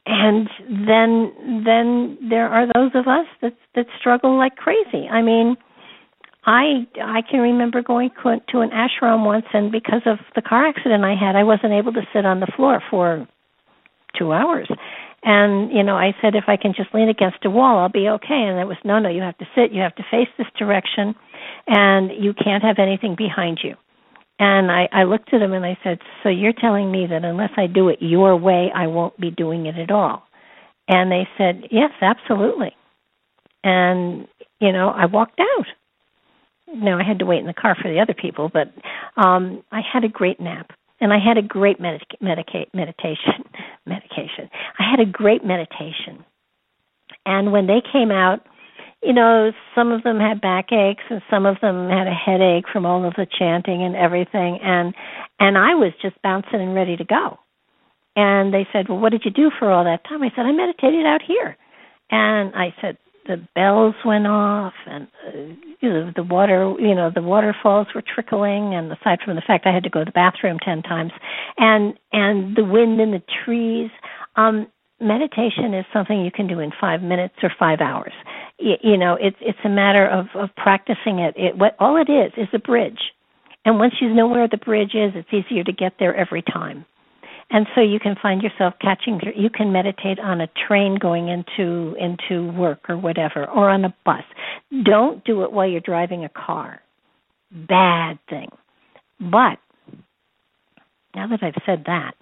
and 0.10 0.50
then 0.68 1.64
then 1.66 2.18
there 2.30 2.48
are 2.48 2.66
those 2.66 2.92
of 2.96 3.08
us 3.08 3.28
that 3.42 3.54
that 3.76 3.86
struggle 4.00 4.38
like 4.38 4.56
crazy. 4.56 5.08
I 5.08 5.22
mean, 5.22 5.56
I 6.46 6.88
I 7.00 7.22
can 7.30 7.42
remember 7.42 7.84
going 7.84 8.10
to 8.24 8.60
an 8.60 8.72
ashram 8.72 9.24
once, 9.24 9.46
and 9.54 9.72
because 9.72 10.02
of 10.08 10.18
the 10.36 10.42
car 10.42 10.68
accident 10.68 11.04
I 11.04 11.14
had, 11.14 11.36
I 11.36 11.44
wasn't 11.44 11.74
able 11.74 11.94
to 11.94 12.02
sit 12.12 12.26
on 12.26 12.40
the 12.40 12.52
floor 12.56 12.82
for 12.90 13.28
two 14.18 14.34
hours. 14.34 14.68
And 15.22 15.72
you 15.72 15.84
know, 15.84 15.96
I 15.96 16.16
said 16.22 16.34
if 16.34 16.46
I 16.48 16.58
can 16.58 16.74
just 16.76 16.94
lean 16.94 17.10
against 17.10 17.46
a 17.46 17.52
wall, 17.52 17.78
I'll 17.78 17.90
be 17.90 18.10
okay. 18.10 18.42
And 18.50 18.60
it 18.60 18.66
was 18.66 18.78
no, 18.84 18.98
no, 18.98 19.10
you 19.10 19.22
have 19.22 19.38
to 19.38 19.46
sit, 19.54 19.72
you 19.72 19.82
have 19.82 19.96
to 19.96 20.04
face 20.10 20.30
this 20.40 20.48
direction, 20.58 21.14
and 21.68 22.10
you 22.24 22.34
can't 22.34 22.64
have 22.64 22.80
anything 22.80 23.16
behind 23.16 23.60
you. 23.64 23.76
And 24.40 24.72
I, 24.72 24.90
I 24.92 25.04
looked 25.04 25.34
at 25.34 25.42
him 25.42 25.54
and 25.54 25.66
I 25.66 25.78
said, 25.84 26.00
So 26.24 26.30
you're 26.30 26.54
telling 26.54 26.92
me 26.92 27.08
that 27.08 27.26
unless 27.26 27.52
I 27.58 27.68
do 27.68 27.90
it 27.90 28.00
your 28.02 28.36
way, 28.38 28.72
I 28.74 28.88
won't 28.88 29.20
be 29.20 29.32
doing 29.32 29.68
it 29.68 29.78
at 29.78 29.92
all? 29.92 30.24
And 30.88 31.12
they 31.12 31.28
said, 31.38 31.64
Yes, 31.72 31.92
absolutely. 32.02 32.74
And, 33.64 34.28
you 34.62 34.72
know, 34.72 34.90
I 34.90 35.06
walked 35.08 35.40
out. 35.40 35.66
Now 36.74 37.00
I 37.00 37.04
had 37.04 37.20
to 37.20 37.26
wait 37.26 37.40
in 37.40 37.48
the 37.48 37.54
car 37.54 37.76
for 37.82 37.92
the 37.92 38.00
other 38.00 38.14
people, 38.14 38.50
but 38.54 38.74
um 39.22 39.64
I 39.72 39.82
had 39.82 40.04
a 40.04 40.10
great 40.10 40.40
nap 40.40 40.72
and 41.02 41.14
I 41.14 41.18
had 41.20 41.38
a 41.38 41.42
great 41.42 41.80
medica- 41.80 42.18
medica- 42.22 42.68
meditation 42.74 43.44
medication. 43.86 44.50
I 44.80 44.90
had 44.90 45.00
a 45.00 45.06
great 45.12 45.44
meditation. 45.46 46.24
And 47.26 47.52
when 47.52 47.68
they 47.68 47.82
came 47.92 48.12
out, 48.12 48.42
you 49.02 49.14
know, 49.14 49.52
some 49.76 49.92
of 49.92 50.04
them 50.04 50.20
had 50.20 50.42
backaches 50.42 51.04
and 51.10 51.22
some 51.30 51.46
of 51.46 51.58
them 51.62 51.90
had 51.90 52.08
a 52.08 52.14
headache 52.14 52.66
from 52.72 52.86
all 52.86 53.06
of 53.06 53.14
the 53.16 53.28
chanting 53.38 53.84
and 53.84 53.96
everything 53.96 54.60
and 54.62 54.94
and 55.40 55.58
I 55.58 55.76
was 55.76 55.94
just 56.02 56.22
bouncing 56.22 56.60
and 56.62 56.76
ready 56.76 56.98
to 56.98 57.06
go. 57.06 57.40
And 58.16 58.54
they 58.54 58.68
said, 58.74 58.90
"Well, 58.90 59.00
what 59.00 59.12
did 59.12 59.24
you 59.24 59.32
do 59.32 59.52
for 59.58 59.72
all 59.72 59.86
that 59.86 60.04
time?" 60.04 60.24
I 60.24 60.30
said, 60.36 60.46
"I 60.46 60.52
meditated 60.52 61.06
out 61.06 61.22
here." 61.22 61.56
And 62.12 62.54
I 62.56 62.74
said, 62.82 62.98
the 63.30 63.38
bells 63.54 63.94
went 64.04 64.26
off 64.26 64.74
and 64.88 65.08
uh, 65.28 65.38
you 65.82 65.90
know, 65.90 66.12
the 66.16 66.24
water 66.24 66.74
you 66.80 66.96
know 66.96 67.12
the 67.14 67.22
waterfalls 67.22 67.88
were 67.94 68.02
trickling 68.02 68.74
and 68.74 68.92
aside 68.92 69.20
from 69.24 69.36
the 69.36 69.42
fact 69.46 69.68
I 69.68 69.74
had 69.74 69.84
to 69.84 69.90
go 69.90 70.00
to 70.00 70.06
the 70.06 70.12
bathroom 70.12 70.58
10 70.66 70.82
times 70.82 71.12
and 71.58 71.94
and 72.12 72.56
the 72.56 72.64
wind 72.64 73.00
in 73.00 73.12
the 73.12 73.22
trees 73.46 73.92
um 74.36 74.68
meditation 75.00 75.74
is 75.74 75.86
something 75.94 76.24
you 76.24 76.32
can 76.32 76.48
do 76.48 76.60
in 76.60 76.72
5 76.80 77.02
minutes 77.02 77.36
or 77.44 77.52
5 77.58 77.82
hours. 77.82 78.14
You, 78.58 78.76
you 78.84 78.98
know 78.98 79.18
it's 79.20 79.38
it's 79.42 79.60
a 79.64 79.70
matter 79.70 80.08
of 80.08 80.28
of 80.36 80.50
practicing 80.56 81.20
it. 81.20 81.36
It 81.38 81.58
what 81.58 81.76
all 81.80 81.98
it 81.98 82.12
is 82.12 82.32
is 82.38 82.48
a 82.54 82.60
bridge. 82.60 83.00
And 83.66 83.78
once 83.78 83.96
you 84.02 84.10
know 84.14 84.28
where 84.28 84.48
the 84.48 84.58
bridge 84.58 84.96
is 84.96 85.14
it's 85.16 85.30
easier 85.34 85.64
to 85.64 85.72
get 85.72 85.94
there 86.00 86.16
every 86.16 86.42
time. 86.42 86.86
And 87.52 87.66
so 87.74 87.82
you 87.82 88.00
can 88.00 88.16
find 88.22 88.44
yourself 88.44 88.76
catching 88.80 89.20
you 89.36 89.50
can 89.50 89.72
meditate 89.72 90.20
on 90.20 90.42
a 90.42 90.48
train 90.68 90.98
going 91.00 91.30
into 91.30 91.96
into 92.00 92.52
work 92.52 92.90
or 92.90 92.98
whatever 92.98 93.46
or 93.48 93.70
on 93.70 93.86
a 93.86 93.96
bus. 94.06 94.24
Don't 94.84 95.24
do 95.24 95.44
it 95.44 95.52
while 95.52 95.68
you're 95.68 95.82
driving 95.82 96.26
a 96.26 96.30
car. 96.30 96.82
Bad 97.52 98.20
thing. 98.30 98.50
But 99.20 99.58
now 101.16 101.28
that 101.28 101.40
i've 101.42 101.62
said 101.66 101.86
that 101.88 102.14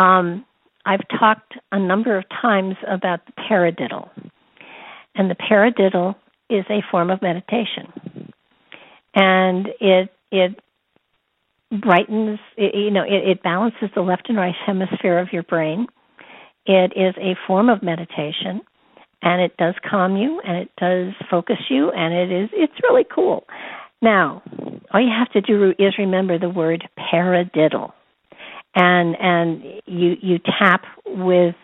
um, 0.00 0.44
i've 0.90 1.06
talked 1.18 1.54
a 1.70 1.78
number 1.78 2.18
of 2.18 2.24
times 2.42 2.74
about 2.88 3.20
the 3.26 3.32
paradiddle. 3.48 4.10
And 5.14 5.30
the 5.30 5.36
paradiddle 5.36 6.16
is 6.48 6.64
a 6.68 6.82
form 6.90 7.10
of 7.10 7.22
meditation. 7.22 8.32
And 9.14 9.68
it 9.80 10.10
it 10.32 10.60
brightens 11.70 12.40
it, 12.56 12.74
you 12.74 12.90
know 12.90 13.02
it, 13.02 13.28
it 13.28 13.42
balances 13.42 13.88
the 13.94 14.02
left 14.02 14.28
and 14.28 14.36
right 14.36 14.54
hemisphere 14.66 15.18
of 15.18 15.32
your 15.32 15.44
brain. 15.44 15.86
It 16.66 16.92
is 16.96 17.14
a 17.18 17.36
form 17.46 17.68
of 17.68 17.82
meditation 17.82 18.60
and 19.22 19.40
it 19.40 19.56
does 19.58 19.74
calm 19.88 20.16
you 20.16 20.40
and 20.44 20.56
it 20.56 20.70
does 20.76 21.12
focus 21.30 21.58
you 21.68 21.90
and 21.92 22.12
it 22.12 22.32
is 22.32 22.50
it's 22.52 22.82
really 22.82 23.04
cool. 23.14 23.44
Now 24.02 24.42
all 24.92 25.00
you 25.00 25.12
have 25.16 25.30
to 25.32 25.40
do 25.40 25.72
is 25.78 25.94
remember 25.98 26.38
the 26.38 26.48
word 26.48 26.88
paradiddle 26.98 27.92
and 28.74 29.16
and 29.20 29.62
you 29.86 30.16
you 30.20 30.38
tap 30.58 30.82
with 31.06 31.54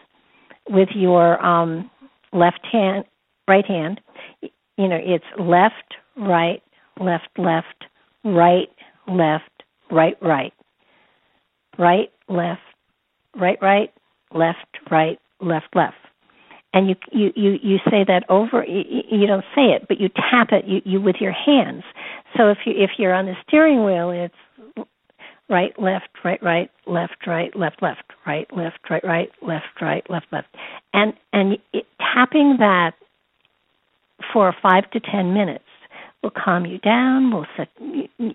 with 0.68 0.88
your 0.94 1.44
um 1.44 1.90
left 2.32 2.66
hand 2.70 3.04
right 3.48 3.66
hand 3.66 4.00
you 4.42 4.88
know 4.88 4.98
it's 5.00 5.24
left 5.38 5.94
right 6.16 6.62
left 6.98 7.28
left 7.38 7.84
right 8.24 8.68
left 9.08 9.56
right, 9.90 10.16
right, 10.20 10.52
right, 11.78 12.10
left, 12.28 12.60
right, 13.38 13.58
right, 13.60 13.92
left, 14.32 14.66
right, 14.90 15.18
left, 15.40 15.74
left. 15.74 15.94
And 16.72 16.88
you 16.88 16.94
you 17.10 17.32
you 17.34 17.58
you 17.62 17.78
say 17.90 18.04
that 18.06 18.24
over. 18.28 18.62
You, 18.64 19.02
you 19.10 19.26
don't 19.26 19.44
say 19.54 19.72
it, 19.72 19.86
but 19.88 19.98
you 19.98 20.10
tap 20.10 20.48
it 20.52 20.66
you, 20.66 20.82
you 20.84 21.00
with 21.00 21.16
your 21.20 21.32
hands. 21.32 21.84
So 22.36 22.50
if 22.50 22.58
you 22.66 22.74
if 22.76 22.90
you're 22.98 23.14
on 23.14 23.24
the 23.24 23.34
steering 23.48 23.84
wheel, 23.84 24.10
it's 24.10 24.34
right, 25.48 25.78
left, 25.78 26.08
right, 26.24 26.42
right, 26.42 26.70
left, 26.86 27.26
right, 27.26 27.54
left, 27.56 27.82
left, 27.82 28.02
right, 28.26 28.46
left, 28.56 28.78
right, 28.90 29.04
right, 29.04 29.30
left, 29.42 29.80
right, 29.80 30.08
left, 30.10 30.26
left, 30.32 30.48
and 30.92 31.12
and 31.32 31.58
it, 31.72 31.86
tapping 31.98 32.56
that 32.58 32.92
for 34.32 34.54
five 34.62 34.90
to 34.90 35.00
ten 35.00 35.34
minutes 35.34 35.64
will 36.26 36.42
calm 36.44 36.66
you 36.66 36.78
down, 36.78 37.30
will 37.32 37.46
set, 37.56 37.68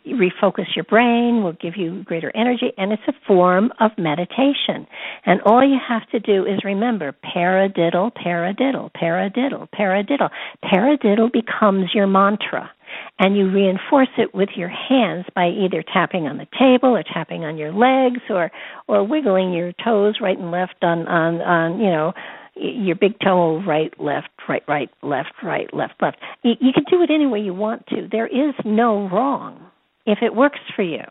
refocus 0.08 0.76
your 0.76 0.86
brain, 0.86 1.44
will 1.44 1.58
give 1.62 1.76
you 1.76 2.04
greater 2.04 2.32
energy, 2.36 2.72
and 2.78 2.94
it's 2.94 3.02
a 3.08 3.14
form 3.28 3.72
of 3.82 3.92
meditation. 3.98 4.88
And 5.26 5.42
all 5.46 5.62
you 5.62 5.78
have 5.88 6.08
to 6.12 6.20
do 6.20 6.46
is 6.46 6.64
remember 6.64 7.14
paradiddle, 7.36 8.14
paradiddle, 8.14 8.92
paradiddle, 8.94 9.68
paradiddle. 9.78 10.30
Paradiddle 10.64 11.32
becomes 11.34 11.90
your 11.94 12.08
mantra. 12.08 12.72
And 13.20 13.38
you 13.38 13.50
reinforce 13.50 14.10
it 14.18 14.34
with 14.34 14.50
your 14.56 14.68
hands 14.68 15.26
by 15.34 15.48
either 15.48 15.82
tapping 15.94 16.28
on 16.28 16.38
the 16.38 16.48
table 16.60 16.90
or 16.90 17.04
tapping 17.04 17.46
on 17.46 17.58
your 17.58 17.72
legs 17.72 18.20
or 18.30 18.52
or 18.90 19.08
wiggling 19.08 19.54
your 19.54 19.72
toes 19.82 20.16
right 20.20 20.38
and 20.38 20.52
left 20.52 20.76
on 20.82 21.08
on 21.08 21.40
on 21.42 21.80
you 21.80 21.90
know 21.90 22.12
your 22.56 22.95
big 22.95 23.19
toe 23.23 23.61
right, 23.65 23.94
left, 23.99 24.30
right, 24.48 24.64
right, 24.68 24.90
left, 25.02 25.34
right, 25.44 25.73
left, 25.73 25.94
left. 26.02 26.18
You, 26.44 26.53
you 26.60 26.73
can 26.73 26.84
do 26.90 27.02
it 27.02 27.10
any 27.10 27.26
way 27.26 27.40
you 27.40 27.53
want 27.53 27.88
to. 27.88 28.07
There 28.11 28.28
is 28.28 28.53
no 28.65 29.10
wrong 29.10 29.60
if 30.06 30.19
it 30.22 30.36
works 30.36 30.60
for 30.76 30.84
you. 30.84 31.03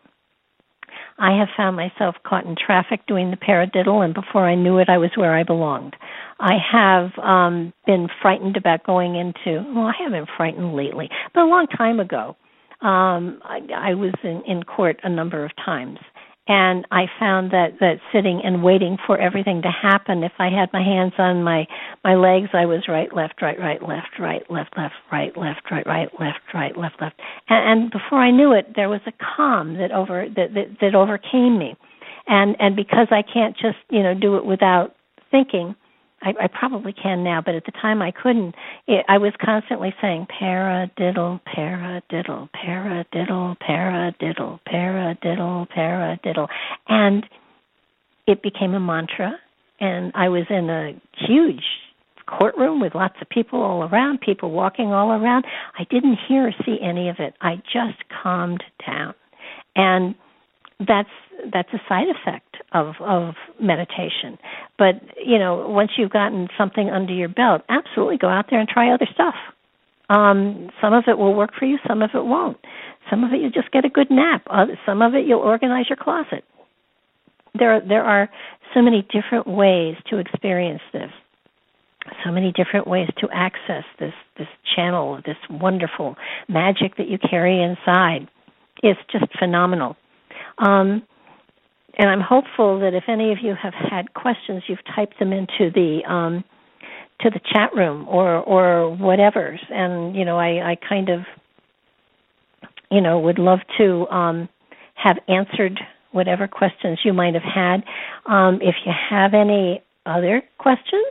I 1.17 1.37
have 1.37 1.49
found 1.55 1.75
myself 1.75 2.15
caught 2.25 2.45
in 2.45 2.55
traffic 2.55 3.05
doing 3.07 3.29
the 3.31 3.37
paradiddle, 3.37 4.03
and 4.03 4.13
before 4.13 4.47
I 4.47 4.55
knew 4.55 4.79
it, 4.79 4.89
I 4.89 4.97
was 4.97 5.11
where 5.15 5.35
I 5.35 5.43
belonged. 5.43 5.95
I 6.39 6.53
have 6.71 7.11
um, 7.23 7.73
been 7.85 8.07
frightened 8.21 8.57
about 8.57 8.83
going 8.85 9.15
into. 9.15 9.63
Well, 9.75 9.85
I 9.85 9.93
haven't 10.03 10.29
frightened 10.35 10.75
lately, 10.75 11.09
but 11.33 11.41
a 11.41 11.45
long 11.45 11.67
time 11.67 11.99
ago, 11.99 12.35
um, 12.81 13.39
I, 13.43 13.59
I 13.75 13.93
was 13.93 14.13
in, 14.23 14.41
in 14.47 14.63
court 14.63 14.99
a 15.03 15.09
number 15.09 15.45
of 15.45 15.51
times, 15.63 15.99
and 16.51 16.85
I 16.91 17.05
found 17.17 17.51
that 17.51 17.79
that 17.79 18.01
sitting 18.11 18.41
and 18.43 18.61
waiting 18.61 18.97
for 19.07 19.17
everything 19.17 19.61
to 19.61 19.71
happen. 19.71 20.21
If 20.21 20.33
I 20.37 20.49
had 20.49 20.67
my 20.73 20.83
hands 20.83 21.13
on 21.17 21.43
my 21.43 21.65
my 22.03 22.15
legs, 22.15 22.49
I 22.51 22.65
was 22.65 22.89
right, 22.89 23.07
left, 23.15 23.41
right, 23.41 23.57
right, 23.57 23.81
left, 23.81 24.19
right, 24.19 24.43
left, 24.51 24.77
left, 24.77 24.95
right, 25.13 25.35
left, 25.37 25.71
right, 25.71 25.87
right, 25.87 26.09
left, 26.19 26.41
right, 26.53 26.75
left, 26.75 27.01
left, 27.01 27.15
and, 27.47 27.83
and 27.83 27.91
before 27.91 28.19
I 28.19 28.31
knew 28.31 28.51
it, 28.51 28.75
there 28.75 28.89
was 28.89 28.99
a 29.07 29.13
calm 29.37 29.77
that 29.77 29.93
over 29.93 30.27
that, 30.35 30.53
that 30.53 30.77
that 30.81 30.93
overcame 30.93 31.57
me, 31.57 31.77
and 32.27 32.57
and 32.59 32.75
because 32.75 33.07
I 33.11 33.21
can't 33.21 33.55
just 33.55 33.79
you 33.89 34.03
know 34.03 34.13
do 34.13 34.35
it 34.35 34.45
without 34.45 34.93
thinking, 35.31 35.73
I, 36.21 36.33
I 36.43 36.47
probably 36.47 36.93
can 36.93 37.23
now, 37.23 37.41
but 37.43 37.55
at 37.55 37.65
the 37.65 37.71
time 37.71 38.01
I 38.01 38.11
couldn't. 38.11 38.55
It, 38.87 39.05
I 39.07 39.17
was 39.17 39.33
constantly 39.43 39.93
saying 40.01 40.27
para 40.27 40.89
diddle, 40.97 41.39
para 41.45 42.01
diddle, 42.09 42.49
para 42.53 43.05
diddle, 43.11 43.57
para 43.59 44.13
diddle, 44.21 44.59
para 44.65 45.17
diddle, 45.21 45.67
para 45.73 46.19
diddle, 46.23 46.47
and 46.87 47.25
it 48.27 48.41
became 48.43 48.73
a 48.73 48.79
mantra. 48.79 49.33
And 49.79 50.11
I 50.13 50.29
was 50.29 50.45
in 50.51 50.69
a 50.69 50.93
huge 51.27 51.63
courtroom 52.27 52.79
with 52.79 52.93
lots 52.93 53.15
of 53.19 53.27
people 53.29 53.61
all 53.63 53.83
around, 53.83 54.21
people 54.21 54.51
walking 54.51 54.93
all 54.93 55.11
around. 55.11 55.45
I 55.77 55.85
didn't 55.89 56.19
hear 56.27 56.47
or 56.47 56.53
see 56.63 56.77
any 56.81 57.09
of 57.09 57.15
it. 57.19 57.33
I 57.41 57.55
just 57.73 57.97
calmed 58.23 58.63
down, 58.85 59.15
and 59.75 60.13
that's 60.79 61.09
that's 61.51 61.69
a 61.73 61.81
side 61.89 62.07
effect 62.09 62.57
of 62.73 62.95
of 63.01 63.35
meditation. 63.59 64.37
But 64.77 64.95
you 65.25 65.39
know, 65.39 65.67
once 65.69 65.91
you've 65.97 66.11
gotten 66.11 66.47
something 66.57 66.89
under 66.89 67.13
your 67.13 67.29
belt, 67.29 67.61
absolutely 67.69 68.17
go 68.17 68.29
out 68.29 68.45
there 68.49 68.59
and 68.59 68.69
try 68.69 68.93
other 68.93 69.07
stuff. 69.13 69.35
Um, 70.09 70.69
some 70.81 70.93
of 70.93 71.05
it 71.07 71.17
will 71.17 71.33
work 71.33 71.51
for 71.57 71.65
you, 71.65 71.77
some 71.87 72.01
of 72.01 72.11
it 72.13 72.25
won't. 72.25 72.57
Some 73.09 73.23
of 73.23 73.33
it 73.33 73.41
you'll 73.41 73.51
just 73.51 73.71
get 73.71 73.85
a 73.85 73.89
good 73.89 74.11
nap. 74.11 74.43
some 74.85 75.01
of 75.01 75.15
it 75.15 75.25
you'll 75.25 75.39
organize 75.39 75.85
your 75.89 75.97
closet. 75.97 76.43
There 77.57 77.81
there 77.81 78.03
are 78.03 78.29
so 78.73 78.81
many 78.81 79.07
different 79.11 79.47
ways 79.47 79.95
to 80.09 80.17
experience 80.17 80.81
this. 80.93 81.11
so 82.25 82.31
many 82.31 82.51
different 82.51 82.87
ways 82.87 83.09
to 83.19 83.27
access 83.33 83.83
this 83.99 84.13
this 84.37 84.47
channel, 84.75 85.19
this 85.25 85.37
wonderful 85.49 86.15
magic 86.49 86.97
that 86.97 87.07
you 87.07 87.17
carry 87.17 87.61
inside. 87.61 88.27
It's 88.83 88.99
just 89.11 89.25
phenomenal. 89.37 89.95
Um, 90.57 91.03
and 91.97 92.09
I'm 92.09 92.21
hopeful 92.21 92.79
that 92.79 92.93
if 92.93 93.03
any 93.07 93.31
of 93.31 93.39
you 93.41 93.55
have 93.61 93.73
had 93.73 94.13
questions, 94.13 94.63
you've 94.67 94.79
typed 94.95 95.19
them 95.19 95.33
into 95.33 95.71
the 95.73 96.01
um, 96.07 96.43
to 97.21 97.29
the 97.29 97.39
chat 97.51 97.73
room 97.75 98.07
or 98.07 98.37
or 98.37 98.95
whatever. 98.95 99.59
And 99.69 100.15
you 100.15 100.25
know, 100.25 100.37
I, 100.37 100.71
I 100.71 100.77
kind 100.87 101.09
of 101.09 101.21
you 102.89 103.01
know 103.01 103.19
would 103.19 103.39
love 103.39 103.59
to 103.77 104.07
um, 104.07 104.49
have 104.95 105.17
answered 105.27 105.79
whatever 106.11 106.47
questions 106.47 106.99
you 107.03 107.13
might 107.13 107.33
have 107.33 107.43
had. 107.43 107.83
Um, 108.25 108.59
if 108.61 108.75
you 108.85 108.91
have 109.09 109.33
any 109.33 109.81
other 110.05 110.41
questions, 110.57 111.05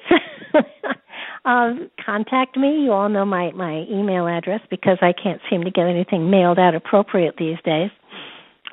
um, 1.44 1.90
contact 2.04 2.56
me. 2.56 2.84
You 2.84 2.92
all 2.92 3.08
know 3.08 3.24
my 3.24 3.50
my 3.52 3.84
email 3.90 4.26
address 4.26 4.60
because 4.70 4.98
I 5.02 5.12
can't 5.12 5.40
seem 5.50 5.62
to 5.64 5.70
get 5.70 5.86
anything 5.86 6.30
mailed 6.30 6.58
out 6.58 6.74
appropriate 6.74 7.36
these 7.38 7.58
days. 7.64 7.90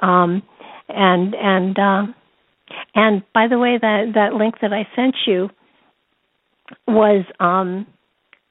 Um, 0.01 0.43
and 0.89 1.35
and 1.35 1.77
uh, 1.79 2.03
and 2.95 3.23
by 3.33 3.47
the 3.47 3.57
way, 3.57 3.77
that 3.81 4.11
that 4.15 4.33
link 4.33 4.55
that 4.61 4.73
I 4.73 4.87
sent 4.95 5.15
you 5.25 5.49
was 6.87 7.25
um, 7.39 7.85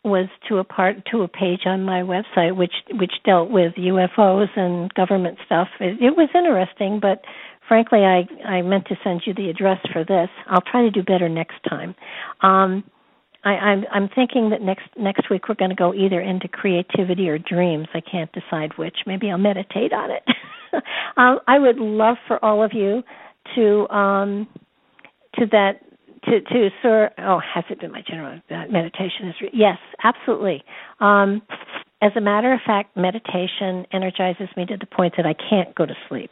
was 0.05 0.29
to 0.49 0.59
a 0.59 0.65
part 0.65 0.97
to 1.11 1.23
a 1.23 1.29
page 1.29 1.63
on 1.67 1.83
my 1.83 2.03
website 2.03 2.57
which 2.57 2.73
which 2.93 3.13
dealt 3.25 3.51
with 3.51 3.75
UFOs 3.75 4.49
and 4.57 4.93
government 4.95 5.39
stuff. 5.45 5.69
It, 5.81 6.01
it 6.01 6.17
was 6.17 6.29
interesting, 6.35 7.01
but 7.01 7.23
frankly, 7.69 8.01
I 8.01 8.27
I 8.47 8.63
meant 8.63 8.87
to 8.87 8.97
send 9.03 9.23
you 9.27 9.35
the 9.35 9.51
address 9.51 9.79
for 9.93 10.05
this. 10.05 10.29
I'll 10.49 10.63
try 10.63 10.83
to 10.83 10.91
do 10.91 11.03
better 11.03 11.29
next 11.29 11.57
time. 11.69 11.95
Um, 12.41 12.85
I, 13.45 13.51
I'm 13.51 13.85
I'm 13.93 14.09
thinking 14.15 14.51
that 14.51 14.63
next 14.63 14.89
next 14.97 15.31
week 15.31 15.49
we're 15.49 15.57
going 15.57 15.71
to 15.71 15.77
go 15.77 15.93
either 15.93 16.21
into 16.21 16.49
creativity 16.49 17.29
or 17.29 17.39
dreams. 17.39 17.89
I 17.93 18.01
can't 18.01 18.31
decide 18.33 18.79
which. 18.79 18.97
Maybe 19.07 19.31
I'll 19.31 19.39
meditate 19.39 19.93
on 19.93 20.11
it. 20.11 20.23
um, 21.17 21.41
I 21.47 21.59
would 21.59 21.79
love 21.79 22.17
for 22.27 22.45
all 22.45 22.63
of 22.63 22.73
you 22.73 23.03
to 23.55 23.89
um, 23.89 24.49
to 25.37 25.47
that 25.53 25.81
to 26.25 26.41
to 26.41 26.69
sir. 26.83 27.11
Oh, 27.19 27.41
has 27.55 27.65
it 27.71 27.81
been 27.81 27.93
my 27.93 28.03
general 28.07 28.41
meditation? 28.51 29.29
Is 29.29 29.35
re- 29.41 29.51
yes, 29.53 29.79
absolutely. 30.03 30.65
Um, 31.01 31.43
as 32.03 32.13
a 32.17 32.21
matter 32.21 32.53
of 32.53 32.61
fact, 32.67 32.97
meditation 32.97 33.87
energizes 33.93 34.49
me 34.57 34.67
to 34.67 34.77
the 34.77 34.87
point 34.87 35.15
that 35.17 35.27
I 35.27 35.35
can't 35.49 35.75
go 35.75 35.87
to 35.87 35.95
sleep. 36.09 36.31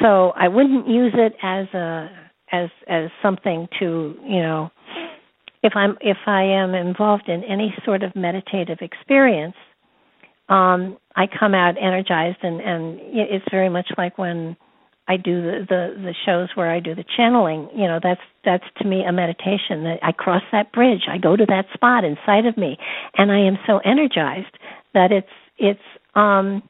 So 0.00 0.32
I 0.36 0.48
wouldn't 0.48 0.88
use 0.88 1.12
it 1.14 1.34
as 1.42 1.66
a 1.74 2.08
as 2.52 2.70
as 2.88 3.10
something 3.22 3.68
to 3.80 4.14
you 4.24 4.40
know 4.40 4.70
if 5.62 5.72
I'm 5.74 5.96
if 6.00 6.18
I 6.26 6.42
am 6.42 6.74
involved 6.74 7.28
in 7.28 7.42
any 7.44 7.74
sort 7.84 8.02
of 8.02 8.14
meditative 8.14 8.78
experience, 8.80 9.56
um, 10.48 10.98
I 11.16 11.26
come 11.26 11.54
out 11.54 11.76
energized, 11.80 12.38
and 12.42 12.60
and 12.60 12.98
it's 13.00 13.44
very 13.50 13.68
much 13.68 13.88
like 13.96 14.18
when 14.18 14.56
I 15.08 15.16
do 15.16 15.42
the, 15.42 15.66
the 15.68 16.02
the 16.02 16.14
shows 16.26 16.48
where 16.54 16.70
I 16.70 16.80
do 16.80 16.94
the 16.94 17.04
channeling. 17.16 17.68
You 17.74 17.86
know, 17.86 18.00
that's 18.02 18.20
that's 18.44 18.64
to 18.78 18.84
me 18.86 19.04
a 19.04 19.12
meditation. 19.12 19.84
That 19.84 19.98
I 20.02 20.12
cross 20.12 20.42
that 20.52 20.72
bridge, 20.72 21.02
I 21.08 21.18
go 21.18 21.36
to 21.36 21.46
that 21.46 21.66
spot 21.72 22.04
inside 22.04 22.46
of 22.46 22.56
me, 22.56 22.76
and 23.16 23.30
I 23.32 23.38
am 23.40 23.58
so 23.66 23.78
energized 23.78 24.58
that 24.92 25.12
it's 25.12 25.26
it's 25.58 25.80
um, 26.14 26.62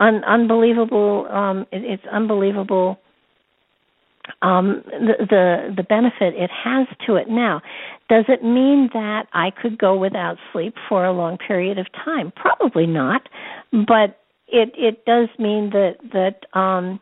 un, 0.00 0.22
unbelievable. 0.24 1.26
Um, 1.30 1.66
it, 1.72 1.84
it's 1.84 2.06
unbelievable 2.12 2.98
um, 4.42 4.82
the, 4.86 5.26
the 5.28 5.74
the 5.76 5.82
benefit 5.82 6.34
it 6.34 6.50
has 6.50 6.86
to 7.06 7.16
it. 7.16 7.28
Now, 7.28 7.60
does 8.08 8.24
it 8.28 8.42
mean 8.42 8.90
that 8.94 9.26
I 9.32 9.50
could 9.50 9.78
go 9.78 9.96
without 9.96 10.38
sleep 10.52 10.74
for 10.88 11.04
a 11.04 11.12
long 11.12 11.36
period 11.38 11.78
of 11.78 11.86
time? 11.92 12.32
Probably 12.34 12.86
not, 12.86 13.28
but 13.72 14.18
it 14.48 14.72
it 14.76 15.04
does 15.04 15.28
mean 15.38 15.70
that 15.70 15.96
that 16.12 16.58
um, 16.58 17.00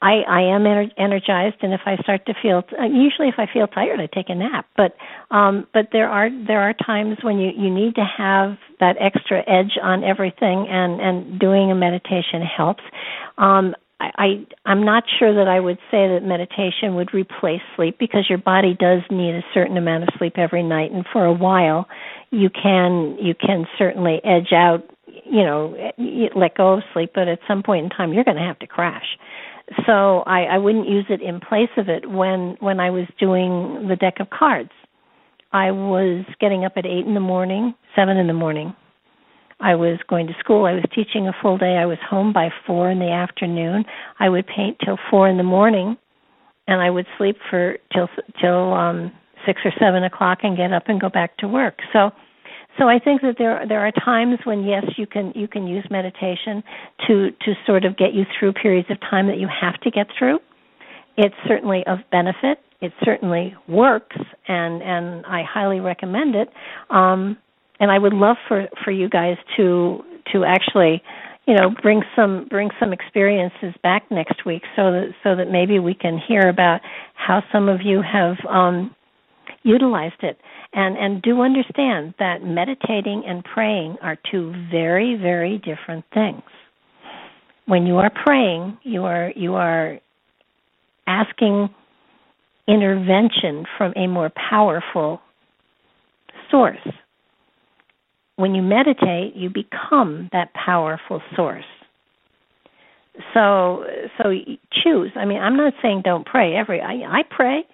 I 0.00 0.22
I 0.26 0.40
am 0.40 0.64
ener- 0.64 0.92
energized, 0.96 1.56
and 1.62 1.72
if 1.72 1.82
I 1.86 1.96
start 1.96 2.24
to 2.26 2.34
feel 2.40 2.62
uh, 2.80 2.84
usually 2.84 3.28
if 3.28 3.36
I 3.38 3.46
feel 3.52 3.66
tired, 3.66 4.00
I 4.00 4.06
take 4.06 4.30
a 4.30 4.34
nap. 4.34 4.66
But 4.76 4.96
um, 5.30 5.66
but 5.74 5.88
there 5.92 6.08
are 6.08 6.30
there 6.30 6.60
are 6.60 6.74
times 6.74 7.18
when 7.22 7.38
you 7.38 7.52
you 7.56 7.72
need 7.72 7.94
to 7.96 8.04
have 8.04 8.56
that 8.80 8.96
extra 9.00 9.40
edge 9.48 9.78
on 9.82 10.02
everything, 10.02 10.66
and 10.68 11.00
and 11.00 11.38
doing 11.38 11.70
a 11.70 11.74
meditation 11.74 12.40
helps. 12.40 12.82
Um, 13.38 13.74
I, 14.16 14.46
I'm 14.66 14.84
not 14.84 15.04
sure 15.18 15.34
that 15.34 15.48
I 15.48 15.60
would 15.60 15.78
say 15.90 16.08
that 16.08 16.20
meditation 16.22 16.94
would 16.94 17.12
replace 17.14 17.60
sleep 17.76 17.98
because 17.98 18.26
your 18.28 18.38
body 18.38 18.76
does 18.78 19.00
need 19.10 19.34
a 19.34 19.42
certain 19.54 19.76
amount 19.76 20.04
of 20.04 20.08
sleep 20.18 20.34
every 20.36 20.62
night, 20.62 20.92
and 20.92 21.04
for 21.12 21.24
a 21.24 21.32
while, 21.32 21.86
you 22.30 22.50
can 22.50 23.16
you 23.20 23.34
can 23.34 23.66
certainly 23.78 24.20
edge 24.24 24.52
out, 24.52 24.82
you 25.06 25.42
know, 25.42 25.76
let 26.34 26.56
go 26.56 26.74
of 26.74 26.82
sleep, 26.92 27.12
but 27.14 27.28
at 27.28 27.38
some 27.46 27.62
point 27.62 27.84
in 27.84 27.90
time, 27.90 28.12
you're 28.12 28.24
going 28.24 28.36
to 28.36 28.42
have 28.42 28.58
to 28.60 28.66
crash. 28.66 29.18
So 29.86 30.20
I, 30.26 30.44
I 30.44 30.58
wouldn't 30.58 30.88
use 30.88 31.06
it 31.08 31.22
in 31.22 31.40
place 31.40 31.70
of 31.76 31.88
it 31.88 32.10
when 32.10 32.56
when 32.60 32.80
I 32.80 32.90
was 32.90 33.06
doing 33.18 33.88
the 33.88 33.96
deck 33.96 34.14
of 34.20 34.30
cards. 34.30 34.70
I 35.52 35.70
was 35.70 36.24
getting 36.40 36.64
up 36.64 36.72
at 36.76 36.86
eight 36.86 37.06
in 37.06 37.14
the 37.14 37.20
morning, 37.20 37.74
seven 37.94 38.16
in 38.16 38.26
the 38.26 38.32
morning, 38.32 38.74
I 39.62 39.76
was 39.76 39.98
going 40.08 40.26
to 40.26 40.34
school. 40.40 40.66
I 40.66 40.72
was 40.72 40.84
teaching 40.94 41.28
a 41.28 41.32
full 41.40 41.56
day. 41.56 41.76
I 41.80 41.86
was 41.86 41.98
home 42.08 42.32
by 42.32 42.50
four 42.66 42.90
in 42.90 42.98
the 42.98 43.10
afternoon. 43.10 43.84
I 44.18 44.28
would 44.28 44.46
paint 44.46 44.78
till 44.84 44.98
four 45.08 45.28
in 45.28 45.36
the 45.36 45.44
morning, 45.44 45.96
and 46.66 46.82
I 46.82 46.90
would 46.90 47.06
sleep 47.16 47.36
for 47.48 47.78
till 47.94 48.08
till 48.40 48.74
um, 48.74 49.12
six 49.46 49.60
or 49.64 49.72
seven 49.78 50.02
o'clock 50.02 50.38
and 50.42 50.56
get 50.56 50.72
up 50.72 50.84
and 50.86 51.00
go 51.00 51.08
back 51.08 51.36
to 51.38 51.48
work. 51.48 51.78
So, 51.92 52.10
so 52.76 52.88
I 52.88 52.98
think 52.98 53.22
that 53.22 53.36
there 53.38 53.64
there 53.68 53.86
are 53.86 53.92
times 54.04 54.38
when 54.44 54.64
yes, 54.64 54.84
you 54.96 55.06
can 55.06 55.32
you 55.36 55.46
can 55.46 55.68
use 55.68 55.86
meditation 55.90 56.64
to 57.06 57.30
to 57.30 57.54
sort 57.64 57.84
of 57.84 57.96
get 57.96 58.14
you 58.14 58.24
through 58.36 58.54
periods 58.54 58.90
of 58.90 58.98
time 59.00 59.28
that 59.28 59.38
you 59.38 59.48
have 59.48 59.80
to 59.82 59.90
get 59.92 60.08
through. 60.18 60.40
It's 61.16 61.36
certainly 61.46 61.84
of 61.86 61.98
benefit. 62.10 62.58
It 62.80 62.92
certainly 63.04 63.54
works, 63.68 64.16
and 64.48 64.82
and 64.82 65.24
I 65.24 65.44
highly 65.48 65.78
recommend 65.78 66.34
it. 66.34 66.48
Um, 66.90 67.38
and 67.82 67.90
I 67.90 67.98
would 67.98 68.14
love 68.14 68.36
for 68.48 68.68
for 68.82 68.92
you 68.92 69.10
guys 69.10 69.36
to 69.56 70.02
to 70.32 70.44
actually 70.44 71.02
you 71.46 71.54
know 71.54 71.74
bring 71.82 72.02
some 72.16 72.46
bring 72.48 72.70
some 72.80 72.92
experiences 72.92 73.74
back 73.82 74.04
next 74.10 74.46
week 74.46 74.62
so 74.76 74.92
that 74.92 75.08
so 75.22 75.34
that 75.36 75.50
maybe 75.50 75.80
we 75.80 75.92
can 75.92 76.16
hear 76.16 76.48
about 76.48 76.80
how 77.14 77.42
some 77.52 77.68
of 77.68 77.82
you 77.82 78.00
have 78.00 78.36
um 78.48 78.94
utilized 79.64 80.22
it. 80.22 80.38
And 80.72 80.96
and 80.96 81.20
do 81.20 81.42
understand 81.42 82.14
that 82.18 82.42
meditating 82.42 83.24
and 83.26 83.44
praying 83.44 83.96
are 84.00 84.16
two 84.30 84.54
very 84.70 85.16
very 85.20 85.58
different 85.58 86.04
things. 86.14 86.42
When 87.66 87.84
you 87.84 87.98
are 87.98 88.12
praying 88.24 88.78
you 88.84 89.04
are 89.04 89.32
you 89.34 89.54
are 89.54 89.98
asking 91.08 91.68
intervention 92.68 93.64
from 93.76 93.92
a 93.96 94.06
more 94.06 94.30
powerful 94.50 95.20
source 96.48 96.78
when 98.36 98.54
you 98.54 98.62
meditate, 98.62 99.34
you 99.34 99.50
become 99.50 100.28
that 100.32 100.52
powerful 100.54 101.20
source. 101.36 101.64
So, 103.34 103.84
so 104.16 104.32
choose. 104.82 105.12
I 105.16 105.26
mean, 105.26 105.38
I'm 105.38 105.56
not 105.56 105.74
saying 105.82 106.02
don't 106.04 106.24
pray 106.24 106.56
every. 106.56 106.80
I, 106.80 107.18
I 107.18 107.22
pray, 107.28 107.64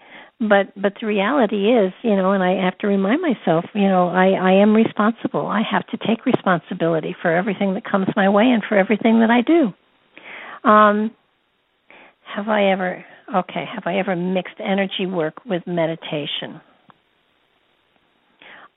but 0.40 0.72
but 0.80 0.94
the 1.00 1.06
reality 1.06 1.70
is, 1.70 1.92
you 2.02 2.16
know, 2.16 2.32
and 2.32 2.42
I 2.42 2.62
have 2.64 2.76
to 2.78 2.88
remind 2.88 3.22
myself, 3.22 3.64
you 3.72 3.88
know, 3.88 4.08
I 4.08 4.30
I 4.30 4.52
am 4.60 4.74
responsible. 4.74 5.46
I 5.46 5.62
have 5.68 5.86
to 5.88 5.96
take 6.06 6.26
responsibility 6.26 7.14
for 7.22 7.34
everything 7.34 7.74
that 7.74 7.84
comes 7.84 8.08
my 8.16 8.28
way 8.28 8.44
and 8.44 8.62
for 8.68 8.76
everything 8.76 9.20
that 9.20 9.30
I 9.30 9.42
do. 9.42 9.72
Um, 10.68 11.12
have 12.34 12.48
I 12.48 12.72
ever? 12.72 13.04
Okay, 13.34 13.64
have 13.72 13.84
I 13.86 13.98
ever 13.98 14.16
mixed 14.16 14.58
energy 14.58 15.06
work 15.06 15.44
with 15.44 15.62
meditation? 15.66 16.60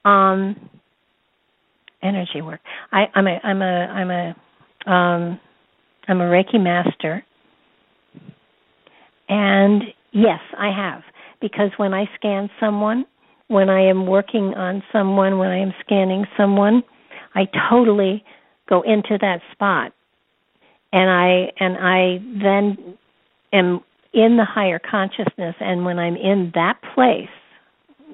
Um, 0.03 0.69
energy 2.03 2.41
work. 2.41 2.59
I, 2.91 3.05
I'm 3.15 3.27
a 3.27 3.39
I'm 3.43 3.61
a 3.61 3.65
I'm 3.65 4.11
a 4.11 4.91
um, 4.91 5.39
I'm 6.07 6.21
a 6.21 6.25
Reiki 6.25 6.59
master, 6.59 7.23
and 9.29 9.83
yes, 10.11 10.39
I 10.57 10.71
have. 10.75 11.01
Because 11.39 11.71
when 11.77 11.93
I 11.93 12.05
scan 12.15 12.49
someone, 12.59 13.05
when 13.47 13.69
I 13.69 13.81
am 13.81 14.05
working 14.05 14.53
on 14.55 14.83
someone, 14.91 15.39
when 15.39 15.49
I 15.49 15.57
am 15.57 15.73
scanning 15.83 16.25
someone, 16.37 16.83
I 17.33 17.47
totally 17.69 18.23
go 18.69 18.81
into 18.81 19.17
that 19.19 19.39
spot, 19.51 19.93
and 20.93 21.09
I 21.09 21.51
and 21.59 21.77
I 21.79 22.19
then 22.41 22.97
am 23.53 23.81
in 24.13 24.37
the 24.37 24.45
higher 24.45 24.79
consciousness, 24.79 25.55
and 25.59 25.85
when 25.85 25.97
I'm 25.97 26.15
in 26.15 26.51
that 26.55 26.79
place, 26.93 27.29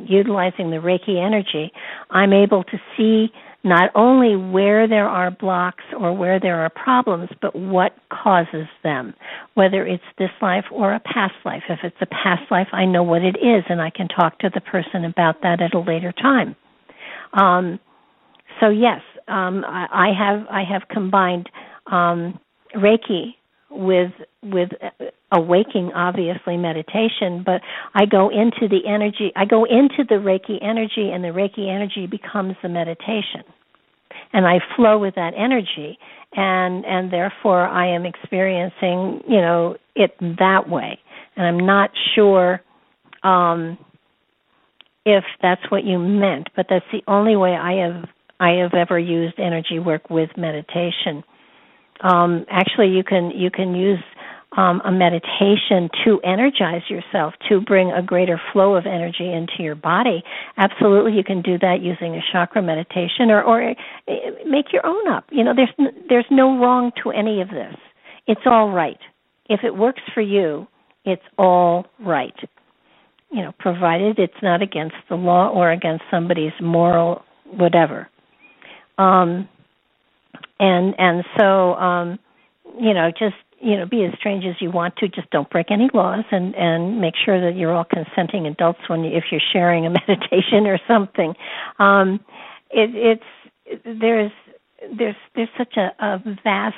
utilizing 0.05 0.69
the 0.69 0.77
Reiki 0.77 1.17
energy, 1.17 1.71
I'm 2.11 2.33
able 2.33 2.63
to 2.65 2.77
see 2.95 3.29
not 3.63 3.91
only 3.95 4.35
where 4.35 4.87
there 4.87 5.07
are 5.07 5.31
blocks 5.31 5.83
or 5.99 6.15
where 6.15 6.39
there 6.39 6.61
are 6.61 6.69
problems, 6.69 7.29
but 7.41 7.55
what 7.55 7.93
causes 8.11 8.67
them, 8.83 9.13
whether 9.55 9.85
it's 9.85 10.03
this 10.17 10.29
life 10.41 10.65
or 10.71 10.93
a 10.93 10.99
past 10.99 11.33
life. 11.43 11.63
If 11.69 11.79
it's 11.83 11.97
a 12.01 12.05
past 12.05 12.49
life, 12.51 12.67
I 12.71 12.85
know 12.85 13.03
what 13.03 13.23
it 13.23 13.35
is, 13.37 13.63
and 13.69 13.81
I 13.81 13.89
can 13.89 14.07
talk 14.07 14.39
to 14.39 14.49
the 14.53 14.61
person 14.61 15.05
about 15.05 15.41
that 15.41 15.61
at 15.61 15.73
a 15.73 15.79
later 15.79 16.13
time. 16.13 16.55
Um, 17.33 17.79
so 18.59 18.69
yes, 18.69 19.01
um, 19.27 19.63
I, 19.65 19.87
I 19.91 20.07
have 20.17 20.47
I 20.49 20.63
have 20.63 20.87
combined 20.89 21.49
um, 21.91 22.39
Reiki 22.75 23.35
with 23.69 24.11
with 24.43 24.69
awaking 25.31 25.91
obviously 25.93 26.55
meditation 26.55 27.43
but 27.45 27.61
i 27.95 28.05
go 28.05 28.29
into 28.29 28.67
the 28.69 28.87
energy 28.87 29.31
i 29.35 29.43
go 29.45 29.65
into 29.65 30.03
the 30.07 30.15
reiki 30.15 30.57
energy 30.63 31.11
and 31.11 31.23
the 31.23 31.29
reiki 31.29 31.69
energy 31.69 32.07
becomes 32.07 32.55
the 32.63 32.69
meditation. 32.69 33.43
And 34.33 34.45
i 34.47 34.59
flow 34.75 34.97
with 34.97 35.15
that 35.15 35.33
energy 35.37 35.97
and 36.33 36.85
and 36.85 37.11
therefore 37.11 37.67
i 37.67 37.87
am 37.87 38.05
experiencing 38.05 39.21
you 39.27 39.41
know 39.41 39.75
it 39.95 40.15
that 40.19 40.69
way. 40.69 40.99
And 41.35 41.45
i'm 41.45 41.65
not 41.65 41.91
sure 42.15 42.61
um 43.23 43.77
if 45.05 45.23
that's 45.41 45.69
what 45.69 45.83
you 45.83 45.99
meant 45.99 46.49
but 46.55 46.67
that's 46.69 46.85
the 46.91 47.01
only 47.07 47.35
way 47.35 47.51
i 47.51 47.73
have 47.73 48.05
i 48.39 48.51
have 48.51 48.73
ever 48.73 48.97
used 48.97 49.37
energy 49.39 49.79
work 49.79 50.09
with 50.09 50.29
meditation 50.37 51.23
um, 52.01 52.45
actually 52.49 52.89
you 52.89 53.03
can 53.03 53.31
you 53.31 53.49
can 53.51 53.75
use 53.75 53.99
um, 54.55 54.81
a 54.85 54.91
meditation 54.91 55.89
to 56.03 56.19
energize 56.23 56.81
yourself 56.89 57.33
to 57.49 57.61
bring 57.61 57.91
a 57.91 58.01
greater 58.01 58.39
flow 58.51 58.75
of 58.75 58.85
energy 58.85 59.31
into 59.31 59.61
your 59.61 59.75
body. 59.75 60.23
Absolutely 60.57 61.13
you 61.13 61.23
can 61.23 61.41
do 61.41 61.57
that 61.59 61.81
using 61.81 62.15
a 62.15 62.21
chakra 62.31 62.61
meditation 62.61 63.29
or 63.29 63.43
or 63.43 63.61
eh, 63.61 63.75
make 64.45 64.73
your 64.73 64.85
own 64.85 65.07
up. 65.09 65.25
You 65.31 65.43
know 65.43 65.53
there's 65.55 65.91
there's 66.09 66.25
no 66.31 66.57
wrong 66.57 66.91
to 67.03 67.11
any 67.11 67.41
of 67.41 67.49
this. 67.49 67.75
It's 68.25 68.41
all 68.45 68.71
right. 68.71 68.99
If 69.49 69.61
it 69.63 69.75
works 69.75 70.01
for 70.13 70.21
you 70.21 70.67
it's 71.05 71.23
all 71.37 71.85
right. 71.99 72.35
You 73.31 73.43
know 73.43 73.53
provided 73.59 74.19
it's 74.19 74.41
not 74.41 74.61
against 74.61 74.95
the 75.09 75.15
law 75.15 75.49
or 75.49 75.71
against 75.71 76.03
somebody's 76.09 76.53
moral 76.61 77.23
whatever. 77.45 78.09
Um 78.97 79.47
and 80.59 80.95
and 80.97 81.23
so 81.37 81.73
um 81.75 82.19
you 82.79 82.93
know 82.93 83.11
just 83.11 83.35
you 83.59 83.75
know 83.77 83.85
be 83.85 84.03
as 84.05 84.13
strange 84.19 84.45
as 84.45 84.55
you 84.61 84.71
want 84.71 84.95
to 84.97 85.07
just 85.07 85.29
don't 85.31 85.49
break 85.49 85.71
any 85.71 85.89
laws 85.93 86.25
and 86.31 86.55
and 86.55 86.99
make 87.01 87.13
sure 87.23 87.39
that 87.41 87.57
you're 87.57 87.73
all 87.73 87.85
consenting 87.85 88.45
adults 88.45 88.79
when 88.87 89.03
you, 89.03 89.15
if 89.15 89.25
you're 89.31 89.41
sharing 89.53 89.85
a 89.85 89.89
meditation 90.07 90.67
or 90.67 90.79
something. 90.87 91.33
Um 91.79 92.19
it 92.71 92.91
it's 93.65 93.81
there's 93.85 94.31
there's 94.97 95.15
there's 95.35 95.49
such 95.57 95.75
a, 95.77 95.89
a 96.03 96.19
vast 96.43 96.75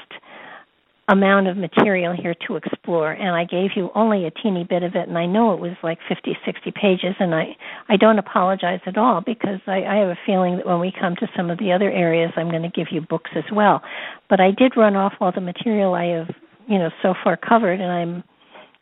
amount 1.09 1.47
of 1.47 1.57
material 1.57 2.15
here 2.15 2.35
to 2.47 2.55
explore 2.55 3.11
and 3.11 3.35
I 3.35 3.43
gave 3.43 3.71
you 3.75 3.89
only 3.95 4.25
a 4.25 4.31
teeny 4.31 4.63
bit 4.63 4.83
of 4.83 4.93
it 4.95 5.07
and 5.07 5.17
I 5.17 5.25
know 5.25 5.53
it 5.53 5.59
was 5.59 5.71
like 5.81 5.97
50 6.07 6.37
60 6.45 6.71
pages 6.71 7.15
and 7.19 7.33
I 7.33 7.55
I 7.87 7.97
don't 7.97 8.19
apologize 8.19 8.79
at 8.85 8.97
all 8.97 9.21
because 9.25 9.59
I 9.65 9.83
I 9.83 9.95
have 9.97 10.09
a 10.09 10.19
feeling 10.25 10.57
that 10.57 10.67
when 10.67 10.79
we 10.79 10.93
come 10.97 11.15
to 11.15 11.27
some 11.35 11.49
of 11.49 11.57
the 11.57 11.71
other 11.71 11.89
areas 11.89 12.31
I'm 12.37 12.51
going 12.51 12.61
to 12.61 12.69
give 12.69 12.87
you 12.91 13.01
books 13.01 13.31
as 13.35 13.45
well. 13.51 13.81
But 14.29 14.39
I 14.39 14.51
did 14.51 14.77
run 14.77 14.95
off 14.95 15.13
all 15.19 15.31
the 15.33 15.41
material 15.41 15.95
I 15.95 16.05
have 16.17 16.29
you 16.67 16.77
know 16.77 16.89
so 17.01 17.15
far 17.23 17.37
covered 17.37 17.81
and 17.81 17.91
I'm 17.91 18.23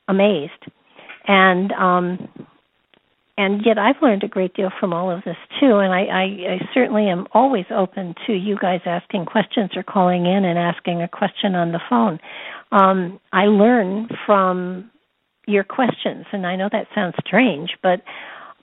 amazed. 0.09 0.65
And 1.27 1.71
um 1.71 2.27
and 3.37 3.61
yet 3.65 3.77
I've 3.77 4.01
learned 4.01 4.23
a 4.23 4.27
great 4.27 4.55
deal 4.55 4.71
from 4.79 4.93
all 4.93 5.11
of 5.11 5.23
this 5.23 5.37
too. 5.59 5.77
And 5.77 5.93
I, 5.93 6.05
I, 6.05 6.23
I 6.53 6.59
certainly 6.73 7.07
am 7.07 7.27
always 7.33 7.65
open 7.69 8.15
to 8.25 8.33
you 8.33 8.57
guys 8.59 8.81
asking 8.85 9.25
questions 9.25 9.71
or 9.75 9.83
calling 9.83 10.25
in 10.25 10.43
and 10.43 10.57
asking 10.57 11.01
a 11.01 11.07
question 11.07 11.53
on 11.53 11.71
the 11.71 11.79
phone. 11.89 12.19
Um, 12.71 13.19
I 13.31 13.45
learn 13.45 14.09
from 14.25 14.89
your 15.47 15.63
questions, 15.63 16.25
and 16.33 16.45
I 16.45 16.55
know 16.55 16.67
that 16.71 16.87
sounds 16.93 17.15
strange, 17.25 17.69
but 17.81 18.01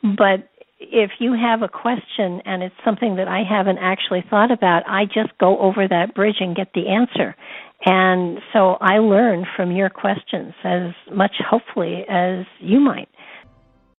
but 0.03 0.49
if 0.79 1.13
you 1.19 1.33
have 1.33 1.63
a 1.63 1.69
question 1.69 2.43
and 2.45 2.63
it's 2.63 2.75
something 2.85 3.17
that 3.17 3.29
I 3.29 3.43
haven't 3.49 3.79
actually 3.79 4.23
thought 4.29 4.51
about, 4.51 4.83
I 4.87 5.07
just 5.07 5.37
go 5.39 5.59
over 5.59 5.89
that 5.89 6.15
bridge 6.15 6.37
and 6.41 6.55
get 6.55 6.73
the 6.75 6.89
answer. 6.89 7.35
And 7.87 8.39
so 8.53 8.77
I 8.81 8.99
learn 8.99 9.47
from 9.57 9.73
your 9.73 9.89
questions 9.89 10.53
as 10.63 10.93
much, 11.13 11.33
hopefully, 11.39 12.05
as 12.09 12.45
you 12.61 12.81
might. 12.81 13.09